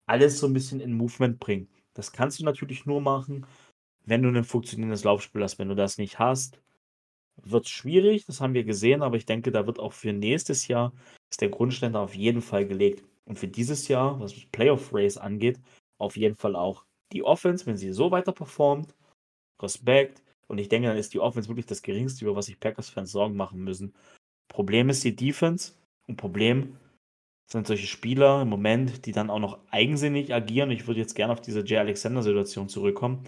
alles 0.06 0.38
so 0.38 0.46
ein 0.46 0.54
bisschen 0.54 0.80
in 0.80 0.92
Movement 0.94 1.38
bringt. 1.38 1.70
Das 1.94 2.12
kannst 2.12 2.40
du 2.40 2.44
natürlich 2.44 2.86
nur 2.86 3.00
machen, 3.00 3.46
wenn 4.04 4.22
du 4.22 4.28
ein 4.28 4.44
funktionierendes 4.44 5.04
Laufspiel 5.04 5.42
hast. 5.42 5.58
Wenn 5.58 5.68
du 5.68 5.74
das 5.74 5.98
nicht 5.98 6.18
hast, 6.18 6.58
wird 7.42 7.68
schwierig, 7.68 8.24
das 8.26 8.40
haben 8.40 8.54
wir 8.54 8.64
gesehen, 8.64 9.02
aber 9.02 9.16
ich 9.16 9.26
denke, 9.26 9.50
da 9.52 9.66
wird 9.66 9.78
auch 9.78 9.92
für 9.92 10.12
nächstes 10.12 10.68
Jahr 10.68 10.92
ist 11.30 11.40
der 11.40 11.48
Grundstein 11.48 11.96
auf 11.96 12.14
jeden 12.14 12.42
Fall 12.42 12.66
gelegt. 12.66 13.04
Und 13.24 13.38
für 13.38 13.48
dieses 13.48 13.88
Jahr, 13.88 14.20
was 14.20 14.34
Playoff 14.52 14.92
Race 14.92 15.16
angeht, 15.16 15.58
auf 15.98 16.16
jeden 16.16 16.36
Fall 16.36 16.56
auch 16.56 16.84
die 17.12 17.22
Offense, 17.22 17.66
wenn 17.66 17.76
sie 17.76 17.92
so 17.92 18.10
weiter 18.10 18.32
performt, 18.32 18.94
Respekt. 19.60 20.22
Und 20.48 20.58
ich 20.58 20.68
denke, 20.68 20.88
dann 20.88 20.96
ist 20.96 21.14
die 21.14 21.20
Offense 21.20 21.48
wirklich 21.48 21.66
das 21.66 21.82
Geringste, 21.82 22.24
über 22.24 22.36
was 22.36 22.46
sich 22.46 22.60
Packers-Fans 22.60 23.10
Sorgen 23.10 23.36
machen 23.36 23.62
müssen. 23.62 23.94
Problem 24.48 24.88
ist 24.88 25.02
die 25.04 25.16
Defense 25.16 25.72
und 26.06 26.16
Problem 26.16 26.76
sind 27.50 27.66
solche 27.66 27.86
Spieler 27.86 28.42
im 28.42 28.48
Moment, 28.48 29.06
die 29.06 29.12
dann 29.12 29.30
auch 29.30 29.38
noch 29.38 29.58
eigensinnig 29.70 30.34
agieren. 30.34 30.70
Ich 30.70 30.86
würde 30.86 31.00
jetzt 31.00 31.14
gerne 31.14 31.32
auf 31.32 31.40
diese 31.40 31.64
Jay 31.64 31.78
Alexander-Situation 31.78 32.68
zurückkommen. 32.68 33.24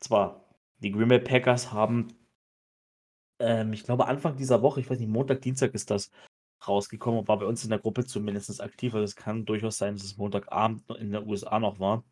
zwar, 0.00 0.44
die 0.80 0.92
Green 0.92 1.08
Bay 1.08 1.18
Packers 1.18 1.72
haben, 1.72 2.08
ähm, 3.38 3.72
ich 3.72 3.84
glaube, 3.84 4.06
Anfang 4.06 4.36
dieser 4.36 4.62
Woche, 4.62 4.80
ich 4.80 4.90
weiß 4.90 4.98
nicht, 4.98 5.08
Montag, 5.08 5.42
Dienstag 5.42 5.74
ist 5.74 5.90
das 5.90 6.10
rausgekommen 6.66 7.20
und 7.20 7.28
war 7.28 7.38
bei 7.38 7.46
uns 7.46 7.64
in 7.64 7.70
der 7.70 7.78
Gruppe 7.78 8.04
zumindest 8.04 8.60
aktiv. 8.60 8.94
Also 8.94 9.04
es 9.04 9.16
kann 9.16 9.44
durchaus 9.44 9.78
sein, 9.78 9.94
dass 9.94 10.04
es 10.04 10.16
Montagabend 10.16 10.82
in 10.98 11.12
der 11.12 11.26
USA 11.26 11.58
noch 11.58 11.78
war 11.78 12.04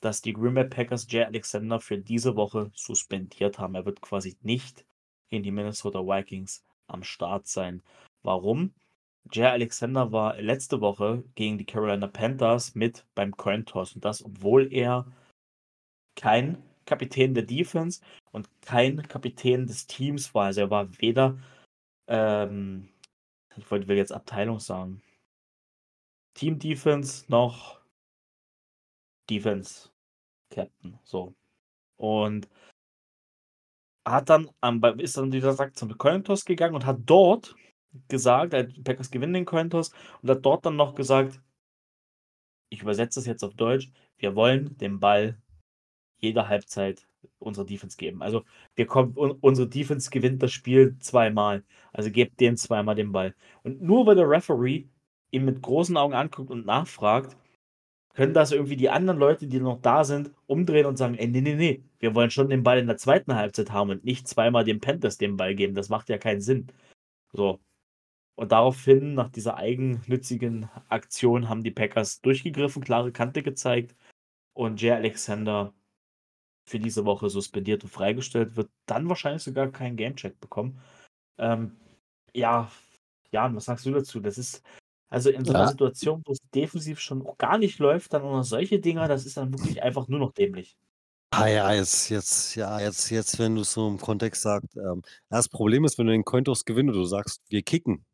dass 0.00 0.22
die 0.22 0.32
Green 0.32 0.54
Bay 0.54 0.64
Packers 0.64 1.06
Jay 1.10 1.24
Alexander 1.24 1.80
für 1.80 1.98
diese 1.98 2.36
Woche 2.36 2.70
suspendiert 2.74 3.58
haben. 3.58 3.74
Er 3.74 3.86
wird 3.86 4.00
quasi 4.00 4.36
nicht 4.42 4.84
in 5.30 5.42
die 5.42 5.50
Minnesota 5.50 6.00
Vikings 6.00 6.64
am 6.86 7.02
Start 7.02 7.46
sein. 7.46 7.82
Warum? 8.22 8.74
Jay 9.32 9.46
Alexander 9.46 10.12
war 10.12 10.40
letzte 10.40 10.80
Woche 10.80 11.24
gegen 11.34 11.58
die 11.58 11.64
Carolina 11.64 12.06
Panthers 12.06 12.74
mit 12.76 13.04
beim 13.14 13.36
Cointoss 13.36 13.94
und 13.94 14.04
das, 14.04 14.24
obwohl 14.24 14.72
er 14.72 15.06
kein 16.14 16.62
Kapitän 16.86 17.34
der 17.34 17.44
Defense 17.44 18.00
und 18.32 18.48
kein 18.62 19.02
Kapitän 19.08 19.66
des 19.66 19.86
Teams 19.86 20.34
war. 20.34 20.46
Also 20.46 20.62
er 20.62 20.70
war 20.70 20.88
weder, 20.98 21.38
ähm, 22.08 22.88
ich 23.56 23.70
wollte 23.70 23.92
jetzt 23.94 24.12
Abteilung 24.12 24.60
sagen, 24.60 25.02
Team 26.34 26.58
Defense 26.58 27.24
noch 27.28 27.80
Defense 29.28 29.90
Captain. 30.50 30.98
So. 31.04 31.34
Und 31.96 32.48
hat 34.06 34.30
dann, 34.30 34.50
ist 34.98 35.16
dann, 35.16 35.32
wie 35.32 35.40
gesagt, 35.40 35.78
zum 35.78 35.96
Cointos 35.98 36.44
gegangen 36.44 36.74
und 36.74 36.86
hat 36.86 36.98
dort 37.06 37.56
gesagt, 38.08 38.52
die 38.52 38.82
Packers 38.82 39.10
gewinnen 39.10 39.34
den 39.34 39.44
Cointos 39.44 39.92
und 40.22 40.30
hat 40.30 40.44
dort 40.44 40.66
dann 40.66 40.76
noch 40.76 40.94
gesagt, 40.94 41.40
ich 42.68 42.82
übersetze 42.82 43.20
das 43.20 43.26
jetzt 43.26 43.42
auf 43.42 43.54
Deutsch, 43.54 43.90
wir 44.18 44.36
wollen 44.36 44.76
den 44.78 45.00
Ball 45.00 45.40
jeder 46.18 46.48
Halbzeit 46.48 47.06
unserer 47.38 47.66
Defense 47.66 47.96
geben. 47.96 48.22
Also 48.22 48.44
wir 48.74 48.86
kommen, 48.86 49.14
unsere 49.14 49.68
Defense 49.68 50.10
gewinnt 50.10 50.42
das 50.42 50.52
Spiel 50.52 50.96
zweimal. 51.00 51.64
Also 51.92 52.10
gebt 52.10 52.40
denen 52.40 52.56
zweimal 52.56 52.94
den 52.94 53.12
Ball. 53.12 53.34
Und 53.62 53.82
nur 53.82 54.06
weil 54.06 54.16
der 54.16 54.28
Referee 54.28 54.86
ihn 55.30 55.44
mit 55.44 55.62
großen 55.62 55.96
Augen 55.96 56.14
anguckt 56.14 56.50
und 56.50 56.66
nachfragt, 56.66 57.36
können 58.14 58.34
das 58.34 58.52
irgendwie 58.52 58.76
die 58.76 58.90
anderen 58.90 59.18
Leute, 59.18 59.46
die 59.46 59.60
noch 59.60 59.80
da 59.82 60.02
sind, 60.04 60.32
umdrehen 60.46 60.86
und 60.86 60.96
sagen, 60.96 61.16
ey, 61.16 61.28
nee, 61.28 61.42
nee, 61.42 61.54
nee, 61.54 61.84
wir 61.98 62.14
wollen 62.14 62.30
schon 62.30 62.48
den 62.48 62.62
Ball 62.62 62.78
in 62.78 62.86
der 62.86 62.96
zweiten 62.96 63.34
Halbzeit 63.34 63.70
haben 63.72 63.90
und 63.90 64.04
nicht 64.04 64.26
zweimal 64.26 64.64
dem 64.64 64.80
Panthers 64.80 65.18
den 65.18 65.36
Ball 65.36 65.54
geben. 65.54 65.74
Das 65.74 65.90
macht 65.90 66.08
ja 66.08 66.18
keinen 66.18 66.40
Sinn. 66.40 66.68
So. 67.32 67.60
Und 68.36 68.52
daraufhin, 68.52 69.14
nach 69.14 69.30
dieser 69.30 69.56
eigennützigen 69.56 70.68
Aktion, 70.88 71.48
haben 71.48 71.62
die 71.64 71.70
Packers 71.70 72.20
durchgegriffen, 72.22 72.82
klare 72.84 73.12
Kante 73.12 73.42
gezeigt 73.42 73.94
und 74.54 74.80
Jay 74.80 74.92
Alexander 74.92 75.74
für 76.66 76.78
diese 76.78 77.04
Woche 77.04 77.30
suspendiert 77.30 77.84
und 77.84 77.90
freigestellt, 77.90 78.56
wird 78.56 78.70
dann 78.86 79.08
wahrscheinlich 79.08 79.42
sogar 79.42 79.68
keinen 79.68 79.96
Gamecheck 79.96 80.38
bekommen. 80.40 80.80
Ähm, 81.38 81.76
ja, 82.34 82.70
Jan, 83.30 83.54
was 83.56 83.66
sagst 83.66 83.86
du 83.86 83.92
dazu? 83.92 84.20
Das 84.20 84.36
ist, 84.36 84.62
also 85.08 85.30
in 85.30 85.44
so 85.44 85.52
einer 85.52 85.62
Ja. 85.62 85.68
Situation, 85.68 86.22
wo 86.26 86.32
es 86.32 86.38
defensiv 86.54 87.00
schon 87.00 87.24
auch 87.26 87.38
gar 87.38 87.58
nicht 87.58 87.78
läuft, 87.78 88.12
dann 88.12 88.22
auch 88.22 88.32
noch 88.32 88.44
solche 88.44 88.80
Dinger, 88.80 89.08
das 89.08 89.26
ist 89.26 89.36
dann 89.36 89.52
wirklich 89.52 89.82
einfach 89.82 90.08
nur 90.08 90.18
noch 90.18 90.32
dämlich. 90.32 90.76
Ah 91.30 91.48
ja, 91.48 91.72
jetzt, 91.72 92.08
jetzt, 92.08 92.54
ja, 92.54 92.80
jetzt, 92.80 93.10
jetzt, 93.10 93.38
wenn 93.38 93.56
du 93.56 93.60
es 93.60 93.72
so 93.72 93.88
im 93.88 93.98
Kontext 93.98 94.42
sagst, 94.42 94.76
ähm, 94.76 95.02
das 95.28 95.48
Problem 95.48 95.84
ist, 95.84 95.98
wenn 95.98 96.06
du 96.06 96.12
den 96.12 96.24
Cointos 96.24 96.64
gewinnst 96.64 96.94
und 96.94 97.00
du 97.00 97.04
sagst, 97.04 97.42
wir 97.48 97.62
kicken. 97.62 98.04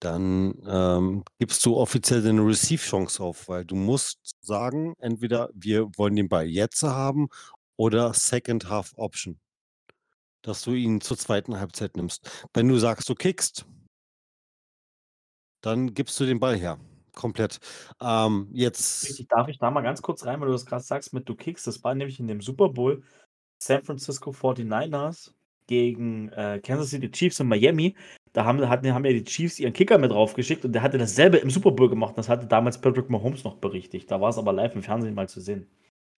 Dann 0.00 0.54
ähm, 0.66 1.24
gibst 1.38 1.64
du 1.64 1.76
offiziell 1.76 2.22
deine 2.22 2.44
Receive-Chance 2.44 3.22
auf, 3.22 3.48
weil 3.48 3.64
du 3.64 3.74
musst 3.74 4.36
sagen, 4.40 4.94
entweder 4.98 5.50
wir 5.54 5.88
wollen 5.96 6.16
den 6.16 6.28
Ball 6.28 6.46
jetzt 6.46 6.82
haben 6.82 7.28
oder 7.76 8.12
Second 8.14 8.68
Half 8.68 8.92
Option, 8.96 9.38
dass 10.42 10.62
du 10.62 10.72
ihn 10.72 11.00
zur 11.00 11.16
zweiten 11.16 11.58
Halbzeit 11.58 11.96
nimmst. 11.96 12.46
Wenn 12.52 12.68
du 12.68 12.78
sagst, 12.78 13.08
du 13.08 13.14
kickst, 13.14 13.66
dann 15.62 15.94
gibst 15.94 16.18
du 16.20 16.26
den 16.26 16.40
Ball 16.40 16.56
her. 16.56 16.78
Komplett. 17.14 17.58
Ähm, 18.00 18.48
jetzt. 18.52 19.24
Darf 19.30 19.48
ich 19.48 19.58
da 19.58 19.70
mal 19.70 19.80
ganz 19.80 20.02
kurz 20.02 20.26
rein, 20.26 20.38
weil 20.40 20.48
du 20.48 20.52
das 20.52 20.66
gerade 20.66 20.82
sagst 20.82 21.14
mit 21.14 21.28
du 21.28 21.34
kickst. 21.34 21.66
Das 21.66 21.82
war 21.82 21.94
nämlich 21.94 22.20
in 22.20 22.28
dem 22.28 22.42
Super 22.42 22.68
Bowl 22.68 23.02
San 23.58 23.82
Francisco 23.82 24.30
49ers 24.30 25.32
gegen 25.66 26.28
äh, 26.30 26.60
Kansas 26.62 26.90
City 26.90 27.10
Chiefs 27.10 27.40
in 27.40 27.48
Miami. 27.48 27.96
Da 28.36 28.44
haben, 28.44 28.68
hatten, 28.68 28.92
haben 28.92 29.06
ja 29.06 29.12
die 29.12 29.24
Chiefs 29.24 29.58
ihren 29.58 29.72
Kicker 29.72 29.96
mit 29.96 30.10
draufgeschickt 30.10 30.62
und 30.66 30.72
der 30.72 30.82
hatte 30.82 30.98
dasselbe 30.98 31.38
im 31.38 31.48
Super 31.48 31.70
Bowl 31.70 31.88
gemacht. 31.88 32.18
Das 32.18 32.28
hatte 32.28 32.46
damals 32.46 32.78
Patrick 32.78 33.08
Mahomes 33.08 33.44
noch 33.44 33.56
berichtigt. 33.56 34.10
Da 34.10 34.20
war 34.20 34.28
es 34.28 34.36
aber 34.36 34.52
live 34.52 34.74
im 34.74 34.82
Fernsehen 34.82 35.14
mal 35.14 35.26
zu 35.26 35.40
sehen. 35.40 35.66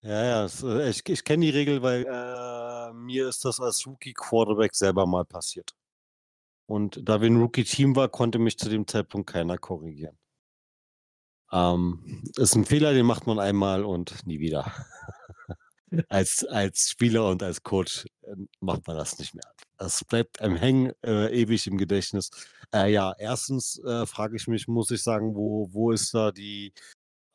Ja, 0.02 0.24
ja, 0.24 0.48
äh, 0.64 0.90
ich, 0.90 1.08
ich 1.08 1.22
kenne 1.22 1.44
die 1.44 1.50
Regel, 1.50 1.80
weil 1.80 2.04
äh, 2.04 2.92
mir 2.92 3.28
ist 3.28 3.44
das 3.44 3.60
als 3.60 3.86
Rookie-Quarterback 3.86 4.74
selber 4.74 5.06
mal 5.06 5.24
passiert. 5.24 5.76
Und 6.66 7.08
da 7.08 7.20
wir 7.20 7.30
ein 7.30 7.40
Rookie-Team 7.40 7.94
war, 7.94 8.08
konnte 8.08 8.40
mich 8.40 8.58
zu 8.58 8.68
dem 8.68 8.88
Zeitpunkt 8.88 9.30
keiner 9.30 9.56
korrigieren. 9.56 10.18
Ähm, 11.52 12.24
ist 12.36 12.56
ein 12.56 12.64
Fehler, 12.64 12.94
den 12.94 13.06
macht 13.06 13.28
man 13.28 13.38
einmal 13.38 13.84
und 13.84 14.26
nie 14.26 14.40
wieder. 14.40 14.72
als, 16.08 16.44
als 16.44 16.90
Spieler 16.90 17.28
und 17.28 17.42
als 17.42 17.62
Coach 17.62 18.06
äh, 18.22 18.34
macht 18.60 18.86
man 18.86 18.96
das 18.96 19.18
nicht 19.18 19.34
mehr. 19.34 19.52
Das 19.76 20.04
bleibt 20.04 20.40
einem 20.40 20.56
hängen, 20.56 20.92
äh, 21.04 21.28
ewig 21.32 21.66
im 21.66 21.78
Gedächtnis. 21.78 22.30
Äh, 22.74 22.92
ja, 22.92 23.14
erstens 23.18 23.78
äh, 23.84 24.06
frage 24.06 24.36
ich 24.36 24.46
mich, 24.48 24.68
muss 24.68 24.90
ich 24.90 25.02
sagen, 25.02 25.34
wo, 25.34 25.72
wo 25.72 25.92
ist 25.92 26.12
da 26.14 26.32
die, 26.32 26.72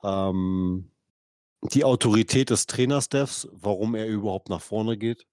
ähm, 0.03 0.91
die 1.71 1.83
Autorität 1.83 2.49
des 2.49 2.65
Trainerstaffs, 2.65 3.47
warum 3.51 3.95
er 3.95 4.07
überhaupt 4.07 4.49
nach 4.49 4.61
vorne 4.61 4.97
geht? 4.97 5.25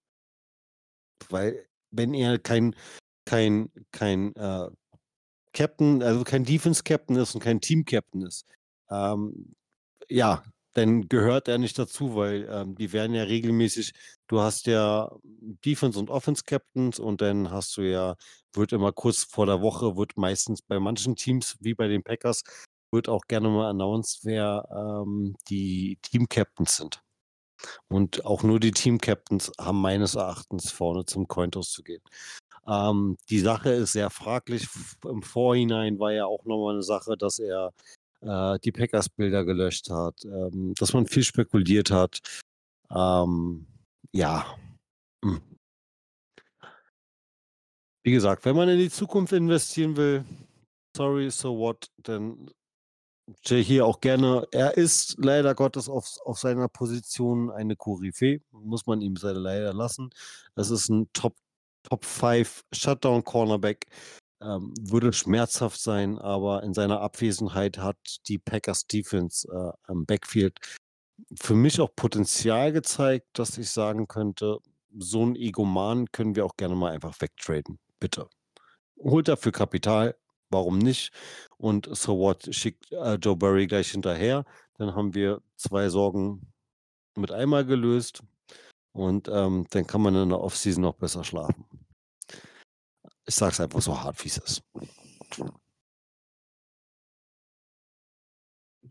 Weil, 1.28 1.66
wenn 1.90 2.14
er 2.14 2.38
kein, 2.38 2.74
kein, 3.24 3.70
kein 3.90 4.34
äh, 4.36 4.70
Captain, 5.52 6.02
also 6.02 6.24
kein 6.24 6.44
Defense-Captain 6.44 7.16
ist 7.16 7.34
und 7.34 7.42
kein 7.42 7.60
Team-Captain 7.60 8.22
ist, 8.22 8.46
ähm, 8.90 9.54
ja, 10.08 10.44
dann 10.80 11.08
gehört 11.08 11.48
er 11.48 11.58
nicht 11.58 11.78
dazu, 11.78 12.14
weil 12.16 12.48
ähm, 12.50 12.74
die 12.74 12.92
werden 12.92 13.14
ja 13.14 13.24
regelmäßig, 13.24 13.92
du 14.28 14.40
hast 14.40 14.66
ja 14.66 15.10
Defense- 15.64 15.98
und 15.98 16.10
Offense-Captains 16.10 16.98
und 16.98 17.20
dann 17.20 17.50
hast 17.50 17.76
du 17.76 17.82
ja, 17.82 18.16
wird 18.54 18.72
immer 18.72 18.92
kurz 18.92 19.24
vor 19.24 19.46
der 19.46 19.60
Woche, 19.60 19.96
wird 19.96 20.16
meistens 20.16 20.62
bei 20.62 20.80
manchen 20.80 21.16
Teams, 21.16 21.56
wie 21.60 21.74
bei 21.74 21.86
den 21.88 22.02
Packers, 22.02 22.42
wird 22.92 23.08
auch 23.08 23.22
gerne 23.28 23.48
mal 23.48 23.70
announced, 23.70 24.24
wer 24.24 24.66
ähm, 24.74 25.36
die 25.48 25.98
Team-Captains 26.02 26.76
sind. 26.76 27.02
Und 27.88 28.24
auch 28.24 28.42
nur 28.42 28.58
die 28.58 28.72
Team-Captains 28.72 29.52
haben 29.60 29.82
meines 29.82 30.14
Erachtens 30.14 30.70
vorne 30.70 31.04
zum 31.04 31.28
Cointos 31.28 31.72
zu 31.72 31.82
gehen. 31.82 32.02
Ähm, 32.66 33.18
die 33.28 33.40
Sache 33.40 33.70
ist 33.70 33.92
sehr 33.92 34.08
fraglich. 34.08 34.66
Im 35.04 35.22
Vorhinein 35.22 35.98
war 35.98 36.12
ja 36.12 36.24
auch 36.24 36.44
nochmal 36.44 36.74
eine 36.74 36.82
Sache, 36.82 37.16
dass 37.18 37.38
er 37.38 37.72
äh, 38.22 38.58
die 38.60 38.72
Packers-Bilder 38.72 39.44
gelöscht 39.44 39.90
hat, 39.90 40.24
ähm, 40.24 40.74
dass 40.78 40.92
man 40.92 41.06
viel 41.06 41.24
spekuliert 41.24 41.90
hat. 41.90 42.20
Ähm, 42.90 43.66
ja. 44.12 44.56
Hm. 45.24 45.40
Wie 48.02 48.12
gesagt, 48.12 48.44
wenn 48.44 48.56
man 48.56 48.68
in 48.68 48.78
die 48.78 48.90
Zukunft 48.90 49.32
investieren 49.32 49.96
will, 49.96 50.24
sorry, 50.96 51.30
so 51.30 51.56
what, 51.58 51.90
dann 51.98 52.50
hier 53.42 53.86
auch 53.86 54.00
gerne. 54.00 54.46
Er 54.50 54.76
ist 54.76 55.16
leider 55.18 55.54
Gottes 55.54 55.88
auf, 55.88 56.18
auf 56.24 56.38
seiner 56.38 56.68
Position 56.68 57.50
eine 57.50 57.76
Koryphäe, 57.76 58.40
muss 58.50 58.86
man 58.86 59.00
ihm 59.00 59.16
leider 59.22 59.72
lassen. 59.72 60.10
Es 60.56 60.70
ist 60.70 60.88
ein 60.88 61.08
Top, 61.12 61.36
Top 61.82 62.04
5 62.04 62.64
Shutdown 62.72 63.24
Cornerback. 63.24 63.86
Ähm, 64.42 64.72
würde 64.80 65.12
schmerzhaft 65.12 65.80
sein, 65.80 66.18
aber 66.18 66.62
in 66.62 66.72
seiner 66.72 67.00
Abwesenheit 67.00 67.78
hat 67.78 67.98
die 68.26 68.38
Packers 68.38 68.86
Defense 68.86 69.46
äh, 69.48 69.72
am 69.90 70.06
Backfield 70.06 70.58
für 71.38 71.54
mich 71.54 71.80
auch 71.80 71.94
Potenzial 71.94 72.72
gezeigt, 72.72 73.26
dass 73.34 73.58
ich 73.58 73.70
sagen 73.70 74.08
könnte, 74.08 74.58
so 74.98 75.24
ein 75.24 75.36
Egoman 75.36 76.10
können 76.12 76.34
wir 76.36 76.44
auch 76.44 76.56
gerne 76.56 76.74
mal 76.74 76.92
einfach 76.92 77.20
wegtraden. 77.20 77.78
Bitte. 77.98 78.28
Holt 78.98 79.28
dafür 79.28 79.52
Kapital, 79.52 80.16
warum 80.50 80.78
nicht? 80.78 81.12
Und 81.56 81.88
so 81.92 82.18
what 82.18 82.54
schickt 82.54 82.92
äh, 82.92 83.14
Joe 83.14 83.36
Burry 83.36 83.66
gleich 83.66 83.90
hinterher. 83.90 84.44
Dann 84.78 84.94
haben 84.94 85.14
wir 85.14 85.42
zwei 85.56 85.88
Sorgen 85.88 86.52
mit 87.16 87.30
einmal 87.30 87.64
gelöst 87.64 88.22
und 88.92 89.28
ähm, 89.28 89.66
dann 89.70 89.86
kann 89.86 90.02
man 90.02 90.14
in 90.14 90.30
der 90.30 90.40
Offseason 90.40 90.82
noch 90.82 90.94
besser 90.94 91.24
schlafen. 91.24 91.64
Ich 93.26 93.34
sage 93.34 93.52
es 93.52 93.60
einfach 93.60 93.82
so 93.82 93.98
hart, 94.00 94.22
wie 94.24 94.28
es 94.28 94.38
ist. 94.38 94.62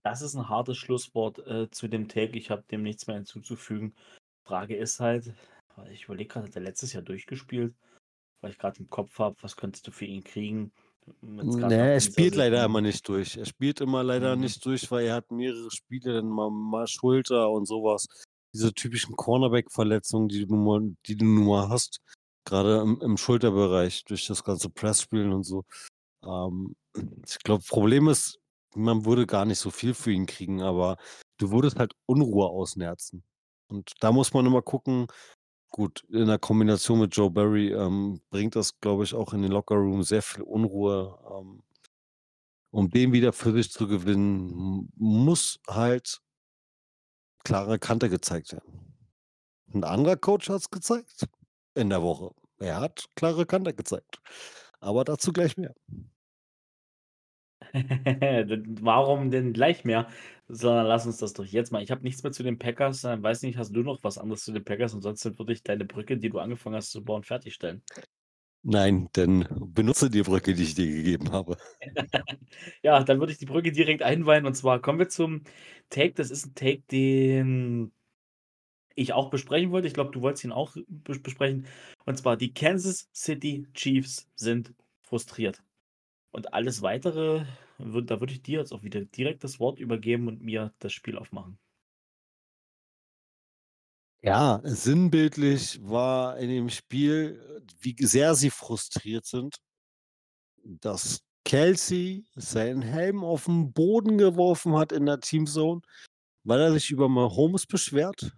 Das 0.04 0.22
ist 0.22 0.36
ein 0.36 0.48
hartes 0.48 0.78
Schlusswort 0.78 1.40
äh, 1.48 1.70
zu 1.72 1.88
dem 1.88 2.08
Take. 2.08 2.38
Ich 2.38 2.50
habe 2.50 2.64
dem 2.72 2.84
nichts 2.84 3.08
mehr 3.08 3.18
hinzuzufügen. 3.18 3.94
Frage 4.44 4.76
ist 4.76 5.00
halt, 5.00 5.34
ich 5.92 6.06
überlege 6.06 6.30
gerade, 6.34 6.48
hat 6.48 6.56
er 6.56 6.62
letztes 6.62 6.94
Jahr 6.94 7.04
durchgespielt? 7.04 7.76
Weil 8.42 8.52
ich 8.52 8.58
gerade 8.58 8.80
im 8.80 8.90
Kopf 8.90 9.20
habe, 9.20 9.36
was 9.42 9.58
könntest 9.58 9.88
du 9.88 9.92
für 9.92 10.06
ihn 10.06 10.24
kriegen? 10.24 10.72
Nee, 11.22 11.76
er 11.76 12.00
spielt 12.00 12.36
leider 12.36 12.64
immer 12.64 12.82
nicht 12.82 13.08
durch. 13.08 13.38
Er 13.38 13.46
spielt 13.46 13.82
immer 13.82 14.04
leider 14.04 14.36
mhm. 14.36 14.44
nicht 14.44 14.64
durch, 14.66 14.90
weil 14.92 15.08
er 15.08 15.16
hat 15.16 15.32
mehrere 15.32 15.72
Spiele, 15.72 16.14
dann 16.14 16.30
mal, 16.30 16.50
mal 16.50 16.88
Schulter 16.88 17.50
und 17.50 17.66
sowas. 17.66 18.06
Diese 18.54 18.74
typischen 18.74 19.16
Cornerback-Verletzungen, 19.16 20.28
die 20.28 20.46
du, 20.46 20.96
die 21.06 21.16
du 21.16 21.26
mal 21.26 21.70
hast. 21.70 22.00
Gerade 22.46 22.82
im, 22.82 23.00
im 23.02 23.18
Schulterbereich, 23.18 24.06
durch 24.06 24.28
das 24.28 24.44
ganze 24.44 24.70
Pressspielen 24.70 25.34
und 25.34 25.44
so. 25.44 25.66
Ähm, 26.24 26.76
ich 27.26 27.40
glaube, 27.40 27.64
Problem 27.68 28.08
ist, 28.08 28.40
man 28.76 29.06
würde 29.06 29.26
gar 29.26 29.46
nicht 29.46 29.60
so 29.60 29.72
viel 29.72 29.94
für 29.94 30.12
ihn 30.12 30.26
kriegen, 30.26 30.62
aber 30.62 30.98
du 31.38 31.52
würdest 31.52 31.80
halt 31.80 31.94
Unruhe 32.06 32.48
ausnerzen. 32.48 33.24
Und 33.68 33.92
da 34.00 34.12
muss 34.12 34.34
man 34.34 34.46
immer 34.46 34.62
gucken, 34.62 35.08
gut, 35.70 36.04
in 36.10 36.28
der 36.28 36.40
Kombination 36.40 37.00
mit 37.00 37.16
Joe 37.16 37.30
Barry 37.30 37.72
ähm, 37.72 38.22
bringt 38.30 38.56
das, 38.56 38.80
glaube 38.80 39.04
ich, 39.04 39.14
auch 39.14 39.34
in 39.34 39.42
den 39.44 39.52
Lockerroom 39.52 40.04
sehr 40.04 40.22
viel 40.22 40.44
Unruhe. 40.44 41.18
Ähm, 41.32 41.64
um 42.72 42.90
den 42.90 43.14
wieder 43.14 43.34
für 43.34 43.52
sich 43.52 43.72
zu 43.72 43.88
gewinnen, 43.88 44.92
muss 44.96 45.60
halt 45.68 46.22
klare 47.44 47.80
Kante 47.80 48.10
gezeigt 48.10 48.54
werden. 48.54 48.96
Ein 49.74 49.84
anderer 49.84 50.18
Coach 50.18 50.50
hat 50.50 50.62
es 50.62 50.70
gezeigt 50.70 51.28
in 51.80 51.90
der 51.90 52.04
Woche. 52.04 52.32
Er 52.60 52.80
hat 52.80 53.06
klare 53.16 53.46
Kante 53.46 53.74
gezeigt. 53.74 54.22
Aber 54.80 55.04
dazu 55.04 55.34
gleich 55.34 55.58
mehr. 55.58 55.74
Warum 58.82 59.32
denn 59.32 59.54
gleich 59.54 59.86
mehr? 59.86 60.08
Sondern 60.48 60.88
lass 60.88 61.06
uns 61.06 61.18
das 61.18 61.34
doch 61.34 61.46
jetzt 61.46 61.72
mal. 61.72 61.84
Ich 61.84 61.92
habe 61.92 62.02
nichts 62.04 62.24
mehr 62.24 62.32
zu 62.32 62.44
den 62.44 62.58
Packers. 62.58 63.04
Äh, 63.04 63.22
weiß 63.22 63.44
nicht, 63.44 63.58
hast 63.58 63.76
du 63.76 63.82
noch 63.82 64.04
was 64.04 64.18
anderes 64.18 64.44
zu 64.44 64.52
den 64.52 64.64
Packers? 64.64 64.94
Ansonsten 64.94 65.38
würde 65.38 65.54
ich 65.54 65.64
deine 65.64 65.86
Brücke, 65.86 66.18
die 66.18 66.30
du 66.30 66.40
angefangen 66.40 66.76
hast 66.76 66.92
zu 66.92 67.04
bauen, 67.04 67.24
fertigstellen. 67.24 67.84
Nein, 68.62 69.10
denn 69.16 69.48
benutze 69.50 70.10
die 70.10 70.22
Brücke, 70.22 70.54
die 70.54 70.64
ich 70.64 70.76
dir 70.76 70.88
gegeben 70.88 71.32
habe. 71.32 71.58
ja, 72.84 73.02
dann 73.04 73.20
würde 73.20 73.32
ich 73.32 73.38
die 73.38 73.46
Brücke 73.46 73.72
direkt 73.72 74.02
einweihen. 74.02 74.46
Und 74.46 74.56
zwar 74.56 74.82
kommen 74.82 75.00
wir 75.00 75.10
zum 75.10 75.44
Take. 75.90 76.14
Das 76.16 76.30
ist 76.32 76.48
ein 76.48 76.56
Take, 76.56 76.84
den 76.92 77.94
ich 79.00 79.14
auch 79.14 79.30
besprechen 79.30 79.72
wollte. 79.72 79.88
Ich 79.88 79.94
glaube, 79.94 80.12
du 80.12 80.22
wolltest 80.22 80.44
ihn 80.44 80.52
auch 80.52 80.76
besprechen. 81.04 81.66
Und 82.06 82.18
zwar, 82.18 82.38
die 82.38 82.54
Kansas 82.54 83.10
City 83.14 83.66
Chiefs 83.74 84.30
sind 84.36 84.74
frustriert. 85.02 85.64
Und 86.32 86.54
alles 86.54 86.82
weitere, 86.82 87.46
da 87.78 88.20
würde 88.20 88.34
ich 88.34 88.42
dir 88.42 88.60
jetzt 88.60 88.74
auch 88.74 88.84
wieder 88.84 89.06
direkt 89.06 89.44
das 89.44 89.60
Wort 89.60 89.80
übergeben 89.80 90.28
und 90.28 90.42
mir 90.42 90.74
das 90.80 90.94
Spiel 90.94 91.18
aufmachen. 91.18 91.58
Ja, 94.22 94.60
sinnbildlich 94.64 95.80
war 95.82 96.38
in 96.38 96.50
dem 96.50 96.70
Spiel, 96.70 97.64
wie 97.80 97.96
sehr 98.00 98.36
sie 98.36 98.50
frustriert 98.50 99.26
sind, 99.26 99.56
dass 100.62 101.22
Kelsey 101.46 102.26
seinen 102.36 102.82
Helm 102.82 103.24
auf 103.24 103.46
den 103.46 103.72
Boden 103.72 104.18
geworfen 104.18 104.76
hat 104.76 104.92
in 104.92 105.06
der 105.06 105.22
Teamzone, 105.22 105.82
weil 106.44 106.60
er 106.60 106.74
sich 106.74 106.92
über 106.92 107.08
Mahomes 107.08 107.66
beschwert 107.66 108.34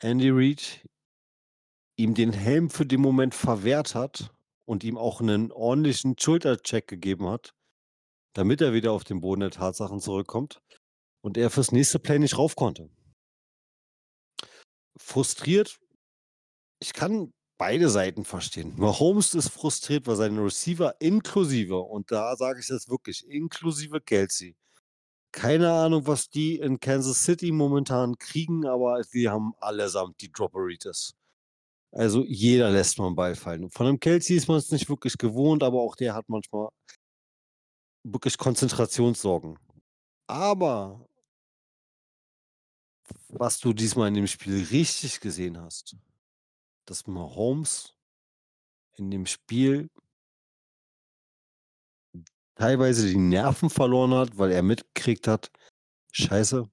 Andy 0.00 0.30
Reid 0.30 0.86
ihm 1.96 2.14
den 2.14 2.32
Helm 2.32 2.70
für 2.70 2.86
den 2.86 3.00
Moment 3.00 3.34
verwehrt 3.34 3.94
hat 3.94 4.32
und 4.64 4.84
ihm 4.84 4.96
auch 4.96 5.20
einen 5.20 5.50
ordentlichen 5.50 6.14
Schultercheck 6.18 6.86
gegeben 6.86 7.28
hat, 7.28 7.54
damit 8.34 8.60
er 8.60 8.72
wieder 8.72 8.92
auf 8.92 9.02
den 9.02 9.20
Boden 9.20 9.40
der 9.40 9.50
Tatsachen 9.50 10.00
zurückkommt 10.00 10.60
und 11.20 11.36
er 11.36 11.50
fürs 11.50 11.72
nächste 11.72 11.98
Play 11.98 12.20
nicht 12.20 12.38
rauf 12.38 12.54
konnte. 12.54 12.90
Frustriert, 14.96 15.80
ich 16.80 16.92
kann 16.92 17.32
beide 17.58 17.90
Seiten 17.90 18.24
verstehen. 18.24 18.74
Mahomes 18.76 19.34
ist 19.34 19.48
frustriert, 19.48 20.06
weil 20.06 20.16
seine 20.16 20.44
Receiver 20.44 20.94
inklusive, 21.00 21.78
und 21.78 22.12
da 22.12 22.36
sage 22.36 22.60
ich 22.60 22.68
jetzt 22.68 22.88
wirklich, 22.88 23.26
inklusive 23.28 24.00
Kelsey. 24.00 24.54
Keine 25.32 25.70
Ahnung, 25.72 26.06
was 26.06 26.30
die 26.30 26.56
in 26.56 26.80
Kansas 26.80 27.22
City 27.24 27.52
momentan 27.52 28.16
kriegen, 28.18 28.66
aber 28.66 29.02
sie 29.04 29.28
haben 29.28 29.52
allesamt 29.60 30.20
die 30.20 30.32
Dropperitas. 30.32 31.14
Also 31.92 32.24
jeder 32.24 32.70
lässt 32.70 32.98
einen 33.00 33.14
Ball 33.14 33.34
fallen. 33.34 33.70
Von 33.70 33.86
dem 33.86 34.00
Kelsey 34.00 34.36
ist 34.36 34.48
man 34.48 34.58
es 34.58 34.70
nicht 34.70 34.88
wirklich 34.88 35.16
gewohnt, 35.16 35.62
aber 35.62 35.80
auch 35.80 35.96
der 35.96 36.14
hat 36.14 36.28
manchmal 36.28 36.68
wirklich 38.04 38.36
Konzentrationssorgen. 38.36 39.58
Aber 40.26 41.06
was 43.28 43.58
du 43.58 43.72
diesmal 43.72 44.08
in 44.08 44.14
dem 44.14 44.26
Spiel 44.26 44.64
richtig 44.70 45.20
gesehen 45.20 45.58
hast, 45.60 45.96
dass 46.84 47.06
Mahomes 47.06 47.94
in 48.96 49.10
dem 49.10 49.26
Spiel 49.26 49.88
teilweise 52.58 53.06
die 53.06 53.16
Nerven 53.16 53.70
verloren 53.70 54.12
hat, 54.14 54.36
weil 54.36 54.50
er 54.50 54.62
mitgekriegt 54.62 55.28
hat, 55.28 55.50
scheiße, 56.12 56.68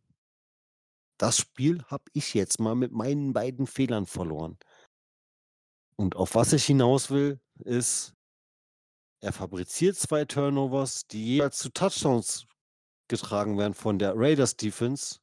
das 1.18 1.38
Spiel 1.38 1.84
habe 1.86 2.04
ich 2.14 2.34
jetzt 2.34 2.60
mal 2.60 2.76
mit 2.76 2.92
meinen 2.92 3.34
beiden 3.34 3.68
Fehlern 3.68 4.06
verloren. 4.06 4.58
Und 5.96 6.16
auf 6.16 6.36
was 6.36 6.52
ich 6.52 6.66
hinaus 6.66 7.10
will, 7.10 7.40
ist, 7.60 8.14
er 9.22 9.32
fabriziert 9.32 9.96
zwei 9.96 10.26
Turnovers, 10.26 11.08
die 11.08 11.24
jeweils 11.24 11.58
zu 11.58 11.70
Touchdowns 11.70 12.46
getragen 13.08 13.58
werden 13.58 13.74
von 13.74 13.98
der 13.98 14.14
Raiders 14.16 14.58
Defense. 14.58 15.20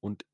Und 0.00 0.26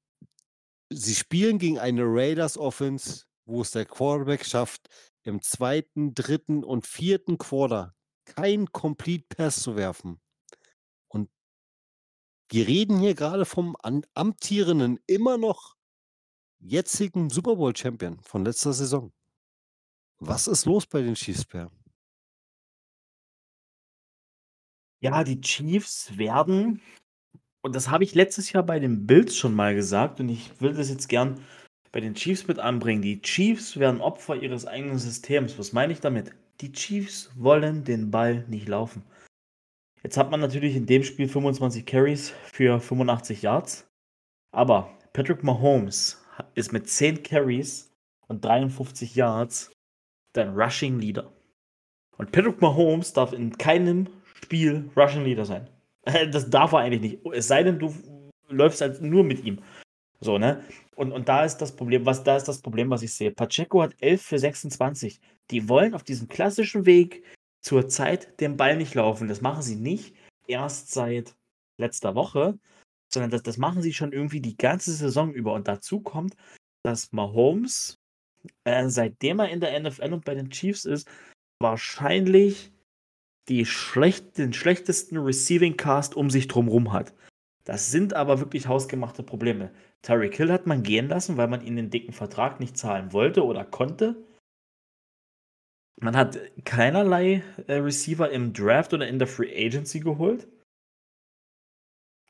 sie 0.91 1.15
spielen 1.15 1.59
gegen 1.59 1.79
eine 1.79 2.03
Raiders 2.05 2.59
Offense, 2.59 3.27
wo 3.45 3.63
es 3.63 3.71
der 3.71 3.85
Quarterback 3.85 4.45
schafft, 4.45 4.89
im 5.23 5.41
zweiten, 5.43 6.15
dritten 6.15 6.65
und 6.65 6.87
vierten 6.87 7.39
Quarter 7.39 7.95
kein 8.35 8.73
Complete 8.73 9.25
Pass 9.29 9.63
zu 9.63 9.77
werfen. 9.77 10.21
Und 11.09 11.31
wir 12.51 12.67
reden 12.67 12.99
hier 12.99 13.15
gerade 13.15 13.45
vom 13.45 13.77
amtierenden, 14.15 14.99
immer 15.07 15.39
noch 15.39 15.77
jetzigen 16.59 17.31
Super 17.31 17.57
Bowl 17.57 17.75
Champion 17.75 18.21
von 18.23 18.45
letzter 18.45 18.73
Saison. 18.73 19.13
Was 20.19 20.47
ist 20.47 20.67
los 20.67 20.87
bei 20.87 21.01
den 21.01 21.15
Chiefs, 21.15 21.45
Per? 21.45 21.71
Ja, 25.03 25.25
die 25.25 25.41
Chiefs 25.41 26.19
werden, 26.19 26.83
und 27.63 27.75
das 27.75 27.89
habe 27.89 28.05
ich 28.05 28.15
letztes 28.15 28.53
Jahr 28.53 28.63
bei 28.63 28.79
den 28.79 29.07
Bills 29.07 29.35
schon 29.35 29.55
mal 29.55 29.75
gesagt, 29.75 30.21
und 30.21 30.29
ich 30.29 30.61
will 30.61 30.75
das 30.75 30.91
jetzt 30.91 31.09
gern 31.09 31.43
bei 31.91 32.01
den 32.01 32.15
Chiefs 32.15 32.47
mit 32.47 32.59
anbringen. 32.59 33.01
Die 33.03 33.23
Chiefs 33.23 33.79
werden 33.79 34.01
Opfer 34.01 34.37
ihres 34.37 34.67
eigenen 34.67 34.99
Systems. 34.99 35.59
Was 35.59 35.73
meine 35.73 35.93
ich 35.93 36.01
damit? 36.01 36.35
Die 36.61 36.73
Chiefs 36.73 37.31
wollen 37.37 37.85
den 37.85 38.11
Ball 38.11 38.45
nicht 38.49 38.69
laufen. 38.69 39.03
Jetzt 40.03 40.19
hat 40.19 40.31
man 40.31 40.41
natürlich 40.41 40.77
in 40.77 40.85
dem 40.85 41.03
Spiel 41.03 41.27
25 41.27 41.87
Carries 41.87 42.31
für 42.53 42.81
85 42.81 43.43
Yards. 43.43 43.89
Aber 44.53 44.91
Patrick 45.15 45.43
Mahomes 45.43 46.23
ist 46.55 46.73
mit 46.73 46.89
10 46.89 47.23
Carries 47.23 47.91
und 48.29 48.45
53 48.45 49.15
Yards 49.15 49.73
dein 50.35 50.51
Rushing 50.51 50.99
Leader. 50.99 51.33
Und 52.19 52.31
Patrick 52.33 52.61
Mahomes 52.61 53.15
darf 53.15 53.33
in 53.33 53.57
keinem 53.57 54.09
Spiel 54.43 54.91
Rushing 54.97 55.25
Leader 55.25 55.45
sein. 55.45 55.69
Das 56.31 56.51
darf 56.51 56.73
er 56.73 56.81
eigentlich 56.81 57.13
nicht. 57.13 57.27
Es 57.35 57.49
sei 57.49 57.63
denn, 57.63 57.79
du 57.79 57.95
läufst 58.49 58.81
halt 58.81 59.01
nur 59.01 59.25
mit 59.25 59.45
ihm. 59.45 59.61
So, 60.23 60.39
ne? 60.39 60.63
Und, 60.97 61.13
und 61.13 61.29
da 61.29 61.45
ist 61.45 61.59
das 61.59 61.75
Problem, 61.75 62.05
was 62.05 62.23
da 62.25 62.37
ist 62.37 62.45
das 62.45 62.61
Problem, 62.61 62.91
was 62.91 63.03
ich 63.03 63.15
sehe. 63.15 63.31
Pacheco 63.31 63.83
hat 63.83 63.95
11 64.01 64.23
für 64.23 64.39
26. 64.39 65.21
Die 65.51 65.69
wollen 65.69 65.95
auf 65.95 66.03
diesem 66.03 66.29
klassischen 66.29 66.85
Weg 66.85 67.25
zur 67.63 67.89
Zeit 67.89 68.39
den 68.41 68.57
Ball 68.57 68.77
nicht 68.77 68.95
laufen. 68.95 69.29
Das 69.29 69.41
machen 69.41 69.63
sie 69.63 69.77
nicht 69.77 70.15
erst 70.47 70.91
seit 70.93 71.35
letzter 71.79 72.15
Woche, 72.15 72.59
sondern 73.13 73.31
das, 73.31 73.43
das 73.43 73.57
machen 73.57 73.83
sie 73.83 73.95
schon 73.95 74.13
irgendwie 74.13 74.41
die 74.41 74.57
ganze 74.57 74.93
Saison 74.93 75.33
über. 75.33 75.55
Und 75.55 75.69
dazu 75.69 76.01
kommt, 76.01 76.37
dass 76.85 77.13
Mahomes, 77.13 77.99
äh, 78.65 78.89
seitdem 78.89 79.39
er 79.41 79.49
in 79.49 79.61
der 79.61 79.79
NFL 79.81 80.13
und 80.13 80.25
bei 80.25 80.35
den 80.35 80.51
Chiefs 80.51 80.85
ist, 80.85 81.09
wahrscheinlich 81.61 82.73
die 83.49 83.65
schlecht, 83.65 84.39
den 84.39 84.53
schlechtesten 84.53 85.17
Receiving 85.19 85.77
Cast 85.77 86.15
um 86.15 86.31
sich 86.31 86.47
drumherum 86.47 86.93
hat. 86.93 87.15
Das 87.71 87.93
sind 87.93 88.15
aber 88.15 88.41
wirklich 88.41 88.67
hausgemachte 88.67 89.23
Probleme. 89.23 89.71
Tyreek 90.03 90.37
Hill 90.37 90.51
hat 90.51 90.67
man 90.67 90.83
gehen 90.83 91.07
lassen, 91.07 91.37
weil 91.37 91.47
man 91.47 91.65
ihn 91.65 91.77
den 91.77 91.89
dicken 91.89 92.13
Vertrag 92.13 92.59
nicht 92.59 92.77
zahlen 92.77 93.13
wollte 93.13 93.45
oder 93.45 93.65
konnte. 93.65 94.27
Man 96.01 96.17
hat 96.17 96.37
keinerlei 96.65 97.45
äh, 97.69 97.75
Receiver 97.75 98.29
im 98.29 98.53
Draft 98.53 98.93
oder 98.93 99.07
in 99.07 99.21
der 99.21 99.29
Free 99.29 99.55
Agency 99.55 100.01
geholt. 100.01 100.49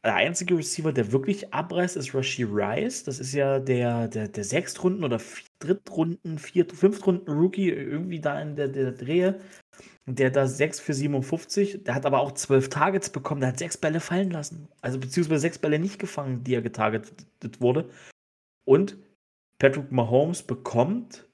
Der 0.05 0.17
einzige 0.17 0.59
Receiver, 0.59 0.93
der 0.93 1.11
wirklich 1.11 1.55
abreißt, 1.55 1.97
ist 1.97 2.15
Rashi 2.15 2.43
Rice. 2.43 3.05
Das 3.05 3.19
ist 3.19 3.33
ja 3.33 3.61
der, 3.61 4.09
der, 4.09 4.29
der 4.29 4.45
Sechstrunden- 4.45 5.05
oder 5.05 5.23
Drittrunden-, 5.59 6.37
Fünftrunden-Rookie, 6.37 7.71
irgendwie 7.71 8.21
da 8.21 8.43
in 8.43 8.57
der, 8.57 8.69
der 8.69 8.93
Drehe. 8.93 9.41
Der 10.07 10.31
da 10.31 10.47
6 10.47 10.81
für 10.81 10.95
57, 10.95 11.85
der 11.85 11.95
hat 11.95 12.07
aber 12.07 12.21
auch 12.21 12.33
12 12.33 12.69
Targets 12.69 13.11
bekommen, 13.11 13.41
der 13.41 13.51
hat 13.51 13.59
6 13.59 13.79
Bälle 13.79 14.01
fallen 14.01 14.31
lassen. 14.31 14.69
Also 14.81 14.99
beziehungsweise 14.99 15.43
6 15.43 15.59
Bälle 15.59 15.79
nicht 15.79 15.99
gefangen, 15.99 16.43
die 16.45 16.55
er 16.55 16.63
getargetet 16.63 17.61
wurde. 17.61 17.89
Und 18.65 18.97
Patrick 19.59 19.93
Mahomes 19.93 20.43
bekommt, 20.43 21.29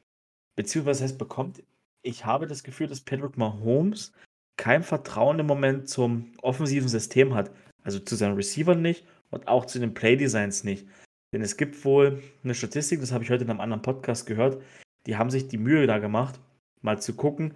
beziehungsweise 0.57 1.05
heißt 1.05 1.19
bekommt, 1.19 1.63
ich 2.03 2.25
habe 2.25 2.47
das 2.47 2.63
Gefühl, 2.63 2.87
dass 2.87 3.01
Patrick 3.01 3.37
Mahomes 3.37 4.13
kein 4.57 4.83
Vertrauen 4.83 5.39
im 5.39 5.47
Moment 5.47 5.89
zum 5.89 6.33
offensiven 6.43 6.89
System 6.89 7.35
hat. 7.35 7.51
Also 7.83 7.99
zu 8.01 8.17
seinen 8.17 8.35
Receivern 8.35 8.83
nicht 8.83 9.07
und 9.31 9.49
auch 9.49 9.65
zu 9.65 9.79
den 9.79 9.95
Playdesigns 9.95 10.65
nicht. 10.65 10.87
Denn 11.33 11.43
es 11.43 11.57
gibt 11.57 11.85
wohl 11.85 12.23
eine 12.43 12.55
Statistik, 12.55 13.01
das 13.01 13.13
habe 13.13 13.23
ich 13.23 13.31
heute 13.31 13.45
in 13.45 13.51
einem 13.51 13.61
anderen 13.61 13.83
Podcast 13.83 14.27
gehört, 14.27 14.63
die 15.07 15.17
haben 15.17 15.31
sich 15.31 15.49
die 15.49 15.59
Mühe 15.59 15.87
da 15.87 15.99
gemacht, 15.99 16.41
mal 16.83 17.01
zu 17.01 17.15
gucken, 17.15 17.55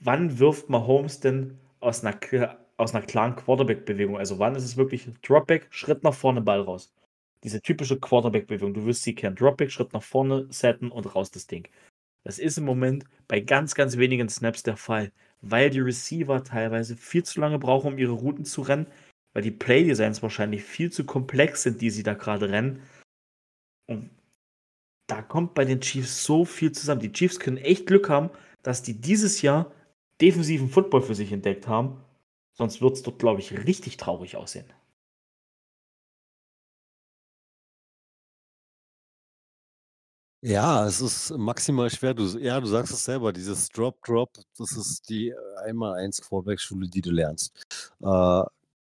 wann 0.00 0.38
wirft 0.38 0.68
Mahomes 0.68 1.20
denn 1.20 1.58
aus 1.80 2.04
einer, 2.04 2.18
aus 2.76 2.94
einer 2.94 3.04
klaren 3.04 3.36
Quarterback-Bewegung? 3.36 4.18
Also 4.18 4.38
wann 4.38 4.54
ist 4.54 4.64
es 4.64 4.76
wirklich 4.76 5.08
Dropback, 5.22 5.68
Schritt 5.70 6.02
nach 6.04 6.14
vorne, 6.14 6.40
Ball 6.40 6.60
raus? 6.60 6.92
Diese 7.44 7.62
typische 7.62 7.98
Quarterback-Bewegung. 7.98 8.74
Du 8.74 8.84
wirst 8.84 9.02
sie 9.02 9.14
kennen. 9.14 9.36
Dropback, 9.36 9.70
Schritt 9.70 9.92
nach 9.92 10.02
vorne, 10.02 10.46
setten 10.50 10.90
und 10.90 11.14
raus 11.14 11.30
das 11.30 11.46
Ding. 11.46 11.68
Das 12.24 12.38
ist 12.38 12.58
im 12.58 12.64
Moment 12.64 13.04
bei 13.28 13.40
ganz, 13.40 13.74
ganz 13.74 13.96
wenigen 13.96 14.28
Snaps 14.28 14.62
der 14.62 14.76
Fall, 14.76 15.12
weil 15.40 15.70
die 15.70 15.80
Receiver 15.80 16.42
teilweise 16.42 16.96
viel 16.96 17.24
zu 17.24 17.40
lange 17.40 17.58
brauchen, 17.58 17.92
um 17.92 17.98
ihre 17.98 18.12
Routen 18.12 18.44
zu 18.44 18.62
rennen, 18.62 18.86
weil 19.32 19.42
die 19.42 19.50
Playdesigns 19.50 20.22
wahrscheinlich 20.22 20.64
viel 20.64 20.90
zu 20.90 21.04
komplex 21.04 21.62
sind, 21.62 21.80
die 21.80 21.90
sie 21.90 22.02
da 22.02 22.14
gerade 22.14 22.50
rennen. 22.50 22.82
Und 23.86 24.10
da 25.06 25.22
kommt 25.22 25.54
bei 25.54 25.64
den 25.64 25.80
Chiefs 25.80 26.24
so 26.24 26.44
viel 26.44 26.72
zusammen. 26.72 27.00
Die 27.00 27.12
Chiefs 27.12 27.40
können 27.40 27.56
echt 27.56 27.86
Glück 27.86 28.08
haben, 28.08 28.30
dass 28.62 28.82
die 28.82 29.00
dieses 29.00 29.42
Jahr 29.42 29.72
defensiven 30.20 30.68
Football 30.68 31.02
für 31.02 31.14
sich 31.14 31.32
entdeckt 31.32 31.68
haben. 31.68 32.00
Sonst 32.54 32.80
wird 32.80 32.94
es 32.94 33.02
dort, 33.02 33.18
glaube 33.18 33.40
ich, 33.40 33.66
richtig 33.66 33.96
traurig 33.96 34.36
aussehen. 34.36 34.66
Ja, 40.42 40.86
es 40.86 41.00
ist 41.00 41.30
maximal 41.36 41.90
schwer. 41.90 42.14
Du, 42.14 42.24
ja, 42.38 42.60
du 42.60 42.66
sagst 42.66 42.92
es 42.92 43.04
selber, 43.04 43.32
dieses 43.32 43.68
Drop-Drop, 43.70 44.30
das 44.56 44.72
ist 44.72 45.08
die 45.08 45.34
einmal-eins 45.64 46.20
Quarterback-Schule, 46.22 46.88
die 46.88 47.00
du 47.00 47.10
lernst. 47.10 47.52
Äh, 48.00 48.42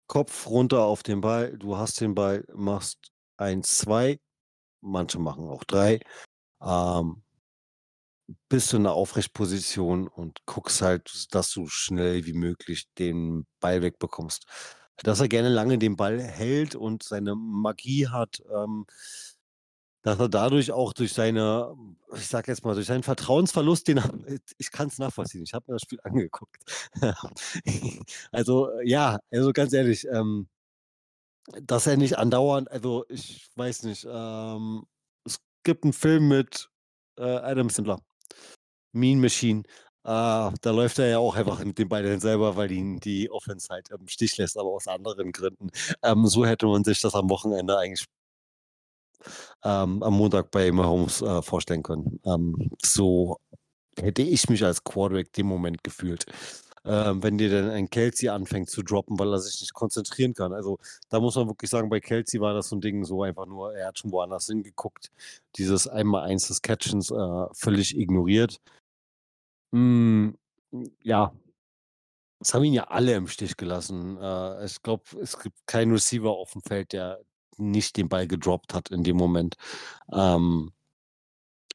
Kopf 0.07 0.47
runter 0.49 0.83
auf 0.85 1.03
den 1.03 1.21
Ball, 1.23 1.57
du 1.59 1.77
hast 1.77 2.01
den 2.01 2.15
Ball, 2.15 2.45
machst 2.55 3.13
1, 3.39 3.79
2, 3.79 4.21
manche 4.83 5.19
machen 5.19 5.49
auch 5.49 5.65
3. 5.65 6.01
Ähm, 6.63 7.23
bist 8.49 8.73
du 8.73 8.77
in 8.77 8.85
der 8.85 8.93
Aufrechtposition 8.93 10.09
und 10.09 10.41
guckst 10.47 10.83
halt, 10.83 11.35
dass 11.35 11.53
du 11.53 11.67
schnell 11.67 12.27
wie 12.27 12.33
möglich 12.33 12.87
den 12.99 13.47
Ball 13.61 13.83
wegbekommst. 13.83 14.47
Dass 15.03 15.21
er 15.21 15.29
gerne 15.29 15.49
lange 15.49 15.79
den 15.79 15.97
Ball 15.97 16.21
hält 16.21 16.75
und 16.75 17.03
seine 17.03 17.35
Magie 17.35 18.09
hat, 18.09 18.43
ähm, 18.55 18.87
dass 20.03 20.19
er 20.19 20.29
dadurch 20.29 20.73
auch 20.73 20.93
durch 20.93 21.13
seine, 21.13 21.75
ich 22.15 22.27
sag 22.27 22.49
jetzt 22.49 22.65
mal, 22.65 22.75
durch 22.75 22.87
seinen 22.87 23.03
Vertrauensverlust, 23.03 23.89
den 23.89 24.01
ich 24.59 24.71
kann 24.71 24.89
es 24.89 24.99
nachvollziehen, 24.99 25.43
ich 25.43 25.53
habe 25.55 25.65
mir 25.69 25.75
das 25.75 25.83
Spiel 25.83 26.01
angeguckt. 26.05 26.57
also 28.33 28.71
ja, 28.83 29.19
also 29.31 29.53
ganz 29.53 29.73
ehrlich, 29.73 30.07
ähm, 30.11 30.49
dass 31.63 31.87
er 31.87 31.97
nicht 31.97 32.19
andauernd, 32.19 32.71
also 32.71 33.05
ich 33.09 33.49
weiß 33.57 33.85
nicht, 33.85 34.07
ähm, 34.11 34.85
es 35.25 35.41
gibt 35.65 35.85
einen 35.85 35.93
Film 35.93 36.29
mit 36.29 36.71
äh, 37.19 37.23
Adam 37.23 37.71
Sandler. 37.71 38.01
Mean 38.93 39.21
Machine. 39.21 39.63
Äh, 40.05 40.51
da 40.61 40.71
läuft 40.71 40.99
er 40.99 41.09
ja 41.09 41.19
auch 41.19 41.37
einfach 41.37 41.63
mit 41.65 41.79
den 41.79 41.89
beiden 41.89 42.21
selber, 42.21 42.57
weil 42.57 42.73
ihn 42.73 43.01
die 43.01 43.31
Offense 43.31 43.69
halt 43.71 43.91
im 43.91 44.09
Stich 44.09 44.37
lässt, 44.39 44.59
aber 44.59 44.71
aus 44.71 44.89
anderen 44.89 45.33
Gründen. 45.33 45.71
Ähm, 46.03 46.27
so 46.27 46.47
hätte 46.47 46.67
man 46.67 46.85
sich 46.85 47.01
das 47.01 47.15
am 47.15 47.29
Wochenende 47.31 47.79
eigentlich 47.79 48.07
ähm, 49.65 50.03
am 50.03 50.15
Montag 50.15 50.51
bei 50.51 50.73
Mahomes 50.73 51.23
äh, 51.23 51.43
vorstellen 51.43 51.83
können. 51.83 52.21
Ähm, 52.25 52.71
so 52.83 53.39
hätte 53.99 54.23
ich 54.23 54.49
mich 54.49 54.65
als 54.65 54.83
Quarterback 54.85 55.33
dem 55.33 55.47
Moment 55.47 55.85
gefühlt. 55.85 56.25
Ähm, 56.85 57.23
wenn 57.23 57.37
dir 57.37 57.51
dann 57.51 57.71
ein 57.71 57.91
Kelsey 57.91 58.31
anfängt 58.31 58.71
zu 58.71 58.83
droppen, 58.83 59.19
weil 59.19 59.33
er 59.33 59.39
sich 59.39 59.61
nicht 59.61 59.75
konzentrieren 59.75 60.33
kann. 60.33 60.55
Also 60.55 60.79
da 61.11 61.21
muss 61.21 61.37
man 61.37 61.47
wirklich 61.47 61.71
sagen, 61.71 61.91
bei 61.91 62.01
Kelsey 62.01 62.41
war 62.41 62.55
das 62.55 62.71
so 62.71 62.77
ein 62.77 62.81
Ding 62.81 63.05
so 63.05 63.23
einfach 63.23 63.45
nur, 63.47 63.75
er 63.75 63.89
hat 63.89 63.99
schon 63.99 64.13
woanders 64.13 64.47
hingeguckt, 64.47 65.11
dieses 65.57 65.87
Einmal-Eins 65.87 66.49
des 66.49 66.63
Catchens 66.63 67.11
äh, 67.11 67.47
völlig 67.53 67.99
ignoriert. 67.99 68.61
Mm, 69.73 70.31
ja, 71.03 71.33
das 72.41 72.55
haben 72.55 72.65
ihn 72.65 72.73
ja 72.73 72.85
alle 72.85 73.15
im 73.15 73.29
Stich 73.29 73.57
gelassen. 73.57 74.17
Äh, 74.21 74.65
ich 74.65 74.83
glaube, 74.83 75.05
es 75.23 75.39
gibt 75.39 75.67
keinen 75.67 75.93
Receiver 75.93 76.31
auf 76.31 76.53
dem 76.53 76.63
Feld, 76.63 76.93
der 76.93 77.21
nicht 77.59 77.97
den 77.97 78.09
Ball 78.09 78.27
gedroppt 78.27 78.75
hat 78.75 78.91
in 78.91 79.05
dem 79.05 79.17
Moment. 79.17 79.57
Ähm, 80.13 80.73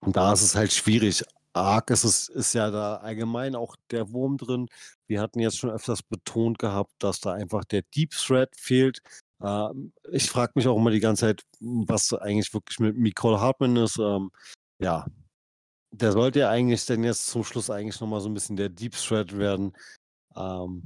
und 0.01 0.15
da 0.15 0.33
ist 0.33 0.41
es 0.43 0.55
halt 0.55 0.73
schwierig. 0.73 1.23
Arg 1.53 1.89
ist 1.89 2.03
es 2.03 2.29
ist 2.29 2.53
ja 2.53 2.69
da 2.71 2.97
allgemein 2.97 3.55
auch 3.55 3.75
der 3.91 4.11
Wurm 4.11 4.37
drin. 4.37 4.67
Wir 5.07 5.21
hatten 5.21 5.39
jetzt 5.39 5.57
schon 5.57 5.69
öfters 5.69 6.03
betont 6.03 6.59
gehabt, 6.59 6.93
dass 6.99 7.21
da 7.21 7.33
einfach 7.33 7.63
der 7.65 7.83
Deep 7.95 8.11
Threat 8.11 8.49
fehlt. 8.57 8.99
Ähm, 9.41 9.93
ich 10.11 10.29
frage 10.29 10.53
mich 10.55 10.67
auch 10.67 10.77
immer 10.77 10.91
die 10.91 10.99
ganze 10.99 11.27
Zeit, 11.27 11.43
was 11.61 12.13
eigentlich 12.13 12.53
wirklich 12.53 12.79
mit 12.79 12.97
Nicole 12.97 13.39
Hartman 13.39 13.77
ist. 13.77 13.97
Ähm, 13.99 14.31
ja, 14.79 15.05
der 15.97 16.11
sollte 16.11 16.39
ja 16.39 16.49
eigentlich 16.49 16.85
dann 16.85 17.03
jetzt 17.03 17.27
zum 17.27 17.43
Schluss 17.43 17.69
eigentlich 17.69 17.99
nochmal 17.99 18.21
so 18.21 18.29
ein 18.29 18.33
bisschen 18.33 18.55
der 18.55 18.69
Deep 18.69 18.93
Threat 18.93 19.37
werden. 19.37 19.73
Ähm, 20.35 20.83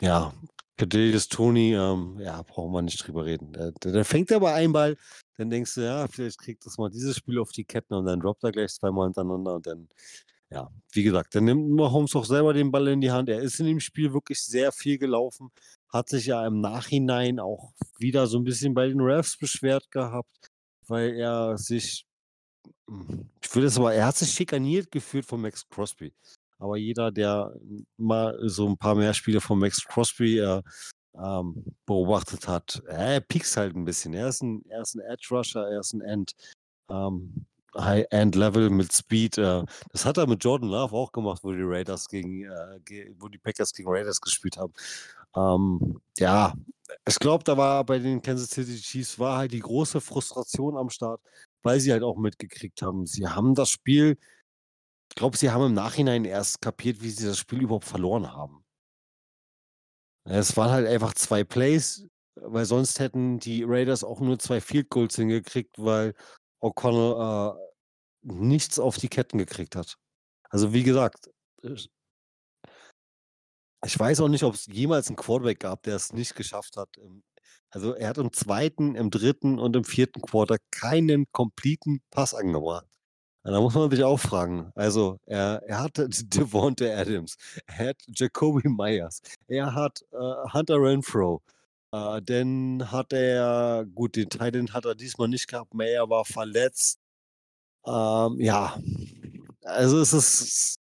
ja, 0.00 0.32
Kadarius 0.76 1.28
Tony, 1.28 1.74
ähm, 1.74 2.18
ja, 2.20 2.42
brauchen 2.42 2.72
wir 2.72 2.82
nicht 2.82 3.06
drüber 3.06 3.24
reden. 3.24 3.52
Der, 3.52 3.72
der, 3.72 3.92
der 3.92 4.04
fängt 4.04 4.32
aber 4.32 4.54
einen 4.54 4.72
Ball, 4.72 4.96
dann 5.36 5.50
denkst 5.50 5.74
du, 5.74 5.82
ja, 5.82 6.08
vielleicht 6.08 6.38
kriegt 6.38 6.66
das 6.66 6.78
mal 6.78 6.90
dieses 6.90 7.16
Spiel 7.16 7.38
auf 7.38 7.52
die 7.52 7.64
Ketten 7.64 7.94
und 7.94 8.06
dann 8.06 8.20
droppt 8.20 8.44
er 8.44 8.52
gleich 8.52 8.72
zweimal 8.72 9.06
hintereinander 9.06 9.54
und 9.54 9.66
dann, 9.66 9.88
ja, 10.50 10.70
wie 10.92 11.02
gesagt, 11.02 11.34
dann 11.34 11.44
nimmt 11.44 11.70
Mahomes 11.70 12.16
auch 12.16 12.24
selber 12.24 12.52
den 12.52 12.70
Ball 12.72 12.88
in 12.88 13.00
die 13.00 13.12
Hand. 13.12 13.28
Er 13.28 13.40
ist 13.40 13.60
in 13.60 13.66
dem 13.66 13.80
Spiel 13.80 14.12
wirklich 14.12 14.42
sehr 14.42 14.72
viel 14.72 14.98
gelaufen, 14.98 15.50
hat 15.88 16.08
sich 16.08 16.26
ja 16.26 16.46
im 16.46 16.60
Nachhinein 16.60 17.38
auch 17.38 17.72
wieder 17.98 18.26
so 18.26 18.38
ein 18.38 18.44
bisschen 18.44 18.74
bei 18.74 18.88
den 18.88 19.00
Refs 19.00 19.36
beschwert 19.36 19.90
gehabt, 19.90 20.50
weil 20.88 21.14
er 21.14 21.58
sich, 21.58 22.06
ich 23.40 23.54
würde 23.54 23.66
es 23.66 23.78
aber, 23.78 23.94
er 23.94 24.06
hat 24.06 24.16
sich 24.16 24.30
schikaniert 24.30 24.90
gefühlt 24.90 25.24
von 25.24 25.40
Max 25.40 25.68
Crosby. 25.68 26.12
Aber 26.58 26.76
jeder, 26.76 27.10
der 27.10 27.52
mal 27.96 28.38
so 28.48 28.68
ein 28.68 28.76
paar 28.76 28.94
mehr 28.94 29.14
Spiele 29.14 29.40
von 29.40 29.58
Max 29.58 29.84
Crosby 29.84 30.38
äh, 30.38 30.62
ähm, 31.14 31.64
beobachtet 31.86 32.46
hat, 32.46 32.82
er 32.86 33.20
piekst 33.20 33.56
halt 33.56 33.74
ein 33.74 33.84
bisschen. 33.84 34.14
Er 34.14 34.28
ist 34.28 34.42
ein, 34.42 34.64
er 34.68 34.82
ist 34.82 34.94
ein 34.94 35.00
Edge 35.00 35.28
Rusher, 35.30 35.68
er 35.68 35.80
ist 35.80 35.92
ein 35.92 36.02
End. 36.02 36.32
Ähm, 36.88 37.46
High-End-Level 37.76 38.70
mit 38.70 38.92
Speed. 38.92 39.38
Äh, 39.38 39.64
das 39.90 40.04
hat 40.04 40.18
er 40.18 40.26
mit 40.26 40.44
Jordan 40.44 40.68
Love 40.68 40.94
auch 40.94 41.12
gemacht, 41.12 41.42
wo 41.42 41.52
die 41.52 41.62
Raiders 41.62 42.08
gegen, 42.08 42.44
äh, 42.44 43.14
wo 43.18 43.28
die 43.28 43.38
Packers 43.38 43.72
gegen 43.72 43.88
Raiders 43.90 44.20
gespielt 44.20 44.56
haben. 44.56 44.72
Ähm, 45.34 46.00
ja, 46.18 46.54
ich 47.08 47.18
glaube, 47.18 47.44
da 47.44 47.56
war 47.56 47.84
bei 47.84 47.98
den 47.98 48.20
Kansas 48.20 48.50
City 48.50 48.76
Chiefs 48.76 49.18
war 49.18 49.38
halt 49.38 49.52
die 49.52 49.60
große 49.60 50.00
Frustration 50.00 50.76
am 50.76 50.90
Start, 50.90 51.20
weil 51.62 51.80
sie 51.80 51.92
halt 51.92 52.02
auch 52.02 52.16
mitgekriegt 52.16 52.82
haben, 52.82 53.06
sie 53.06 53.26
haben 53.26 53.54
das 53.54 53.70
Spiel 53.70 54.18
ich 55.12 55.16
glaube, 55.16 55.36
sie 55.36 55.50
haben 55.50 55.66
im 55.66 55.74
Nachhinein 55.74 56.24
erst 56.24 56.62
kapiert, 56.62 57.02
wie 57.02 57.10
sie 57.10 57.26
das 57.26 57.36
Spiel 57.36 57.60
überhaupt 57.60 57.84
verloren 57.84 58.32
haben. 58.32 58.64
Es 60.24 60.56
waren 60.56 60.70
halt 60.70 60.86
einfach 60.88 61.12
zwei 61.12 61.44
Plays, 61.44 62.08
weil 62.36 62.64
sonst 62.64 62.98
hätten 62.98 63.38
die 63.38 63.62
Raiders 63.62 64.04
auch 64.04 64.20
nur 64.20 64.38
zwei 64.38 64.62
Field 64.62 64.88
Goals 64.88 65.16
hingekriegt, 65.16 65.76
weil 65.76 66.14
O'Connell 66.62 67.52
äh, 67.52 67.72
nichts 68.22 68.78
auf 68.78 68.96
die 68.96 69.08
Ketten 69.08 69.36
gekriegt 69.36 69.76
hat. 69.76 69.98
Also 70.48 70.72
wie 70.72 70.82
gesagt, 70.82 71.28
ich 71.62 71.90
weiß 73.98 74.20
auch 74.20 74.28
nicht, 74.28 74.44
ob 74.44 74.54
es 74.54 74.64
jemals 74.64 75.08
einen 75.08 75.16
Quarterback 75.16 75.60
gab, 75.60 75.82
der 75.82 75.96
es 75.96 76.14
nicht 76.14 76.34
geschafft 76.36 76.78
hat. 76.78 76.88
Also 77.72 77.94
er 77.94 78.10
hat 78.10 78.18
im 78.18 78.32
zweiten, 78.32 78.94
im 78.94 79.10
dritten 79.10 79.58
und 79.58 79.74
im 79.74 79.84
vierten 79.84 80.20
Quarter 80.20 80.58
keinen 80.70 81.26
completen 81.32 82.02
Pass 82.10 82.34
angebracht. 82.34 82.86
Da 83.44 83.60
muss 83.60 83.74
man 83.74 83.90
sich 83.90 84.04
auch 84.04 84.20
fragen. 84.20 84.70
Also, 84.76 85.18
er, 85.26 85.62
er 85.66 85.80
hat 85.80 85.96
Devonta 86.26 86.84
Adams, 86.84 87.36
er 87.66 87.88
hat 87.88 87.96
Jacoby 88.06 88.68
Myers, 88.68 89.20
er 89.48 89.74
hat 89.74 90.02
äh, 90.12 90.52
Hunter 90.52 90.76
Renfro. 90.76 91.42
Äh, 91.92 92.22
dann 92.22 92.90
hat 92.92 93.12
er, 93.12 93.86
gut, 93.94 94.16
den 94.16 94.28
Titan 94.30 94.72
hat 94.72 94.84
er 94.84 94.94
diesmal 94.94 95.28
nicht 95.28 95.48
gehabt, 95.48 95.74
Mayer 95.74 96.08
war 96.08 96.24
verletzt. 96.24 97.00
Ähm, 97.86 98.40
ja, 98.40 98.78
also 99.62 100.00
es 100.00 100.12
ist, 100.12 100.78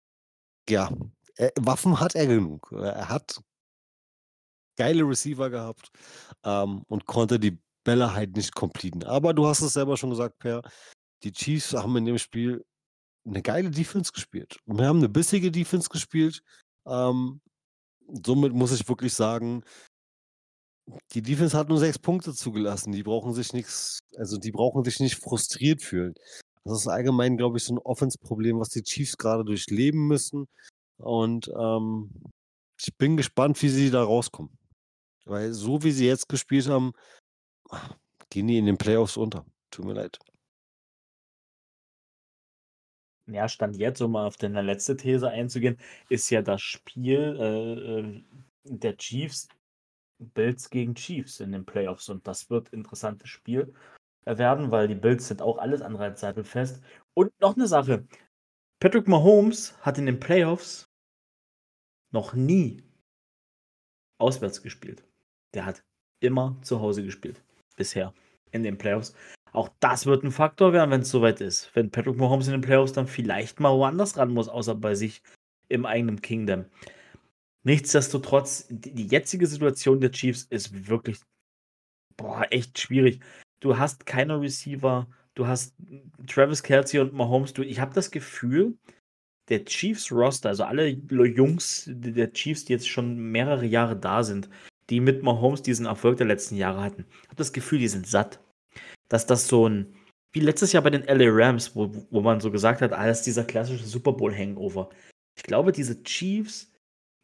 ja, 0.70 0.90
er, 1.36 1.52
Waffen 1.60 2.00
hat 2.00 2.14
er 2.14 2.26
genug. 2.26 2.72
Er 2.72 3.08
hat 3.08 3.40
geile 4.76 5.02
Receiver 5.04 5.50
gehabt 5.50 5.90
ähm, 6.44 6.82
und 6.88 7.06
konnte 7.06 7.38
die 7.38 7.58
Bälle 7.84 8.14
halt 8.14 8.36
nicht 8.36 8.54
completen. 8.54 9.04
Aber 9.04 9.32
du 9.32 9.46
hast 9.46 9.60
es 9.60 9.74
selber 9.74 9.96
schon 9.96 10.10
gesagt, 10.10 10.38
Per, 10.38 10.62
die 11.22 11.32
Chiefs 11.32 11.72
haben 11.72 11.96
in 11.96 12.04
dem 12.04 12.18
Spiel 12.18 12.64
eine 13.26 13.42
geile 13.42 13.70
Defense 13.70 14.12
gespielt. 14.12 14.58
Und 14.66 14.78
wir 14.78 14.86
haben 14.86 14.98
eine 14.98 15.08
bissige 15.08 15.50
Defense 15.50 15.88
gespielt. 15.88 16.42
Ähm, 16.86 17.40
somit 18.24 18.52
muss 18.52 18.72
ich 18.72 18.88
wirklich 18.88 19.14
sagen, 19.14 19.62
die 21.12 21.22
Defense 21.22 21.56
hat 21.56 21.68
nur 21.68 21.78
sechs 21.78 21.98
Punkte 21.98 22.32
zugelassen. 22.32 22.92
Die 22.92 23.02
brauchen 23.02 23.34
sich 23.34 23.52
nichts, 23.52 24.00
also 24.16 24.36
die 24.36 24.52
brauchen 24.52 24.84
sich 24.84 25.00
nicht 25.00 25.16
frustriert 25.16 25.82
fühlen. 25.82 26.14
Das 26.64 26.80
ist 26.80 26.88
allgemein, 26.88 27.36
glaube 27.36 27.58
ich, 27.58 27.64
so 27.64 27.74
ein 27.74 27.78
Offense-Problem, 27.78 28.58
was 28.58 28.70
die 28.70 28.82
Chiefs 28.82 29.16
gerade 29.16 29.44
durchleben 29.44 30.06
müssen. 30.06 30.46
Und 30.98 31.48
ähm, 31.58 32.10
ich 32.80 32.96
bin 32.96 33.16
gespannt, 33.16 33.60
wie 33.62 33.68
sie 33.68 33.90
da 33.90 34.02
rauskommen. 34.02 34.50
Weil 35.26 35.52
so 35.52 35.82
wie 35.82 35.90
sie 35.90 36.06
jetzt 36.06 36.28
gespielt 36.28 36.68
haben, 36.68 36.92
gehen 38.30 38.46
die 38.46 38.58
in 38.58 38.66
den 38.66 38.78
Playoffs 38.78 39.16
unter. 39.16 39.44
Tut 39.70 39.84
mir 39.84 39.94
leid. 39.94 40.18
Ja, 43.28 43.48
Stand 43.48 43.76
jetzt, 43.76 44.00
um 44.00 44.12
mal 44.12 44.26
auf 44.26 44.36
deine 44.36 44.62
letzte 44.62 44.96
These 44.96 45.28
einzugehen, 45.28 45.78
ist 46.08 46.30
ja 46.30 46.42
das 46.42 46.62
Spiel 46.62 47.36
äh, 47.40 48.00
äh, 48.00 48.24
der 48.64 48.96
Chiefs, 48.96 49.48
Bills 50.18 50.70
gegen 50.70 50.94
Chiefs 50.94 51.40
in 51.40 51.50
den 51.50 51.66
Playoffs. 51.66 52.08
Und 52.08 52.26
das 52.28 52.48
wird 52.50 52.72
ein 52.72 52.78
interessantes 52.78 53.28
Spiel 53.28 53.74
werden, 54.24 54.70
weil 54.70 54.86
die 54.86 54.94
Bills 54.94 55.26
sind 55.26 55.42
auch 55.42 55.58
alles 55.58 55.82
andere 55.82 56.04
als 56.04 56.20
sattelfest. 56.20 56.80
Und 57.14 57.32
noch 57.40 57.56
eine 57.56 57.66
Sache. 57.66 58.06
Patrick 58.78 59.08
Mahomes 59.08 59.76
hat 59.80 59.98
in 59.98 60.06
den 60.06 60.20
Playoffs 60.20 60.88
noch 62.12 62.34
nie 62.34 62.84
auswärts 64.18 64.62
gespielt. 64.62 65.04
Der 65.56 65.66
hat 65.66 65.82
immer 66.20 66.56
zu 66.60 66.80
Hause 66.80 67.02
gespielt. 67.02 67.42
Bisher 67.76 68.12
in 68.52 68.62
den 68.62 68.78
Playoffs. 68.78 69.14
Auch 69.52 69.70
das 69.80 70.04
wird 70.04 70.22
ein 70.22 70.30
Faktor 70.30 70.74
werden, 70.74 70.90
wenn 70.90 71.00
es 71.00 71.10
soweit 71.10 71.40
ist. 71.40 71.74
Wenn 71.74 71.90
Patrick 71.90 72.16
Mahomes 72.16 72.46
in 72.46 72.52
den 72.52 72.60
Playoffs 72.60 72.92
dann 72.92 73.06
vielleicht 73.06 73.58
mal 73.58 73.74
woanders 73.74 74.18
ran 74.18 74.32
muss, 74.32 74.48
außer 74.48 74.74
bei 74.74 74.94
sich 74.94 75.22
im 75.68 75.86
eigenen 75.86 76.20
Kingdom. 76.20 76.66
Nichtsdestotrotz, 77.64 78.66
die 78.68 79.06
jetzige 79.06 79.46
Situation 79.46 80.00
der 80.00 80.12
Chiefs 80.12 80.42
ist 80.50 80.88
wirklich 80.88 81.18
boah, 82.16 82.46
echt 82.50 82.78
schwierig. 82.78 83.20
Du 83.60 83.78
hast 83.78 84.04
keine 84.04 84.40
Receiver, 84.40 85.08
du 85.34 85.46
hast 85.46 85.74
Travis 86.26 86.62
Kelsey 86.62 87.00
und 87.00 87.14
Mahomes. 87.14 87.54
Du, 87.54 87.62
ich 87.62 87.80
habe 87.80 87.94
das 87.94 88.10
Gefühl, 88.10 88.76
der 89.48 89.64
Chiefs 89.64 90.12
Roster, 90.12 90.50
also 90.50 90.64
alle 90.64 90.88
Jungs 90.88 91.84
der 91.88 92.32
Chiefs, 92.32 92.66
die 92.66 92.74
jetzt 92.74 92.88
schon 92.88 93.16
mehrere 93.16 93.64
Jahre 93.64 93.96
da 93.96 94.22
sind, 94.22 94.50
die 94.90 95.00
mit 95.00 95.22
Mahomes 95.22 95.62
diesen 95.62 95.86
Erfolg 95.86 96.16
der 96.18 96.26
letzten 96.26 96.56
Jahre 96.56 96.82
hatten, 96.82 97.04
habe 97.26 97.36
das 97.36 97.52
Gefühl, 97.52 97.78
die 97.78 97.88
sind 97.88 98.06
satt 98.06 98.40
dass 99.08 99.26
das 99.26 99.48
so 99.48 99.68
ein, 99.68 99.94
wie 100.32 100.40
letztes 100.40 100.72
Jahr 100.72 100.82
bei 100.82 100.90
den 100.90 101.04
LA 101.04 101.30
Rams, 101.30 101.74
wo, 101.74 101.90
wo 102.10 102.20
man 102.20 102.40
so 102.40 102.50
gesagt 102.50 102.82
hat, 102.82 102.92
alles 102.92 103.22
dieser 103.22 103.44
klassische 103.44 103.84
Super 103.84 104.12
Bowl-Hangover. 104.12 104.90
Ich 105.36 105.42
glaube, 105.42 105.72
diese 105.72 106.02
Chiefs 106.02 106.72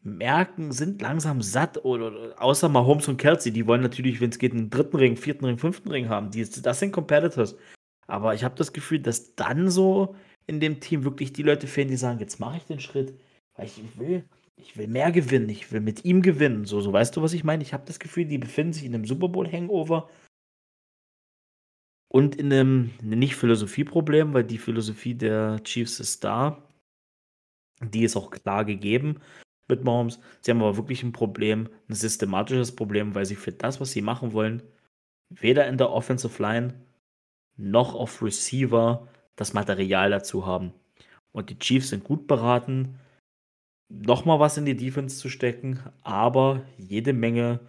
merken, 0.02 0.72
sind 0.72 1.00
langsam 1.00 1.42
satt, 1.42 1.84
oder, 1.84 2.34
außer 2.40 2.68
Mahomes 2.68 3.08
und 3.08 3.18
Kelsey, 3.18 3.52
die 3.52 3.66
wollen 3.66 3.82
natürlich, 3.82 4.20
wenn 4.20 4.30
es 4.30 4.38
geht, 4.38 4.52
einen 4.52 4.70
dritten 4.70 4.96
Ring, 4.96 5.16
vierten 5.16 5.44
Ring, 5.44 5.58
fünften 5.58 5.90
Ring 5.90 6.08
haben. 6.08 6.30
Die, 6.30 6.44
das 6.44 6.78
sind 6.78 6.92
Competitors. 6.92 7.56
Aber 8.06 8.34
ich 8.34 8.42
habe 8.44 8.56
das 8.56 8.72
Gefühl, 8.72 8.98
dass 8.98 9.34
dann 9.36 9.70
so 9.70 10.16
in 10.46 10.58
dem 10.58 10.80
Team 10.80 11.04
wirklich 11.04 11.32
die 11.32 11.44
Leute 11.44 11.66
fehlen, 11.66 11.88
die 11.88 11.96
sagen, 11.96 12.18
jetzt 12.18 12.40
mache 12.40 12.56
ich 12.56 12.64
den 12.64 12.80
Schritt, 12.80 13.14
weil 13.54 13.66
ich 13.66 13.80
will, 13.96 14.24
ich 14.57 14.76
will 14.76 14.86
mehr 14.86 15.12
gewinnen, 15.12 15.48
ich 15.48 15.72
will 15.72 15.80
mit 15.80 16.05
ihm 16.05 16.22
gewinnen. 16.22 16.64
So, 16.64 16.80
so 16.80 16.92
weißt 16.92 17.16
du, 17.16 17.22
was 17.22 17.32
ich 17.32 17.44
meine? 17.44 17.62
Ich 17.62 17.72
habe 17.72 17.84
das 17.86 17.98
Gefühl, 17.98 18.26
die 18.26 18.38
befinden 18.38 18.72
sich 18.72 18.84
in 18.84 18.94
einem 18.94 19.07
Super 19.07 19.28
Bowl 19.28 19.50
Hangover 19.50 20.09
und 22.09 22.36
in 22.36 22.53
einem 22.53 22.90
nicht 23.03 23.36
Philosophieproblem, 23.36 24.34
weil 24.34 24.44
die 24.44 24.59
Philosophie 24.59 25.14
der 25.14 25.62
Chiefs 25.64 25.98
ist 25.98 26.24
da. 26.24 26.62
Die 27.82 28.05
ist 28.05 28.16
auch 28.16 28.30
klar 28.30 28.64
gegeben 28.64 29.20
mit 29.68 29.84
Mahomes. 29.84 30.20
Sie 30.40 30.50
haben 30.50 30.61
aber 30.61 30.76
wirklich 30.76 31.03
ein 31.03 31.12
Problem, 31.12 31.68
ein 31.88 31.94
systematisches 31.94 32.76
Problem, 32.76 33.14
weil 33.14 33.24
sie 33.24 33.36
für 33.36 33.53
das, 33.53 33.80
was 33.80 33.92
sie 33.92 34.03
machen 34.03 34.32
wollen, 34.34 34.62
weder 35.30 35.66
in 35.66 35.78
der 35.78 35.90
Offensive 35.90 36.40
Line 36.42 36.74
noch 37.57 37.94
auf 37.94 38.22
Receiver 38.22 39.09
das 39.36 39.55
Material 39.55 40.11
dazu 40.11 40.46
haben. 40.46 40.72
Und 41.32 41.48
die 41.48 41.59
Chiefs 41.59 41.88
sind 41.88 42.05
gut 42.05 42.26
beraten, 42.26 42.98
nochmal 44.01 44.40
was 44.40 44.57
in 44.57 44.64
die 44.64 44.76
Defense 44.76 45.18
zu 45.18 45.28
stecken, 45.28 45.80
aber 46.03 46.62
jede 46.78 47.12
Menge 47.12 47.61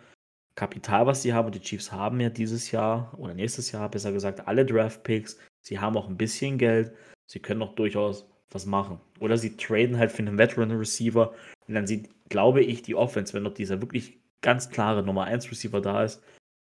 Kapital, 0.56 1.08
was 1.08 1.22
sie 1.22 1.34
haben. 1.34 1.48
Und 1.48 1.56
die 1.56 1.62
Chiefs 1.62 1.92
haben 1.92 2.20
ja 2.20 2.30
dieses 2.30 2.72
Jahr 2.72 3.14
oder 3.18 3.34
nächstes 3.34 3.72
Jahr, 3.72 3.90
besser 3.90 4.12
gesagt, 4.12 4.48
alle 4.48 4.66
Draft-Picks. 4.66 5.40
Sie 5.62 5.80
haben 5.80 5.98
auch 5.98 6.08
ein 6.08 6.18
bisschen 6.18 6.58
Geld. 6.58 6.94
Sie 7.26 7.40
können 7.40 7.62
auch 7.62 7.76
durchaus 7.76 8.28
was 8.52 8.66
machen. 8.66 9.00
Oder 9.20 9.38
sie 9.38 9.58
traden 9.58 9.98
halt 9.98 10.12
für 10.12 10.22
einen 10.22 10.38
Veteran-Receiver. 10.38 11.34
Und 11.68 11.74
dann 11.74 11.88
sieht, 11.88 12.10
glaube 12.30 12.62
ich, 12.62 12.84
die 12.84 12.96
Offense, 12.96 13.34
wenn 13.34 13.44
noch 13.44 13.54
dieser 13.54 13.82
wirklich 13.82 14.20
ganz 14.42 14.70
klare 14.70 15.04
Nummer 15.04 15.24
1 15.24 15.50
Receiver 15.50 15.82
da 15.82 16.04
ist, 16.04 16.22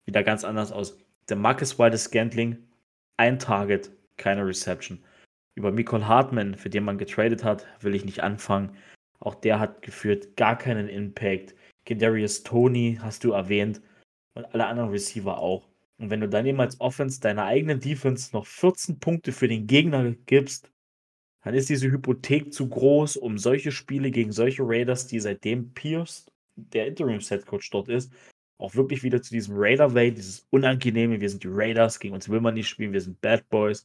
wieder 0.05 0.23
ganz 0.23 0.45
anders 0.45 0.71
aus. 0.71 0.99
Der 1.29 1.37
Marcus 1.37 1.79
Wilde 1.79 1.99
Scantling, 1.99 2.59
ein 3.17 3.39
Target, 3.39 3.91
keine 4.17 4.47
Reception. 4.47 5.03
Über 5.55 5.73
Michael 5.73 6.05
Hartman, 6.05 6.55
für 6.55 6.71
den 6.71 6.85
man 6.85 6.99
getradet 6.99 7.45
hat, 7.45 7.67
will 7.81 7.95
ich 7.95 8.05
nicht 8.05 8.23
anfangen. 8.23 8.77
Auch 9.23 9.37
der 9.37 9.61
hat 9.61 9.83
geführt 9.83 10.37
gar 10.37 10.59
keinen 10.59 10.89
Impact. 10.89 11.55
Kadarius 11.87 12.43
Tony 12.43 12.99
hast 13.01 13.23
du 13.23 13.33
erwähnt 13.33 13.81
und 14.35 14.45
alle 14.47 14.67
anderen 14.67 14.91
Receiver 14.91 15.39
auch. 15.39 15.69
Und 15.99 16.11
wenn 16.11 16.21
du 16.21 16.29
dann 16.29 16.45
eben 16.47 16.61
als 16.61 16.81
Offense 16.81 17.21
deiner 17.21 17.45
eigenen 17.45 17.79
Defense 17.79 18.31
noch 18.33 18.47
14 18.47 18.99
Punkte 18.99 19.31
für 19.31 19.47
den 19.47 19.69
Gegner 19.69 20.13
gibst, 20.27 20.73
dann 21.45 21.55
ist 21.55 21.69
diese 21.69 21.91
Hypothek 21.91 22.53
zu 22.53 22.69
groß, 22.69 23.17
um 23.17 23.39
solche 23.39 23.71
Spiele 23.71 24.11
gegen 24.11 24.33
solche 24.33 24.63
Raiders, 24.65 25.07
die 25.07 25.21
seitdem 25.21 25.73
Pierce, 25.73 26.27
der 26.57 26.89
Interim-Set-Coach 26.89 27.71
dort 27.71 27.89
ist, 27.89 28.13
auch 28.59 28.75
wirklich 28.75 29.05
wieder 29.05 29.23
zu 29.23 29.33
diesem 29.33 29.55
Raider-Way, 29.57 30.13
dieses 30.15 30.47
unangenehme, 30.51 31.21
wir 31.21 31.31
sind 31.31 31.45
die 31.45 31.51
Raiders, 31.51 32.01
gegen 32.01 32.15
uns 32.15 32.29
will 32.29 32.41
man 32.41 32.55
nicht 32.55 32.69
spielen, 32.69 32.93
wir 32.93 33.01
sind 33.01 33.21
Bad 33.21 33.49
Boys, 33.49 33.85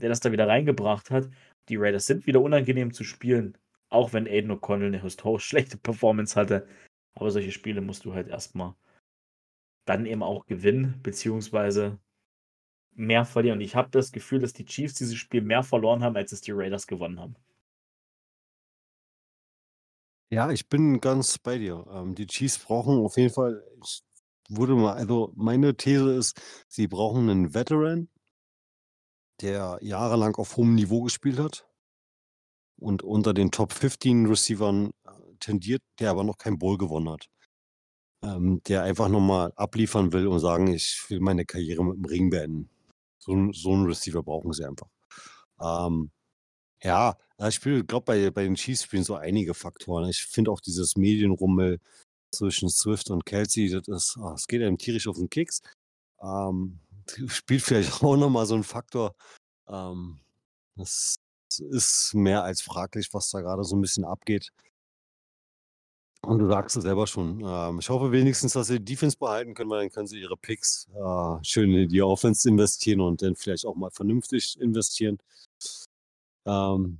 der 0.00 0.08
das 0.08 0.20
da 0.20 0.32
wieder 0.32 0.48
reingebracht 0.48 1.10
hat. 1.10 1.28
Die 1.68 1.76
Raiders 1.76 2.06
sind 2.06 2.26
wieder 2.26 2.40
unangenehm 2.40 2.92
zu 2.92 3.04
spielen, 3.04 3.56
auch 3.90 4.12
wenn 4.12 4.26
Aiden 4.26 4.50
O'Connell 4.50 4.88
eine 4.88 5.02
historisch 5.02 5.44
schlechte 5.48 5.76
Performance 5.76 6.38
hatte. 6.38 6.66
Aber 7.14 7.30
solche 7.30 7.52
Spiele 7.52 7.80
musst 7.80 8.04
du 8.04 8.14
halt 8.14 8.28
erstmal 8.28 8.74
dann 9.84 10.06
eben 10.06 10.22
auch 10.22 10.46
gewinnen, 10.46 11.00
beziehungsweise 11.02 11.98
mehr 12.92 13.24
verlieren. 13.24 13.58
Und 13.58 13.64
ich 13.64 13.74
habe 13.74 13.88
das 13.90 14.12
Gefühl, 14.12 14.40
dass 14.40 14.52
die 14.52 14.66
Chiefs 14.66 14.94
dieses 14.94 15.16
Spiel 15.16 15.40
mehr 15.40 15.62
verloren 15.62 16.02
haben, 16.02 16.16
als 16.16 16.32
es 16.32 16.42
die 16.42 16.52
Raiders 16.52 16.86
gewonnen 16.86 17.18
haben. 17.18 17.36
Ja, 20.30 20.50
ich 20.50 20.68
bin 20.68 21.00
ganz 21.00 21.38
bei 21.38 21.56
dir. 21.56 21.86
Ähm, 21.90 22.14
die 22.14 22.26
Chiefs 22.26 22.58
brauchen 22.58 22.98
auf 22.98 23.16
jeden 23.16 23.32
Fall, 23.32 23.64
ich 23.82 24.02
würde 24.50 24.74
mal, 24.74 24.92
also 24.92 25.32
meine 25.34 25.74
These 25.74 26.14
ist, 26.14 26.38
sie 26.68 26.86
brauchen 26.86 27.30
einen 27.30 27.54
Veteran, 27.54 28.10
der 29.40 29.78
jahrelang 29.80 30.34
auf 30.34 30.56
hohem 30.56 30.74
Niveau 30.74 31.02
gespielt 31.02 31.38
hat 31.38 31.67
und 32.78 33.02
unter 33.02 33.34
den 33.34 33.50
Top 33.50 33.72
15 33.72 34.26
Receivern 34.26 34.90
äh, 35.04 35.10
tendiert, 35.40 35.82
der 36.00 36.10
aber 36.10 36.24
noch 36.24 36.38
kein 36.38 36.58
Bowl 36.58 36.78
gewonnen 36.78 37.10
hat. 37.10 37.26
Ähm, 38.24 38.60
der 38.66 38.82
einfach 38.82 39.08
nochmal 39.08 39.52
abliefern 39.56 40.12
will 40.12 40.26
und 40.26 40.40
sagen, 40.40 40.68
ich 40.68 41.04
will 41.08 41.20
meine 41.20 41.44
Karriere 41.44 41.84
mit 41.84 41.96
dem 41.98 42.04
Ring 42.04 42.30
beenden. 42.30 42.70
So, 43.20 43.52
so 43.52 43.72
'n 43.74 43.86
Receiver 43.86 44.22
brauchen 44.22 44.52
sie 44.52 44.64
einfach. 44.66 44.88
Ähm, 45.60 46.10
ja, 46.82 47.16
ich 47.48 47.60
glaube, 47.60 48.02
bei 48.02 48.30
bei 48.30 48.44
den 48.44 48.56
Chiefs 48.56 48.84
spielen 48.84 49.04
so 49.04 49.16
einige 49.16 49.54
Faktoren. 49.54 50.08
Ich 50.10 50.24
finde 50.26 50.50
auch 50.52 50.60
dieses 50.60 50.96
Medienrummel 50.96 51.80
zwischen 52.32 52.70
Swift 52.70 53.10
und 53.10 53.26
Kelsey, 53.26 53.70
das 53.70 53.88
ist 53.88 54.16
ah, 54.20 54.34
es 54.34 54.46
geht 54.48 54.62
einem 54.62 54.78
tierisch 54.78 55.08
auf 55.08 55.16
den 55.18 55.30
Keks. 55.30 55.62
Ähm, 56.22 56.80
spielt 57.28 57.62
vielleicht 57.62 57.92
auch 58.04 58.16
nochmal 58.16 58.46
so 58.46 58.54
ein 58.56 58.64
Faktor. 58.64 59.14
Ähm, 59.68 60.20
das 60.76 61.16
ist 61.58 62.14
mehr 62.14 62.42
als 62.42 62.60
fraglich, 62.62 63.12
was 63.12 63.30
da 63.30 63.40
gerade 63.40 63.64
so 63.64 63.76
ein 63.76 63.80
bisschen 63.80 64.04
abgeht. 64.04 64.50
Und 66.22 66.40
du 66.40 66.48
sagst 66.48 66.76
es 66.76 66.82
selber 66.82 67.06
schon. 67.06 67.42
Ähm, 67.44 67.78
ich 67.78 67.88
hoffe 67.88 68.10
wenigstens, 68.10 68.52
dass 68.52 68.66
sie 68.66 68.78
die 68.78 68.92
Defense 68.92 69.16
behalten 69.16 69.54
können, 69.54 69.70
weil 69.70 69.80
dann 69.80 69.90
können 69.90 70.08
sie 70.08 70.20
ihre 70.20 70.36
Picks 70.36 70.88
äh, 70.94 71.44
schön 71.44 71.72
in 71.72 71.88
die 71.88 72.02
Offense 72.02 72.48
investieren 72.48 73.00
und 73.00 73.22
dann 73.22 73.36
vielleicht 73.36 73.64
auch 73.64 73.76
mal 73.76 73.90
vernünftig 73.90 74.60
investieren. 74.60 75.18
Ähm, 76.44 76.98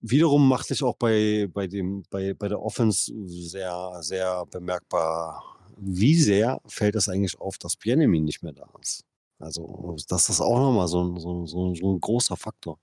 wiederum 0.00 0.48
macht 0.48 0.66
sich 0.68 0.82
auch 0.82 0.96
bei, 0.96 1.48
bei, 1.52 1.66
dem, 1.66 2.04
bei, 2.10 2.34
bei 2.34 2.48
der 2.48 2.60
Offense 2.62 3.12
sehr, 3.26 3.98
sehr 4.00 4.46
bemerkbar, 4.46 5.42
wie 5.76 6.14
sehr 6.14 6.60
fällt 6.66 6.96
es 6.96 7.08
eigentlich 7.08 7.38
auf, 7.38 7.58
dass 7.58 7.76
Bienemy 7.76 8.20
nicht 8.20 8.42
mehr 8.42 8.52
da 8.52 8.68
ist. 8.80 9.04
Also, 9.38 9.96
das 10.08 10.30
ist 10.30 10.40
auch 10.40 10.58
nochmal 10.58 10.88
so 10.88 11.18
so, 11.18 11.46
so, 11.46 11.74
so 11.74 11.92
ein 11.92 12.00
großer 12.00 12.36
Faktor. 12.36 12.78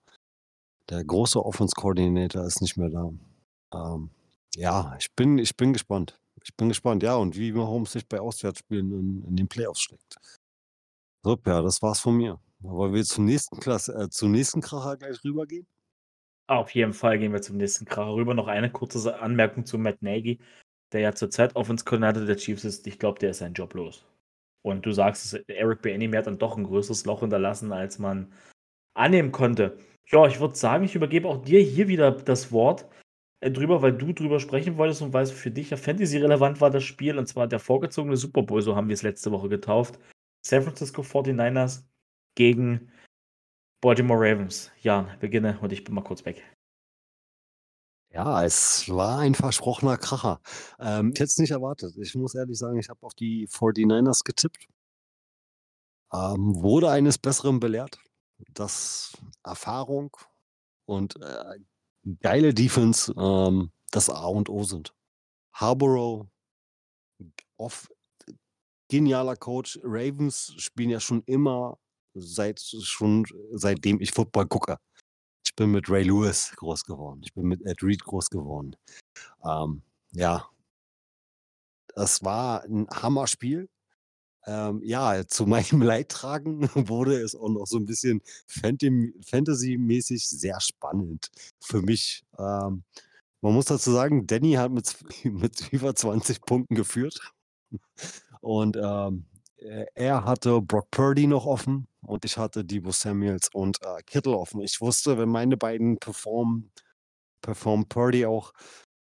Der 0.89 1.03
große 1.03 1.43
Offense-Coordinator 1.43 2.45
ist 2.45 2.61
nicht 2.61 2.77
mehr 2.77 2.89
da. 2.89 3.11
Ähm, 3.73 4.09
ja, 4.55 4.95
ich 4.99 5.11
bin, 5.15 5.37
ich 5.37 5.55
bin 5.55 5.73
gespannt. 5.73 6.19
Ich 6.43 6.55
bin 6.55 6.69
gespannt, 6.69 7.03
ja, 7.03 7.15
und 7.15 7.37
wie 7.37 7.51
Mahomes 7.53 7.93
sich 7.93 8.07
bei 8.07 8.19
Auswärtsspielen 8.19 8.91
in, 8.91 9.23
in 9.23 9.35
den 9.35 9.47
Playoffs 9.47 9.81
steckt. 9.81 10.17
So, 11.23 11.37
ja, 11.45 11.61
das 11.61 11.81
war's 11.81 12.01
von 12.01 12.17
mir. 12.17 12.39
Wollen 12.59 12.93
wir 12.93 13.03
zum 13.03 13.25
nächsten 13.25 13.59
Klasse, 13.59 13.93
äh, 13.93 14.09
zum 14.09 14.31
nächsten 14.31 14.61
Kracher 14.61 14.97
gleich 14.97 15.23
rübergehen? 15.23 15.67
Auf 16.47 16.71
jeden 16.71 16.93
Fall 16.93 17.17
gehen 17.17 17.31
wir 17.31 17.41
zum 17.41 17.57
nächsten 17.57 17.85
Kracher 17.85 18.13
rüber. 18.13 18.33
Noch 18.33 18.47
eine 18.47 18.71
kurze 18.71 19.19
Anmerkung 19.19 19.65
zu 19.65 19.77
Matt 19.77 20.01
Nagy, 20.01 20.39
der 20.91 21.01
ja 21.01 21.15
zurzeit 21.15 21.55
Offense 21.55 21.85
Coordinator 21.85 22.25
der 22.25 22.35
Chiefs 22.35 22.65
ist. 22.65 22.85
Ich 22.87 22.99
glaube, 22.99 23.19
der 23.19 23.31
ist 23.31 23.37
sein 23.37 23.53
Job 23.53 23.73
los. 23.73 24.05
Und 24.61 24.85
du 24.85 24.91
sagst, 24.91 25.33
Eric 25.47 25.81
Bieniemy 25.81 26.17
hat 26.17 26.27
dann 26.27 26.37
doch 26.37 26.57
ein 26.57 26.65
größeres 26.65 27.05
Loch 27.05 27.21
hinterlassen, 27.21 27.71
als 27.71 27.99
man 27.99 28.33
annehmen 28.93 29.31
konnte. 29.31 29.77
Ja, 30.07 30.27
ich 30.27 30.39
würde 30.39 30.55
sagen, 30.55 30.83
ich 30.83 30.95
übergebe 30.95 31.27
auch 31.27 31.43
dir 31.43 31.61
hier 31.61 31.87
wieder 31.87 32.11
das 32.11 32.51
Wort 32.51 32.87
äh, 33.39 33.51
drüber, 33.51 33.81
weil 33.81 33.93
du 33.93 34.13
drüber 34.13 34.39
sprechen 34.39 34.77
wolltest 34.77 35.01
und 35.01 35.13
weil 35.13 35.23
es 35.23 35.31
für 35.31 35.51
dich 35.51 35.69
ja 35.69 35.77
Fantasy 35.77 36.17
relevant 36.17 36.61
war, 36.61 36.69
das 36.69 36.83
Spiel, 36.83 37.17
und 37.17 37.27
zwar 37.27 37.47
der 37.47 37.59
vorgezogene 37.59 38.17
Super 38.17 38.43
Bowl, 38.43 38.61
so 38.61 38.75
haben 38.75 38.87
wir 38.87 38.93
es 38.93 39.03
letzte 39.03 39.31
Woche 39.31 39.49
getauft. 39.49 39.99
San 40.45 40.61
Francisco 40.61 41.01
49ers 41.01 41.83
gegen 42.35 42.91
Baltimore 43.81 44.19
Ravens. 44.19 44.71
Jan, 44.81 45.09
beginne 45.19 45.59
und 45.61 45.73
ich 45.73 45.83
bin 45.83 45.95
mal 45.95 46.03
kurz 46.03 46.25
weg. 46.25 46.43
Ja, 48.13 48.43
es 48.45 48.87
war 48.89 49.19
ein 49.19 49.33
versprochener 49.33 49.97
Kracher. 49.97 50.39
Ähm, 50.79 51.11
ich 51.13 51.19
hätte 51.19 51.23
es 51.29 51.37
nicht 51.39 51.51
erwartet. 51.51 51.95
Ich 51.97 52.13
muss 52.13 52.35
ehrlich 52.35 52.57
sagen, 52.57 52.77
ich 52.77 52.89
habe 52.89 53.03
auf 53.03 53.15
die 53.15 53.47
49ers 53.47 54.23
getippt. 54.23 54.67
Ähm, 56.13 56.61
wurde 56.61 56.91
eines 56.91 57.17
Besseren 57.17 57.59
belehrt, 57.59 57.97
dass 58.53 59.17
Erfahrung 59.43 60.15
und 60.85 61.15
äh, 61.21 61.59
geile 62.19 62.53
Defense 62.53 63.13
ähm, 63.17 63.71
das 63.91 64.09
A 64.09 64.25
und 64.25 64.49
O 64.49 64.63
sind. 64.63 64.93
Harborough, 65.53 66.27
off, 67.57 67.91
genialer 68.89 69.35
Coach. 69.35 69.79
Ravens 69.83 70.53
spielen 70.57 70.89
ja 70.89 70.99
schon 70.99 71.23
immer 71.25 71.77
seit 72.13 72.59
schon 72.59 73.25
seitdem 73.51 73.99
ich 74.01 74.11
Football 74.11 74.47
gucke. 74.47 74.77
Ich 75.45 75.55
bin 75.55 75.71
mit 75.71 75.89
Ray 75.89 76.03
Lewis 76.03 76.51
groß 76.55 76.83
geworden. 76.83 77.21
Ich 77.23 77.33
bin 77.33 77.45
mit 77.45 77.61
Ed 77.65 77.83
Reed 77.83 78.03
groß 78.03 78.29
geworden. 78.29 78.75
Ähm, 79.43 79.83
ja, 80.11 80.49
das 81.95 82.23
war 82.23 82.63
ein 82.63 82.87
Hammerspiel. 82.89 83.69
Ähm, 84.45 84.81
ja, 84.83 85.23
zu 85.27 85.45
meinem 85.45 85.81
Leidtragen 85.81 86.61
wurde 86.89 87.19
es 87.21 87.35
auch 87.35 87.49
noch 87.49 87.65
so 87.65 87.77
ein 87.77 87.85
bisschen 87.85 88.21
Fantasy-mäßig 88.47 90.27
sehr 90.27 90.59
spannend 90.61 91.29
für 91.59 91.81
mich. 91.81 92.23
Ähm, 92.37 92.83
man 93.41 93.53
muss 93.53 93.65
dazu 93.65 93.91
sagen, 93.91 94.25
Danny 94.27 94.53
hat 94.53 94.71
mit, 94.71 94.95
mit 95.25 95.71
über 95.71 95.95
20 95.95 96.41
Punkten 96.41 96.75
geführt. 96.75 97.19
Und 98.41 98.77
ähm, 98.77 99.25
er 99.95 100.25
hatte 100.25 100.61
Brock 100.61 100.91
Purdy 100.91 101.27
noch 101.27 101.45
offen 101.45 101.87
und 102.01 102.25
ich 102.25 102.37
hatte 102.37 102.65
Debo 102.65 102.91
Samuels 102.91 103.49
und 103.53 103.81
äh, 103.81 104.01
Kittle 104.05 104.37
offen. 104.37 104.61
Ich 104.61 104.81
wusste, 104.81 105.17
wenn 105.17 105.29
meine 105.29 105.57
beiden 105.57 105.97
performen, 105.97 106.71
performt 107.41 107.89
Purdy 107.89 108.25
auch. 108.25 108.53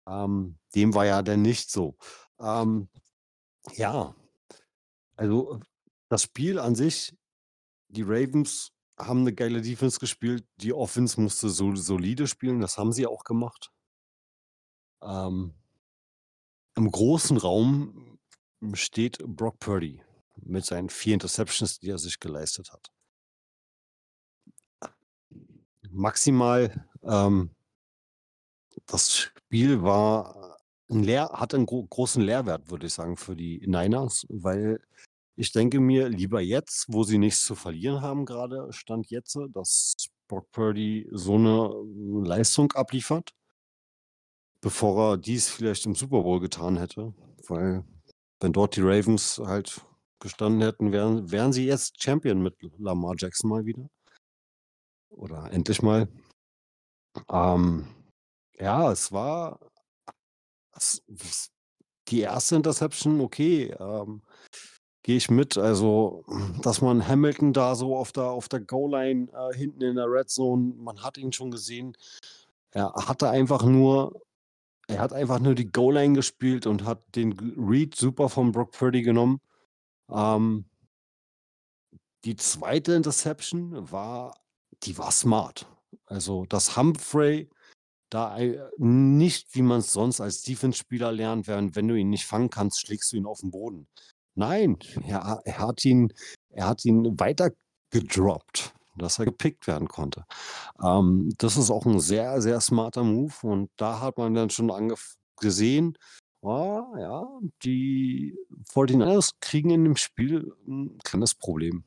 Ähm, 0.09 0.59
dem 0.75 0.95
war 0.95 1.07
ja 1.07 1.23
dann 1.23 1.43
nicht 1.43 1.71
so. 1.71 1.97
Ähm, 2.41 2.89
ja, 3.77 4.15
also, 5.21 5.61
das 6.09 6.23
Spiel 6.23 6.59
an 6.59 6.75
sich, 6.75 7.15
die 7.89 8.03
Ravens 8.03 8.73
haben 8.99 9.21
eine 9.23 9.35
geile 9.35 9.63
Defense 9.63 10.01
gespielt. 10.01 10.45
Die 10.57 10.73
Offense 10.75 11.21
musste 11.21 11.51
so 11.51 11.77
solide 11.77 12.27
spielen, 12.29 12.61
das 12.61 12.79
haben 12.79 12.93
sie 12.93 13.07
auch 13.07 13.25
gemacht. 13.25 13.71
Ähm 15.03 15.55
Im 16.77 16.91
großen 16.91 17.37
Raum 17.37 18.19
steht 18.75 19.19
Brock 19.27 19.59
Purdy 19.59 20.03
mit 20.37 20.65
seinen 20.65 20.89
vier 20.89 21.15
Interceptions, 21.15 21.81
die 21.81 21.91
er 21.91 21.99
sich 21.99 22.21
geleistet 22.21 22.73
hat. 22.73 22.91
Maximal, 25.91 26.71
ähm 27.03 27.51
das 28.89 29.13
Spiel 29.17 29.83
war 29.83 30.57
'n 30.91 31.03
Lehr 31.03 31.29
hatte 31.33 31.57
einen 31.57 31.67
gro 31.67 31.85
großen 31.87 32.23
Lehrwert, 32.23 32.71
würde 32.71 32.87
ich 32.87 32.93
sagen, 32.95 33.17
für 33.17 33.37
die 33.37 33.63
Niners, 33.67 34.27
weil 34.29 34.81
ich 35.41 35.53
denke 35.53 35.81
mir, 35.81 36.11
lieber 36.11 36.43
jetzt, 36.43 36.85
wo 36.89 37.03
sie 37.03 37.17
nichts 37.17 37.45
zu 37.45 37.55
verlieren 37.55 38.03
haben 38.03 38.27
gerade, 38.27 38.71
Stand 38.75 39.11
jetzt, 39.11 39.39
das 39.55 39.95
Brock 40.29 40.53
Purdy 40.53 41.09
so 41.13 41.37
eine 41.37 41.73
Leistung 42.29 42.71
abliefert, 42.73 43.31
bevor 44.61 45.13
er 45.13 45.17
dies 45.17 45.49
vielleicht 45.49 45.87
im 45.87 45.95
Super 45.95 46.23
Bowl 46.23 46.41
getan 46.41 46.77
hätte. 46.77 47.15
Weil 47.49 47.85
wenn 48.41 48.53
dort 48.53 48.77
die 48.77 48.83
Ravens 48.83 49.39
halt 49.43 49.81
gestanden 50.19 50.61
hätten, 50.61 50.93
wären, 50.93 51.31
wären 51.31 51.55
sie 51.55 51.65
jetzt 51.65 52.03
Champion 52.03 52.43
mit 52.43 52.57
Lamar 52.79 53.15
Jackson 53.17 53.49
mal 53.49 53.65
wieder. 53.65 53.89
Oder 55.09 55.51
endlich 55.53 55.81
mal. 55.81 56.07
Ähm, 57.31 57.89
ja, 58.59 58.93
es 58.93 59.11
war 59.11 59.59
es, 60.73 61.03
die 62.09 62.21
erste 62.21 62.57
Interception, 62.57 63.23
okay, 63.23 63.71
ähm, 63.79 64.23
gehe 65.03 65.17
ich 65.17 65.31
mit. 65.31 65.57
Also, 65.57 66.25
dass 66.63 66.81
man 66.81 67.07
Hamilton 67.07 67.53
da 67.53 67.75
so 67.75 67.97
auf 67.97 68.13
der, 68.13 68.25
auf 68.25 68.49
der 68.49 68.61
Goal-Line 68.61 69.29
äh, 69.33 69.57
hinten 69.57 69.83
in 69.83 69.97
der 69.97 70.11
Red 70.11 70.31
Zone, 70.31 70.75
man 70.77 71.03
hat 71.03 71.19
ihn 71.19 71.33
schon 71.33 71.51
gesehen. 71.51 71.97
Er 72.73 72.93
hatte 72.95 73.31
einfach 73.31 73.65
nur, 73.65 74.21
er 74.87 75.01
hat 75.01 75.13
einfach 75.13 75.41
nur 75.41 75.55
die 75.55 75.71
Goal-Line 75.71 76.15
gespielt 76.15 76.67
und 76.67 76.85
hat 76.85 77.03
den 77.15 77.33
Read 77.57 77.95
super 77.95 78.29
vom 78.29 78.53
Brock 78.53 78.73
Purdy 78.73 79.03
genommen. 79.03 79.41
Ähm, 80.11 80.67
die 82.25 82.37
zweite 82.37 82.93
Interception 82.93 83.91
war, 83.91 84.35
die 84.83 84.99
war 84.99 85.11
smart. 85.11 85.67
Also, 86.07 86.45
dass 86.45 86.77
Humphrey 86.77 87.49
da 88.11 88.37
nicht, 88.77 89.55
wie 89.55 89.63
man 89.63 89.79
es 89.79 89.93
sonst 89.93 90.21
als 90.21 90.43
Defense-Spieler 90.43 91.13
lernt, 91.13 91.47
während 91.47 91.77
wenn 91.77 91.89
du 91.89 91.95
ihn 91.95 92.11
nicht 92.11 92.27
fangen 92.27 92.51
kannst, 92.51 92.81
schlägst 92.81 93.13
du 93.13 93.17
ihn 93.17 93.27
auf 93.27 93.41
den 93.41 93.53
Boden. 93.53 93.87
Nein, 94.41 94.79
er, 95.07 95.43
er 95.45 95.59
hat 95.59 95.85
ihn, 95.85 96.15
er 96.49 96.69
hat 96.69 96.87
ihn 96.87 97.21
weiter 97.21 97.51
gedroppt, 97.91 98.73
dass 98.97 99.19
er 99.19 99.27
gepickt 99.27 99.67
werden 99.67 99.87
konnte. 99.87 100.25
Ähm, 100.83 101.35
das 101.37 101.59
ist 101.59 101.71
auch 101.71 101.85
ein 101.85 102.01
sehr, 102.01 102.41
sehr 102.41 102.59
smarter 102.63 103.05
Move 103.05 103.35
und 103.43 103.71
da 103.77 104.01
hat 104.01 104.17
man 104.17 104.33
dann 104.33 104.49
schon 104.49 104.73
gesehen, 105.37 105.99
oh, 106.41 106.85
ja, 106.99 107.29
die 107.65 108.35
49ers 108.73 109.33
kriegen 109.41 109.69
in 109.69 109.85
dem 109.85 109.97
Spiel 109.97 110.55
ein 110.67 110.97
kleines 111.05 111.35
Problem. 111.35 111.85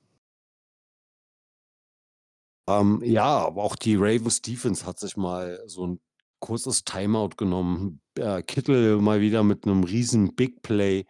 Ähm, 2.70 3.02
ja, 3.04 3.26
aber 3.26 3.64
auch 3.64 3.76
die 3.76 3.96
Ravens 3.96 4.44
Defense 4.44 4.86
hat 4.86 5.00
sich 5.00 5.18
mal 5.18 5.60
so 5.66 5.88
ein 5.88 6.00
kurzes 6.40 6.84
Timeout 6.84 7.32
genommen. 7.36 8.00
Äh, 8.16 8.44
Kittel 8.44 9.02
mal 9.02 9.22
wieder 9.22 9.42
mit 9.44 9.66
einem 9.66 9.84
riesen 9.84 10.36
Big 10.36 10.62
Play. 10.62 11.06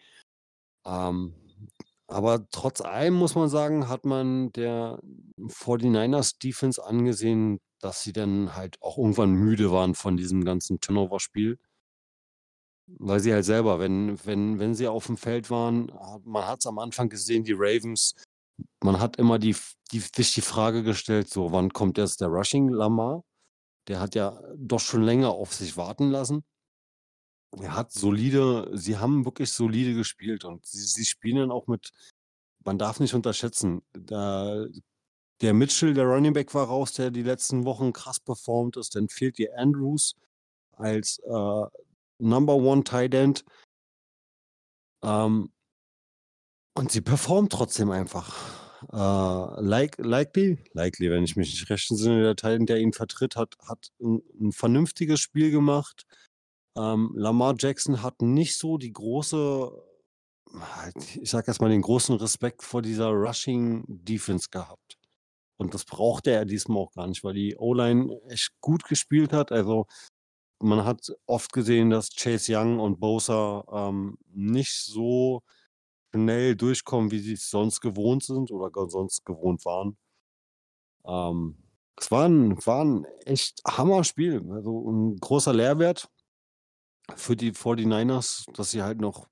Ähm, 0.85 1.33
aber 2.07 2.47
trotz 2.51 2.81
allem 2.81 3.15
muss 3.15 3.35
man 3.35 3.49
sagen, 3.49 3.87
hat 3.87 4.05
man 4.05 4.51
der 4.51 4.99
49ers 5.39 6.37
Defense 6.39 6.83
angesehen, 6.83 7.59
dass 7.79 8.03
sie 8.03 8.13
dann 8.13 8.55
halt 8.55 8.81
auch 8.81 8.97
irgendwann 8.97 9.33
müde 9.33 9.71
waren 9.71 9.95
von 9.95 10.17
diesem 10.17 10.45
ganzen 10.45 10.79
Turnover-Spiel. 10.79 11.57
Weil 12.99 13.19
sie 13.19 13.33
halt 13.33 13.45
selber, 13.45 13.79
wenn, 13.79 14.23
wenn, 14.25 14.59
wenn 14.59 14.75
sie 14.75 14.87
auf 14.87 15.07
dem 15.07 15.17
Feld 15.17 15.49
waren, 15.49 15.91
man 16.25 16.45
hat 16.45 16.59
es 16.59 16.67
am 16.67 16.79
Anfang 16.79 17.09
gesehen, 17.09 17.43
die 17.45 17.55
Ravens, 17.55 18.15
man 18.83 18.99
hat 18.99 19.17
immer 19.17 19.39
die, 19.39 19.55
die, 19.91 19.99
sich 19.99 20.33
die 20.33 20.41
Frage 20.41 20.83
gestellt, 20.83 21.29
so 21.29 21.51
wann 21.51 21.71
kommt 21.71 21.97
jetzt 21.97 22.21
der 22.21 22.27
Rushing 22.27 22.69
Lamar? 22.69 23.23
Der 23.87 23.99
hat 23.99 24.15
ja 24.15 24.39
doch 24.55 24.79
schon 24.79 25.03
länger 25.03 25.29
auf 25.31 25.53
sich 25.53 25.77
warten 25.77 26.09
lassen. 26.09 26.43
Er 27.61 27.75
hat 27.75 27.91
solide 27.91 28.69
sie 28.73 28.97
haben 28.97 29.25
wirklich 29.25 29.51
solide 29.51 29.93
gespielt 29.93 30.43
und 30.45 30.65
sie 30.65 30.79
sie 30.81 31.05
spielen 31.05 31.37
dann 31.37 31.51
auch 31.51 31.67
mit 31.67 31.91
man 32.65 32.77
darf 32.79 32.99
nicht 32.99 33.13
unterschätzen, 33.13 33.81
da 33.93 34.65
der 35.41 35.53
Mitchell, 35.53 35.93
der 35.95 36.05
Running 36.05 36.33
Back 36.33 36.53
war 36.55 36.67
raus, 36.67 36.93
der 36.93 37.11
die 37.11 37.23
letzten 37.23 37.65
Wochen 37.65 37.93
krass 37.93 38.19
performt 38.21 38.77
ist. 38.77 38.95
Dann 38.95 39.09
fehlt 39.09 39.37
dir 39.39 39.57
Andrews 39.59 40.15
als, 40.73 41.19
äh, 41.25 41.65
Number 42.19 42.55
One 42.55 42.83
Tight 42.85 43.13
End. 43.15 43.43
Ähm 45.03 45.49
und 46.77 46.91
sie 46.91 47.01
performt 47.01 47.51
trotzdem 47.51 47.91
einfach. 47.91 48.35
Äh, 48.91 49.61
like 49.61 49.97
Likely 49.99 50.57
Likely, 50.73 51.09
wenn 51.11 51.23
ich 51.23 51.35
mich 51.35 51.51
nicht 51.51 51.69
recht 51.69 51.89
entsinne, 51.91 52.21
der 52.23 52.35
Tight 52.35 52.67
der 52.67 52.79
ihn 52.79 52.93
vertritt, 52.93 53.35
hat 53.35 53.55
hat 53.67 53.91
ein 54.01 54.21
'n 54.39 54.51
vernünftiges 54.51 55.19
Spiel 55.19 55.51
gemacht. 55.51 56.05
Ähm, 56.77 57.11
Lamar 57.15 57.55
Jackson 57.57 58.01
hat 58.01 58.21
nicht 58.21 58.57
so 58.57 58.77
die 58.77 58.91
große 58.93 59.71
ich 61.21 61.29
sage 61.31 61.47
jetzt 61.47 61.61
mal, 61.61 61.69
den 61.69 61.81
großen 61.81 62.15
Respekt 62.17 62.63
vor 62.63 62.81
dieser 62.83 63.09
Rushing 63.09 63.83
Defense 63.87 64.49
gehabt. 64.51 64.97
Und 65.57 65.73
das 65.75 65.85
brauchte 65.85 66.31
er 66.31 66.45
diesmal 66.45 66.79
auch 66.83 66.93
gar 66.93 67.07
nicht, 67.07 67.23
weil 67.23 67.33
die 67.35 67.55
O-Line 67.57 68.19
echt 68.29 68.51
gut 68.61 68.85
gespielt 68.85 69.33
hat. 69.33 69.51
Also, 69.51 69.87
man 70.61 70.85
hat 70.85 71.13
oft 71.27 71.53
gesehen, 71.53 71.89
dass 71.91 72.09
Chase 72.15 72.53
Young 72.57 72.79
und 72.79 72.99
Bosa, 73.01 73.65
ähm, 73.71 74.17
nicht 74.33 74.73
so 74.73 75.43
schnell 76.15 76.55
durchkommen, 76.57 77.11
wie 77.11 77.19
sie 77.19 77.33
es 77.33 77.49
sonst 77.51 77.81
gewohnt 77.81 78.23
sind 78.23 78.51
oder 78.51 78.71
sonst 78.89 79.25
gewohnt 79.25 79.65
waren. 79.65 79.97
Ähm, 81.05 81.57
es 81.99 82.11
war 82.11 82.25
ein 82.27 82.57
war 82.65 82.81
'n 82.83 83.05
echt 83.25 83.61
Hammerspiel, 83.67 84.41
also 84.51 84.89
'n 84.89 85.17
großer 85.19 85.53
Lehrwert 85.53 86.09
für 87.15 87.35
die 87.35 87.53
49ers, 87.53 88.45
dass 88.53 88.71
sie 88.71 88.81
halt 88.81 88.99
noch 89.01 89.27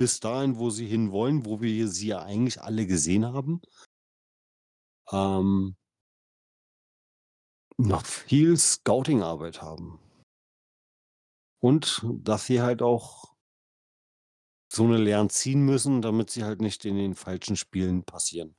bis 0.00 0.18
dahin, 0.18 0.58
wo 0.58 0.70
sie 0.70 0.86
hinwollen, 0.86 1.46
wo 1.46 1.60
wir 1.60 1.86
sie 1.86 2.08
ja 2.08 2.22
eigentlich 2.22 2.60
alle 2.60 2.84
gesehen 2.86 3.26
haben 3.26 3.60
ähm 5.12 5.76
noch 7.78 8.06
viel 8.06 8.56
Scouting-Arbeit 8.56 9.60
haben. 9.60 9.98
Und 11.62 12.02
dass 12.22 12.46
sie 12.46 12.60
halt 12.62 12.82
auch 12.82 13.34
so 14.72 14.86
'ne 14.86 14.96
Lehren 14.98 15.30
ziehen 15.30 15.64
müssen, 15.64 16.02
damit 16.02 16.30
sie 16.30 16.44
halt 16.44 16.60
nicht 16.60 16.84
in 16.84 16.96
den 16.96 17.14
falschen 17.14 17.56
Spielen 17.56 18.02
passieren. 18.04 18.56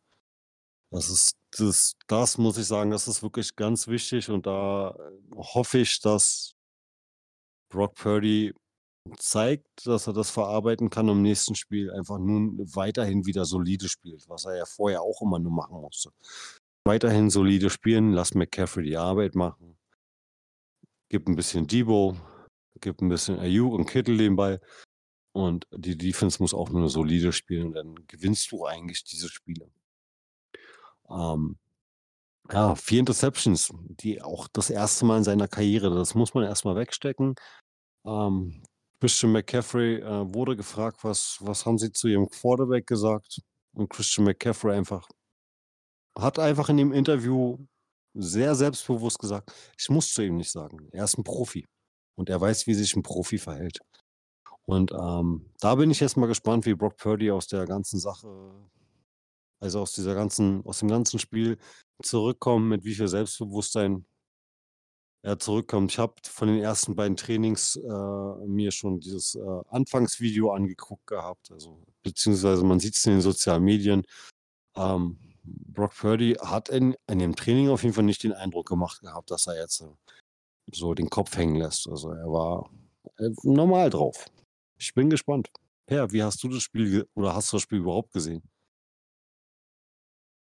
Das 0.92 1.10
ist 1.10 1.38
das 1.58 1.96
das 2.08 2.40
muss 2.40 2.58
ich 2.60 2.68
sagen, 2.68 2.92
das 2.92 3.08
ist 3.10 3.24
wirklich 3.24 3.56
ganz 3.58 3.88
wichtig 3.90 4.30
und 4.32 4.48
da 4.48 4.96
hoffe 5.36 5.80
ich, 5.80 6.02
dass 6.02 6.55
Brock 7.72 7.96
Purdy 7.96 8.54
zeigt, 9.18 9.88
dass 9.88 10.08
er 10.08 10.14
das 10.14 10.32
verarbeiten 10.32 10.90
kann 10.90 11.10
im 11.10 11.22
nächsten 11.24 11.56
Spiel, 11.56 11.92
einfach 11.92 12.20
nun 12.20 12.58
weiterhin 12.76 13.26
wieder 13.26 13.46
solide 13.46 13.90
spielt, 13.90 14.28
was 14.30 14.46
er 14.46 14.58
ja 14.58 14.66
vorher 14.66 15.02
auch 15.04 15.22
immer 15.22 15.40
nur 15.40 15.52
machen 15.54 15.82
musste. 15.82 16.12
Weiterhin 16.86 17.30
solide 17.32 17.70
spielen, 17.72 18.14
lass 18.14 18.36
McCaffrey 18.36 18.84
die 18.86 18.98
Arbeit 18.98 19.36
machen. 19.36 19.78
Gib 21.12 21.28
'n 21.28 21.36
bisschen 21.36 21.68
Deebo, 21.68 22.16
gib 22.82 23.02
'n 23.02 23.10
bisschen 23.10 23.40
Ayuk 23.40 23.74
und 23.74 23.86
Kittle 23.86 24.18
den 24.18 24.36
Ball 24.36 24.60
und 25.34 25.68
die 25.76 25.98
Defense 25.98 26.42
muss 26.42 26.54
auch 26.54 26.70
nur 26.70 26.90
solide 26.90 27.34
spielen 27.34 27.68
und 27.68 27.74
dann 27.76 27.96
gewinnst 28.08 28.52
du 28.52 28.66
eigentlich 28.66 29.04
diese 29.06 29.30
Spiele. 29.30 29.70
Ähm, 31.10 31.58
ja, 32.52 32.76
4 32.76 33.00
Interceptions, 33.00 33.72
die 33.90 34.22
auch 34.22 34.48
das 34.48 34.70
erste 34.70 35.06
Mal 35.06 35.18
in 35.18 35.24
seiner 35.24 35.48
Karriere, 35.48 35.90
das 35.96 36.16
muss 36.16 36.34
man 36.34 36.44
erst 36.44 36.66
mal 36.66 36.76
wegstecken. 36.76 37.36
Ähm, 38.06 38.64
Christian 39.02 39.34
McCaffrey, 39.34 39.98
äh, 40.02 40.34
wurde 40.34 40.56
gefragt: 40.58 41.00
„Was 41.04 41.38
was 41.42 41.66
haben 41.66 41.78
Sie 41.80 41.92
zu 41.94 42.08
Ihrem 42.10 42.30
Quarterback 42.30 42.88
gesagt?“ 42.88 43.42
Und 43.74 43.90
Christian 43.90 44.26
McCaffrey 44.26 44.74
einfach 44.78 45.08
hat 46.18 46.40
einfach 46.40 46.70
in 46.70 46.78
dem 46.78 46.94
Interview 46.94 47.58
sehr 48.14 48.56
selbstbewusst 48.56 49.20
gesagt: 49.20 49.52
„Ich 49.78 49.90
muss 49.90 50.14
zu 50.14 50.22
ihm 50.24 50.38
nicht 50.38 50.52
sagen. 50.52 50.88
Er 50.94 51.04
ist 51.06 51.18
'n 51.18 51.24
Profi 51.24 51.66
und 52.16 52.30
er 52.30 52.40
weiß, 52.40 52.68
wie 52.68 52.74
sich 52.74 52.96
'n 52.96 53.04
Profi 53.04 53.38
verhält.“ 53.38 53.80
Und, 54.66 54.92
ähm, 54.94 55.52
da 55.62 55.76
bin 55.76 55.92
ich 55.92 56.00
jetzt 56.02 56.18
mal 56.18 56.28
gespannt, 56.28 56.66
wie 56.68 56.76
Brock 56.76 56.98
Purdy 56.98 57.32
aus 57.32 57.48
der 57.48 57.66
ganzen 57.68 58.00
Sache 58.00 58.28
also, 59.60 59.82
aus 59.82 59.94
dieser 59.94 60.16
ganzen 60.16 60.66
aus 60.66 60.80
dem 60.80 60.90
ganzen 60.90 61.20
Spiel 61.20 61.58
zurückkommt, 62.04 62.68
mit 62.68 62.84
wie 62.84 62.96
viel 62.96 63.08
Selbstbewusstsein 63.08 64.06
er 65.24 65.40
zurückkommt. 65.40 65.92
Ich 65.92 65.98
habe 66.00 66.14
von 66.24 66.48
den 66.48 66.60
ersten 66.62 66.96
beiden 66.96 67.18
Trainings, 67.18 67.78
äh, 67.78 68.48
mir 68.48 68.72
schon 68.72 69.00
dieses, 69.00 69.36
äh, 69.36 69.62
Anfangsvideo 69.70 70.52
angeguckt 70.54 71.08
gehabt, 71.08 71.52
also 71.52 71.82
beziehungsweise 72.04 72.64
man 72.64 72.80
sieht's 72.80 73.06
in 73.06 73.14
den 73.14 73.22
sozialen 73.22 73.64
Medien. 73.64 74.04
Ähm, 74.76 75.18
Brock 75.44 75.96
Purdy 75.96 76.34
hat 76.42 76.70
in 76.70 76.96
in 77.08 77.20
dem 77.20 77.36
Training 77.36 77.70
auf 77.70 77.84
jeden 77.84 77.96
Fall 77.96 78.04
nicht 78.04 78.24
den 78.24 78.34
Eindruck 78.34 78.68
gemacht 78.68 79.02
gehabt, 79.02 79.32
dass 79.32 79.48
er 79.48 79.60
jetzt, 79.60 79.84
so 80.72 80.94
den 80.94 81.10
Kopf 81.10 81.36
hängen 81.38 81.56
lässt. 81.56 81.88
Also, 81.90 82.12
er 82.12 82.28
war, 82.32 82.70
äh, 83.18 83.30
normal 83.44 83.90
drauf. 83.90 84.26
Ich 84.80 84.94
bin 84.94 85.10
gespannt. 85.10 85.50
Per, 85.88 86.12
wie 86.12 86.24
hast 86.24 86.44
du 86.44 86.50
das 86.50 86.64
Spiel 86.64 87.08
oder 87.16 87.36
hast 87.36 87.52
du 87.52 87.58
das 87.58 87.64
Spiel 87.64 87.80
überhaupt 87.80 88.12
gesehen? 88.14 88.44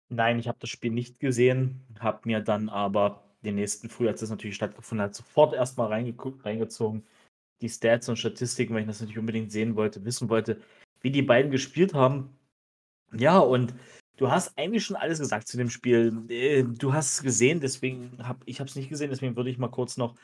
Nein, 0.09 0.39
ich 0.39 0.47
habe 0.47 0.59
das 0.59 0.69
Spiel 0.69 0.91
nicht 0.91 1.19
gesehen, 1.19 1.81
habe 1.99 2.21
mir 2.25 2.39
dann 2.39 2.69
aber 2.69 3.23
den 3.43 3.55
nächsten 3.55 3.89
früh, 3.89 4.07
als 4.07 4.19
das 4.19 4.29
natürlich 4.29 4.55
stattgefunden 4.55 5.05
hat, 5.05 5.15
sofort 5.15 5.53
erst 5.53 5.77
mal 5.77 5.87
reingeguckt 5.87 6.43
reingezogen, 6.45 7.05
die 7.61 7.69
Stats 7.69 8.09
und 8.09 8.17
Statistiken, 8.17 8.73
weil 8.73 8.81
ich 8.81 8.87
das 8.87 8.99
natürlich 8.99 9.19
unbedingt 9.19 9.51
sehen 9.51 9.75
wollte, 9.75 10.03
wissen 10.05 10.29
wollte, 10.29 10.61
wie 11.01 11.11
die 11.11 11.21
beiden 11.21 11.51
gespielt 11.51 11.93
haben. 11.93 12.35
Ja, 13.13 13.39
und 13.39 13.73
du 14.17 14.31
hast 14.31 14.57
eigentlich 14.57 14.85
schon 14.85 14.95
alles 14.95 15.19
gesagt 15.19 15.47
zu 15.47 15.57
dem 15.57 15.69
Spiel. 15.69 16.25
Äh, 16.29 16.63
du 16.63 16.93
hast 16.93 17.13
es 17.13 17.23
gesehen, 17.23 17.59
deswegen 17.59 18.17
habe 18.27 18.39
ich 18.45 18.59
es 18.59 18.75
nicht 18.75 18.89
gesehen, 18.89 19.09
deswegen 19.09 19.35
würde 19.35 19.49
ich 19.49 19.57
mal 19.57 19.69
kurz 19.69 19.97
noch 19.97 20.15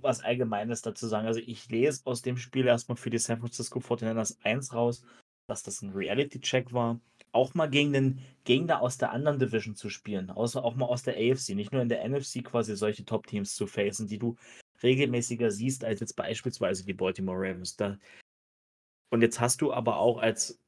was 0.00 0.22
Allgemeines 0.22 0.82
dazu 0.82 1.06
sagen. 1.06 1.26
Also 1.26 1.40
ich 1.40 1.68
lese 1.68 2.02
aus 2.04 2.22
dem 2.22 2.36
Spiel 2.36 2.66
erstmal 2.66 2.96
für 2.96 3.10
die 3.10 3.18
San 3.18 3.38
Francisco 3.38 3.78
49ers 3.78 4.38
1 4.42 4.72
raus, 4.74 5.04
dass 5.48 5.62
das 5.62 5.82
ein 5.82 5.90
Reality-Check 5.90 6.72
war. 6.72 7.00
Auch 7.32 7.54
mal 7.54 7.68
gegen 7.68 7.92
den 7.92 8.20
Gegner 8.44 8.82
aus 8.82 8.98
der 8.98 9.10
anderen 9.12 9.38
Division 9.38 9.74
zu 9.74 9.88
spielen, 9.88 10.30
außer 10.30 10.62
auch 10.62 10.74
mal 10.74 10.86
aus 10.86 11.02
der 11.02 11.14
AFC, 11.14 11.54
nicht 11.54 11.72
nur 11.72 11.80
in 11.80 11.88
der 11.88 12.06
NFC 12.06 12.44
quasi 12.44 12.76
solche 12.76 13.04
Top-Teams 13.04 13.54
zu 13.54 13.66
facen, 13.66 14.06
die 14.06 14.18
du 14.18 14.36
regelmäßiger 14.82 15.50
siehst 15.50 15.84
als 15.84 16.00
jetzt 16.00 16.14
beispielsweise 16.14 16.84
die 16.84 16.92
Baltimore 16.92 17.38
Ravens. 17.38 17.76
Da 17.76 17.98
und 19.10 19.22
jetzt 19.22 19.40
hast 19.40 19.60
du 19.60 19.72
aber 19.72 19.98
auch 19.98 20.18
als 20.18 20.58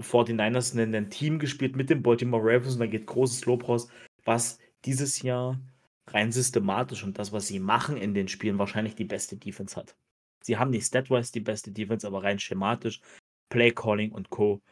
49ers 0.00 0.78
ein, 0.80 0.94
ein 0.94 1.10
Team 1.10 1.38
gespielt 1.38 1.76
mit 1.76 1.90
den 1.90 2.02
Baltimore 2.02 2.42
Ravens 2.42 2.74
und 2.74 2.80
da 2.80 2.86
geht 2.86 3.06
großes 3.06 3.44
Lob 3.46 3.68
raus, 3.68 3.88
was 4.24 4.58
dieses 4.84 5.22
Jahr 5.22 5.60
rein 6.06 6.32
systematisch 6.32 7.04
und 7.04 7.18
das, 7.18 7.32
was 7.32 7.46
sie 7.46 7.60
machen 7.60 7.96
in 7.96 8.14
den 8.14 8.28
Spielen, 8.28 8.58
wahrscheinlich 8.58 8.94
die 8.94 9.04
beste 9.04 9.36
Defense 9.36 9.76
hat. 9.76 9.96
Sie 10.42 10.56
haben 10.56 10.70
nicht 10.70 10.86
statwise 10.86 11.32
die 11.32 11.40
beste 11.40 11.70
Defense, 11.70 12.06
aber 12.06 12.22
rein 12.22 12.38
schematisch, 12.38 13.00
Play 13.48 13.72
Calling 13.72 14.12
und 14.12 14.30
Co. 14.30 14.62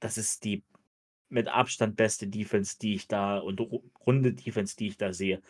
Das 0.00 0.18
ist 0.18 0.44
die 0.44 0.64
mit 1.28 1.48
Abstand 1.48 1.96
beste 1.96 2.26
Defense, 2.26 2.76
die 2.78 2.94
ich 2.94 3.06
da 3.06 3.38
und 3.38 3.60
runde 4.06 4.32
Defense, 4.34 4.76
die 4.76 4.88
ich 4.88 4.96
da 4.96 5.12
sehe. 5.12 5.40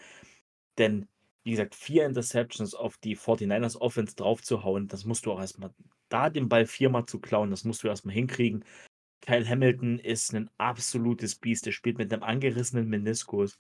Denn, 0.79 1.09
wie 1.43 1.53
gesagt, 1.53 1.75
vier 1.75 2.05
Interceptions 2.05 2.75
auf 2.75 2.99
die 2.99 3.17
49ers 3.17 3.79
Offense 3.79 4.15
draufzuhauen, 4.15 4.89
das 4.89 5.05
musst 5.05 5.25
du 5.25 5.33
auch 5.33 5.41
erstmal, 5.41 5.73
da 6.11 6.29
den 6.29 6.49
Ball 6.49 6.67
viermal 6.67 7.07
zu 7.07 7.19
klauen, 7.19 7.51
das 7.51 7.65
musst 7.65 7.83
du 7.83 7.89
erstmal 7.89 8.15
hinkriegen. 8.15 8.65
Kyle 9.23 9.49
Hamilton 9.49 9.99
ist 9.99 10.35
ein 10.35 10.51
absolutes 10.59 11.35
Biest. 11.37 11.67
Der 11.67 11.73
spielt 11.73 11.99
mit 11.99 12.13
einem 12.13 12.23
angerissenen 12.23 12.89
Meniskus. 12.89 13.59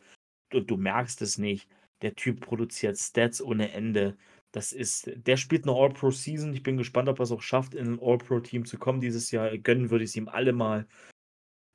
Und 0.52 0.70
du 0.70 0.76
merkst 0.76 1.22
es 1.22 1.38
nicht. 1.38 1.68
Der 2.02 2.14
Typ 2.14 2.40
produziert 2.40 2.98
Stats 2.98 3.42
ohne 3.42 3.72
Ende. 3.72 4.16
Das 4.52 4.72
ist, 4.72 5.10
der 5.14 5.36
spielt 5.36 5.64
eine 5.64 5.76
All-Pro-Season. 5.76 6.52
Ich 6.54 6.62
bin 6.62 6.76
gespannt, 6.76 7.08
ob 7.08 7.20
er 7.20 7.22
es 7.22 7.32
auch 7.32 7.42
schafft, 7.42 7.74
in 7.74 7.94
ein 7.94 8.00
All-Pro-Team 8.00 8.64
zu 8.64 8.78
kommen 8.78 9.00
dieses 9.00 9.30
Jahr. 9.30 9.56
Gönnen 9.58 9.90
würde 9.90 10.04
ich 10.04 10.10
es 10.10 10.16
ihm 10.16 10.28
alle 10.28 10.52
mal. 10.52 10.86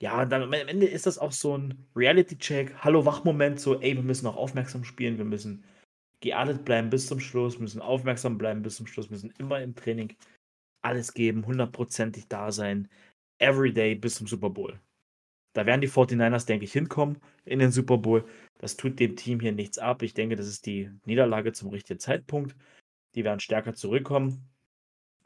Ja, 0.01 0.26
dann 0.26 0.43
am 0.43 0.53
Ende 0.53 0.86
ist 0.86 1.05
das 1.05 1.17
auch 1.17 1.32
so 1.32 1.57
ein 1.57 1.88
Reality-Check. 1.95 2.76
Hallo-Wach-Moment, 2.84 3.59
so, 3.59 3.80
ey, 3.80 3.95
wir 3.95 4.03
müssen 4.03 4.28
auch 4.28 4.36
aufmerksam 4.36 4.84
spielen, 4.84 5.17
wir 5.17 5.26
müssen 5.26 5.63
geerdet 6.19 6.65
bleiben 6.65 6.89
bis 6.89 7.07
zum 7.07 7.19
Schluss, 7.19 7.59
müssen 7.59 7.82
aufmerksam 7.82 8.38
bleiben 8.38 8.61
bis 8.61 8.76
zum 8.76 8.88
Schluss, 8.88 9.09
müssen 9.09 9.34
immer 9.38 9.61
im 9.61 9.76
Training 9.76 10.13
alles 10.82 11.13
geben, 11.13 11.45
hundertprozentig 11.45 12.28
da 12.28 12.51
sein 12.51 12.89
everyday 13.39 13.95
bis 13.95 14.15
zum 14.15 14.28
Super 14.28 14.49
Bowl. 14.49 14.80
Da 15.53 15.65
werden 15.65 15.82
die 15.82 15.89
49ers, 15.89 16.45
denke 16.45 16.65
ich, 16.65 16.73
hinkommen 16.73 17.21
in 17.45 17.59
den 17.59 17.71
Super 17.71 17.97
Bowl. 17.97 18.26
Das 18.66 18.78
tut 18.78 18.99
dem 18.99 19.16
Team 19.16 19.39
hier 19.39 19.51
nichts 19.51 19.78
ab. 19.78 20.01
Ich 20.01 20.16
denke, 20.16 20.36
das 20.36 20.47
ist 20.47 20.66
die 20.66 20.89
Niederlage 21.05 21.53
zum 21.53 21.70
richtigen 21.70 21.99
Zeitpunkt. 21.99 22.55
Die 23.13 23.24
werden 23.24 23.39
stärker 23.39 23.76
zurückkommen. 23.76 24.49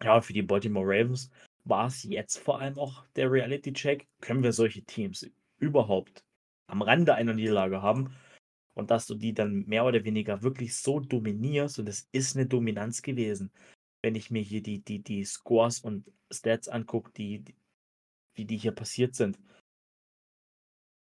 Ja, 0.04 0.20
für 0.20 0.34
die 0.34 0.42
Baltimore 0.42 0.86
Ravens 0.86 1.32
war 1.64 1.88
es 1.88 2.04
jetzt 2.04 2.38
vor 2.38 2.60
allem 2.60 2.78
auch 2.78 3.08
der 3.16 3.32
Reality-Check. 3.32 4.10
Können 4.20 4.44
wir 4.44 4.52
solche 4.52 4.82
Teams 4.82 5.26
überhaupt 5.58 6.26
am 6.68 6.82
Rande 6.82 7.16
einer 7.16 7.34
Niederlage 7.34 7.82
haben? 7.82 8.14
Und 8.74 8.92
dass 8.92 9.08
du 9.08 9.16
die 9.16 9.34
dann 9.34 9.66
mehr 9.68 9.86
oder 9.86 10.04
weniger 10.04 10.42
wirklich 10.42 10.76
so 10.76 11.00
dominierst, 11.00 11.80
und 11.80 11.88
es 11.88 12.10
ist 12.12 12.36
eine 12.36 12.46
Dominanz 12.46 13.02
gewesen, 13.02 13.54
wenn 14.02 14.16
ich 14.16 14.30
mir 14.30 14.42
hier 14.42 14.62
die, 14.62 14.84
die, 14.84 15.02
die 15.02 15.24
Scores 15.24 15.80
und 15.80 16.12
Stats 16.30 16.68
angucke, 16.68 17.14
die, 17.14 17.46
wie 18.34 18.44
die 18.44 18.58
hier 18.58 18.74
passiert 18.74 19.16
sind. 19.16 19.40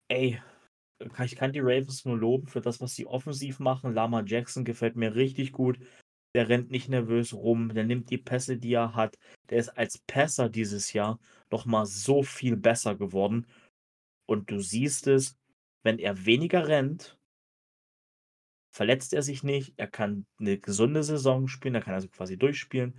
Ey, 0.07 0.41
ich 1.25 1.37
kann 1.37 1.53
die 1.53 1.61
Ravens 1.61 2.05
nur 2.05 2.17
loben 2.17 2.47
für 2.47 2.61
das, 2.61 2.81
was 2.81 2.95
sie 2.95 3.07
offensiv 3.07 3.59
machen. 3.59 3.95
Lama 3.95 4.23
Jackson 4.25 4.65
gefällt 4.65 4.97
mir 4.97 5.15
richtig 5.15 5.53
gut. 5.53 5.79
Der 6.35 6.49
rennt 6.49 6.71
nicht 6.71 6.89
nervös 6.89 7.35
rum, 7.35 7.75
der 7.75 7.85
nimmt 7.85 8.11
die 8.11 8.19
Pässe, 8.19 8.57
die 8.57 8.73
er 8.73 8.95
hat. 8.95 9.19
Der 9.51 9.59
ist 9.59 9.69
als 9.71 9.99
Pässer 9.99 10.49
dieses 10.49 10.93
Jahr 10.93 11.19
nochmal 11.51 11.87
so 11.87 12.23
viel 12.23 12.57
besser 12.57 12.95
geworden. 12.95 13.47
Und 14.27 14.51
du 14.51 14.61
siehst 14.61 15.07
es, 15.09 15.37
wenn 15.83 15.99
er 15.99 16.25
weniger 16.25 16.69
rennt, 16.69 17.19
verletzt 18.71 19.13
er 19.13 19.23
sich 19.23 19.43
nicht, 19.43 19.75
er 19.77 19.89
kann 19.89 20.27
eine 20.39 20.59
gesunde 20.59 21.03
Saison 21.03 21.49
spielen, 21.49 21.75
er 21.75 21.83
kann 21.83 21.95
also 21.95 22.09
quasi 22.09 22.39
durchspielen. 22.39 22.99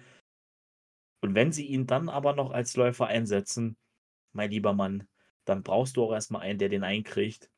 Und 1.22 1.36
wenn 1.36 1.52
sie 1.52 1.66
ihn 1.66 1.88
dann 1.88 2.10
aber 2.10 2.36
noch 2.36 2.52
als 2.52 2.76
Läufer 2.76 3.08
einsetzen, 3.08 3.78
mein 4.34 4.52
lieber 4.52 4.74
Mann, 4.74 5.08
dann 5.46 5.64
brauchst 5.64 5.98
du 5.98 6.04
auch 6.04 6.14
erstmal 6.14 6.42
einen, 6.42 6.60
der 6.60 6.70
den 6.70 6.84
einkriegt. 6.84 7.50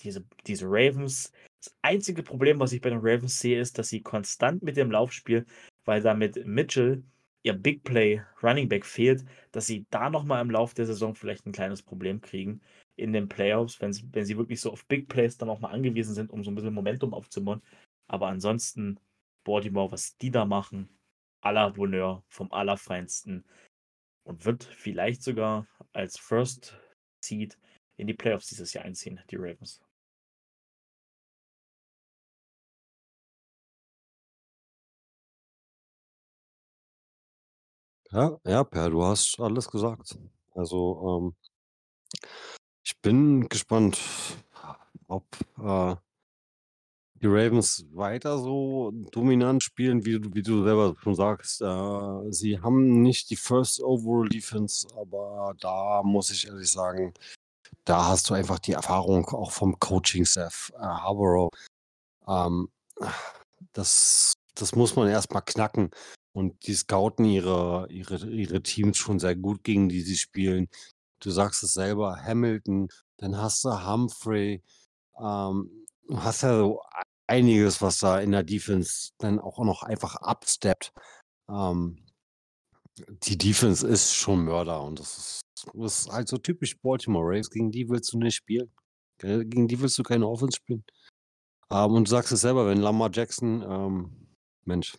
Diese, 0.00 0.24
diese 0.46 0.66
Ravens, 0.66 1.32
das 1.62 1.74
einzige 1.82 2.22
Problem, 2.22 2.58
was 2.58 2.72
ich 2.72 2.80
bei 2.80 2.90
den 2.90 2.98
Ravens 3.00 3.38
sehe, 3.38 3.60
ist, 3.60 3.78
dass 3.78 3.88
sie 3.88 4.02
konstant 4.02 4.62
mit 4.62 4.76
dem 4.76 4.90
Laufspiel, 4.90 5.46
weil 5.84 6.02
damit 6.02 6.44
Mitchell 6.46 7.02
ihr 7.42 7.52
Big 7.52 7.84
Play 7.84 8.22
Running 8.42 8.68
Back 8.68 8.84
fehlt, 8.84 9.24
dass 9.52 9.66
sie 9.66 9.86
da 9.90 10.10
nochmal 10.10 10.42
im 10.42 10.50
Laufe 10.50 10.74
der 10.74 10.86
Saison 10.86 11.14
vielleicht 11.14 11.46
ein 11.46 11.52
kleines 11.52 11.82
Problem 11.82 12.20
kriegen 12.20 12.60
in 12.96 13.12
den 13.12 13.28
Playoffs, 13.28 13.80
wenn, 13.80 13.94
wenn 14.12 14.24
sie 14.24 14.36
wirklich 14.36 14.60
so 14.60 14.72
auf 14.72 14.86
Big 14.86 15.08
Plays 15.08 15.36
dann 15.36 15.50
auch 15.50 15.60
mal 15.60 15.70
angewiesen 15.70 16.14
sind, 16.14 16.30
um 16.30 16.42
so 16.42 16.50
ein 16.50 16.54
bisschen 16.54 16.74
Momentum 16.74 17.12
aufzubauen. 17.12 17.62
Aber 18.08 18.28
ansonsten, 18.28 18.98
Baltimore, 19.44 19.92
was 19.92 20.16
die 20.16 20.30
da 20.30 20.44
machen, 20.44 20.88
aller 21.42 21.72
Bonheur 21.72 22.24
vom 22.28 22.50
Allerfeinsten 22.52 23.44
und 24.24 24.44
wird 24.46 24.64
vielleicht 24.64 25.22
sogar 25.22 25.66
als 25.92 26.18
First 26.18 26.78
Seed 27.22 27.58
in 27.96 28.06
die 28.06 28.14
Playoffs 28.14 28.48
dieses 28.48 28.72
Jahr 28.72 28.84
einziehen, 28.84 29.20
die 29.30 29.36
Ravens. 29.36 29.83
Ja, 38.14 38.38
ja, 38.46 38.62
Per, 38.62 38.90
du 38.90 39.02
hast 39.04 39.40
alles 39.40 39.68
gesagt. 39.68 40.16
Also, 40.54 41.34
ähm, 42.14 42.20
ich 42.84 42.96
bin 43.00 43.48
gespannt, 43.48 43.98
ob 45.08 45.24
äh, 45.58 45.96
die 47.14 47.26
Ravens 47.26 47.86
weiter 47.92 48.38
so 48.38 48.92
dominant 49.10 49.64
spielen, 49.64 50.04
wie 50.04 50.20
du, 50.20 50.32
wie 50.32 50.42
du 50.42 50.62
selber 50.62 50.94
schon 51.02 51.16
sagst. 51.16 51.60
Äh, 51.60 52.30
sie 52.30 52.60
haben 52.60 53.02
nicht 53.02 53.30
die 53.30 53.36
First 53.36 53.82
Overall 53.82 54.28
Defense, 54.28 54.86
aber 54.96 55.56
da 55.58 56.02
muss 56.04 56.30
ich 56.30 56.46
ehrlich 56.46 56.70
sagen, 56.70 57.14
da 57.84 58.06
hast 58.06 58.30
du 58.30 58.34
einfach 58.34 58.60
die 58.60 58.74
Erfahrung 58.74 59.26
auch 59.30 59.50
vom 59.50 59.76
Coaching-Staff. 59.80 60.72
Äh, 60.76 60.82
Harborough, 60.82 61.50
ähm, 62.28 62.68
das, 63.72 64.34
das 64.54 64.76
muss 64.76 64.94
man 64.94 65.08
erstmal 65.08 65.42
knacken. 65.42 65.90
Und 66.34 66.66
die 66.66 66.74
scouten 66.74 67.24
ihre, 67.24 67.86
ihre, 67.90 68.28
ihre 68.28 68.62
Teams 68.62 68.98
schon 68.98 69.20
sehr 69.20 69.36
gut, 69.36 69.62
gegen 69.62 69.88
die 69.88 70.02
sie 70.02 70.16
spielen. 70.16 70.68
Du 71.20 71.30
sagst 71.30 71.62
es 71.62 71.74
selber, 71.74 72.20
Hamilton, 72.22 72.88
dann 73.18 73.36
hast 73.38 73.64
du 73.64 73.70
Humphrey, 73.70 74.62
ähm, 75.18 75.86
du 76.08 76.22
hast 76.22 76.42
ja 76.42 76.58
so 76.58 76.82
einiges, 77.26 77.80
was 77.80 78.00
da 78.00 78.18
in 78.20 78.32
der 78.32 78.42
Defense 78.42 79.12
dann 79.18 79.38
auch 79.38 79.58
noch 79.64 79.82
einfach 79.84 80.16
absteppt. 80.16 80.92
Ähm, 81.48 82.04
die 83.22 83.38
Defense 83.38 83.86
ist 83.86 84.14
schon 84.14 84.44
Mörder 84.44 84.82
und 84.82 85.00
das 85.00 85.18
ist, 85.18 85.40
das 85.72 86.00
ist 86.00 86.12
halt 86.12 86.28
so 86.28 86.38
typisch 86.38 86.78
Baltimore 86.80 87.24
Ravens. 87.24 87.50
Gegen 87.50 87.70
die 87.70 87.88
willst 87.88 88.12
du 88.12 88.18
nicht 88.18 88.36
spielen. 88.36 88.70
Gegen 89.18 89.68
die 89.68 89.80
willst 89.80 89.98
du 89.98 90.02
keine 90.02 90.28
Offense 90.28 90.56
spielen. 90.56 90.84
Ähm, 91.70 91.92
und 91.92 92.08
du 92.08 92.10
sagst 92.10 92.32
es 92.32 92.40
selber, 92.42 92.66
wenn 92.66 92.78
Lamar 92.78 93.10
Jackson, 93.12 93.62
ähm, 93.62 94.28
Mensch, 94.64 94.96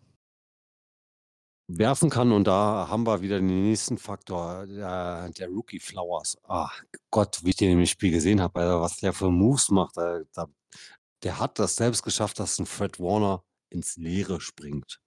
werfen 1.68 2.10
kann 2.10 2.32
und 2.32 2.46
da 2.46 2.88
haben 2.90 3.06
wir 3.06 3.22
wieder 3.22 3.40
den 3.40 3.64
nächsten 3.64 3.98
Faktor, 3.98 4.68
der, 4.68 5.30
der 5.30 5.48
Rookie 5.48 5.80
Flowers. 5.80 6.38
Ah, 6.44 6.70
Gott, 7.12 7.40
wie 7.44 7.50
ich 7.50 7.56
den 7.56 7.80
im 7.80 7.86
Spiel 7.86 8.12
gesehen 8.12 8.42
habe, 8.42 8.62
also 8.62 8.82
was 8.82 8.98
der 8.98 9.14
für 9.14 9.32
Moves 9.32 9.70
macht, 9.70 9.98
da 9.98 10.48
der 11.26 11.40
hat 11.40 11.58
das 11.58 11.76
selbst 11.76 12.04
geschafft, 12.04 12.40
dass 12.40 12.60
ein 12.60 12.68
Fred 12.68 13.00
Warner 13.00 13.44
ins 13.72 13.98
Leere 13.98 14.40
springt. 14.40 15.02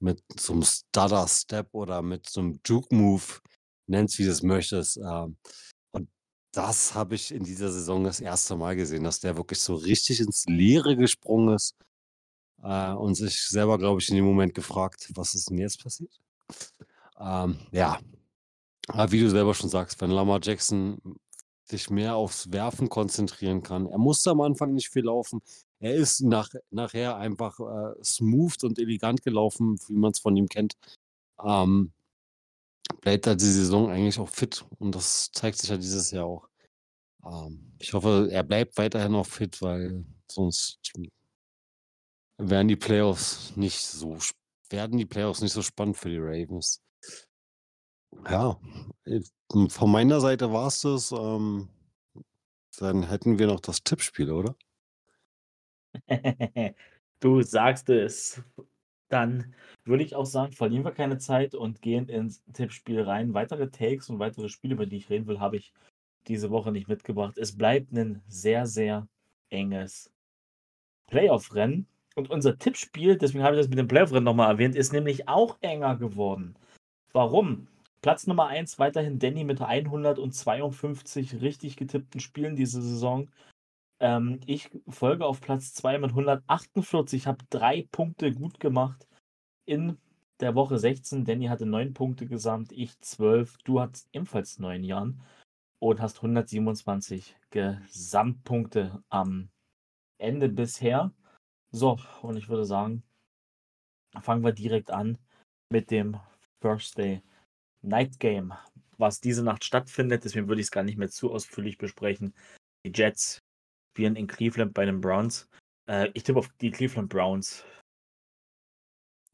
Mit 0.00 0.20
so 0.36 0.54
einem 0.54 0.64
Stutter-Step 0.64 1.68
oder 1.72 2.02
mit 2.02 2.28
so 2.28 2.40
einem 2.40 2.60
Juke-Move, 2.66 3.22
nenn's 3.86 4.18
wie 4.18 4.24
du 4.24 4.32
es 4.32 4.42
möchtest. 4.42 4.96
Ähm, 4.96 5.36
und 5.92 6.10
das 6.52 6.94
habe 6.94 7.14
ich 7.14 7.32
in 7.32 7.44
dieser 7.44 7.70
Saison 7.70 8.02
das 8.02 8.20
erste 8.20 8.56
Mal 8.56 8.74
gesehen, 8.74 9.04
dass 9.04 9.20
der 9.20 9.36
wirklich 9.36 9.60
so 9.60 9.76
richtig 9.76 10.20
ins 10.20 10.46
Leere 10.46 10.96
gesprungen 10.96 11.54
ist 11.54 11.76
äh, 12.62 12.92
und 12.92 13.14
sich 13.14 13.40
selber, 13.48 13.78
glaube 13.78 14.00
ich, 14.00 14.08
in 14.08 14.16
dem 14.16 14.24
Moment 14.24 14.54
gefragt, 14.54 15.10
was 15.14 15.34
ist 15.34 15.50
denn 15.50 15.58
jetzt 15.58 15.82
passiert? 15.82 16.12
Ähm, 17.18 17.58
ja, 17.70 17.98
aber 18.88 19.12
wie 19.12 19.20
du 19.20 19.30
selber 19.30 19.54
schon 19.54 19.70
sagst, 19.70 20.00
wenn 20.00 20.10
Lamar 20.10 20.40
Jackson 20.42 20.98
sich 21.64 21.90
mehr 21.90 22.16
aufs 22.16 22.52
Werfen 22.52 22.88
konzentrieren 22.88 23.62
kann. 23.62 23.86
Er 23.86 23.98
musste 23.98 24.30
am 24.30 24.40
Anfang 24.40 24.74
nicht 24.74 24.90
viel 24.90 25.04
laufen. 25.04 25.40
Er 25.78 25.94
ist 25.94 26.20
nach, 26.20 26.50
nachher 26.70 27.16
einfach 27.16 27.58
äh, 27.60 28.04
smooth 28.04 28.62
und 28.64 28.78
elegant 28.78 29.22
gelaufen, 29.22 29.78
wie 29.88 29.94
man 29.94 30.12
es 30.12 30.18
von 30.18 30.36
ihm 30.36 30.48
kennt. 30.48 30.74
Ähm, 31.42 31.92
bleibt 33.00 33.26
da 33.26 33.34
die 33.34 33.44
Saison 33.44 33.90
eigentlich 33.90 34.18
auch 34.18 34.28
fit 34.28 34.64
und 34.78 34.94
das 34.94 35.30
zeigt 35.32 35.58
sich 35.58 35.70
ja 35.70 35.76
dieses 35.76 36.10
Jahr 36.10 36.26
auch. 36.26 36.48
Ähm, 37.24 37.72
ich 37.78 37.92
hoffe, 37.94 38.28
er 38.30 38.42
bleibt 38.42 38.76
weiterhin 38.76 39.12
noch 39.12 39.26
fit, 39.26 39.60
weil 39.62 40.04
sonst 40.30 40.78
werden 42.38 42.68
die 42.68 42.76
Playoffs 42.76 43.56
nicht 43.56 43.80
so 43.80 44.18
werden 44.70 44.98
die 44.98 45.06
Playoffs 45.06 45.42
nicht 45.42 45.52
so 45.52 45.62
spannend 45.62 45.98
für 45.98 46.08
die 46.08 46.18
Ravens. 46.18 46.82
Ja, 48.28 48.58
äh, 49.04 49.20
von 49.68 49.90
meiner 49.90 50.20
Seite 50.20 50.52
war 50.52 50.68
es 50.68 50.80
das. 50.80 51.12
Ähm, 51.12 51.68
dann 52.78 53.02
hätten 53.08 53.38
wir 53.38 53.46
noch 53.46 53.60
das 53.60 53.82
Tippspiel, 53.82 54.30
oder? 54.32 54.56
Du 57.20 57.40
sagst 57.42 57.88
es. 57.88 58.42
Dann 59.08 59.54
würde 59.84 60.02
ich 60.02 60.16
auch 60.16 60.26
sagen, 60.26 60.52
verlieren 60.52 60.84
wir 60.84 60.90
keine 60.90 61.18
Zeit 61.18 61.54
und 61.54 61.80
gehen 61.80 62.08
ins 62.08 62.42
Tippspiel 62.52 63.00
rein. 63.02 63.32
Weitere 63.32 63.70
Takes 63.70 64.10
und 64.10 64.18
weitere 64.18 64.48
Spiele, 64.48 64.74
über 64.74 64.86
die 64.86 64.96
ich 64.96 65.08
reden 65.08 65.28
will, 65.28 65.38
habe 65.38 65.56
ich 65.56 65.72
diese 66.26 66.50
Woche 66.50 66.72
nicht 66.72 66.88
mitgebracht. 66.88 67.38
Es 67.38 67.56
bleibt 67.56 67.92
ein 67.92 68.22
sehr, 68.26 68.66
sehr 68.66 69.06
enges 69.50 70.10
Playoff-Rennen. 71.06 71.86
Und 72.14 72.30
unser 72.30 72.58
Tippspiel, 72.58 73.16
deswegen 73.16 73.44
habe 73.44 73.56
ich 73.56 73.60
das 73.60 73.68
mit 73.68 73.78
dem 73.78 73.88
Playoff-Rennen 73.88 74.24
nochmal 74.24 74.50
erwähnt, 74.50 74.76
ist 74.76 74.92
nämlich 74.92 75.28
auch 75.28 75.56
enger 75.60 75.96
geworden. 75.96 76.56
Warum? 77.12 77.68
Platz 78.02 78.26
Nummer 78.26 78.48
1 78.48 78.78
weiterhin 78.78 79.18
Danny 79.18 79.44
mit 79.44 79.60
152 79.60 81.40
richtig 81.40 81.76
getippten 81.76 82.20
Spielen 82.20 82.56
diese 82.56 82.82
Saison. 82.82 83.30
Ähm, 84.00 84.40
ich 84.46 84.70
folge 84.88 85.24
auf 85.24 85.40
Platz 85.40 85.72
2 85.74 85.98
mit 85.98 86.10
148, 86.10 87.26
habe 87.26 87.44
drei 87.50 87.86
Punkte 87.92 88.32
gut 88.32 88.58
gemacht 88.58 89.06
in 89.64 89.98
der 90.40 90.56
Woche 90.56 90.78
16. 90.78 91.24
Danny 91.24 91.46
hatte 91.46 91.66
9 91.66 91.94
Punkte 91.94 92.26
gesamt, 92.26 92.72
ich 92.72 93.00
12. 93.00 93.58
Du 93.64 93.80
hattest 93.80 94.08
ebenfalls 94.12 94.58
9 94.58 94.82
Jahren 94.82 95.22
und 95.78 96.00
hast 96.00 96.16
127 96.16 97.36
Gesamtpunkte 97.50 99.02
am 99.08 99.48
Ende 100.18 100.48
bisher. 100.48 101.12
So, 101.74 101.98
und 102.20 102.36
ich 102.36 102.50
würde 102.50 102.66
sagen, 102.66 103.02
fangen 104.20 104.44
wir 104.44 104.52
direkt 104.52 104.90
an 104.90 105.18
mit 105.70 105.90
dem 105.90 106.18
First 106.60 106.98
Day 106.98 107.22
Night 107.80 108.20
Game, 108.20 108.52
was 108.98 109.20
diese 109.20 109.42
Nacht 109.42 109.64
stattfindet. 109.64 110.24
Deswegen 110.24 110.48
würde 110.48 110.60
ich 110.60 110.66
es 110.66 110.70
gar 110.70 110.82
nicht 110.84 110.98
mehr 110.98 111.08
zu 111.08 111.32
ausführlich 111.32 111.78
besprechen. 111.78 112.34
Die 112.84 112.92
Jets 112.94 113.38
spielen 113.92 114.16
in 114.16 114.26
Cleveland 114.26 114.74
bei 114.74 114.84
den 114.84 115.00
Browns. 115.00 115.48
Äh, 115.88 116.10
ich 116.12 116.24
tippe 116.24 116.40
auf 116.40 116.48
die 116.60 116.70
Cleveland 116.70 117.08
Browns. 117.08 117.64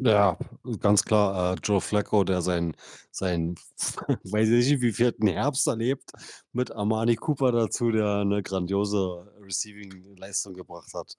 Ja, 0.01 0.39
ganz 0.79 1.03
klar, 1.03 1.55
äh, 1.55 1.59
Joe 1.61 1.81
Flacco, 1.81 2.23
der 2.23 2.41
sein, 2.41 2.77
sein 3.11 3.57
weiß 4.23 4.49
ich 4.49 4.71
nicht, 4.71 4.81
wie 4.81 4.93
vierten 4.93 5.27
Herbst 5.27 5.67
erlebt, 5.67 6.13
mit 6.53 6.71
Armani 6.71 7.17
Cooper 7.17 7.51
dazu, 7.51 7.91
der 7.91 8.19
eine 8.19 8.45
grandiose 8.45 9.27
Receiving-Leistung 9.41 10.55
gebracht 10.55 10.95
hat. 10.95 11.17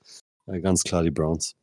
Ganz 0.62 0.84
klar 0.84 1.04
die 1.04 1.12
Browns. 1.12 1.56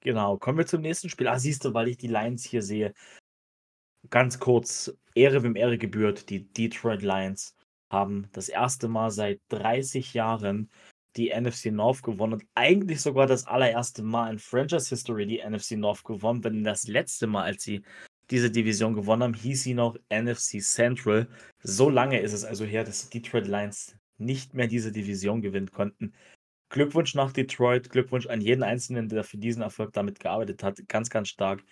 Genau, 0.00 0.36
kommen 0.36 0.58
wir 0.58 0.66
zum 0.66 0.82
nächsten 0.82 1.08
Spiel. 1.08 1.26
Ah, 1.26 1.38
siehst 1.38 1.64
du, 1.64 1.74
weil 1.74 1.88
ich 1.88 1.96
die 1.96 2.08
Lions 2.08 2.44
hier 2.44 2.62
sehe 2.62 2.92
ganz 4.10 4.38
kurz, 4.38 4.92
Ehre 5.14 5.42
wem 5.42 5.56
Ehre 5.56 5.78
gebührt, 5.78 6.28
die 6.30 6.44
Detroit 6.52 7.02
Lions 7.02 7.54
haben 7.90 8.28
das 8.32 8.48
erste 8.48 8.88
Mal 8.88 9.10
seit 9.10 9.40
30 9.48 10.14
Jahren 10.14 10.70
die 11.16 11.30
NFC 11.30 11.66
North 11.66 12.02
gewonnen 12.02 12.34
und 12.34 12.44
eigentlich 12.54 13.00
sogar 13.00 13.26
das 13.26 13.46
allererste 13.46 14.02
Mal 14.02 14.30
in 14.30 14.38
Franchise 14.38 14.90
History 14.90 15.26
die 15.26 15.42
NFC 15.42 15.72
North 15.72 16.04
gewonnen, 16.04 16.42
denn 16.42 16.64
das 16.64 16.88
letzte 16.88 17.26
Mal, 17.26 17.44
als 17.44 17.62
sie 17.62 17.82
diese 18.30 18.50
Division 18.50 18.94
gewonnen 18.94 19.22
haben, 19.22 19.34
hieß 19.34 19.62
sie 19.62 19.74
noch 19.74 19.96
NFC 20.10 20.60
Central. 20.60 21.28
So 21.62 21.88
lange 21.88 22.20
ist 22.20 22.32
es 22.32 22.44
also 22.44 22.64
her, 22.64 22.84
dass 22.84 23.08
die 23.08 23.20
Detroit 23.20 23.46
Lions 23.46 23.96
nicht 24.18 24.52
mehr 24.52 24.66
diese 24.66 24.92
Division 24.92 25.40
gewinnen 25.40 25.70
konnten. 25.70 26.12
Glückwunsch 26.68 27.14
nach 27.14 27.32
Detroit, 27.32 27.90
Glückwunsch 27.90 28.26
an 28.26 28.40
jeden 28.40 28.62
Einzelnen, 28.62 29.08
der 29.08 29.24
für 29.24 29.38
diesen 29.38 29.62
Erfolg 29.62 29.92
damit 29.92 30.18
gearbeitet 30.18 30.62
hat. 30.62 30.86
Ganz, 30.88 31.10
ganz 31.10 31.28
stark. 31.28 31.62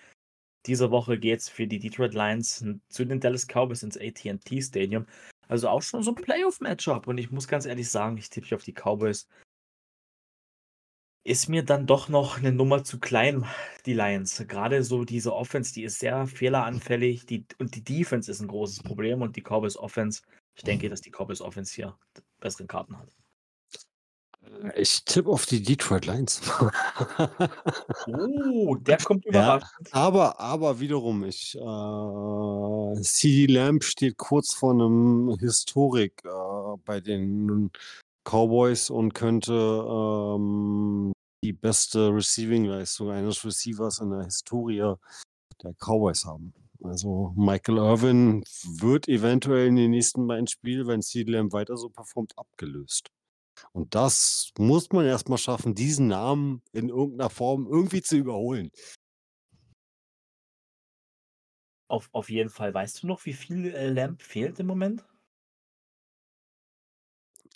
Diese 0.66 0.90
Woche 0.90 1.18
geht 1.18 1.40
es 1.40 1.48
für 1.48 1.66
die 1.66 1.78
Detroit 1.78 2.14
Lions 2.14 2.64
zu 2.88 3.04
den 3.04 3.20
Dallas 3.20 3.46
Cowboys 3.46 3.82
ins 3.82 3.98
AT&T 3.98 4.62
Stadium. 4.62 5.06
Also 5.48 5.68
auch 5.68 5.82
schon 5.82 6.02
so 6.02 6.12
ein 6.12 6.14
Playoff-Matchup. 6.14 7.06
Und 7.06 7.18
ich 7.18 7.30
muss 7.30 7.48
ganz 7.48 7.66
ehrlich 7.66 7.90
sagen, 7.90 8.16
ich 8.16 8.30
tippe 8.30 8.54
auf 8.54 8.62
die 8.62 8.72
Cowboys. 8.72 9.28
Ist 11.26 11.48
mir 11.48 11.64
dann 11.64 11.86
doch 11.86 12.08
noch 12.08 12.38
eine 12.38 12.52
Nummer 12.52 12.84
zu 12.84 13.00
klein, 13.00 13.46
die 13.86 13.94
Lions. 13.94 14.44
Gerade 14.46 14.84
so 14.84 15.04
diese 15.04 15.34
Offense, 15.34 15.72
die 15.72 15.84
ist 15.84 15.98
sehr 15.98 16.26
fehleranfällig. 16.26 17.26
Die, 17.26 17.46
und 17.58 17.74
die 17.74 17.84
Defense 17.84 18.30
ist 18.30 18.40
ein 18.40 18.48
großes 18.48 18.82
Problem. 18.82 19.22
Und 19.22 19.36
die 19.36 19.42
Cowboys 19.42 19.76
Offense, 19.76 20.22
ich 20.54 20.64
denke, 20.64 20.88
dass 20.88 21.00
die 21.00 21.10
Cowboys 21.10 21.40
Offense 21.40 21.74
hier 21.74 21.98
bessere 22.40 22.66
Karten 22.66 22.98
hat. 22.98 23.08
Ich 24.76 25.04
tippe 25.04 25.28
auf 25.30 25.46
die 25.46 25.62
Detroit 25.62 26.06
Lions. 26.06 26.40
Oh, 28.06 28.74
der 28.76 28.98
kommt 28.98 29.24
Ja, 29.26 29.30
überraschend. 29.30 29.88
aber, 29.92 30.40
aber 30.40 30.80
wiederum, 30.80 31.24
ich, 31.24 31.54
äh, 31.56 33.00
CD 33.02 33.52
Lamb 33.52 33.84
steht 33.84 34.16
kurz 34.16 34.54
vor 34.54 34.72
einem 34.72 35.36
Historik 35.38 36.22
äh, 36.24 36.76
bei 36.84 37.00
den 37.00 37.70
Cowboys 38.24 38.90
und 38.90 39.12
könnte 39.14 39.52
ähm, 39.52 41.12
die 41.44 41.52
beste 41.52 42.08
Receiving-Leistung 42.08 43.10
eines 43.10 43.44
Receivers 43.44 43.98
in 43.98 44.10
der 44.10 44.24
Historie 44.24 44.94
der 45.62 45.74
Cowboys 45.78 46.24
haben. 46.24 46.54
Also 46.82 47.32
Michael 47.36 47.78
Irvin 47.78 48.42
wird 48.78 49.08
eventuell 49.08 49.68
in 49.68 49.76
den 49.76 49.90
nächsten 49.90 50.26
beiden 50.26 50.46
Spielen, 50.46 50.86
wenn 50.86 51.02
CD 51.02 51.32
Lamb 51.32 51.52
weiter 51.52 51.76
so 51.76 51.88
performt, 51.88 52.36
abgelöst. 52.38 53.10
Und 53.72 53.94
das 53.94 54.51
muss 54.59 54.90
man 54.93 55.06
erst 55.06 55.28
mal 55.28 55.39
schaffen, 55.39 55.74
diesen 55.74 56.09
Namen 56.09 56.62
in 56.72 56.89
irgendeiner 56.89 57.31
Form 57.31 57.66
irgendwie 57.66 58.02
zu 58.02 58.16
überholen. 58.16 58.70
Auf, 61.89 62.09
auf 62.12 62.31
jeden 62.31 62.51
Fall. 62.51 62.72
Weißt 62.72 63.02
du 63.02 63.06
noch, 63.06 63.24
wie 63.24 63.32
viel 63.32 63.66
äh, 63.74 63.89
Lamp 63.89 64.22
fehlt 64.22 64.59
im 64.59 64.66
Moment? 64.66 65.05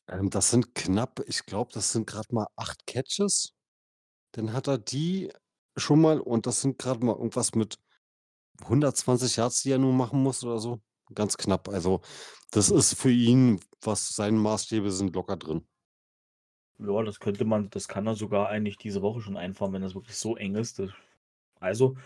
Ähm, 0.08 0.30
das 0.30 0.50
sind 0.50 0.74
knapp, 0.74 1.20
ich 1.26 1.44
glaube, 1.44 1.72
das 1.72 1.92
sind 1.92 2.06
gerade 2.06 2.34
mal 2.34 2.46
acht 2.56 2.86
Catches. 2.86 3.54
Dann 4.32 4.52
hat 4.52 4.68
er 4.68 4.78
die 4.78 5.32
schon 5.76 6.00
mal 6.00 6.20
und 6.20 6.46
das 6.46 6.60
sind 6.62 6.78
gerade 6.78 7.04
mal 7.04 7.16
irgendwas 7.16 7.54
mit 7.54 7.78
120 8.62 9.36
Yards, 9.36 9.62
die 9.62 9.72
er 9.72 9.78
nur 9.78 9.92
machen 9.92 10.22
muss 10.22 10.44
oder 10.44 10.58
so. 10.58 10.80
Ganz 11.14 11.36
knapp. 11.36 11.68
Also, 11.68 12.00
das 12.50 12.70
ist 12.70 12.94
für 12.94 13.10
ihn, 13.10 13.60
was 13.82 14.14
seine 14.14 14.38
Maßstäbe 14.38 14.90
sind, 14.90 15.14
locker 15.14 15.36
drin. 15.36 15.66
Ja, 16.78 17.02
das 17.02 17.18
könnte 17.18 17.44
man, 17.44 17.70
das 17.70 17.88
kann 17.88 18.06
er 18.06 18.14
sogar 18.14 18.48
eigentlich 18.48 18.78
diese 18.78 19.02
Woche 19.02 19.20
schon 19.20 19.36
einfahren, 19.36 19.72
wenn 19.72 19.82
das 19.82 19.94
wirklich 19.94 20.16
so 20.16 20.36
eng 20.36 20.54
ist. 20.54 20.80
Also, 21.60 21.96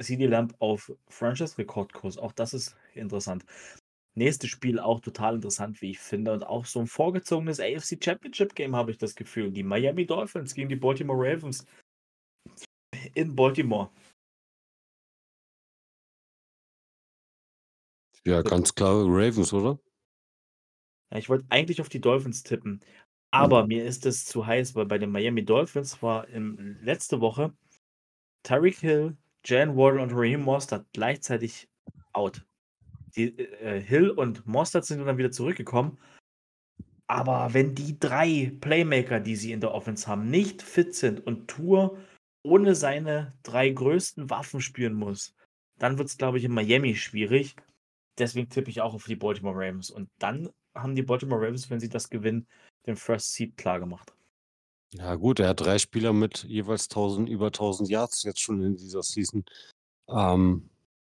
CD 0.00 0.26
Lamp 0.26 0.54
auf 0.58 0.92
Franchise-Rekordkurs, 1.08 2.18
auch 2.18 2.32
das 2.32 2.54
ist 2.54 2.76
interessant. 2.94 3.44
Nächstes 4.14 4.50
Spiel 4.50 4.78
auch 4.78 5.00
total 5.00 5.36
interessant, 5.36 5.80
wie 5.80 5.90
ich 5.90 5.98
finde. 5.98 6.32
Und 6.32 6.44
auch 6.44 6.66
so 6.66 6.80
ein 6.80 6.86
vorgezogenes 6.86 7.60
AFC 7.60 7.98
Championship 8.02 8.54
Game 8.54 8.76
habe 8.76 8.90
ich 8.90 8.98
das 8.98 9.14
Gefühl. 9.14 9.50
Die 9.50 9.62
Miami 9.62 10.06
Dolphins 10.06 10.54
gegen 10.54 10.68
die 10.68 10.76
Baltimore 10.76 11.18
Ravens 11.18 11.66
in 13.14 13.34
Baltimore. 13.34 13.90
Ja, 18.24 18.42
ganz 18.42 18.74
klar 18.74 19.04
Ravens, 19.06 19.52
oder? 19.52 19.80
Ja, 21.10 21.18
ich 21.18 21.28
wollte 21.28 21.46
eigentlich 21.48 21.80
auf 21.80 21.88
die 21.88 22.00
Dolphins 22.00 22.42
tippen, 22.42 22.80
aber 23.32 23.66
mir 23.66 23.84
ist 23.84 24.06
es 24.06 24.24
zu 24.26 24.46
heiß, 24.46 24.74
weil 24.74 24.86
bei 24.86 24.98
den 24.98 25.10
Miami 25.10 25.44
Dolphins 25.44 26.02
war 26.02 26.28
im, 26.28 26.78
letzte 26.82 27.20
Woche 27.20 27.52
Tyreek 28.42 28.78
Hill, 28.78 29.16
Jan 29.44 29.76
Wardle 29.76 30.02
und 30.02 30.12
Raheem 30.12 30.42
Mostert 30.42 30.86
gleichzeitig 30.92 31.68
out. 32.12 32.44
Die, 33.16 33.38
äh, 33.38 33.80
Hill 33.80 34.10
und 34.10 34.46
Mostert 34.46 34.84
sind 34.84 35.04
dann 35.04 35.18
wieder 35.18 35.30
zurückgekommen. 35.30 35.98
Aber 37.06 37.52
wenn 37.52 37.74
die 37.74 37.98
drei 37.98 38.52
Playmaker, 38.60 39.20
die 39.20 39.36
sie 39.36 39.52
in 39.52 39.60
der 39.60 39.72
Offense 39.72 40.06
haben, 40.06 40.30
nicht 40.30 40.62
fit 40.62 40.94
sind 40.94 41.26
und 41.26 41.48
Tour 41.48 41.98
ohne 42.42 42.74
seine 42.74 43.34
drei 43.42 43.70
größten 43.70 44.30
Waffen 44.30 44.60
spielen 44.60 44.94
muss, 44.94 45.34
dann 45.78 45.98
wird 45.98 46.08
es, 46.08 46.18
glaube 46.18 46.38
ich, 46.38 46.44
in 46.44 46.52
Miami 46.52 46.96
schwierig. 46.96 47.56
Deswegen 48.18 48.48
tippe 48.48 48.70
ich 48.70 48.80
auch 48.80 48.94
auf 48.94 49.04
die 49.04 49.16
Baltimore 49.16 49.56
Ravens. 49.56 49.90
Und 49.90 50.10
dann 50.18 50.50
haben 50.74 50.94
die 50.94 51.02
Baltimore 51.02 51.40
Ravens, 51.40 51.70
wenn 51.70 51.80
sie 51.80 51.88
das 51.88 52.08
gewinnen, 52.08 52.46
den 52.86 52.96
First 52.96 53.32
Seed 53.32 53.56
klar 53.56 53.80
gemacht. 53.80 54.12
Ja, 54.94 55.14
gut, 55.14 55.40
er 55.40 55.48
hat 55.48 55.60
drei 55.60 55.78
Spieler 55.78 56.12
mit 56.12 56.44
jeweils 56.44 56.88
1000, 56.88 57.28
über 57.28 57.46
1000 57.46 57.88
Yards 57.88 58.22
jetzt 58.24 58.40
schon 58.40 58.62
in 58.62 58.76
dieser 58.76 59.02
Season. 59.02 59.44
Ähm, 60.08 60.68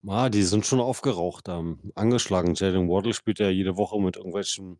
ah, 0.06 0.30
die 0.30 0.42
sind 0.42 0.64
schon 0.64 0.80
aufgeraucht, 0.80 1.48
ähm, 1.48 1.92
angeschlagen. 1.94 2.54
Jalen 2.54 2.88
Waddle 2.88 3.12
spielt 3.12 3.38
ja 3.38 3.50
jede 3.50 3.76
Woche 3.76 4.00
mit 4.00 4.16
irgendwelchen 4.16 4.78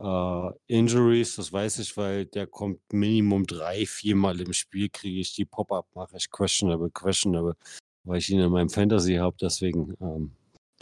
äh, 0.00 0.50
Injuries, 0.66 1.36
das 1.36 1.52
weiß 1.52 1.78
ich, 1.80 1.96
weil 1.96 2.26
der 2.26 2.46
kommt 2.46 2.80
Minimum 2.92 3.46
drei, 3.46 3.86
viermal 3.86 4.40
im 4.40 4.52
Spiel, 4.52 4.88
kriege 4.88 5.20
ich 5.20 5.34
die 5.34 5.44
Pop-Up, 5.44 5.86
mache 5.94 6.16
ich 6.16 6.30
questionable, 6.30 6.90
questionable, 6.90 7.56
weil 8.04 8.18
ich 8.18 8.30
ihn 8.30 8.40
in 8.40 8.50
meinem 8.50 8.70
Fantasy 8.70 9.16
habe. 9.16 9.36
Deswegen 9.40 9.94
ähm, 10.00 10.32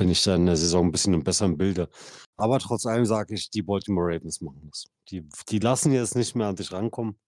bin 0.03 0.11
ich 0.11 0.25
dann 0.25 0.41
in 0.41 0.47
der 0.47 0.57
Saison 0.57 0.87
ein 0.87 0.91
bisschen 0.91 1.15
im 1.15 1.23
besseren 1.23 1.57
Bilde. 1.57 1.89
Aber 2.37 2.59
trotz 2.59 2.87
allem 2.87 3.07
sage 3.07 3.35
ich, 3.35 3.51
die 3.51 3.63
Baltimore 3.63 4.13
Ravens 4.13 4.41
machen 4.41 4.69
das. 4.69 4.87
Die, 5.11 5.29
die 5.49 5.61
lassen 5.61 5.93
jetzt 5.93 6.17
nicht 6.17 6.35
mehr 6.35 6.49
an 6.49 6.57
dich 6.57 6.73
rankommen. 6.73 7.21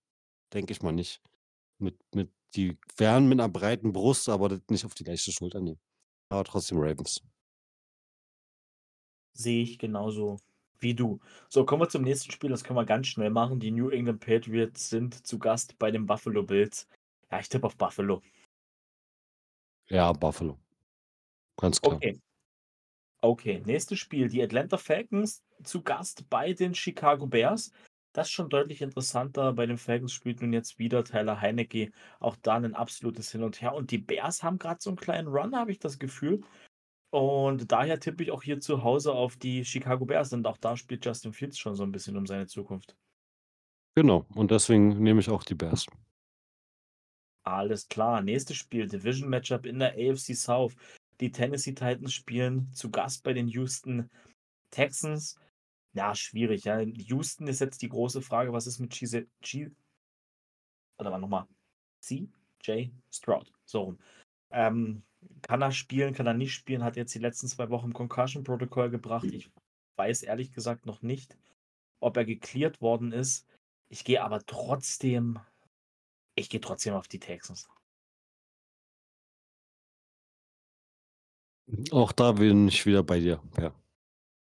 Denke 0.52 0.72
ich 0.72 0.82
mal 0.82 0.90
nicht. 0.90 1.22
Mit, 1.78 1.96
mit, 2.12 2.32
die 2.56 2.76
werden 2.96 3.28
mit 3.28 3.38
einer 3.38 3.48
breiten 3.48 3.92
Brust, 3.92 4.28
aber 4.28 4.48
das 4.48 4.60
nicht 4.70 4.84
auf 4.84 4.94
die 4.94 5.04
leichte 5.04 5.30
Schulter 5.30 5.60
nehmen. 5.60 5.78
Aber 6.30 6.42
trotzdem 6.42 6.78
Ravens. 6.80 7.22
Sehe 9.34 9.62
ich 9.62 9.78
genauso 9.78 10.40
wie 10.80 10.96
du. 10.96 11.20
So, 11.48 11.64
kommen 11.64 11.82
wir 11.82 11.88
zum 11.88 12.02
nächsten 12.02 12.32
Spiel. 12.32 12.50
Das 12.50 12.64
können 12.64 12.76
wir 12.76 12.84
ganz 12.84 13.06
schnell 13.06 13.30
machen. 13.30 13.60
Die 13.60 13.70
New 13.70 13.90
England 13.90 14.18
Patriots 14.18 14.90
sind 14.90 15.24
zu 15.24 15.38
Gast 15.38 15.78
bei 15.78 15.92
den 15.92 16.06
Buffalo 16.06 16.42
Bills. 16.42 16.88
Ja, 17.30 17.38
ich 17.38 17.48
tippe 17.48 17.68
auf 17.68 17.76
Buffalo. 17.76 18.20
Ja, 19.86 20.12
Buffalo. 20.12 20.58
Ganz 21.56 21.80
klar. 21.80 21.94
Okay. 21.94 22.20
Okay, 23.24 23.62
nächstes 23.64 24.00
Spiel. 24.00 24.28
Die 24.28 24.42
Atlanta 24.42 24.76
Falcons 24.76 25.42
zu 25.62 25.80
Gast 25.82 26.28
bei 26.28 26.52
den 26.52 26.74
Chicago 26.74 27.26
Bears. 27.26 27.72
Das 28.12 28.26
ist 28.26 28.34
schon 28.34 28.50
deutlich 28.50 28.82
interessanter. 28.82 29.54
Bei 29.54 29.64
den 29.64 29.78
Falcons 29.78 30.12
spielt 30.12 30.42
nun 30.42 30.52
jetzt 30.52 30.78
wieder 30.78 31.02
Tyler 31.04 31.40
Heinecke. 31.40 31.90
Auch 32.20 32.36
da 32.36 32.56
ein 32.56 32.74
absolutes 32.74 33.32
Hin 33.32 33.42
und 33.42 33.62
Her. 33.62 33.74
Und 33.74 33.90
die 33.92 33.96
Bears 33.96 34.42
haben 34.42 34.58
gerade 34.58 34.82
so 34.82 34.90
einen 34.90 34.98
kleinen 34.98 35.28
Run, 35.28 35.56
habe 35.56 35.72
ich 35.72 35.78
das 35.78 35.98
Gefühl. 35.98 36.42
Und 37.08 37.72
daher 37.72 37.98
tippe 37.98 38.24
ich 38.24 38.30
auch 38.30 38.42
hier 38.42 38.60
zu 38.60 38.84
Hause 38.84 39.14
auf 39.14 39.36
die 39.38 39.64
Chicago 39.64 40.04
Bears. 40.04 40.34
Und 40.34 40.46
auch 40.46 40.58
da 40.58 40.76
spielt 40.76 41.06
Justin 41.06 41.32
Fields 41.32 41.56
schon 41.56 41.76
so 41.76 41.82
ein 41.82 41.92
bisschen 41.92 42.18
um 42.18 42.26
seine 42.26 42.46
Zukunft. 42.46 42.94
Genau. 43.96 44.26
Und 44.34 44.50
deswegen 44.50 45.02
nehme 45.02 45.20
ich 45.20 45.30
auch 45.30 45.44
die 45.44 45.54
Bears. 45.54 45.86
Alles 47.46 47.88
klar. 47.88 48.20
Nächstes 48.20 48.58
Spiel. 48.58 48.86
Division 48.86 49.30
Matchup 49.30 49.64
in 49.64 49.78
der 49.78 49.94
AFC 49.94 50.36
South. 50.36 50.76
Die 51.20 51.30
Tennessee 51.30 51.74
Titans 51.74 52.12
spielen 52.12 52.72
zu 52.72 52.90
Gast 52.90 53.22
bei 53.22 53.32
den 53.32 53.48
Houston 53.48 54.10
Texans. 54.70 55.38
Ja, 55.92 56.14
schwierig. 56.14 56.64
Ja. 56.64 56.80
Houston 56.80 57.46
ist 57.46 57.60
jetzt 57.60 57.82
die 57.82 57.88
große 57.88 58.20
Frage, 58.20 58.52
was 58.52 58.66
ist 58.66 58.80
mit 58.80 58.90
G. 58.90 59.26
G 59.40 59.70
Warte 60.96 61.10
mal 61.10 61.18
nochmal. 61.18 61.46
C. 62.00 62.28
J. 62.62 62.90
Stroud. 63.10 63.52
So 63.64 63.82
rum. 63.82 63.98
Ähm, 64.50 65.02
kann 65.42 65.62
er 65.62 65.72
spielen, 65.72 66.14
kann 66.14 66.26
er 66.26 66.34
nicht 66.34 66.54
spielen, 66.54 66.84
hat 66.84 66.96
jetzt 66.96 67.14
die 67.14 67.18
letzten 67.20 67.48
zwei 67.48 67.70
Wochen 67.70 67.86
im 67.86 67.92
Concussion-Protokoll 67.92 68.90
gebracht. 68.90 69.24
Ich 69.24 69.50
weiß 69.96 70.22
ehrlich 70.22 70.52
gesagt 70.52 70.86
noch 70.86 71.02
nicht, 71.02 71.36
ob 72.00 72.16
er 72.16 72.24
geklärt 72.24 72.80
worden 72.80 73.12
ist. 73.12 73.46
Ich 73.88 74.04
gehe 74.04 74.22
aber 74.22 74.44
trotzdem, 74.46 75.38
ich 76.34 76.50
gehe 76.50 76.60
trotzdem 76.60 76.94
auf 76.94 77.08
die 77.08 77.20
Texans. 77.20 77.68
Auch 81.90 82.12
da 82.12 82.32
bin 82.32 82.68
ich 82.68 82.84
wieder 82.86 83.02
bei 83.02 83.20
dir. 83.20 83.40
Ja. 83.58 83.74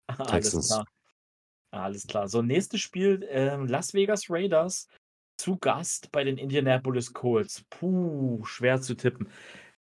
Alles 0.18 0.68
klar. 0.68 0.86
Alles 1.70 2.06
klar. 2.06 2.28
So, 2.28 2.42
nächstes 2.42 2.80
Spiel: 2.80 3.26
ähm, 3.30 3.66
Las 3.66 3.94
Vegas 3.94 4.28
Raiders 4.28 4.88
zu 5.38 5.56
Gast 5.58 6.12
bei 6.12 6.24
den 6.24 6.38
Indianapolis 6.38 7.12
Colts. 7.12 7.64
Puh, 7.70 8.44
schwer 8.44 8.80
zu 8.80 8.94
tippen. 8.94 9.28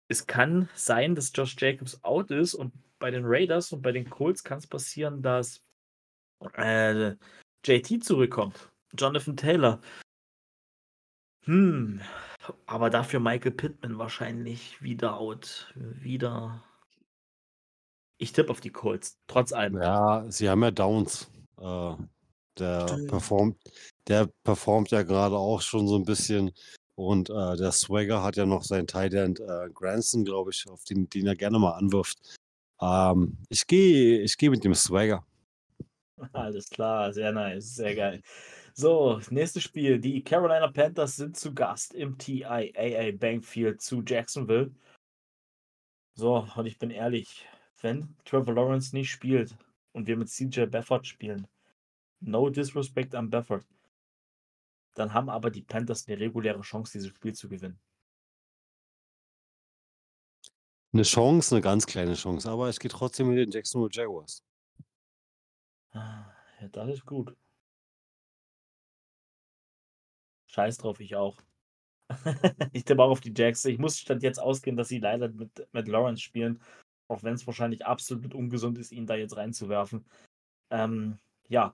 Es 0.08 0.28
kann 0.28 0.70
sein, 0.74 1.16
dass 1.16 1.32
Josh 1.34 1.56
Jacobs 1.58 2.04
out 2.04 2.32
ist 2.32 2.56
und 2.56 2.74
bei 3.00 3.12
den 3.12 3.24
Raiders 3.26 3.72
und 3.72 3.82
bei 3.82 3.92
den 3.92 4.10
Colts 4.10 4.44
kann 4.44 4.58
es 4.58 4.68
passieren, 4.68 5.22
dass 5.22 5.62
äh, 6.56 7.16
JT 7.66 8.04
zurückkommt. 8.04 8.70
Jonathan 8.98 9.38
Taylor. 9.38 9.82
Hm, 11.46 12.02
aber 12.66 12.90
dafür 12.90 13.20
Michael 13.20 13.52
Pittman 13.52 13.98
wahrscheinlich 13.98 14.82
wieder 14.82 15.18
out. 15.18 15.74
Wieder. 15.76 16.64
Ich 18.22 18.34
tippe 18.34 18.52
auf 18.52 18.60
die 18.60 18.70
Colts, 18.70 19.18
trotz 19.28 19.54
allem. 19.54 19.82
Ja, 19.82 20.26
sie 20.30 20.50
haben 20.50 20.62
ja 20.62 20.72
Downs. 20.72 21.32
Äh, 21.58 21.96
der 22.58 22.88
Stimmt. 22.88 23.08
performt, 23.08 23.58
der 24.08 24.30
performt 24.44 24.92
ja 24.92 25.04
gerade 25.04 25.38
auch 25.38 25.62
schon 25.62 25.88
so 25.88 25.96
ein 25.96 26.04
bisschen. 26.04 26.52
Und 26.96 27.30
äh, 27.30 27.56
der 27.56 27.72
Swagger 27.72 28.22
hat 28.22 28.36
ja 28.36 28.46
noch 28.46 28.64
seinen 28.64 28.88
Tight 28.88 29.14
End 29.14 29.40
äh, 29.40 29.70
Granson, 29.74 30.26
glaube 30.26 30.52
ich, 30.52 30.68
auf 30.70 30.84
den, 30.84 31.10
den 31.10 31.28
er 31.28 31.38
gerne 31.38 31.58
mal 31.58 31.72
anwirft. 31.72 32.38
Ähm, 32.82 33.38
ich 33.48 33.66
gehe 33.66 34.20
ich 34.20 34.38
geh 34.38 34.50
mit 34.50 34.66
dem 34.66 34.76
Swagger. 34.76 35.26
Alles 36.34 36.70
klar, 36.70 37.14
sehr 37.14 37.32
nice, 37.32 37.76
sehr 37.76 37.96
geil. 37.96 38.22
So, 38.74 39.22
nächstes 39.30 39.64
Spiel. 39.64 39.98
Die 39.98 40.22
Carolina 40.22 40.68
Panthers 40.68 41.16
sind 41.16 41.38
zu 41.38 41.54
Gast 41.54 41.94
im 41.94 42.18
TIAA 42.18 43.12
Bankfield 43.18 43.82
zu 43.82 44.04
Jacksonville. 44.06 44.72
So, 46.16 46.46
und 46.58 46.66
ich 46.66 46.78
bin 46.78 46.92
ehrlich, 46.92 47.48
wenn 47.82 48.16
Trevor 48.26 48.54
Lawrence 48.54 48.96
nicht 48.96 49.10
spielt 49.10 49.56
und 49.94 50.08
wir 50.08 50.18
mit 50.18 50.30
CJ 50.30 50.66
Befford 50.66 51.08
spielen, 51.08 51.48
no 52.20 52.50
disrespect 52.50 53.16
an 53.16 53.30
Befford, 53.30 53.66
dann 54.96 55.14
haben 55.14 55.30
aber 55.30 55.50
die 55.50 55.62
Panthers 55.62 56.08
eine 56.08 56.20
reguläre 56.20 56.62
Chance, 56.62 56.94
dieses 56.94 57.10
Spiel 57.10 57.34
zu 57.34 57.48
gewinnen. 57.48 57.80
Eine 60.92 61.04
Chance, 61.04 61.56
eine 61.56 61.62
ganz 61.62 61.86
kleine 61.86 62.16
Chance, 62.16 62.50
aber 62.50 62.70
ich 62.70 62.80
gehe 62.80 62.90
trotzdem 62.90 63.30
mit 63.30 63.38
den 63.38 63.52
Jacksonville 63.52 63.92
Jaguars. 63.92 64.44
Ah, 65.92 66.34
Ja, 66.60 66.68
das 66.70 66.90
ist 66.90 67.06
gut. 67.06 67.36
Scheiß 70.48 70.78
drauf, 70.78 71.00
ich 71.00 71.16
auch. 71.16 71.38
ich 72.74 72.84
tippe 72.86 73.04
auch 73.04 73.12
auf 73.12 73.22
die 73.22 73.34
Jacks. 73.36 73.64
Ich 73.66 73.78
muss 73.78 74.00
statt 74.00 74.24
jetzt 74.24 74.40
ausgehen, 74.40 74.76
dass 74.76 74.88
sie 74.88 74.98
leider 74.98 75.30
mit, 75.30 75.68
mit 75.72 75.88
Lawrence 75.88 76.24
spielen, 76.24 76.60
auch 77.10 77.24
wenn 77.24 77.34
es 77.34 77.46
wahrscheinlich 77.46 77.86
absolut 77.86 78.34
ungesund 78.34 78.78
ist, 78.78 78.92
ihn 78.92 79.06
da 79.06 79.16
jetzt 79.16 79.36
reinzuwerfen. 79.36 80.06
Ähm, 80.70 81.18
ja, 81.50 81.74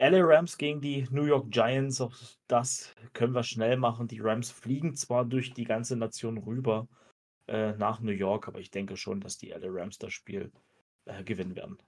LA 0.00 0.22
Rams 0.22 0.56
gegen 0.56 0.80
die 0.80 1.06
New 1.10 1.24
York 1.24 1.50
Giants, 1.50 2.00
auch 2.00 2.14
das 2.48 2.94
können 3.12 3.34
wir 3.34 3.42
schnell 3.42 3.76
machen. 3.76 4.08
Die 4.08 4.20
Rams 4.20 4.50
fliegen 4.50 4.96
zwar 4.96 5.26
durch 5.26 5.52
die 5.52 5.64
ganze 5.64 5.94
Nation 5.96 6.38
rüber 6.38 6.88
äh, 7.46 7.72
nach 7.72 8.00
New 8.00 8.12
York, 8.12 8.48
aber 8.48 8.60
ich 8.60 8.70
denke 8.70 8.96
schon, 8.96 9.20
dass 9.20 9.36
die 9.36 9.50
LA 9.50 9.68
Rams 9.68 9.98
das 9.98 10.14
Spiel 10.14 10.50
äh, 11.04 11.22
gewinnen 11.22 11.54
werden. 11.54 11.78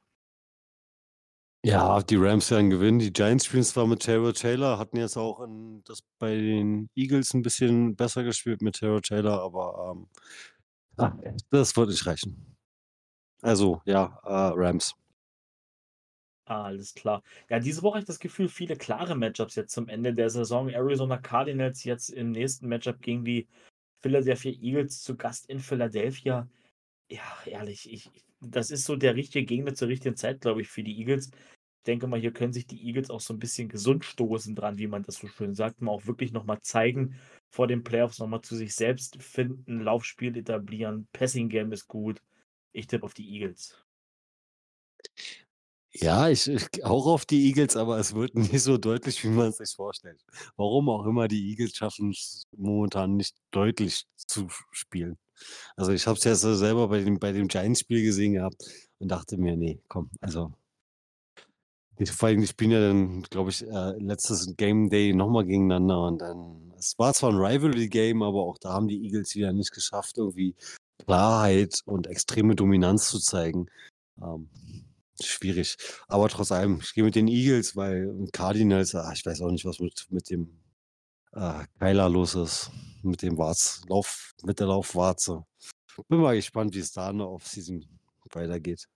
Ja, 1.64 2.02
die 2.02 2.16
Rams 2.16 2.50
werden 2.50 2.70
gewinnen. 2.70 2.98
Die 2.98 3.12
Giants 3.12 3.46
spielen 3.46 3.62
zwar 3.62 3.86
mit 3.86 4.00
Terrell 4.00 4.32
Taylor, 4.32 4.78
hatten 4.78 4.98
jetzt 4.98 5.16
auch 5.16 5.40
in, 5.40 5.82
das 5.84 6.02
bei 6.18 6.34
den 6.34 6.90
Eagles 6.94 7.32
ein 7.32 7.42
bisschen 7.42 7.96
besser 7.96 8.24
gespielt 8.24 8.60
mit 8.60 8.74
Terrell 8.74 9.00
Taylor, 9.00 9.40
aber 9.40 9.94
ähm, 9.94 10.08
ah, 10.98 11.16
das 11.50 11.76
wird 11.76 11.88
nicht 11.88 12.04
reichen. 12.04 12.51
Also, 13.42 13.82
ja, 13.84 14.18
äh, 14.24 14.52
Rams. 14.54 14.94
Alles 16.44 16.94
klar. 16.94 17.22
Ja, 17.48 17.60
diese 17.60 17.82
Woche 17.82 17.94
habe 17.94 18.00
ich 18.00 18.06
das 18.06 18.18
Gefühl, 18.18 18.48
viele 18.48 18.76
klare 18.76 19.14
Matchups 19.14 19.54
jetzt 19.54 19.72
zum 19.72 19.88
Ende 19.88 20.12
der 20.14 20.28
Saison. 20.30 20.68
Arizona 20.68 21.18
Cardinals 21.18 21.84
jetzt 21.84 22.08
im 22.10 22.32
nächsten 22.32 22.68
Matchup 22.68 23.00
gegen 23.00 23.24
die 23.24 23.48
Philadelphia 24.02 24.52
Eagles 24.52 25.02
zu 25.02 25.16
Gast 25.16 25.48
in 25.48 25.60
Philadelphia. 25.60 26.48
Ja, 27.10 27.22
ehrlich, 27.46 27.92
ich, 27.92 28.10
das 28.40 28.70
ist 28.70 28.84
so 28.84 28.96
der 28.96 29.16
richtige 29.16 29.46
Gegner 29.46 29.74
zur 29.74 29.88
richtigen 29.88 30.16
Zeit, 30.16 30.40
glaube 30.40 30.62
ich, 30.62 30.68
für 30.68 30.82
die 30.82 30.98
Eagles. 30.98 31.28
Ich 31.28 31.84
denke 31.86 32.06
mal, 32.06 32.20
hier 32.20 32.32
können 32.32 32.52
sich 32.52 32.66
die 32.66 32.84
Eagles 32.86 33.10
auch 33.10 33.20
so 33.20 33.34
ein 33.34 33.38
bisschen 33.38 33.68
gesund 33.68 34.04
stoßen 34.04 34.54
dran, 34.54 34.78
wie 34.78 34.86
man 34.88 35.02
das 35.04 35.16
so 35.16 35.28
schön 35.28 35.54
sagt. 35.54 35.80
Mal 35.80 35.92
auch 35.92 36.06
wirklich 36.06 36.32
nochmal 36.32 36.60
zeigen 36.62 37.16
vor 37.50 37.66
den 37.66 37.84
Playoffs, 37.84 38.18
nochmal 38.18 38.42
zu 38.42 38.56
sich 38.56 38.74
selbst 38.74 39.22
finden, 39.22 39.80
Laufspiel 39.80 40.36
etablieren, 40.36 41.08
Passing 41.12 41.48
Game 41.48 41.72
ist 41.72 41.88
gut. 41.88 42.20
Ich 42.72 42.86
tippe 42.86 43.04
auf 43.04 43.14
die 43.14 43.28
Eagles. 43.28 43.76
Ja, 45.94 46.28
ich, 46.30 46.48
ich 46.48 46.84
auch 46.84 47.06
auf 47.06 47.26
die 47.26 47.46
Eagles, 47.48 47.76
aber 47.76 47.98
es 47.98 48.14
wird 48.14 48.34
nicht 48.34 48.62
so 48.62 48.78
deutlich, 48.78 49.22
wie 49.24 49.28
man 49.28 49.48
es 49.48 49.58
sich 49.58 49.74
vorstellt. 49.74 50.24
Warum 50.56 50.88
auch 50.88 51.04
immer 51.06 51.28
die 51.28 51.50
Eagles 51.50 51.76
schaffen 51.76 52.10
es 52.10 52.46
momentan 52.56 53.16
nicht 53.16 53.36
deutlich 53.50 54.06
zu 54.16 54.48
spielen. 54.70 55.18
Also 55.76 55.92
ich 55.92 56.06
habe 56.06 56.18
es 56.18 56.24
ja 56.24 56.34
so 56.34 56.54
selber 56.54 56.88
bei 56.88 57.00
dem, 57.02 57.18
bei 57.18 57.32
dem 57.32 57.48
Giants-Spiel 57.48 58.02
gesehen 58.02 58.34
gehabt 58.34 58.64
und 58.98 59.08
dachte 59.08 59.36
mir, 59.36 59.56
nee, 59.56 59.80
komm, 59.88 60.10
also 60.20 60.52
vor 62.06 62.28
allem, 62.28 62.40
die 62.40 62.46
spielen 62.46 62.70
ja 62.70 62.80
dann, 62.80 63.22
glaube 63.22 63.50
ich, 63.50 63.66
äh, 63.66 63.98
letztes 63.98 64.56
Game 64.56 64.88
Day 64.90 65.12
nochmal 65.12 65.44
gegeneinander 65.44 66.02
und 66.06 66.18
dann, 66.18 66.72
es 66.78 66.98
war 66.98 67.14
zwar 67.14 67.30
ein 67.30 67.36
Rivalry-Game, 67.36 68.22
aber 68.22 68.42
auch 68.42 68.58
da 68.58 68.72
haben 68.72 68.88
die 68.88 69.04
Eagles 69.04 69.36
wieder 69.36 69.52
nicht 69.52 69.72
geschafft, 69.72 70.18
irgendwie 70.18 70.56
Klarheit 71.04 71.80
und 71.84 72.06
extreme 72.06 72.54
Dominanz 72.54 73.08
zu 73.08 73.18
zeigen. 73.18 73.66
Ähm, 74.20 74.48
schwierig. 75.20 75.76
Aber 76.08 76.28
trotz 76.28 76.52
allem, 76.52 76.80
ich 76.82 76.94
gehe 76.94 77.04
mit 77.04 77.14
den 77.14 77.28
Eagles, 77.28 77.76
weil 77.76 78.28
Cardinals, 78.32 78.94
ach, 78.94 79.12
ich 79.12 79.24
weiß 79.24 79.42
auch 79.42 79.50
nicht, 79.50 79.64
was 79.64 79.80
mit, 79.80 80.06
mit 80.10 80.30
dem 80.30 80.60
äh, 81.32 81.64
Kyler 81.78 82.08
los 82.08 82.34
ist. 82.34 82.70
Mit 83.02 83.22
dem 83.22 83.36
Warz, 83.36 83.82
Lauf, 83.88 84.32
mit 84.44 84.60
der 84.60 84.68
Laufwarze. 84.68 85.44
Bin 86.08 86.20
mal 86.20 86.36
gespannt, 86.36 86.74
wie 86.74 86.78
es 86.78 86.92
da 86.92 87.10
in 87.10 87.18
der 87.18 87.28
Offseason 87.28 87.84
weitergeht. 88.30 88.86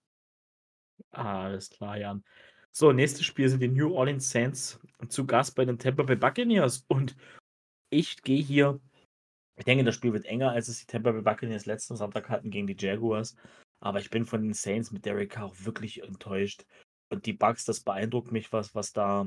Alles 1.11 1.71
klar, 1.71 1.99
Jan. 1.99 2.25
So, 2.73 2.93
nächstes 2.93 3.25
Spiel 3.25 3.49
sind 3.49 3.61
die 3.61 3.69
New 3.69 3.95
Orleans 3.95 4.31
Saints 4.31 4.79
zu 5.09 5.27
Gast 5.27 5.55
bei 5.55 5.65
den 5.65 5.79
Tampa 5.79 6.03
Bay 6.03 6.17
Buccaneers. 6.17 6.85
Und 6.89 7.17
ich 7.91 8.23
gehe 8.23 8.43
hier, 8.43 8.81
ich 9.57 9.65
denke, 9.65 9.85
das 9.85 9.95
Spiel 9.95 10.13
wird 10.13 10.27
enger, 10.27 10.51
als 10.51 10.69
es 10.69 10.81
die 10.81 10.87
Tampa 10.87 11.13
Bay 11.13 11.23
Buccaneers 11.23 11.67
letzten 11.67 11.97
Sonntag 11.97 12.29
hatten 12.29 12.51
gegen 12.51 12.67
die 12.67 12.77
Jaguars. 12.79 13.35
Aber 13.81 14.01
ich 14.01 14.11
bin 14.11 14.25
von 14.27 14.43
den 14.43 14.55
Saints 14.55 14.91
mit 14.91 15.05
Derek 15.05 15.31
Carr 15.31 15.47
auch 15.47 15.55
wirklich 15.65 16.03
enttäuscht. 16.03 16.67
Und 17.09 17.27
die 17.27 17.33
Bucks, 17.33 17.65
das 17.65 17.81
beeindruckt 17.81 18.33
mich, 18.33 18.53
was, 18.53 18.75
was 18.75 18.93
da 18.93 19.27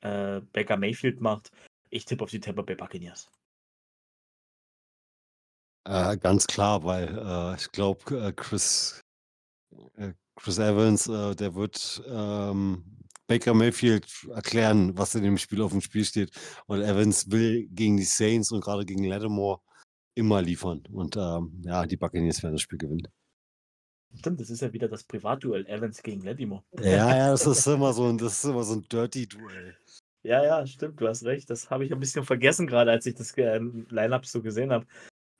äh, 0.00 0.40
Baker 0.52 0.76
Mayfield 0.76 1.20
macht. 1.20 1.50
Ich 1.90 2.04
tippe 2.04 2.24
auf 2.24 2.30
die 2.30 2.40
Tampa 2.40 2.62
Bay 2.62 2.74
Buccaneers. 2.74 3.30
Äh, 5.84 6.16
ganz 6.18 6.46
klar, 6.46 6.84
weil 6.84 7.16
äh, 7.16 7.56
ich 7.56 7.70
glaube, 7.70 8.18
äh, 8.18 8.32
Chris, 8.32 9.00
äh, 9.96 10.12
Chris 10.36 10.58
Evans, 10.58 11.06
äh, 11.06 11.34
der 11.34 11.54
wird 11.54 12.02
ähm, 12.06 12.84
Baker 13.26 13.54
Mayfield 13.54 14.06
erklären, 14.34 14.96
was 14.98 15.14
in 15.14 15.22
dem 15.22 15.38
Spiel 15.38 15.62
auf 15.62 15.70
dem 15.70 15.80
Spiel 15.80 16.04
steht. 16.04 16.32
Und 16.66 16.82
Evans 16.82 17.30
will 17.30 17.68
gegen 17.68 17.96
die 17.96 18.04
Saints 18.04 18.50
und 18.50 18.60
gerade 18.60 18.84
gegen 18.84 19.04
Lattimore 19.04 19.60
immer 20.18 20.42
liefern. 20.42 20.82
Und 20.92 21.16
ähm, 21.16 21.62
ja, 21.64 21.86
die 21.86 21.96
Buccaneers 21.96 22.42
werden 22.42 22.54
das 22.54 22.62
Spiel 22.62 22.78
gewinnen. 22.78 23.08
Stimmt, 24.14 24.40
das 24.40 24.50
ist 24.50 24.62
ja 24.62 24.72
wieder 24.72 24.88
das 24.88 25.04
Privatduell 25.04 25.66
Evans 25.66 26.02
gegen 26.02 26.22
Lattimore. 26.22 26.64
Ja, 26.82 27.16
ja, 27.16 27.30
das 27.30 27.46
ist 27.46 27.66
immer 27.66 27.92
so 27.92 28.08
ein, 28.08 28.18
das 28.18 28.42
ist 28.42 28.50
immer 28.50 28.64
so 28.64 28.74
ein 28.74 28.82
Dirty-Duell. 28.88 29.76
Ja, 30.24 30.44
ja, 30.44 30.66
stimmt, 30.66 31.00
du 31.00 31.06
hast 31.06 31.24
recht. 31.24 31.48
Das 31.48 31.70
habe 31.70 31.84
ich 31.84 31.92
ein 31.92 32.00
bisschen 32.00 32.24
vergessen, 32.24 32.66
gerade 32.66 32.90
als 32.90 33.06
ich 33.06 33.14
das 33.14 33.32
äh, 33.38 33.58
Line-Up 33.58 34.26
so 34.26 34.42
gesehen 34.42 34.72
habe. 34.72 34.86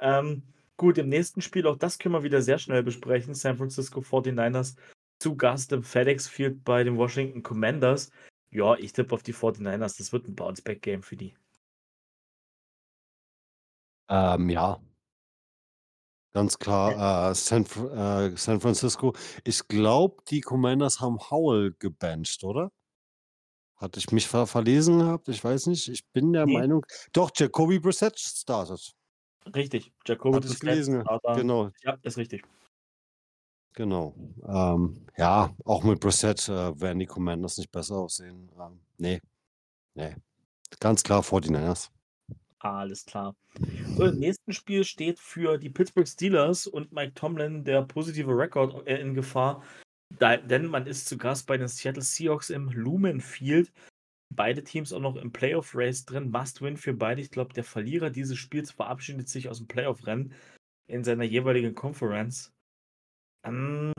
Ähm, 0.00 0.42
gut, 0.76 0.98
im 0.98 1.08
nächsten 1.08 1.42
Spiel, 1.42 1.66
auch 1.66 1.76
das 1.76 1.98
können 1.98 2.14
wir 2.14 2.22
wieder 2.22 2.42
sehr 2.42 2.58
schnell 2.58 2.82
besprechen. 2.82 3.34
San 3.34 3.56
Francisco 3.56 4.00
49ers 4.00 4.76
zu 5.18 5.36
Gast 5.36 5.72
im 5.72 5.82
FedEx 5.82 6.28
Field 6.28 6.62
bei 6.62 6.84
den 6.84 6.96
Washington 6.96 7.42
Commanders. 7.42 8.10
Ja, 8.50 8.76
ich 8.76 8.92
tippe 8.92 9.14
auf 9.14 9.22
die 9.22 9.34
49ers. 9.34 9.98
Das 9.98 10.12
wird 10.12 10.28
ein 10.28 10.36
Bounce-Back-Game 10.36 11.02
für 11.02 11.16
die. 11.16 11.34
Ähm, 14.08 14.48
ja. 14.50 14.80
Ganz 16.32 16.58
klar, 16.58 17.30
äh, 17.30 17.34
San, 17.34 17.64
äh, 17.64 18.36
San 18.36 18.60
Francisco. 18.60 19.14
Ich 19.44 19.66
glaube, 19.66 20.22
die 20.30 20.40
Commanders 20.40 21.00
haben 21.00 21.18
Howell 21.30 21.74
gebencht, 21.78 22.44
oder? 22.44 22.70
Hatte 23.76 23.98
ich 23.98 24.10
mich 24.12 24.26
ver 24.28 24.46
verlesen 24.46 24.98
gehabt? 24.98 25.28
Ich 25.28 25.42
weiß 25.42 25.66
nicht. 25.68 25.88
Ich 25.88 26.04
bin 26.12 26.32
der 26.32 26.46
Nee. 26.46 26.54
Meinung. 26.58 26.84
Doch, 27.12 27.30
Jacoby 27.34 27.78
Brissett 27.78 28.18
startet. 28.18 28.92
Richtig. 29.54 29.92
Jacoby 30.06 30.36
Hatte 30.36 30.46
ich 30.48 30.52
Brissett, 30.58 30.68
gelesen. 30.68 31.00
Starter. 31.02 31.34
Genau, 31.36 31.70
Ja, 31.82 31.96
ist 32.02 32.18
richtig. 32.18 32.42
genau. 33.72 34.14
Ähm, 34.46 35.06
ja, 35.16 35.54
auch 35.64 35.82
mit 35.84 36.00
Brissett 36.00 36.48
äh, 36.48 36.78
werden 36.80 36.98
die 36.98 37.06
Commanders 37.06 37.56
nicht 37.56 37.70
besser 37.70 37.96
aussehen. 37.96 38.50
Ähm, 38.60 38.80
nee, 38.98 39.20
nee. 39.94 40.14
Ganz 40.80 41.02
klar 41.02 41.22
49ers. 41.22 41.88
Alles 42.60 43.04
klar. 43.04 43.36
So, 43.96 44.06
im 44.06 44.18
nächsten 44.18 44.52
Spiel 44.52 44.84
steht 44.84 45.20
für 45.20 45.58
die 45.58 45.70
Pittsburgh 45.70 46.08
Steelers 46.08 46.66
und 46.66 46.92
Mike 46.92 47.14
Tomlin 47.14 47.64
der 47.64 47.82
positive 47.82 48.32
Rekord 48.32 48.86
äh, 48.86 49.00
in 49.00 49.14
Gefahr, 49.14 49.62
denn 50.20 50.66
man 50.66 50.86
ist 50.86 51.06
zu 51.06 51.18
Gast 51.18 51.46
bei 51.46 51.56
den 51.56 51.68
Seattle 51.68 52.02
Seahawks 52.02 52.50
im 52.50 52.70
Lumen 52.70 53.20
Field. 53.20 53.72
Beide 54.34 54.62
Teams 54.64 54.92
auch 54.92 55.00
noch 55.00 55.16
im 55.16 55.32
Playoff-Race 55.32 56.04
drin. 56.04 56.30
Must-win 56.30 56.76
für 56.76 56.94
beide. 56.94 57.20
Ich 57.20 57.30
glaube, 57.30 57.54
der 57.54 57.64
Verlierer 57.64 58.10
dieses 58.10 58.38
Spiels 58.38 58.70
verabschiedet 58.70 59.28
sich 59.28 59.48
aus 59.48 59.58
dem 59.58 59.68
Playoff-Rennen 59.68 60.34
in 60.86 61.04
seiner 61.04 61.24
jeweiligen 61.24 61.74
Conference. 61.74 62.52
Ähm, 63.44 63.92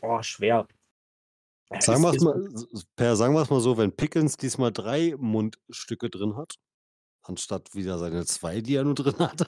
oh, 0.00 0.22
schwer. 0.22 0.66
Ja, 1.70 1.80
Sagen 1.80 2.02
wir 2.02 2.10
es 2.10 2.22
mal, 2.22 2.86
per, 2.96 3.16
sagen 3.16 3.34
wir 3.34 3.42
es 3.42 3.50
mal 3.50 3.60
so, 3.60 3.76
wenn 3.78 3.94
Pickens 3.94 4.36
diesmal 4.36 4.72
drei 4.72 5.14
Mundstücke 5.16 6.10
drin 6.10 6.36
hat, 6.36 6.56
anstatt 7.22 7.74
wieder 7.74 7.98
seine 7.98 8.24
zwei, 8.26 8.60
die 8.60 8.76
er 8.76 8.84
nur 8.84 8.94
drin 8.94 9.18
hat. 9.18 9.46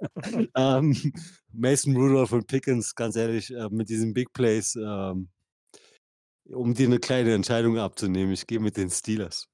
ähm, 0.56 1.12
Mason 1.52 1.96
Rudolph 1.96 2.32
und 2.32 2.46
Pickens, 2.46 2.94
ganz 2.94 3.16
ehrlich, 3.16 3.50
äh, 3.54 3.68
mit 3.70 3.88
diesen 3.88 4.14
Big 4.14 4.32
Plays, 4.32 4.76
ähm, 4.76 5.28
um 6.48 6.74
dir 6.74 6.86
eine 6.86 6.98
kleine 6.98 7.34
Entscheidung 7.34 7.78
abzunehmen, 7.78 8.32
ich 8.32 8.46
gehe 8.46 8.60
mit 8.60 8.76
den 8.76 8.90
Steelers. 8.90 9.48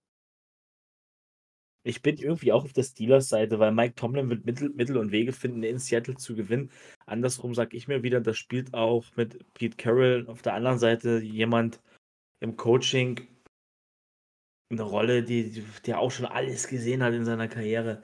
Ich 1.87 2.03
bin 2.03 2.17
irgendwie 2.17 2.53
auch 2.53 2.65
auf 2.65 2.73
der 2.73 2.83
Steelers-Seite, 2.83 3.61
weil 3.61 3.71
Mike 3.71 3.95
Tomlin 3.95 4.29
wird 4.29 4.45
Mittel, 4.45 4.71
Mittel 4.71 4.97
und 4.97 5.13
Wege 5.13 5.33
finden, 5.33 5.63
in 5.63 5.79
Seattle 5.79 6.17
zu 6.17 6.35
gewinnen. 6.35 6.73
Andersrum 7.07 7.55
sage 7.55 7.77
ich 7.77 7.87
mir 7.87 8.03
wieder, 8.03 8.21
das 8.21 8.37
spielt 8.39 8.75
auch 8.75 9.05
mit 9.15 9.53
Pete 9.55 9.77
Carroll 9.77 10.27
auf 10.27 10.43
der 10.43 10.55
anderen 10.55 10.81
Seite 10.81 11.21
jemand 11.21 11.81
im 12.41 12.57
Coaching 12.57 13.29
eine 14.71 14.83
Rolle, 14.83 15.23
die, 15.23 15.65
der 15.87 16.01
auch 16.01 16.11
schon 16.11 16.27
alles 16.27 16.69
gesehen 16.69 17.03
hat 17.03 17.15
in 17.15 17.25
seiner 17.25 17.49
Karriere. 17.49 18.03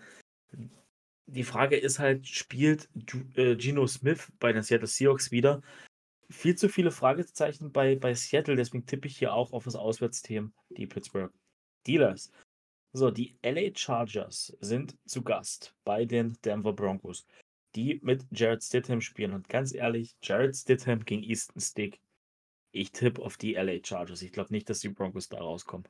Die 1.26 1.44
Frage 1.44 1.76
ist 1.76 1.98
halt, 1.98 2.26
spielt 2.26 2.88
äh, 3.36 3.56
Geno 3.56 3.86
Smith 3.86 4.30
bei 4.38 4.52
den 4.52 4.62
Seattle 4.62 4.86
Seahawks 4.86 5.30
wieder? 5.30 5.62
Viel 6.30 6.56
zu 6.56 6.68
viele 6.68 6.90
Fragezeichen 6.90 7.72
bei, 7.72 7.96
bei 7.96 8.14
Seattle, 8.14 8.56
deswegen 8.56 8.86
tippe 8.86 9.06
ich 9.06 9.18
hier 9.18 9.34
auch 9.34 9.52
auf 9.52 9.64
das 9.64 9.76
Auswärtsteam, 9.76 10.52
die 10.70 10.86
Pittsburgh 10.86 11.32
Steelers. 11.82 12.30
So, 12.94 13.10
die 13.10 13.36
LA 13.42 13.74
Chargers 13.74 14.56
sind 14.60 14.96
zu 15.06 15.22
Gast 15.22 15.74
bei 15.84 16.04
den 16.04 16.36
Denver 16.44 16.74
Broncos, 16.74 17.26
die 17.74 18.00
mit 18.02 18.26
Jared 18.30 18.62
Stidham 18.62 19.00
spielen. 19.00 19.32
Und 19.32 19.48
ganz 19.48 19.74
ehrlich, 19.74 20.14
Jared 20.22 20.54
Stidham 20.54 21.04
gegen 21.04 21.22
Easton 21.22 21.60
Stick. 21.60 22.00
Ich 22.70 22.92
tippe 22.92 23.22
auf 23.22 23.36
die 23.38 23.54
LA 23.54 23.78
Chargers. 23.82 24.22
Ich 24.22 24.32
glaube 24.32 24.52
nicht, 24.52 24.68
dass 24.68 24.80
die 24.80 24.90
Broncos 24.90 25.28
da 25.28 25.38
rauskommen. 25.38 25.88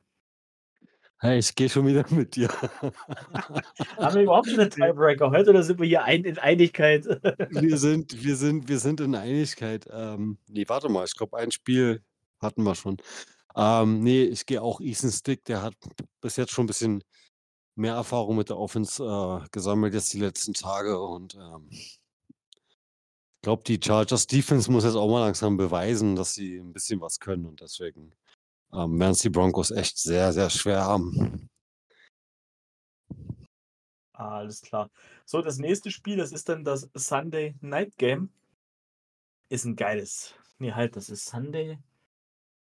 Hey, 1.23 1.39
ich 1.39 1.55
gehe 1.55 1.69
schon 1.69 1.87
wieder 1.87 2.03
mit 2.09 2.35
dir. 2.35 2.49
Haben 3.95 4.15
wir 4.15 4.23
überhaupt 4.23 4.49
schon 4.49 4.59
einen 4.59 4.69
Tiebreaker 4.71 5.31
heute 5.31 5.51
oder 5.51 5.63
sind 5.63 5.79
wir 5.79 5.87
hier 5.87 6.03
ein, 6.03 6.25
in 6.25 6.37
Einigkeit? 6.37 7.05
wir, 7.49 7.77
sind, 7.77 8.21
wir, 8.25 8.35
sind, 8.35 8.67
wir 8.67 8.77
sind 8.77 8.99
in 8.99 9.15
Einigkeit. 9.15 9.87
Ähm, 9.89 10.37
nee, 10.49 10.65
warte 10.67 10.89
mal, 10.89 11.05
ich 11.05 11.15
glaube, 11.15 11.37
ein 11.37 11.49
Spiel 11.49 12.03
hatten 12.41 12.63
wir 12.63 12.75
schon. 12.75 12.97
Ähm, 13.55 14.03
nee, 14.03 14.23
ich 14.23 14.45
gehe 14.45 14.61
auch 14.61 14.81
Ethan 14.81 15.11
Stick, 15.11 15.45
der 15.45 15.61
hat 15.61 15.75
bis 16.19 16.35
jetzt 16.35 16.51
schon 16.51 16.65
ein 16.65 16.67
bisschen 16.67 17.05
mehr 17.75 17.93
Erfahrung 17.93 18.35
mit 18.35 18.49
der 18.49 18.57
Offense 18.57 19.01
äh, 19.01 19.47
gesammelt 19.49 19.93
jetzt 19.93 20.11
die 20.11 20.19
letzten 20.19 20.53
Tage 20.53 20.99
und 20.99 21.35
ähm, 21.35 21.69
ich 21.71 22.01
glaube, 23.41 23.63
die 23.63 23.79
Chargers 23.81 24.27
Defense 24.27 24.69
muss 24.69 24.83
jetzt 24.83 24.95
auch 24.95 25.09
mal 25.09 25.21
langsam 25.21 25.55
beweisen, 25.55 26.17
dass 26.17 26.33
sie 26.33 26.57
ein 26.57 26.73
bisschen 26.73 26.99
was 26.99 27.21
können 27.21 27.45
und 27.45 27.61
deswegen 27.61 28.11
ähm, 28.73 28.99
werden 28.99 29.11
es 29.11 29.19
die 29.19 29.29
Broncos 29.29 29.71
echt 29.71 29.97
sehr, 29.97 30.33
sehr 30.33 30.49
schwer 30.49 30.83
haben. 30.83 31.49
Alles 34.13 34.61
klar. 34.61 34.89
So, 35.25 35.41
das 35.41 35.57
nächste 35.57 35.91
Spiel, 35.91 36.17
das 36.17 36.31
ist 36.31 36.49
dann 36.49 36.63
das 36.63 36.89
Sunday 36.95 37.55
Night 37.61 37.97
Game. 37.97 38.29
Ist 39.49 39.65
ein 39.65 39.75
geiles. 39.75 40.35
Nee, 40.59 40.71
halt, 40.71 40.95
das 40.95 41.09
ist 41.09 41.25
Sunday 41.25 41.77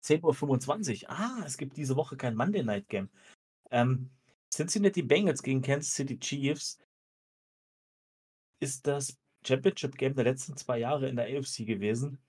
10.25 0.04 1.04
Uhr. 1.04 1.10
Ah, 1.10 1.44
es 1.46 1.58
gibt 1.58 1.78
diese 1.78 1.96
Woche 1.96 2.18
kein 2.18 2.36
Monday 2.36 2.64
Night 2.64 2.90
Game. 2.90 3.10
Ähm, 3.70 4.10
Cincinnati 4.52 5.02
Bengals 5.02 5.44
gegen 5.44 5.62
Kansas 5.62 5.94
City 5.94 6.20
Chiefs 6.20 6.80
ist 8.60 8.86
das 8.88 9.18
Championship 9.46 9.98
Game 9.98 10.16
der 10.16 10.26
letzten 10.26 10.58
zwei 10.58 10.80
Jahre 10.80 11.08
in 11.08 11.16
der 11.16 11.26
AFC 11.26 11.66
gewesen. 11.66 12.20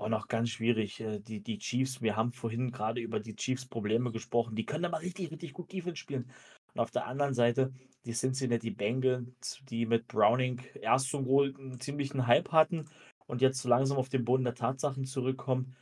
Oh, 0.00 0.08
noch 0.08 0.28
ganz 0.28 0.50
schwierig. 0.50 1.00
Äh, 1.00 1.18
Die, 1.18 1.40
die 1.40 1.58
Chiefs, 1.58 2.00
wir 2.00 2.14
haben 2.14 2.32
vorhin 2.32 2.70
gerade 2.70 3.00
über 3.00 3.18
die 3.18 3.34
Chiefs 3.34 3.66
Probleme 3.66 4.12
gesprochen. 4.12 4.54
Die 4.54 4.64
können 4.64 4.84
aber 4.84 5.02
richtig, 5.02 5.32
richtig 5.32 5.52
gut 5.52 5.72
Defense 5.72 5.96
spielen. 5.96 6.30
Und 6.74 6.80
auf 6.80 6.92
der 6.92 7.06
anderen 7.06 7.34
Seite 7.34 7.72
die 8.04 8.12
Cincinnati 8.12 8.70
Bengals, 8.70 9.60
die 9.68 9.86
mit 9.86 10.06
Browning 10.06 10.62
erst 10.80 11.10
so 11.10 11.26
wohl 11.26 11.52
einen 11.58 11.80
ziemlichen 11.80 12.28
Hype 12.28 12.52
hatten 12.52 12.88
und 13.26 13.42
jetzt 13.42 13.60
so 13.60 13.68
langsam 13.68 13.98
auf 13.98 14.08
den 14.08 14.24
Boden 14.24 14.44
der 14.44 14.54
Tatsachen 14.54 15.04
zurückkommen. 15.04 15.74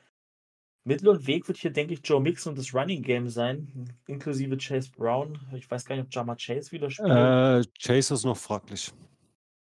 Mittel 0.84 1.08
und 1.08 1.26
Weg 1.26 1.46
wird 1.48 1.58
hier, 1.58 1.72
denke 1.72 1.94
ich, 1.94 2.00
Joe 2.02 2.20
Mixon 2.20 2.52
und 2.52 2.58
das 2.58 2.72
Running 2.72 3.02
Game 3.02 3.28
sein, 3.28 3.92
inklusive 4.06 4.56
Chase 4.56 4.90
Brown. 4.96 5.38
Ich 5.52 5.70
weiß 5.70 5.84
gar 5.84 5.96
nicht, 5.96 6.06
ob 6.06 6.14
Jama 6.14 6.36
Chase 6.36 6.72
wieder 6.72 6.90
spielt. 6.90 7.10
Äh, 7.10 7.64
Chase 7.78 8.14
ist 8.14 8.24
noch 8.24 8.36
fraglich. 8.36 8.92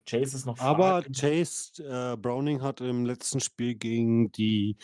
Chase 0.09 0.37
ist 0.37 0.47
noch 0.47 0.59
Aber 0.61 1.03
fraglich. 1.03 1.19
Chase 1.21 1.83
äh, 1.83 2.17
Browning 2.17 2.63
hat 2.63 2.81
im 2.81 3.05
letzten 3.05 3.41
Spiel 3.41 3.75
gegen 3.75 4.31
die 4.33 4.77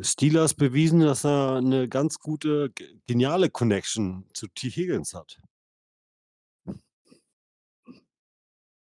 Steelers 0.00 0.52
bewiesen, 0.52 1.00
dass 1.00 1.24
er 1.24 1.56
eine 1.56 1.88
ganz 1.88 2.18
gute, 2.18 2.70
ge- 2.70 2.98
geniale 3.06 3.48
Connection 3.48 4.28
zu 4.34 4.46
T. 4.48 4.68
Higgins 4.68 5.14
hat. 5.14 5.40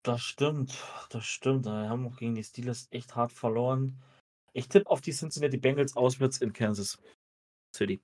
Das 0.03 0.22
stimmt, 0.22 0.77
das 1.10 1.26
stimmt. 1.26 1.65
Wir 1.65 1.89
haben 1.89 2.07
auch 2.07 2.15
gegen 2.15 2.35
die 2.35 2.43
Steelers 2.43 2.88
echt 2.91 3.15
hart 3.15 3.31
verloren. 3.31 4.02
Ich 4.53 4.69
tippe 4.69 4.89
auf 4.89 5.02
die 5.02 5.11
Cincinnati 5.11 5.57
Bengals 5.57 5.97
auswärts 5.97 6.38
in 6.41 6.53
Kansas 6.53 6.97
City. 7.76 8.02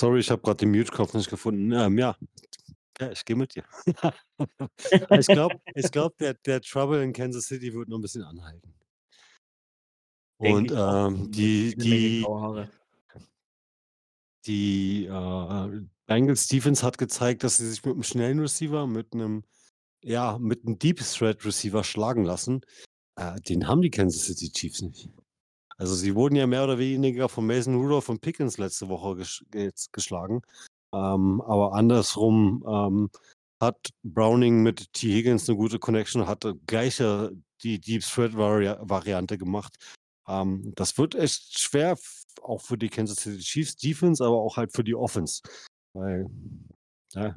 Sorry, 0.00 0.20
ich 0.20 0.30
habe 0.30 0.40
gerade 0.40 0.56
den 0.56 0.70
Mute-Knopf 0.70 1.12
nicht 1.12 1.28
gefunden. 1.28 1.70
Ähm, 1.72 1.98
ja. 1.98 2.16
ja, 2.98 3.10
ich 3.12 3.22
gehe 3.22 3.36
mit 3.36 3.54
dir. 3.54 3.64
ich 5.10 5.26
glaube, 5.26 5.60
ich 5.74 5.90
glaub, 5.92 6.16
der, 6.16 6.32
der 6.32 6.62
Trouble 6.62 7.02
in 7.02 7.12
Kansas 7.12 7.44
City 7.44 7.74
wird 7.74 7.90
noch 7.90 7.98
ein 7.98 8.00
bisschen 8.00 8.22
anhalten. 8.22 8.72
Und 10.38 10.72
ähm, 10.74 11.30
die, 11.30 11.76
die, 11.76 12.24
die 14.46 15.04
äh, 15.04 15.86
Bengals 16.06 16.46
Defense 16.46 16.82
hat 16.82 16.96
gezeigt, 16.96 17.44
dass 17.44 17.58
sie 17.58 17.68
sich 17.68 17.84
mit 17.84 17.92
einem 17.92 18.02
schnellen 18.02 18.40
Receiver, 18.40 18.86
mit 18.86 19.12
einem 19.12 19.44
ja, 20.02 20.38
mit 20.38 20.64
einem 20.64 20.78
Deep 20.78 21.00
Threat 21.00 21.44
Receiver 21.44 21.84
schlagen 21.84 22.24
lassen. 22.24 22.62
Äh, 23.16 23.38
den 23.42 23.68
haben 23.68 23.82
die 23.82 23.90
Kansas 23.90 24.22
City 24.24 24.50
Chiefs 24.50 24.80
nicht. 24.80 25.10
Also 25.80 25.94
sie 25.94 26.14
wurden 26.14 26.36
ja 26.36 26.46
mehr 26.46 26.62
oder 26.62 26.78
weniger 26.78 27.30
von 27.30 27.46
Mason 27.46 27.74
Rudolph 27.74 28.10
und 28.10 28.20
Pickens 28.20 28.58
letzte 28.58 28.90
Woche 28.90 29.16
jetzt 29.54 29.92
geschlagen. 29.94 30.42
Ähm, 30.92 31.40
aber 31.40 31.72
andersrum 31.72 32.62
ähm, 32.68 33.10
hat 33.62 33.88
Browning 34.02 34.62
mit 34.62 34.92
T. 34.92 35.08
Higgins 35.10 35.48
eine 35.48 35.56
gute 35.56 35.78
Connection, 35.78 36.26
hatte 36.26 36.56
gleiche 36.66 37.32
die 37.62 37.80
Deep 37.80 38.02
Threat 38.02 38.36
Vari 38.36 38.74
Variante 38.80 39.38
gemacht. 39.38 39.76
Ähm, 40.28 40.74
das 40.76 40.98
wird 40.98 41.14
echt 41.14 41.58
schwer, 41.58 41.96
auch 42.42 42.60
für 42.60 42.76
die 42.76 42.90
Kansas 42.90 43.18
City 43.18 43.38
Chiefs 43.38 43.76
Defense, 43.76 44.22
aber 44.22 44.36
auch 44.36 44.58
halt 44.58 44.72
für 44.72 44.84
die 44.84 44.94
Offense. 44.94 45.40
Weil, 45.94 46.26
ja, 47.14 47.36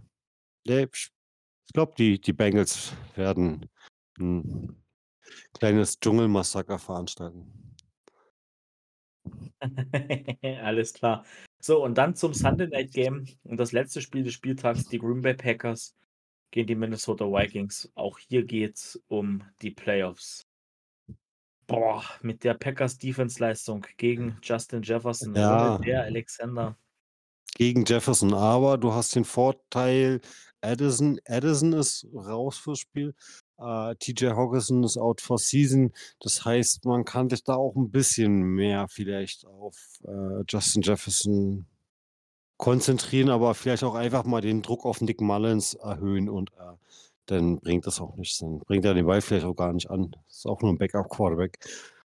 ich 0.66 1.74
glaube, 1.74 1.94
die, 1.98 2.20
die 2.20 2.34
Bengals 2.34 2.92
werden 3.16 3.70
ein 4.20 4.84
kleines 5.54 5.98
Dschungelmassaker 5.98 6.78
veranstalten. 6.78 7.63
Alles 10.64 10.94
klar. 10.94 11.26
So, 11.60 11.84
und 11.84 11.98
dann 11.98 12.16
zum 12.16 12.34
Sunday 12.34 12.68
Night 12.68 12.92
Game 12.92 13.26
und 13.44 13.58
das 13.58 13.72
letzte 13.72 14.02
Spiel 14.02 14.24
des 14.24 14.34
Spieltags, 14.34 14.86
die 14.86 15.00
Green 15.00 15.22
Bay 15.22 15.34
Packers 15.34 15.96
gegen 16.52 16.68
die 16.68 16.76
Minnesota 16.76 17.26
Vikings. 17.26 17.92
Auch 17.96 18.20
hier 18.20 18.44
geht 18.44 18.76
es 18.76 19.02
um 19.08 19.44
die 19.62 19.72
Playoffs. 19.72 20.46
Boah, 21.68 22.04
mit 22.22 22.44
der 22.44 22.56
Packers 22.56 22.98
Defense-Leistung 22.98 23.86
gegen 23.98 24.38
Justin 24.44 24.82
Jefferson 24.84 25.34
Ja. 25.34 25.78
der 25.78 26.04
Alexander. 26.04 26.78
Gegen 27.56 27.86
Jefferson, 27.86 28.34
aber 28.34 28.78
du 28.78 28.94
hast 28.94 29.16
den 29.16 29.24
Vorteil, 29.24 30.20
Addison, 30.62 31.20
Addison 31.26 31.74
ist 31.74 32.08
raus 32.14 32.58
fürs 32.58 32.80
Spiel. 32.80 33.16
Äh, 33.58 33.96
TJ 33.96 34.28
Hawkinson 34.32 34.84
ist 34.84 34.98
out 34.98 35.22
for 35.22 35.38
season. 35.38 35.92
Das 36.20 36.46
heißt, 36.46 36.86
man 36.86 37.06
kann 37.06 37.30
sich 37.30 37.44
da 37.44 37.56
auch 37.56 37.76
ein 37.76 37.92
bisschen 37.92 38.42
mehr 38.42 38.88
vielleicht 38.88 39.46
auf 39.46 39.76
äh, 40.06 40.44
Justin 40.48 40.82
Jefferson 40.82 41.66
konzentrieren, 42.58 43.30
aber 43.30 43.56
vielleicht 43.56 43.84
auch 43.84 43.96
einfach 43.96 44.24
mal 44.26 44.42
den 44.42 44.62
Druck 44.62 44.86
auf 44.86 45.02
Nick 45.02 45.22
Mullins 45.22 45.74
erhöhen 45.74 46.30
und 46.30 46.52
äh, 46.54 46.78
dann 47.26 47.60
bringt 47.60 47.88
das 47.88 48.02
auch 48.02 48.16
nichts. 48.16 48.40
Dann 48.40 48.60
bringt 48.60 48.86
er 48.86 48.94
den 48.94 49.06
Ball 49.06 49.22
vielleicht 49.22 49.46
auch 49.46 49.56
gar 49.56 49.74
nicht 49.74 49.90
an. 49.90 50.16
Ist 50.30 50.46
auch 50.46 50.62
nur 50.62 50.72
ein 50.72 50.78
Backup-Quarterback. 50.78 51.60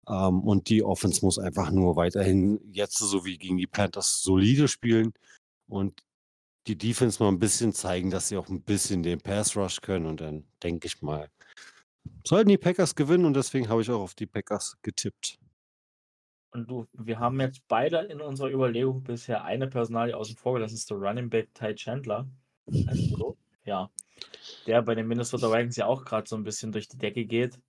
Ähm, 0.09 0.41
und 0.41 0.69
die 0.69 0.83
Offense 0.83 1.25
muss 1.25 1.39
einfach 1.39 1.71
nur 1.71 1.97
weiterhin 1.97 2.61
jetzt 2.73 2.99
so 2.99 3.25
wie 3.25 3.39
gegen 3.39 3.57
die 3.57 3.67
Panthers 3.67 4.23
solide 4.23 4.69
spielen 4.69 5.13
und 5.69 6.03
die 6.66 6.76
Defense 6.76 7.22
mal 7.22 7.28
ein 7.28 7.38
bisschen 7.38 7.72
zeigen, 7.72 8.10
dass 8.10 8.28
sie 8.28 8.36
auch 8.36 8.48
ein 8.48 8.62
bisschen 8.62 9.02
den 9.02 9.20
Pass 9.20 9.56
Rush 9.56 9.80
können 9.80 10.06
und 10.06 10.20
dann 10.20 10.44
denke 10.62 10.86
ich 10.86 11.01
mal, 11.02 11.30
sollten 12.24 12.48
die 12.48 12.59
Packers 12.59 12.94
gewinnen 12.94 13.24
und 13.24 13.34
deswegen 13.34 13.68
habe 13.68 13.82
ich 13.82 13.90
auch 13.90 14.01
auf 14.01 14.14
die 14.14 14.26
Packers 14.26 14.76
getippt. 14.82 15.38
Und 16.51 16.70
du, 16.70 16.86
wir 16.93 17.18
haben 17.18 17.40
jetzt 17.40 17.62
beide 17.68 17.98
in 17.98 18.20
unserer 18.20 18.51
Überlegung 18.51 19.02
bisher 19.02 19.44
eine 19.44 19.68
Personalie 19.68 20.16
außen 20.16 20.36
vor 20.36 20.55
gelassen, 20.55 20.74
das 20.74 20.80
ist 20.80 20.90
der 20.90 20.97
Running 20.97 21.28
Back 21.28 21.55
Ty 21.55 21.74
Chandler. 21.74 22.26
Heißt 22.66 23.10
er 23.12 23.16
so? 23.16 23.36
Ja. 23.64 23.90
Der 24.66 24.82
bei 24.82 24.94
den 24.94 25.06
Minnesota 25.06 25.52
Vikings 25.52 25.76
ja 25.76 25.86
auch 25.86 26.05
gerade 26.05 26.28
so 26.28 26.36
ein 26.36 26.44
bisschen 26.44 26.72
durch 26.72 26.88
die 26.88 26.98
Decke 26.98 27.26
geht. 27.26 27.60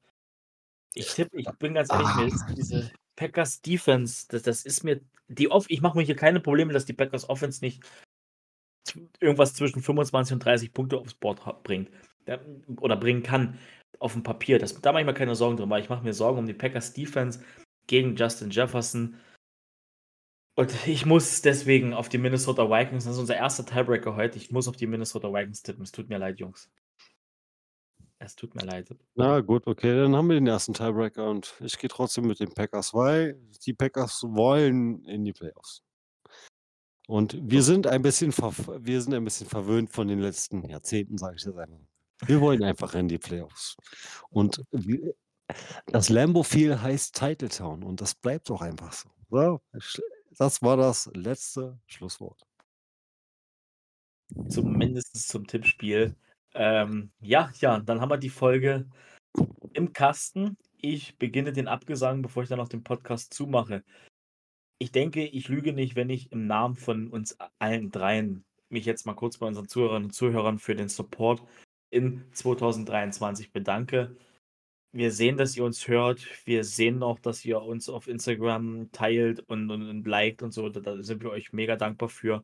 Ich 0.94 1.14
tippe, 1.14 1.38
ich 1.38 1.50
bin 1.60 1.74
ganz 1.74 1.92
ehrlich, 1.92 2.34
ist 2.34 2.46
diese 2.56 2.92
Packers 3.16 3.62
Defense, 3.62 4.26
das, 4.30 4.44
das 4.44 4.64
ist 4.64 4.84
mir, 4.84 5.02
die 5.28 5.52
Off, 5.52 5.66
ich 5.70 5.82
mache 5.82 5.98
mir 5.98 6.04
hier 6.04 6.16
keine 6.16 6.40
Probleme, 6.40 6.72
dass 6.72 6.86
die 6.86 6.94
Packers 6.94 7.28
Offense 7.30 7.64
nicht 7.64 7.84
irgendwas 9.20 9.54
zwischen 9.54 9.82
25 9.82 10.34
und 10.34 10.46
30 10.46 10.74
Punkte 10.74 10.98
aufs 10.98 11.14
Board 11.14 11.42
bringt. 11.64 11.90
Der- 12.28 12.46
Oder 12.80 12.98
bringen 12.98 13.24
kann 13.24 13.58
auf 14.00 14.14
dem 14.14 14.24
Papier. 14.24 14.60
Das, 14.60 14.80
da 14.80 14.92
mache 14.92 15.02
ich 15.02 15.08
mir 15.08 15.14
keine 15.14 15.36
Sorgen 15.36 15.58
drum, 15.58 15.70
weil 15.70 15.82
ich 15.82 15.90
mache 15.90 16.04
mir 16.04 16.14
Sorgen 16.14 16.40
um 16.40 16.46
die 16.46 16.54
Packers 16.54 16.94
Defense 16.94 17.44
gegen 17.88 18.16
Justin 18.16 18.50
Jefferson. 18.50 19.16
Und 20.56 20.88
ich 20.88 21.06
muss 21.06 21.42
deswegen 21.42 21.94
auf 21.94 22.10
die 22.10 22.18
Minnesota 22.18 22.70
Vikings, 22.70 23.06
das 23.06 23.14
ist 23.14 23.20
unser 23.20 23.36
erster 23.36 23.66
Tiebreaker 23.66 24.16
heute, 24.16 24.38
ich 24.38 24.52
muss 24.52 24.68
auf 24.68 24.76
die 24.76 24.88
Minnesota 24.88 25.32
Vikings 25.32 25.62
tippen. 25.62 25.84
Es 25.84 25.92
tut 25.92 26.10
mir 26.10 26.18
leid, 26.18 26.40
Jungs. 26.40 26.70
Es 28.20 28.36
tut 28.36 28.56
mir 28.56 28.66
leid. 28.66 28.90
Na 29.14 29.40
gut, 29.42 29.68
okay, 29.68 29.96
dann 29.96 30.16
haben 30.16 30.28
wir 30.30 30.36
den 30.36 30.48
ersten 30.48 30.74
Tiebreaker 30.74 31.30
und 31.30 31.54
ich 31.60 31.78
gehe 31.78 31.90
trotzdem 31.90 32.26
mit 32.26 32.40
den 32.40 32.52
Packers, 32.52 32.94
weil 32.96 33.40
die 33.66 33.74
Packers 33.74 34.24
wollen 34.28 35.06
in 35.06 35.24
die 35.24 35.34
Playoffs. 35.34 35.84
Und 37.08 37.38
wir 37.42 37.64
sind 37.64 37.88
ein 37.88 38.02
bisschen 38.02 38.32
wir 38.32 39.02
sind 39.02 39.14
ein 39.14 39.24
bisschen 39.24 39.48
verwöhnt 39.48 39.90
von 39.90 40.08
den 40.08 40.20
letzten 40.20 40.68
Jahrzehnten, 40.68 41.18
sage 41.18 41.38
ich 41.38 41.46
jetzt 41.46 41.58
einfach. 41.58 41.80
Wir 42.26 42.42
wollen 42.42 42.64
einfach 42.64 42.94
in 42.96 43.08
die 43.08 43.18
Playoffs. 43.18 43.78
Und 44.30 44.62
das 45.86 46.10
Lambo 46.10 46.44
Field 46.44 46.82
heißt 46.82 47.16
Title 47.16 47.50
Town 47.50 47.84
und 47.84 48.02
das 48.02 48.14
bleibt 48.14 48.52
auch 48.52 48.62
einfach 48.62 48.92
so. 48.92 49.10
so. 49.30 49.62
Das 50.38 50.62
war 50.62 50.76
das 50.76 51.10
letzte 51.14 51.80
Schlusswort. 51.86 52.42
Zumindest 54.50 55.30
zum 55.30 55.48
Tippspiel. 55.48 56.16
Ähm, 56.54 57.12
ja, 57.22 57.52
ja, 57.60 57.80
dann 57.80 58.02
haben 58.02 58.10
wir 58.10 58.18
die 58.18 58.30
Folge 58.30 58.90
im 59.74 59.94
Kasten. 59.94 60.58
Ich 60.78 61.18
beginne 61.18 61.54
den 61.54 61.68
Abgesang, 61.68 62.22
bevor 62.22 62.44
ich 62.44 62.50
dann 62.50 62.60
noch 62.60 62.68
den 62.68 62.84
Podcast 62.84 63.34
zumache. 63.34 63.84
Ich 64.80 64.92
denke, 64.92 65.26
ich 65.26 65.48
lüge 65.48 65.74
nicht, 65.74 65.96
wenn 65.96 66.10
ich 66.10 66.32
im 66.32 66.46
Namen 66.46 66.76
von 66.76 67.08
uns 67.10 67.38
allen 67.60 67.92
dreien 67.92 68.46
mich 68.70 68.86
jetzt 68.86 69.06
mal 69.06 69.14
kurz 69.14 69.38
bei 69.38 69.48
unseren 69.48 69.68
Zuhörerinnen 69.68 70.10
und 70.10 70.14
Zuhörern 70.14 70.60
für 70.60 70.76
den 70.76 70.90
Support 70.90 71.42
in 71.90 72.26
2023 72.34 73.52
bedanke. 73.52 74.16
Wir 74.92 75.12
sehen, 75.12 75.38
dass 75.38 75.56
ihr 75.56 75.64
uns 75.64 75.88
hört. 75.88 76.28
Wir 76.46 76.64
sehen 76.64 77.04
auch, 77.04 77.20
dass 77.20 77.44
ihr 77.46 77.62
uns 77.62 77.90
auf 77.90 78.08
Instagram 78.08 78.92
teilt 78.92 79.40
und, 79.42 79.70
und, 79.72 79.90
und 79.90 80.08
liked 80.08 80.44
und 80.44 80.52
so. 80.52 80.70
Da, 80.70 80.80
da 80.80 81.02
sind 81.04 81.24
wir 81.24 81.32
euch 81.32 81.54
mega 81.54 81.76
dankbar 81.76 82.10
für. 82.10 82.44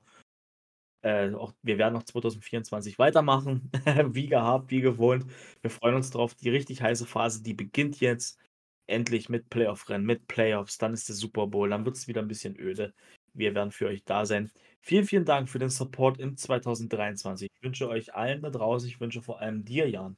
Äh, 1.04 1.34
auch, 1.34 1.54
wir 1.62 1.78
werden 1.78 1.94
noch 1.94 2.04
2024 2.04 2.98
weitermachen, 2.98 3.70
wie 4.14 4.28
gehabt, 4.28 4.72
wie 4.72 4.82
gewohnt. 4.82 5.26
Wir 5.62 5.70
freuen 5.70 5.96
uns 5.96 6.12
drauf. 6.12 6.34
Die 6.36 6.50
richtig 6.50 6.82
heiße 6.82 7.06
Phase, 7.06 7.44
die 7.44 7.54
beginnt 7.54 8.00
jetzt 8.00 8.40
endlich 8.88 9.30
mit 9.30 9.50
Playoff-Rennen, 9.50 10.06
mit 10.06 10.28
Playoffs. 10.28 10.78
Dann 10.78 10.94
ist 10.94 11.08
der 11.10 11.16
Super 11.16 11.48
Bowl, 11.48 11.70
dann 11.70 11.86
wird 11.86 11.96
es 11.96 12.08
wieder 12.08 12.22
ein 12.22 12.28
bisschen 12.28 12.60
öde. 12.60 12.94
Wir 13.34 13.56
werden 13.56 13.72
für 13.72 13.88
euch 13.88 14.04
da 14.04 14.26
sein. 14.26 14.52
Vielen, 14.82 15.06
vielen 15.06 15.26
Dank 15.26 15.50
für 15.50 15.60
den 15.60 15.70
Support 15.70 16.20
in 16.20 16.38
2023. 16.38 17.50
Ich 17.54 17.64
wünsche 17.64 17.88
euch 17.88 18.14
allen 18.14 18.42
da 18.42 18.50
draußen, 18.50 18.88
ich 18.88 19.00
wünsche 19.00 19.22
vor 19.22 19.40
allem 19.40 19.64
dir, 19.64 19.90
Jan, 19.90 20.18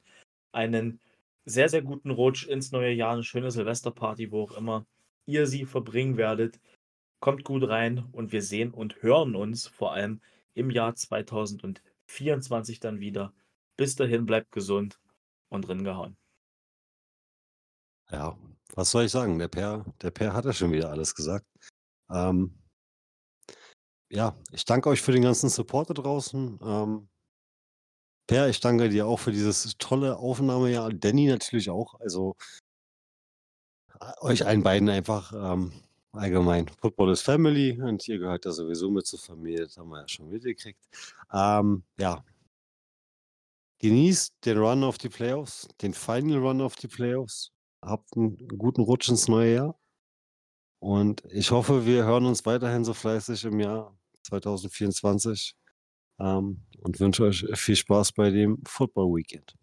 einen 0.52 1.00
sehr, 1.44 1.68
sehr 1.68 1.82
guten 1.82 2.10
Rutsch 2.10 2.46
ins 2.46 2.72
neue 2.72 2.92
Jahr, 2.92 3.12
eine 3.12 3.22
schöne 3.22 3.50
Silvesterparty, 3.50 4.32
wo 4.32 4.42
auch 4.42 4.56
immer 4.56 4.86
ihr 5.26 5.46
sie 5.46 5.64
verbringen 5.64 6.16
werdet. 6.16 6.60
Kommt 7.20 7.44
gut 7.44 7.68
rein 7.68 8.04
und 8.12 8.32
wir 8.32 8.42
sehen 8.42 8.72
und 8.72 9.02
hören 9.02 9.36
uns 9.36 9.66
vor 9.68 9.92
allem 9.92 10.20
im 10.54 10.70
Jahr 10.70 10.94
2024 10.94 12.80
dann 12.80 13.00
wieder. 13.00 13.32
Bis 13.76 13.94
dahin 13.94 14.26
bleibt 14.26 14.52
gesund 14.52 14.98
und 15.48 15.68
drin 15.68 15.84
gehauen. 15.84 16.16
Ja, 18.10 18.36
was 18.74 18.90
soll 18.90 19.04
ich 19.04 19.12
sagen? 19.12 19.38
Der 19.38 19.48
Per, 19.48 19.84
der 20.02 20.10
Per 20.10 20.32
hat 20.32 20.44
ja 20.44 20.52
schon 20.52 20.72
wieder 20.72 20.90
alles 20.90 21.14
gesagt. 21.14 21.46
Ähm, 22.10 22.58
ja, 24.10 24.36
ich 24.52 24.64
danke 24.64 24.88
euch 24.88 25.02
für 25.02 25.12
den 25.12 25.22
ganzen 25.22 25.48
Support 25.48 25.90
da 25.90 25.94
draußen. 25.94 26.58
Ähm, 26.62 27.08
per, 28.26 28.48
ich 28.48 28.60
danke 28.60 28.88
dir 28.88 29.06
auch 29.06 29.18
für 29.18 29.32
dieses 29.32 29.76
tolle 29.78 30.16
Aufnahmejahr. 30.16 30.92
Danny 30.92 31.26
natürlich 31.26 31.70
auch. 31.70 31.98
Also 32.00 32.36
euch 34.20 34.46
allen 34.46 34.62
beiden 34.62 34.88
einfach 34.88 35.32
ähm, 35.32 35.72
allgemein. 36.12 36.68
Football 36.80 37.12
is 37.12 37.22
Family 37.22 37.80
und 37.80 38.06
ihr 38.08 38.18
gehört 38.18 38.46
da 38.46 38.52
sowieso 38.52 38.90
mit 38.90 39.06
zur 39.06 39.18
Familie. 39.18 39.64
Das 39.64 39.76
haben 39.76 39.90
wir 39.90 40.00
ja 40.00 40.08
schon 40.08 40.28
mitgekriegt. 40.28 40.80
Ähm, 41.32 41.84
ja. 41.98 42.24
Genießt 43.78 44.34
den 44.44 44.58
Run 44.58 44.84
auf 44.84 44.98
die 44.98 45.10
Playoffs, 45.10 45.68
den 45.82 45.92
Final 45.92 46.38
Run 46.38 46.62
auf 46.62 46.76
die 46.76 46.88
Playoffs. 46.88 47.52
Habt 47.86 48.16
einen 48.16 48.36
guten 48.48 48.82
Rutsch 48.82 49.08
ins 49.08 49.28
neue 49.28 49.54
Jahr. 49.54 49.80
Und 50.80 51.22
ich 51.30 51.52
hoffe, 51.52 51.86
wir 51.86 52.04
hören 52.04 52.26
uns 52.26 52.44
weiterhin 52.44 52.84
so 52.84 52.92
fleißig 52.94 53.44
im 53.44 53.60
Jahr 53.60 53.96
2024 54.24 55.56
ähm, 56.20 56.66
und 56.80 57.00
wünsche 57.00 57.24
euch 57.24 57.46
viel 57.54 57.76
Spaß 57.76 58.12
bei 58.12 58.30
dem 58.30 58.62
Football 58.66 59.14
Weekend. 59.14 59.56